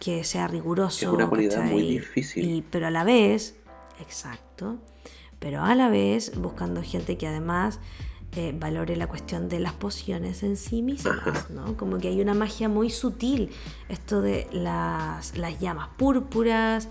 que 0.00 0.24
sea 0.24 0.48
riguroso. 0.48 1.06
Es 1.06 1.12
una 1.12 1.28
cualidad 1.28 1.62
muy 1.64 1.82
difícil. 1.82 2.44
Y, 2.44 2.62
pero 2.62 2.86
a 2.86 2.90
la 2.90 3.04
vez, 3.04 3.56
exacto, 4.00 4.76
pero 5.38 5.62
a 5.62 5.74
la 5.74 5.88
vez 5.88 6.32
buscando 6.36 6.82
gente 6.82 7.16
que 7.16 7.26
además 7.26 7.78
eh, 8.32 8.54
valore 8.58 8.96
la 8.96 9.06
cuestión 9.06 9.48
de 9.48 9.60
las 9.60 9.72
pociones 9.72 10.42
en 10.42 10.56
sí 10.56 10.82
mismas. 10.82 11.50
¿no? 11.50 11.76
Como 11.76 11.98
que 11.98 12.08
hay 12.08 12.20
una 12.20 12.34
magia 12.34 12.68
muy 12.68 12.90
sutil, 12.90 13.50
esto 13.88 14.20
de 14.20 14.46
las, 14.52 15.36
las 15.38 15.58
llamas 15.60 15.88
púrpuras, 15.96 16.88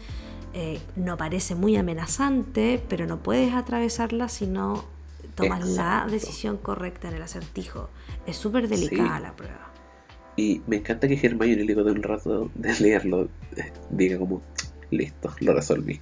eh, 0.53 0.80
no 0.95 1.18
parece 1.18 1.53
muy 1.53 1.76
amenazante, 1.76 2.82
pero 2.88 3.06
no 3.06 3.19
puedes 3.22 3.53
atravesarla 3.53 4.30
si 4.30 4.48
no 4.48 4.86
tomas 5.36 5.68
la 5.68 6.07
decisión 6.10 6.57
correcta 6.57 7.10
en 7.10 7.15
el 7.15 7.22
acertijo. 7.22 7.90
Es 8.26 8.38
súper 8.38 8.68
delicada 8.69 9.18
Sí. 9.18 9.23
la 9.23 9.36
prueba. 9.36 9.72
Y 10.38 10.61
me 10.68 10.77
encanta 10.77 11.07
que 11.07 11.19
Hermione 11.22 11.64
luego 11.64 11.84
de 11.84 11.91
un 11.91 12.03
rato 12.03 12.49
de 12.56 12.73
leerlo 12.80 13.27
eh, 13.56 13.72
diga 13.90 14.18
como, 14.18 14.41
listo, 14.91 15.34
lo 15.41 15.53
resolví. 15.53 15.99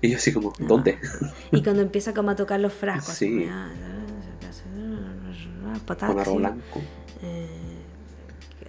Y 0.00 0.10
yo 0.10 0.16
así 0.16 0.32
como. 0.32 0.52
¿dónde? 0.58 0.98
Y 1.52 1.62
cuando 1.62 1.82
empieza 1.82 2.14
como 2.14 2.30
a 2.30 2.36
tocar 2.36 2.60
los 2.60 2.72
frascos, 2.72 3.10
así, 3.10 3.26
Sí. 3.40 3.46
ah, 3.50 3.68
Con 5.74 5.80
potasio, 5.80 6.20
arroz 6.20 6.36
blanco. 6.36 6.80
eh, 7.22 7.48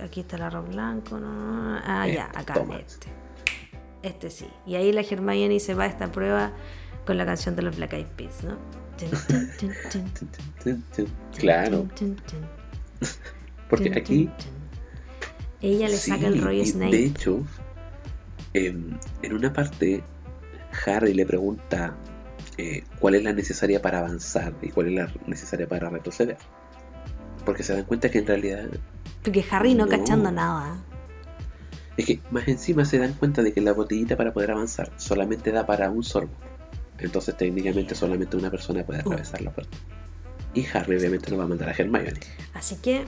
aquí 0.04 0.22
está 0.22 0.36
el 0.38 0.42
arroz 0.44 0.68
blanco, 0.70 1.20
no, 1.20 1.76
ah, 1.84 2.08
ya, 2.08 2.26
Este, 2.26 2.40
acá, 2.40 2.54
toma. 2.56 2.78
este. 2.78 3.08
Este 4.02 4.30
sí. 4.30 4.48
Y 4.66 4.76
ahí 4.76 4.92
la 4.94 5.02
Hermione 5.02 5.60
se 5.60 5.74
va 5.74 5.84
a 5.84 5.88
esta 5.88 6.12
prueba 6.12 6.52
con 7.06 7.18
la 7.18 7.26
canción 7.26 7.56
de 7.56 7.62
los 7.64 7.76
Black 7.76 7.94
Eyed 7.94 8.08
Peas, 8.16 8.44
¿no? 8.44 8.58
Claro, 11.38 11.88
porque 13.70 13.92
aquí. 13.98 14.30
Ella 15.62 15.88
le 15.90 15.98
Sí, 15.98 16.12
saca 16.12 16.28
el 16.28 16.42
rollo 16.42 16.66
Snape. 16.66 16.92
De 16.92 17.06
hecho, 17.06 17.44
em, 18.54 18.98
en 19.22 19.34
una 19.34 19.52
parte, 19.52 20.04
Harry 20.86 21.14
le 21.14 21.26
pregunta 21.26 21.96
eh, 22.58 22.84
cuál 23.00 23.16
es 23.16 23.24
la 23.24 23.34
necesaria 23.34 23.82
para 23.82 24.00
avanzar 24.00 24.54
y 24.62 24.70
cuál 24.70 24.88
es 24.88 24.94
la 24.94 25.12
necesaria 25.28 25.68
para 25.68 25.90
retroceder. 25.90 26.38
Porque 27.46 27.64
se 27.64 27.74
dan 27.74 27.86
cuenta 27.86 28.10
que 28.10 28.20
en 28.20 28.28
realidad 28.28 28.66
Porque 29.24 29.44
Harry 29.52 29.74
no, 29.76 29.86
No. 29.86 29.92
cachando 29.92 30.32
nada. 30.32 30.78
es 31.98 32.06
que 32.06 32.20
más 32.32 32.48
encima 32.48 32.86
se 32.86 32.98
dan 32.98 33.14
cuenta 33.14 33.42
de 33.44 33.54
que 33.54 33.62
la 33.62 33.74
botellita 33.74 34.16
para 34.18 34.32
poder 34.34 34.52
avanzar 34.52 34.92
solamente 34.98 35.52
da 35.52 35.66
para 35.66 35.90
un 35.90 36.04
sorbo. 36.04 36.32
Entonces 37.00 37.36
técnicamente 37.38 37.96
solamente 37.96 38.36
una 38.38 38.52
persona 38.52 38.84
puede 38.84 39.00
atravesar 39.00 39.42
la 39.42 39.52
puerta. 39.52 39.78
Y 40.54 40.66
Harry 40.74 40.98
obviamente 40.98 41.32
lo 41.32 41.38
va 41.38 41.44
a 41.46 41.48
mandar 41.48 41.70
a 41.70 41.72
Hermione. 41.74 42.20
Así 42.54 42.76
que, 42.78 43.06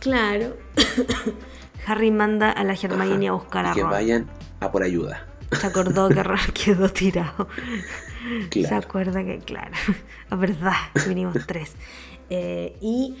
claro, 0.00 0.56
Harry 1.86 2.10
manda 2.10 2.50
a 2.50 2.64
la 2.64 2.74
Hermione 2.74 3.28
a 3.28 3.32
buscar 3.32 3.66
a 3.66 3.72
que 3.74 3.82
Ron. 3.82 3.90
vayan 3.90 4.26
a 4.60 4.70
por 4.72 4.82
ayuda. 4.82 5.26
Se 5.60 5.66
acordó 5.66 6.08
que 6.08 6.22
Ron 6.22 6.38
quedó 6.52 6.88
tirado. 6.88 7.48
Se 8.52 8.74
acuerda 8.74 9.24
que, 9.24 9.38
claro, 9.38 9.72
es 10.30 10.38
verdad, 10.38 10.72
vinimos 11.06 11.36
tres. 11.46 11.72
Eh, 12.30 12.76
y 12.80 13.16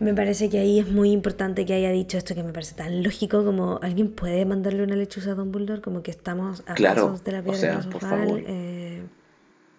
me 0.00 0.14
parece 0.14 0.48
que 0.50 0.58
ahí 0.58 0.80
es 0.80 0.88
muy 0.90 1.10
importante 1.12 1.64
que 1.64 1.74
haya 1.74 1.90
dicho 1.90 2.18
esto 2.18 2.34
que 2.34 2.42
me 2.42 2.52
parece 2.52 2.74
tan 2.74 3.02
lógico 3.02 3.44
como 3.44 3.78
alguien 3.82 4.10
puede 4.10 4.44
mandarle 4.44 4.82
una 4.82 4.96
lechuza 4.96 5.32
a 5.32 5.34
Dumbledore, 5.34 5.80
como 5.82 6.02
que 6.02 6.10
estamos 6.10 6.62
a 6.66 6.74
Claro, 6.74 7.08
pasos 7.08 7.24
de 7.24 7.32
la 7.32 7.40
o 7.40 7.54
sea, 7.54 7.80
por 7.80 8.00
favor. 8.00 8.40
eh, 8.44 9.02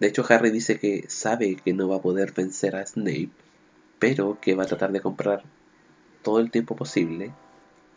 De 0.00 0.06
hecho, 0.06 0.24
Harry 0.28 0.50
dice 0.50 0.78
que 0.78 1.04
sabe 1.08 1.56
que 1.56 1.72
no 1.72 1.88
va 1.88 1.96
a 1.96 2.02
poder 2.02 2.32
vencer 2.32 2.76
a 2.76 2.86
Snape, 2.86 3.30
pero 3.98 4.38
que 4.40 4.54
va 4.54 4.62
a 4.62 4.66
tratar 4.66 4.92
de 4.92 5.00
comprar 5.00 5.42
todo 6.22 6.40
el 6.40 6.50
tiempo 6.50 6.74
posible. 6.74 7.32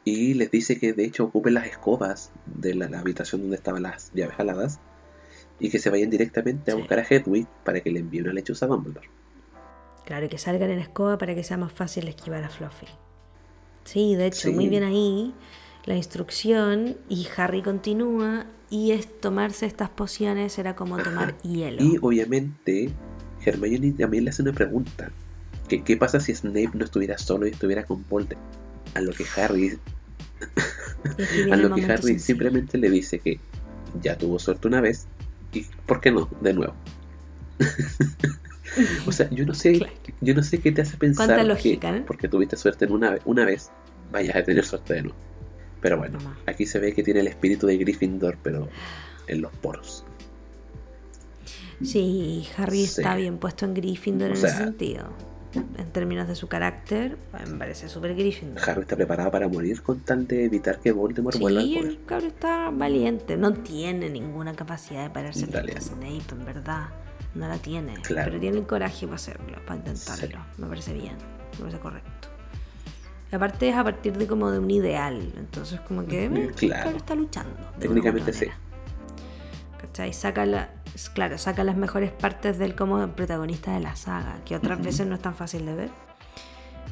Y 0.10 0.34
les 0.36 0.50
dice 0.52 0.80
que 0.80 0.94
de 0.94 1.04
hecho 1.04 1.26
ocupen 1.26 1.54
las 1.54 1.68
escobas 1.68 2.32
de 2.46 2.74
la, 2.76 2.88
la 2.88 3.00
habitación 3.00 3.42
donde 3.42 3.58
estaban 3.58 3.84
las 3.84 4.12
llaves 4.14 4.40
aladas 4.40 4.80
y 5.60 5.70
que 5.70 5.80
se 5.80 5.90
vayan 5.90 6.10
directamente 6.10 6.72
a 6.72 6.76
Sí. 6.76 6.80
buscar 6.80 7.00
a 7.00 7.04
Hedwig 7.10 7.46
para 7.66 7.82
que 7.82 7.92
le 7.92 8.00
envíe 8.00 8.22
una 8.22 8.32
lechuza 8.32 8.66
a 8.66 8.70
Dumbledore. 8.70 9.10
Claro, 10.06 10.30
que 10.30 10.38
salgan 10.38 10.70
en 10.70 10.80
escoba 10.80 11.18
para 11.18 11.36
que 11.36 11.44
sea 11.44 11.58
más 11.58 11.74
fácil 11.74 12.08
esquivar 12.08 12.42
a 12.44 12.50
Fluffy. 12.50 12.88
Sí, 13.84 14.16
de 14.16 14.28
hecho, 14.28 14.48
Sí. 14.48 14.54
muy 14.54 14.70
bien 14.70 14.84
ahí 14.84 15.34
la 15.86 15.96
instrucción 15.98 16.96
y 17.10 17.28
Harry 17.36 17.62
continúa 17.62 18.46
y 18.70 18.92
es 18.92 19.20
tomarse 19.20 19.66
estas 19.66 19.90
pociones 19.90 20.58
era 20.58 20.76
como 20.76 20.98
tomar 21.04 21.38
hielo. 21.42 21.84
Y 21.84 21.98
obviamente 22.02 22.92
Hermione 23.46 23.92
también 23.92 24.24
le 24.24 24.30
hace 24.30 24.42
una 24.42 24.54
pregunta. 24.54 25.12
Que, 25.68 25.84
¿Qué 25.84 25.98
pasa 25.98 26.22
si 26.22 26.34
Snape 26.34 26.72
no 26.76 26.86
estuviera 26.86 27.18
solo 27.18 27.46
y 27.46 27.50
estuviera 27.50 27.84
con 27.86 28.06
Voldemort? 28.08 28.46
A 28.96 29.02
lo 29.02 29.12
que 29.12 29.26
Harry 29.36 29.78
Y 31.46 31.52
A 31.52 31.56
lo 31.58 31.74
que 31.76 31.86
Harry 31.86 32.20
simplemente 32.20 32.78
le 32.78 32.90
dice 32.90 33.20
que 33.20 33.40
ya 34.02 34.18
tuvo 34.18 34.38
suerte 34.40 34.68
una 34.68 34.82
vez 34.82 35.08
y 35.54 35.66
¿por 35.86 36.02
qué 36.02 36.12
no? 36.12 36.30
De 36.42 36.54
nuevo. 36.54 36.74
o 39.08 39.12
sea, 39.12 39.30
yo 39.32 39.46
no 39.46 39.54
sé, 39.54 39.74
Claro. 39.80 39.94
yo 40.22 40.36
no 40.36 40.44
sé 40.44 40.60
qué 40.60 40.72
te 40.72 40.82
hace 40.82 40.98
pensar 40.98 41.28
Cuánta 41.28 41.42
que 41.44 41.48
lógica, 41.48 41.92
¿no? 41.92 42.06
porque 42.06 42.28
tuviste 42.28 42.56
suerte 42.58 42.86
en 42.86 42.92
una, 42.92 43.18
una 43.26 43.46
vez, 43.46 43.72
vayas 44.12 44.36
a 44.36 44.44
tener 44.44 44.64
suerte 44.66 44.94
de 44.96 45.02
nuevo. 45.04 45.18
Pero 45.82 45.98
bueno, 45.98 46.20
Mamá. 46.20 46.38
aquí 46.46 46.66
se 46.66 46.80
ve 46.80 46.94
que 46.94 47.04
tiene 47.04 47.20
el 47.22 47.28
espíritu 47.28 47.68
de 47.68 47.78
Gryffindor, 47.78 48.38
pero 48.44 48.68
en 49.28 49.42
los 49.42 49.52
poros. 49.54 50.04
Sí, 51.84 52.48
Harry 52.58 52.86
Sí. 52.88 53.00
está 53.02 53.16
bien 53.16 53.38
puesto 53.38 53.66
en 53.66 53.74
Gryffindor 53.76 54.32
O 54.32 54.34
en 54.34 54.40
sea- 54.42 54.50
ese 54.50 54.64
sentido. 54.64 55.14
En 55.54 55.92
términos 55.92 56.28
de 56.28 56.36
su 56.36 56.48
carácter, 56.48 57.18
me 57.50 57.58
parece 57.58 57.90
súper 57.90 58.16
Gryffindor. 58.16 58.70
Harry 58.70 58.82
está 58.82 58.96
preparado 58.96 59.32
para 59.32 59.48
morir 59.48 59.82
con 59.82 60.00
tal 60.02 60.28
de 60.28 60.46
evitar 60.46 60.80
que 60.80 60.92
Voldemort 60.92 61.38
vuelva 61.40 61.62
al 61.62 61.66
Sí, 61.66 61.76
poder. 61.76 61.90
el 61.92 62.06
cabrón 62.06 62.28
está 62.30 62.70
valiente. 62.70 63.38
No 63.38 63.54
tiene 63.54 64.10
ninguna 64.10 64.56
capacidad 64.56 65.04
de 65.04 65.10
pararse 65.10 65.46
En 65.46 65.52
frente 65.52 65.78
a. 65.78 65.82
Snape, 65.82 66.24
en 66.32 66.46
verdad. 66.46 66.88
No 67.34 67.48
la 67.48 67.58
tiene. 67.58 67.94
Claro. 68.02 68.30
Pero 68.30 68.42
tiene 68.42 68.58
el 68.58 68.68
coraje 68.68 69.06
para 69.06 69.16
hacerlo, 69.16 69.58
para 69.66 69.78
intentarlo. 69.78 70.28
Sí. 70.56 70.62
Me 70.62 70.68
parece 70.68 70.94
bien. 70.94 71.16
Me 71.54 71.60
parece 71.60 71.80
correcto. 71.80 72.28
Y 73.32 73.36
aparte 73.36 73.70
es 73.70 73.76
a 73.76 73.84
partir 73.84 74.18
de 74.18 74.28
como 74.28 74.52
de 74.52 74.60
un 74.60 74.70
ideal. 74.70 75.34
Entonces 75.38 75.80
como 75.82 76.06
que 76.06 76.26
eh, 76.26 76.32
el 76.34 76.52
Claro. 76.54 76.84
cabrón 76.84 76.98
está 76.98 77.16
luchando. 77.16 77.56
Técnicamente 77.80 78.34
sí. 78.34 78.46
¿Cachai? 79.82 80.14
Saca 80.14 80.46
la, 80.46 80.70
claro, 81.14 81.38
saca 81.38 81.64
las 81.64 81.78
mejores 81.78 82.12
partes 82.12 82.58
del 82.58 82.76
como 82.76 83.08
protagonista 83.10 83.74
de 83.74 83.80
la 83.80 83.96
saga, 83.96 84.40
que 84.46 84.56
otras 84.56 84.82
veces 84.82 85.06
no 85.08 85.16
es 85.16 85.22
tan 85.22 85.36
fácil 85.36 85.66
de 85.66 85.76
ver. 85.76 85.90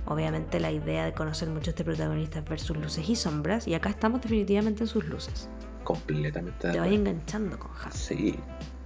Obviamente 0.06 0.60
la 0.60 0.72
idea 0.72 1.06
de 1.06 1.14
conocer 1.14 1.50
mucho 1.50 1.70
a 1.70 1.72
este 1.72 1.84
protagonista 1.84 2.40
es 2.40 2.46
ver 2.46 2.60
sus 2.60 2.78
luces 2.78 3.10
y 3.10 3.16
sombras, 3.16 3.68
y 3.68 3.74
acá 3.74 3.90
estamos 3.90 4.22
definitivamente 4.22 4.84
en 4.84 4.88
sus 4.88 5.06
luces. 5.06 5.50
Completamente 5.84 6.72
Te 6.72 6.80
vaya 6.80 6.94
enganchando 6.94 7.58
con 7.60 7.72
Harry. 7.82 7.92
Sí. 7.98 8.40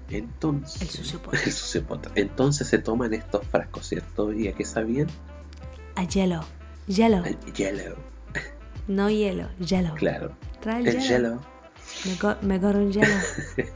Entonces. 0.10 0.82
El 0.82 0.90
sucio 0.90 1.22
Potter. 1.22 1.42
El 1.46 1.52
sucio. 1.52 1.86
Entonces 2.16 2.68
se 2.68 2.78
toman 2.80 3.14
estos 3.14 3.46
frascos, 3.48 3.88
¿cierto? 3.88 4.34
¿Y 4.34 4.48
a 4.48 4.54
qué 4.54 4.66
sabían? 4.66 5.08
A 5.96 6.04
hielo. 6.04 6.42
Hielo. 6.88 7.24
Yellow. 7.56 7.96
No 8.88 9.10
hielo. 9.10 9.50
Hielo. 9.60 9.94
Claro. 9.96 10.32
Trae 10.62 10.82
el, 10.82 10.88
El 10.88 11.00
hielo. 11.00 11.08
yellow. 11.08 11.40
Me, 12.06 12.18
co- 12.18 12.38
me 12.42 12.60
corro 12.60 12.80
un 12.80 12.92
hielo. 12.92 13.14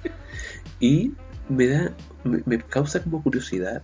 Y 0.79 1.13
me 1.49 1.67
da. 1.67 1.91
Me, 2.23 2.41
me 2.45 2.57
causa 2.59 3.01
como 3.03 3.21
curiosidad 3.21 3.81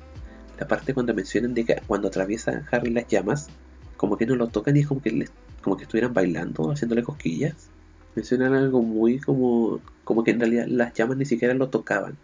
la 0.59 0.67
parte 0.67 0.93
cuando 0.93 1.13
mencionan 1.13 1.53
de 1.53 1.65
que 1.65 1.81
cuando 1.87 2.07
atraviesa 2.09 2.63
Harry 2.71 2.89
las 2.91 3.07
llamas, 3.07 3.49
como 3.97 4.17
que 4.17 4.25
no 4.25 4.35
lo 4.35 4.47
tocan 4.47 4.75
y 4.77 4.81
es 4.81 4.87
como 4.87 5.01
que 5.01 5.11
les- 5.11 5.31
como 5.61 5.75
que 5.77 5.83
estuvieran 5.83 6.13
bailando, 6.13 6.71
haciéndole 6.71 7.03
cosquillas. 7.03 7.69
Mencionan 8.15 8.53
algo 8.53 8.81
muy 8.81 9.19
como. 9.19 9.79
como 10.03 10.23
que 10.23 10.31
en 10.31 10.39
realidad 10.39 10.65
las 10.67 10.93
llamas 10.93 11.17
ni 11.17 11.25
siquiera 11.25 11.53
lo 11.53 11.69
tocaban. 11.69 12.17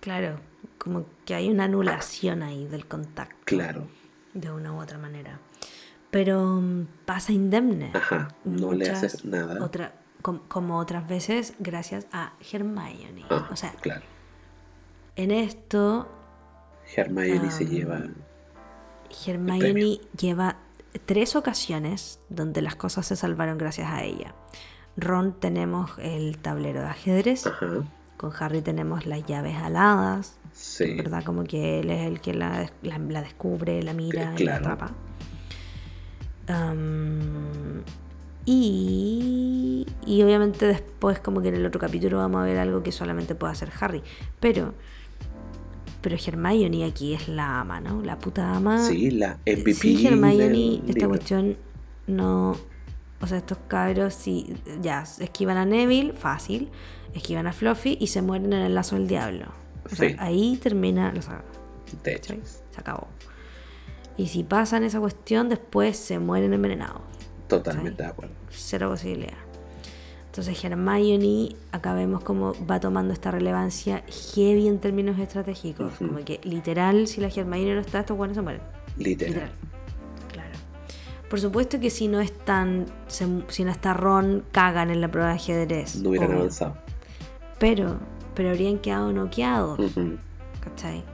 claro. 0.00 0.38
Como 0.78 1.04
que 1.26 1.34
hay 1.34 1.50
una 1.50 1.64
anulación 1.64 2.42
ahí 2.42 2.66
del 2.66 2.86
contacto. 2.86 3.36
Claro. 3.44 3.86
De 4.32 4.50
una 4.50 4.72
u 4.72 4.80
otra 4.80 4.96
manera. 4.96 5.38
Pero 6.10 6.58
mm, 6.60 6.86
pasa 7.04 7.32
indemne. 7.32 7.90
Ajá. 7.94 8.34
No 8.44 8.72
le 8.72 8.78
Muchas 8.90 9.04
hace 9.04 9.28
nada. 9.28 9.62
otra- 9.62 9.92
com- 10.22 10.40
como 10.48 10.78
otras 10.78 11.06
veces, 11.06 11.52
gracias 11.58 12.06
a 12.12 12.32
Hermione. 12.50 13.24
Ah, 13.28 13.48
o 13.52 13.56
sea, 13.56 13.72
claro. 13.80 14.02
En 15.22 15.30
esto 15.30 16.08
Hermione 16.96 17.50
se 17.50 17.66
lleva 17.66 18.02
Hermione 19.26 20.00
lleva 20.18 20.56
tres 21.06 21.36
ocasiones 21.36 22.20
donde 22.28 22.62
las 22.62 22.74
cosas 22.76 23.06
se 23.06 23.16
salvaron 23.16 23.58
gracias 23.58 23.90
a 23.90 24.02
ella. 24.04 24.34
Ron 24.96 25.32
tenemos 25.38 25.92
el 25.98 26.38
tablero 26.38 26.80
de 26.80 26.86
ajedrez, 26.88 27.46
Ajá. 27.46 27.84
con 28.16 28.32
Harry 28.38 28.60
tenemos 28.60 29.06
las 29.06 29.24
llaves 29.26 29.56
aladas, 29.56 30.36
Sí. 30.52 30.94
¿verdad? 30.96 31.22
Como 31.24 31.44
que 31.44 31.80
él 31.80 31.90
es 31.90 32.06
el 32.06 32.20
que 32.20 32.34
la, 32.34 32.70
la- 32.82 32.98
la 32.98 33.22
descubre, 33.22 33.82
la 33.82 33.92
mira 33.94 34.34
y 34.36 34.44
la 34.44 34.56
atrapa. 34.56 34.90
Y, 38.46 39.86
y 40.06 40.22
obviamente 40.22 40.66
después 40.66 41.20
como 41.20 41.40
que 41.42 41.48
en 41.48 41.54
el 41.56 41.66
otro 41.66 41.80
capítulo 41.80 42.16
vamos 42.18 42.40
a 42.40 42.44
ver 42.44 42.58
algo 42.58 42.82
que 42.82 42.90
solamente 42.92 43.34
puede 43.34 43.52
hacer 43.52 43.70
Harry. 43.80 44.02
Pero, 44.40 44.74
pero 46.00 46.16
Hermione 46.16 46.84
aquí 46.84 47.14
es 47.14 47.28
la 47.28 47.60
ama, 47.60 47.80
¿no? 47.80 48.02
La 48.02 48.18
puta 48.18 48.54
ama. 48.56 48.84
Sí, 48.86 49.10
la 49.10 49.38
MVP. 49.46 49.74
Sí, 49.74 50.06
Hermione, 50.06 50.74
esta 50.76 50.92
libro. 50.92 51.08
cuestión 51.08 51.56
no. 52.06 52.56
O 53.22 53.26
sea, 53.26 53.36
estos 53.38 53.58
cabros, 53.68 54.14
sí, 54.14 54.54
ya, 54.80 55.02
esquivan 55.20 55.56
a 55.58 55.64
Neville, 55.66 56.12
fácil. 56.14 56.70
Esquivan 57.14 57.46
a 57.46 57.52
Fluffy 57.52 57.98
y 58.00 58.06
se 58.06 58.22
mueren 58.22 58.52
en 58.52 58.60
el 58.62 58.74
lazo 58.74 58.96
del 58.96 59.08
diablo. 59.08 59.46
O 59.84 59.94
sea, 59.94 60.08
Sí. 60.10 60.16
ahí 60.18 60.56
termina 60.62 61.12
la 61.12 61.20
saga. 61.22 61.44
De 62.04 62.14
hecho. 62.14 62.34
Se 62.44 62.80
acabó. 62.80 63.08
Y 64.16 64.28
si 64.28 64.44
pasan 64.44 64.84
esa 64.84 65.00
cuestión, 65.00 65.48
después 65.48 65.96
se 65.96 66.18
mueren 66.18 66.54
envenenados. 66.54 67.02
Totalmente 67.48 68.02
de 68.02 68.08
acuerdo. 68.08 68.34
Cero 68.48 68.90
posibilidad. 68.90 69.34
Entonces 70.40 70.64
Hermione, 70.64 71.54
acá 71.70 71.92
vemos 71.92 72.24
cómo 72.24 72.54
va 72.66 72.80
tomando 72.80 73.12
esta 73.12 73.30
relevancia 73.30 74.02
heavy 74.34 74.68
en 74.68 74.78
términos 74.78 75.18
estratégicos. 75.18 75.92
Como 75.98 76.16
que 76.24 76.40
literal, 76.44 77.08
si 77.08 77.20
la 77.20 77.28
Hermione 77.28 77.74
no 77.74 77.80
está, 77.82 78.00
estos 78.00 78.16
buenos 78.16 78.36
se 78.36 78.40
mueren. 78.42 78.62
Literal. 78.96 79.34
Literal. 79.34 79.50
Claro. 80.32 80.58
Por 81.28 81.40
supuesto 81.40 81.78
que 81.78 81.90
si 81.90 82.08
no 82.08 82.20
están, 82.22 82.86
se- 83.06 83.26
si 83.48 83.64
no 83.64 83.70
está 83.70 83.92
Ron, 83.92 84.42
cagan 84.50 84.88
en 84.90 85.02
la 85.02 85.10
prueba 85.10 85.28
de 85.28 85.34
ajedrez. 85.34 85.96
No 85.96 86.08
hubieran 86.08 86.28
obvio. 86.30 86.38
avanzado. 86.38 86.78
Pero, 87.58 87.98
pero 88.34 88.48
habrían 88.48 88.78
quedado 88.78 89.12
noqueados. 89.12 89.78
Ujú. 89.78 90.16
¿Cachai? 90.64 91.04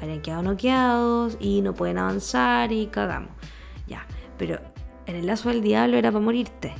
Habrían 0.00 0.20
quedado 0.20 0.42
noqueados 0.44 1.36
y 1.40 1.62
no 1.62 1.74
pueden 1.74 1.98
avanzar 1.98 2.70
y 2.70 2.86
cagamos. 2.86 3.30
Ya, 3.88 4.06
pero 4.38 4.60
en 5.06 5.16
el 5.16 5.26
lazo 5.26 5.48
del 5.48 5.62
diablo 5.62 5.96
era 5.96 6.12
para 6.12 6.24
morirte. 6.24 6.72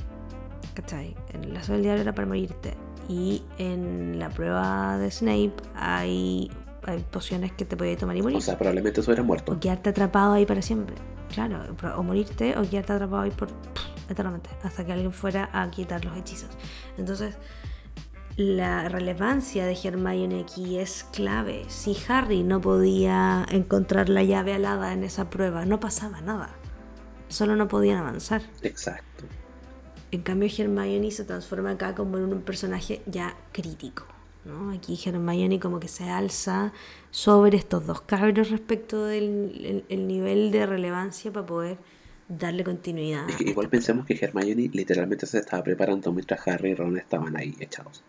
¿Cachai? 0.73 1.15
En 1.33 1.43
el 1.43 1.53
lazo 1.53 1.73
del 1.73 1.83
diablo 1.83 2.01
era 2.01 2.13
para 2.13 2.27
morirte. 2.27 2.75
Y 3.07 3.43
en 3.57 4.17
la 4.17 4.29
prueba 4.29 4.97
de 4.97 5.11
Snape 5.11 5.53
hay, 5.75 6.49
hay 6.83 6.99
pociones 7.11 7.51
que 7.51 7.65
te 7.65 7.75
podías 7.75 7.97
tomar 7.97 8.15
y 8.15 8.21
morir. 8.21 8.37
O 8.37 8.41
sea, 8.41 8.57
probablemente 8.57 9.01
eso 9.01 9.11
hubiera 9.11 9.23
muerto. 9.23 9.51
o 9.51 9.59
quedarte 9.59 9.89
atrapado 9.89 10.33
ahí 10.33 10.45
para 10.45 10.61
siempre. 10.61 10.95
Claro, 11.33 11.59
o 11.97 12.03
morirte 12.03 12.57
o 12.57 12.61
quedarte 12.69 12.93
atrapado 12.93 13.23
ahí 13.23 13.31
por 13.31 13.49
pff, 13.49 14.09
eternamente. 14.11 14.49
Hasta 14.63 14.85
que 14.85 14.93
alguien 14.93 15.11
fuera 15.11 15.49
a 15.51 15.69
quitar 15.69 16.05
los 16.05 16.15
hechizos. 16.17 16.49
Entonces, 16.97 17.35
la 18.37 18.89
relevancia 18.89 19.65
de 19.65 19.77
Hermione 19.83 20.41
aquí 20.41 20.77
es 20.79 21.05
clave. 21.13 21.65
Si 21.67 21.95
Harry 22.07 22.43
no 22.43 22.61
podía 22.61 23.45
encontrar 23.51 24.09
la 24.09 24.23
llave 24.23 24.53
alada 24.53 24.93
en 24.93 25.03
esa 25.03 25.29
prueba, 25.29 25.65
no 25.65 25.79
pasaba 25.79 26.21
nada. 26.21 26.49
Solo 27.27 27.55
no 27.55 27.67
podían 27.67 27.97
avanzar. 27.97 28.41
Exacto. 28.61 29.25
En 30.13 30.21
cambio, 30.21 30.47
Hermione 30.55 31.09
se 31.11 31.23
transforma 31.25 31.71
acá 31.71 31.95
como 31.95 32.17
en 32.19 32.25
un 32.31 32.41
personaje 32.43 33.01
ya 33.07 33.35
crítico. 33.51 34.05
¿no? 34.45 34.71
Aquí 34.71 34.99
Hermione 35.05 35.59
como 35.59 35.79
que 35.79 35.87
se 35.87 36.03
alza 36.09 36.71
sobre 37.11 37.57
estos 37.57 37.85
dos 37.87 38.01
cabros 38.01 38.49
respecto 38.51 39.05
del 39.05 39.23
el- 39.65 39.85
el 39.89 40.07
nivel 40.07 40.51
de 40.51 40.65
relevancia 40.65 41.31
para 41.31 41.45
poder 41.45 41.77
darle 42.27 42.63
continuidad. 42.63 43.27
Es 43.29 43.37
que 43.37 43.45
a 43.45 43.49
igual 43.49 43.65
esta 43.65 43.71
pensemos 43.71 44.05
que 44.05 44.13
Hermione 44.21 44.69
literalmente 44.73 45.25
se 45.25 45.39
estaba 45.39 45.63
preparando 45.63 46.11
mientras 46.11 46.45
Harry 46.47 46.71
y 46.71 46.75
Ron 46.75 46.97
estaban 46.97 47.35
ahí 47.37 47.55
echados. 47.59 48.03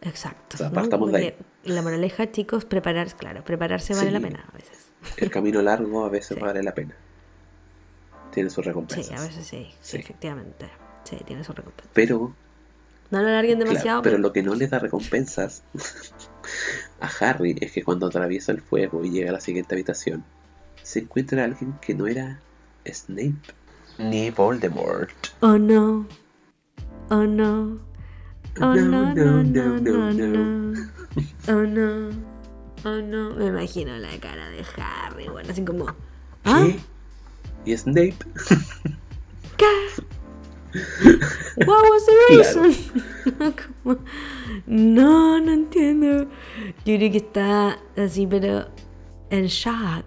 Exacto. 0.00 0.54
O 0.54 0.58
sea, 0.58 0.68
¿no? 0.68 0.74
partamos 0.74 1.12
de 1.12 1.18
ahí. 1.18 1.34
La 1.64 1.82
moraleja, 1.82 2.30
chicos, 2.32 2.64
prepararse, 2.64 3.14
claro, 3.16 3.44
prepararse 3.44 3.94
vale 3.94 4.08
Sí. 4.08 4.12
la 4.14 4.20
pena 4.20 4.44
a 4.52 4.56
veces. 4.56 4.88
El 5.18 5.30
camino 5.30 5.60
largo 5.62 6.04
a 6.04 6.08
veces 6.08 6.28
Sí. 6.38 6.40
vale 6.42 6.62
la 6.62 6.74
pena. 6.74 6.94
Tiene 8.32 8.50
sus 8.50 8.64
Sí, 8.64 8.68
recompensas. 8.70 9.20
a 9.20 9.26
veces 9.26 9.46
sí, 9.46 9.66
sí, 9.66 9.76
Sí. 9.80 9.96
efectivamente. 9.98 10.66
Sí, 11.08 11.16
tiene 11.24 11.42
su 11.42 11.52
recompensa. 11.52 11.90
Pero, 11.94 12.34
No 13.10 13.22
lo 13.22 13.28
alarguen 13.28 13.56
claro, 13.56 13.70
demasiado, 13.70 14.02
pero 14.02 14.18
lo 14.18 14.32
que 14.32 14.42
no 14.42 14.54
le 14.54 14.68
da 14.68 14.78
recompensas 14.78 15.62
a 17.00 17.08
Harry 17.20 17.56
es 17.60 17.72
que 17.72 17.82
cuando 17.82 18.06
atraviesa 18.06 18.52
el 18.52 18.60
fuego 18.60 19.04
y 19.04 19.10
llega 19.10 19.30
a 19.30 19.32
la 19.32 19.40
siguiente 19.40 19.74
habitación, 19.74 20.24
se 20.82 21.00
encuentra 21.00 21.44
alguien 21.44 21.74
que 21.80 21.94
no 21.94 22.06
era 22.06 22.40
Snape 22.86 23.36
ni 23.98 24.30
Voldemort. 24.30 25.10
Oh 25.40 25.56
no. 25.56 26.06
Oh 27.08 27.24
no. 27.24 27.78
Oh 28.60 28.74
no, 28.74 29.14
no, 29.14 29.42
no, 29.42 29.80
no, 29.80 30.12
no. 30.12 30.90
Oh 31.48 31.62
no. 31.62 32.10
Oh 32.84 33.00
no. 33.00 33.30
Me 33.30 33.46
imagino 33.46 33.96
la 33.96 34.10
cara 34.20 34.50
de 34.50 34.62
Harry, 34.76 35.28
bueno, 35.28 35.50
así 35.50 35.64
como. 35.64 35.86
¿Ah? 36.44 36.66
¿Qué? 36.66 37.72
¿Y 37.72 37.76
Snape? 37.76 38.16
What 41.66 41.82
was 41.90 42.06
the 42.06 42.12
Claro. 42.28 42.62
reason? 42.62 43.54
Como, 43.84 43.98
no, 44.66 45.40
no 45.40 45.52
entiendo. 45.52 46.24
Yo 46.84 46.96
creo 46.96 47.10
que 47.12 47.16
está 47.18 47.78
así, 47.96 48.26
pero 48.26 48.66
en 49.30 49.46
shock. 49.46 50.04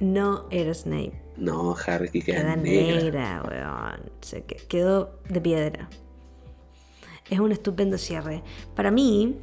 No 0.00 0.46
era 0.50 0.74
Snape. 0.74 1.12
No, 1.36 1.76
Harry 1.86 2.08
que 2.10 2.22
queda 2.22 2.56
negra. 2.56 3.00
negra, 3.40 3.42
weón. 3.48 4.10
Se 4.20 4.42
que- 4.44 4.56
quedó 4.68 5.18
de 5.28 5.40
piedra. 5.40 5.88
Es 7.30 7.38
un 7.38 7.52
estupendo 7.52 7.96
cierre. 7.98 8.42
Para 8.74 8.90
mí, 8.90 9.38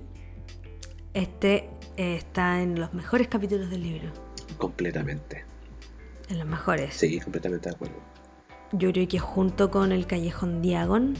este 1.13 1.69
eh, 1.97 2.15
está 2.15 2.61
en 2.61 2.79
los 2.79 2.93
mejores 2.93 3.27
capítulos 3.29 3.69
del 3.69 3.83
libro. 3.83 4.09
Completamente. 4.57 5.45
En 6.29 6.37
los 6.39 6.47
mejores. 6.47 6.93
Sí, 6.93 7.19
completamente 7.19 7.69
de 7.69 7.75
acuerdo. 7.75 7.95
Yo 8.71 8.91
creo 8.91 9.07
que 9.07 9.19
junto 9.19 9.71
con 9.71 9.91
el 9.91 10.05
Callejón 10.05 10.61
Diagon, 10.61 11.15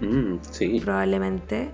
Mm, 0.00 0.38
sí, 0.52 0.78
probablemente, 0.80 1.72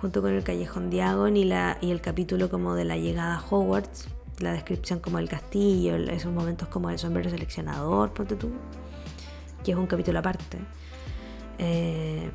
junto 0.00 0.22
con 0.22 0.32
el 0.32 0.42
Callejón 0.42 0.88
Diagon 0.88 1.36
y, 1.36 1.44
la, 1.44 1.76
y 1.82 1.90
el 1.90 2.00
capítulo 2.00 2.48
como 2.48 2.74
de 2.74 2.84
la 2.86 2.96
llegada 2.96 3.36
a 3.36 3.44
Hogwarts, 3.50 4.08
la 4.38 4.52
descripción 4.52 4.98
como 5.00 5.18
del 5.18 5.28
castillo, 5.28 5.94
esos 5.96 6.32
momentos 6.32 6.68
como 6.68 6.88
el 6.88 6.98
sombrero 6.98 7.28
seleccionador, 7.28 8.14
ponte 8.14 8.34
tú, 8.36 8.50
que 9.62 9.72
es 9.72 9.76
un 9.76 9.86
capítulo 9.86 10.18
aparte. 10.20 10.56
Eh, 11.58 12.30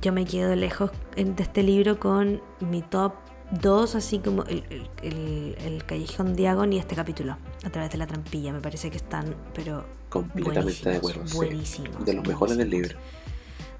yo 0.00 0.12
me 0.12 0.24
quedo 0.24 0.54
lejos 0.56 0.90
de 1.16 1.42
este 1.42 1.62
libro 1.62 1.98
con 2.00 2.40
mi 2.60 2.80
top 2.80 3.12
2, 3.60 3.96
así 3.96 4.20
como 4.20 4.44
el, 4.44 4.64
el- 4.70 4.88
el- 5.02 5.56
el 5.62 5.84
Callejón 5.84 6.34
Diagon 6.34 6.72
y 6.72 6.78
este 6.78 6.94
capítulo, 6.94 7.36
a 7.64 7.70
través 7.70 7.90
de 7.90 7.98
la 7.98 8.06
trampilla. 8.06 8.52
Me 8.52 8.60
parece 8.60 8.90
que 8.90 8.96
están, 8.96 9.34
pero 9.54 9.84
completamente 10.10 10.90
de 10.90 10.96
acuerdo. 10.96 11.26
sí. 11.64 11.84
De 12.04 12.12
los 12.14 12.26
mejores 12.26 12.56
del 12.58 12.68
libro. 12.70 12.98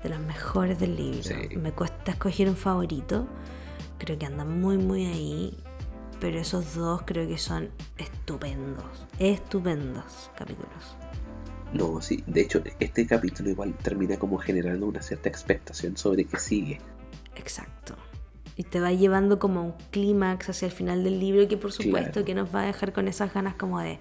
de 0.02 0.08
los 0.08 0.20
mejores 0.20 0.78
del 0.78 0.96
libro. 0.96 1.22
Sí. 1.22 1.56
Me 1.56 1.72
cuesta 1.72 2.12
escoger 2.12 2.48
un 2.48 2.56
favorito. 2.56 3.26
Creo 3.98 4.18
que 4.18 4.24
andan 4.24 4.60
muy, 4.60 4.78
muy 4.78 5.04
ahí. 5.04 5.58
Pero 6.20 6.38
esos 6.38 6.74
dos 6.74 7.02
creo 7.04 7.26
que 7.28 7.36
son 7.38 7.68
estupendos. 7.98 8.84
Estupendos 9.18 10.30
capítulos. 10.36 10.96
No, 11.72 12.00
sí, 12.02 12.22
de 12.26 12.40
hecho, 12.42 12.62
este 12.80 13.06
capítulo 13.06 13.50
igual 13.50 13.74
termina 13.74 14.18
como 14.18 14.38
generando 14.38 14.86
una 14.86 15.02
cierta 15.02 15.28
expectación 15.28 15.96
sobre 15.96 16.24
qué 16.24 16.36
sigue. 16.38 16.80
Exacto. 17.36 17.94
Y 18.56 18.64
te 18.64 18.80
va 18.80 18.92
llevando 18.92 19.38
como 19.38 19.60
a 19.60 19.62
un 19.62 19.74
clímax 19.90 20.50
hacia 20.50 20.66
el 20.66 20.72
final 20.72 21.04
del 21.04 21.18
libro 21.20 21.46
que 21.48 21.56
por 21.56 21.72
supuesto 21.72 22.10
Claro. 22.12 22.24
que 22.26 22.34
nos 22.34 22.54
va 22.54 22.62
a 22.62 22.66
dejar 22.66 22.92
con 22.92 23.08
esas 23.08 23.32
ganas 23.32 23.54
como 23.54 23.80
de, 23.80 23.98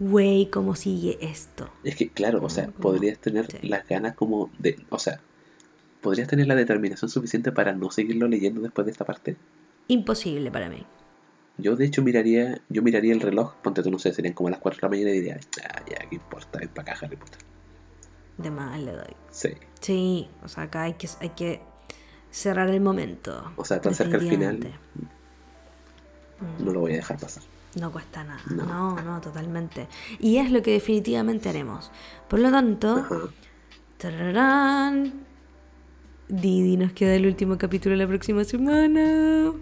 wey, 0.00 0.46
¿cómo 0.46 0.74
sigue 0.74 1.18
esto? 1.20 1.70
Es 1.84 1.96
que, 1.96 2.08
claro, 2.10 2.40
o 2.42 2.48
sea, 2.50 2.68
Mm, 2.68 2.72
podrías 2.72 3.18
tener 3.18 3.50
sí. 3.50 3.58
las 3.66 3.86
ganas 3.88 4.14
como 4.14 4.50
de. 4.58 4.76
O 4.90 4.98
sea, 4.98 5.20
podrías 6.00 6.28
tener 6.28 6.46
la 6.46 6.54
determinación 6.54 7.10
suficiente 7.10 7.52
para 7.52 7.72
no 7.72 7.90
seguirlo 7.90 8.28
leyendo 8.28 8.60
después 8.60 8.84
de 8.86 8.92
esta 8.92 9.04
parte. 9.04 9.36
Imposible 9.88 10.50
para 10.50 10.68
mí. 10.68 10.84
Yo, 11.58 11.74
de 11.74 11.86
hecho, 11.86 12.02
miraría 12.02 12.60
yo 12.68 12.82
miraría 12.82 13.14
el 13.14 13.20
reloj, 13.20 13.54
ponte 13.62 13.82
tú, 13.82 13.90
no 13.90 13.98
sé, 13.98 14.12
serían 14.12 14.34
como 14.34 14.50
las 14.50 14.58
4 14.58 14.78
de 14.78 14.82
la 14.82 14.88
mañana 14.90 15.10
y 15.10 15.14
diría, 15.14 15.40
ya, 15.56 15.84
ya, 15.88 16.08
¿qué 16.08 16.16
importa? 16.16 16.58
Ven 16.58 16.68
para 16.68 16.92
acá, 16.92 17.06
Harry 17.06 17.16
Potter. 17.16 17.38
De 18.36 18.50
más 18.50 18.78
le 18.78 18.92
doy. 18.92 19.14
Sí. 19.30 19.48
Sí, 19.80 20.28
o 20.44 20.48
sea, 20.48 20.64
acá 20.64 20.82
hay 20.82 20.94
que, 20.94 21.08
hay 21.20 21.30
que 21.30 21.62
cerrar 22.30 22.68
el 22.68 22.82
momento. 22.82 23.52
O 23.56 23.64
sea, 23.64 23.80
tan 23.80 23.94
cerca 23.94 24.16
al 24.18 24.28
final. 24.28 24.74
No 26.58 26.72
lo 26.72 26.80
voy 26.80 26.92
a 26.92 26.96
dejar 26.96 27.18
pasar. 27.18 27.42
No 27.76 27.92
cuesta 27.92 28.24
nada. 28.24 28.40
No. 28.50 28.64
No. 28.64 29.02
no, 29.02 29.20
totalmente. 29.20 29.88
Y 30.18 30.38
es 30.38 30.50
lo 30.50 30.62
que 30.62 30.72
definitivamente 30.72 31.48
haremos. 31.48 31.90
Por 32.28 32.38
lo 32.40 32.50
tanto, 32.50 33.06
tararán, 33.98 35.12
Didi 36.28 36.76
nos 36.76 36.92
queda 36.92 37.14
el 37.14 37.26
último 37.26 37.58
capítulo 37.58 37.94
la 37.96 38.06
próxima 38.06 38.44
semana. 38.44 39.52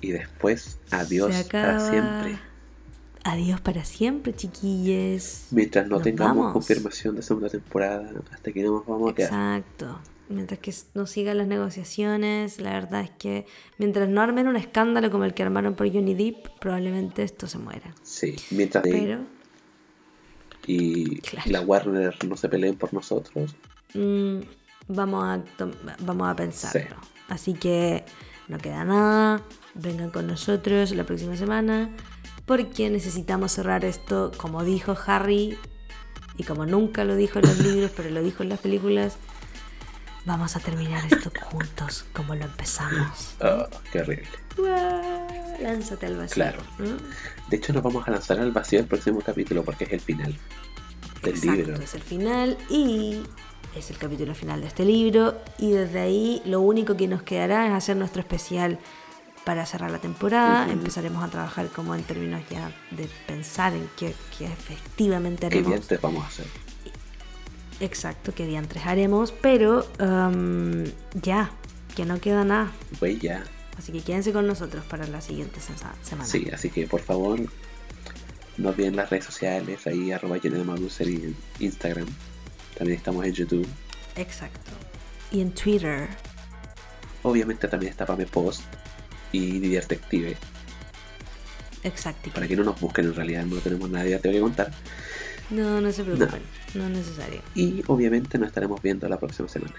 Y 0.00 0.10
después, 0.12 0.78
adiós 0.90 1.44
para 1.50 1.78
siempre. 1.80 2.38
adiós 3.24 3.60
para 3.60 3.84
siempre, 3.84 4.34
chiquilles. 4.34 5.46
Mientras 5.50 5.86
no 5.88 5.96
Nos 5.96 6.02
tengamos 6.02 6.46
vamos. 6.46 6.52
confirmación 6.52 7.16
de 7.16 7.22
segunda 7.22 7.48
temporada, 7.48 8.12
hasta 8.32 8.52
que 8.52 8.62
no 8.62 8.72
nos 8.72 8.86
vamos 8.86 9.12
a 9.12 9.14
quedar. 9.14 9.32
Exacto. 9.32 10.00
Mientras 10.28 10.58
que 10.60 10.74
no 10.94 11.06
sigan 11.06 11.36
las 11.38 11.46
negociaciones, 11.46 12.58
la 12.60 12.72
verdad 12.72 13.02
es 13.02 13.10
que 13.10 13.46
mientras 13.78 14.08
no 14.08 14.22
armen 14.22 14.48
un 14.48 14.56
escándalo 14.56 15.10
como 15.10 15.24
el 15.24 15.34
que 15.34 15.42
armaron 15.42 15.74
por 15.74 15.92
Johnny 15.92 16.14
Depp, 16.14 16.48
probablemente 16.60 17.22
esto 17.22 17.46
se 17.46 17.58
muera. 17.58 17.94
Sí, 18.02 18.34
mientras 18.50 18.82
Pero 18.84 19.20
y 20.66 21.20
Claro. 21.20 21.50
la 21.50 21.60
Warner 21.60 22.16
no 22.26 22.36
se 22.36 22.48
peleen 22.48 22.76
por 22.76 22.92
nosotros. 22.94 23.54
mm, 23.92 24.38
vamos, 24.88 25.24
a 25.24 25.42
vamos 26.00 26.28
a 26.28 26.36
pensarlo. 26.36 26.96
Así 27.28 27.54
que 27.54 28.04
no 28.48 28.58
queda 28.58 28.84
nada. 28.84 29.42
Vengan 29.74 30.10
con 30.10 30.26
nosotros 30.26 30.92
la 30.92 31.04
próxima 31.04 31.36
semana 31.36 31.90
porque 32.46 32.88
necesitamos 32.90 33.52
cerrar 33.52 33.84
esto 33.84 34.30
como 34.36 34.64
dijo 34.64 34.96
Harry 35.06 35.58
y 36.36 36.44
como 36.44 36.64
nunca 36.66 37.04
lo 37.04 37.16
dijo 37.16 37.38
en 37.40 37.46
los 37.46 37.58
libros, 37.66 37.90
pero 37.96 38.10
lo 38.10 38.22
dijo 38.22 38.42
en 38.42 38.48
las 38.50 38.60
películas. 38.60 39.16
Vamos 40.26 40.56
a 40.56 40.60
terminar 40.60 41.04
esto 41.04 41.30
juntos 41.50 42.04
como 42.14 42.34
lo 42.34 42.44
empezamos. 42.44 43.34
Oh, 43.40 43.66
qué 43.92 44.00
horrible. 44.00 44.28
Lánzate 45.60 46.06
al 46.06 46.16
vacío. 46.16 46.34
Claro. 46.34 46.62
¿no? 46.78 46.96
De 47.50 47.56
hecho, 47.56 47.72
nos 47.72 47.82
vamos 47.82 48.06
a 48.08 48.10
lanzar 48.10 48.40
al 48.40 48.50
vacío 48.52 48.80
el 48.80 48.86
próximo 48.86 49.20
capítulo 49.20 49.62
porque 49.64 49.84
es 49.84 49.92
el 49.92 50.00
final 50.00 50.34
del 51.22 51.34
Exacto, 51.34 51.56
libro. 51.56 51.76
es 51.82 51.94
el 51.94 52.02
final 52.02 52.56
y 52.70 53.22
es 53.76 53.90
el 53.90 53.98
capítulo 53.98 54.34
final 54.34 54.60
de 54.62 54.68
este 54.68 54.84
libro 54.84 55.36
y 55.58 55.72
desde 55.72 56.00
ahí 56.00 56.42
lo 56.46 56.60
único 56.60 56.96
que 56.96 57.06
nos 57.08 57.22
quedará 57.22 57.66
es 57.66 57.72
hacer 57.72 57.96
nuestro 57.96 58.20
especial 58.20 58.78
para 59.44 59.66
cerrar 59.66 59.90
la 59.90 59.98
temporada. 59.98 60.70
Empezaremos 60.72 61.22
a 61.22 61.28
trabajar 61.28 61.68
como 61.68 61.94
en 61.94 62.02
términos 62.02 62.40
ya 62.48 62.72
de 62.92 63.08
pensar 63.26 63.74
en 63.74 63.90
qué, 63.96 64.14
qué 64.38 64.46
efectivamente 64.46 65.40
¿Qué 65.48 65.58
haremos. 65.58 65.68
dientes 65.72 66.00
vamos 66.00 66.24
a 66.24 66.28
hacer? 66.28 66.46
Exacto, 67.80 68.34
qué 68.34 68.46
diantres 68.46 68.86
haremos, 68.86 69.32
pero 69.32 69.86
um, 69.98 70.84
ya, 71.20 71.50
que 71.96 72.04
no 72.04 72.20
queda 72.20 72.44
nada. 72.44 72.72
Güey, 73.00 73.18
ya. 73.18 73.44
Así 73.76 73.92
que 73.92 74.00
quédense 74.00 74.32
con 74.32 74.46
nosotros 74.46 74.84
para 74.84 75.06
la 75.06 75.20
siguiente 75.20 75.60
semana. 75.60 76.24
Sí, 76.24 76.48
así 76.52 76.70
que 76.70 76.86
por 76.86 77.00
favor, 77.00 77.40
no 78.56 78.68
olviden 78.68 78.96
las 78.96 79.10
redes 79.10 79.24
sociales, 79.24 79.86
ahí 79.86 80.12
arroba 80.12 80.38
en 80.42 81.36
Instagram. 81.58 82.06
También 82.78 82.98
estamos 82.98 83.24
en 83.26 83.32
YouTube. 83.32 83.66
Exacto. 84.16 84.70
Y 85.32 85.40
en 85.40 85.52
Twitter. 85.52 86.08
Obviamente 87.22 87.66
también 87.66 87.90
está 87.90 88.06
Pame 88.06 88.26
Post 88.26 88.62
y 89.32 89.58
Divertective. 89.58 90.36
Exacto. 91.82 92.30
Para 92.30 92.46
que 92.46 92.56
no 92.56 92.64
nos 92.64 92.80
busquen, 92.80 93.06
en 93.06 93.14
realidad 93.14 93.44
no 93.44 93.56
tenemos 93.56 93.90
nada 93.90 94.04
divertido 94.04 94.34
que 94.34 94.40
contar. 94.40 94.70
No, 95.50 95.80
no 95.80 95.90
se 95.90 96.04
preocupen. 96.04 96.40
No 96.40 96.63
es 96.82 96.90
necesario. 96.90 97.40
Y 97.54 97.82
obviamente 97.86 98.38
nos 98.38 98.48
estaremos 98.48 98.82
viendo 98.82 99.08
la 99.08 99.18
próxima 99.18 99.48
semana. 99.48 99.74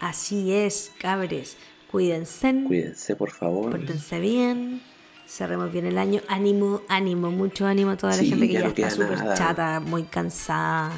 Así 0.00 0.52
es, 0.52 0.92
cabres. 0.98 1.56
Cuídense. 1.90 2.64
Cuídense, 2.66 3.16
por 3.16 3.30
favor. 3.30 3.70
Pórtense 3.70 4.20
bien. 4.20 4.82
Cerremos 5.26 5.72
bien 5.72 5.86
el 5.86 5.98
año. 5.98 6.20
Ánimo, 6.28 6.82
ánimo, 6.88 7.30
mucho 7.30 7.66
ánimo 7.66 7.92
a 7.92 7.96
toda 7.96 8.12
la 8.12 8.18
Sí, 8.18 8.28
gente 8.28 8.46
que 8.46 8.52
ya 8.52 8.60
ya, 8.60 8.64
no 8.66 8.70
está 8.72 8.90
súper 8.90 9.18
chata, 9.34 9.80
muy 9.80 10.04
cansada 10.04 10.92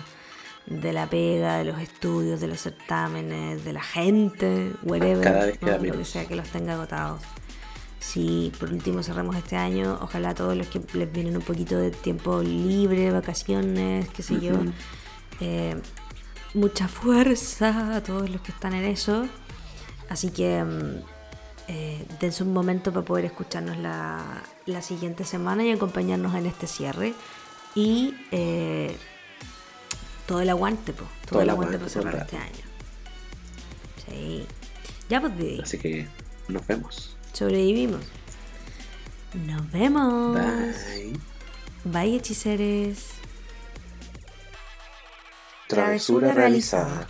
de 0.66 0.92
la 0.92 1.08
pega, 1.08 1.58
de 1.58 1.64
los 1.64 1.80
estudios, 1.80 2.40
de 2.40 2.48
los 2.48 2.60
certámenes, 2.60 3.64
de 3.64 3.72
la 3.72 3.82
gente, 3.82 4.72
whatever. 4.82 5.24
Cada 5.24 5.46
vez 5.46 5.62
¿no? 5.62 5.66
queda 5.68 5.78
Lo 5.78 5.98
que 5.98 6.04
sea 6.04 6.26
que 6.26 6.36
los 6.36 6.48
tenga 6.48 6.74
agotados. 6.74 7.22
Si 8.00 8.52
por 8.58 8.72
último 8.72 9.02
cerramos 9.02 9.36
este 9.36 9.56
año, 9.56 9.98
ojalá 10.00 10.30
a 10.30 10.34
todos 10.34 10.56
los 10.56 10.66
que 10.68 10.80
les 10.94 11.10
vienen 11.10 11.36
un 11.36 11.42
poquito 11.42 11.76
de 11.78 11.90
tiempo 11.90 12.42
libre, 12.42 13.10
vacaciones, 13.10 14.08
qué 14.10 14.22
sé 14.22 14.40
yo, 14.40 14.54
Ujú. 14.54 14.72
Eh, 15.40 15.76
mucha 16.54 16.88
fuerza 16.88 17.96
a 17.96 18.02
todos 18.02 18.28
los 18.30 18.40
que 18.40 18.52
están 18.52 18.74
en 18.74 18.84
eso. 18.84 19.26
Así 20.08 20.30
que 20.30 20.62
mm, 20.64 21.02
eh, 21.68 22.06
dense 22.20 22.42
un 22.42 22.52
momento 22.52 22.92
para 22.92 23.04
poder 23.04 23.24
escucharnos 23.26 23.76
la, 23.78 24.42
la 24.66 24.82
siguiente 24.82 25.24
semana 25.24 25.64
y 25.64 25.70
acompañarnos 25.70 26.34
en 26.34 26.46
este 26.46 26.66
cierre. 26.66 27.14
Y 27.74 28.14
eh, 28.32 28.96
todo 30.26 30.40
el 30.40 30.48
aguante, 30.48 30.92
po, 30.92 31.04
todo, 31.28 31.42
el 31.42 31.50
aguante, 31.50 31.78
para 31.78 31.90
cerrar 31.90 32.14
rato. 32.14 32.24
este 32.24 32.36
año. 32.38 32.64
Sí. 34.06 34.46
Ya 35.08 35.20
pues, 35.20 35.36
Didi, 35.36 35.60
Así 35.60 35.78
que 35.78 36.06
nos 36.48 36.66
vemos. 36.66 37.16
sobrevivimos. 37.32 38.00
Nos 39.46 39.70
vemos. 39.70 40.34
Bye. 40.34 41.12
Bye, 41.84 42.16
hechiceres. 42.16 43.17
Travesura 45.68 46.32
realizada. 46.32 47.06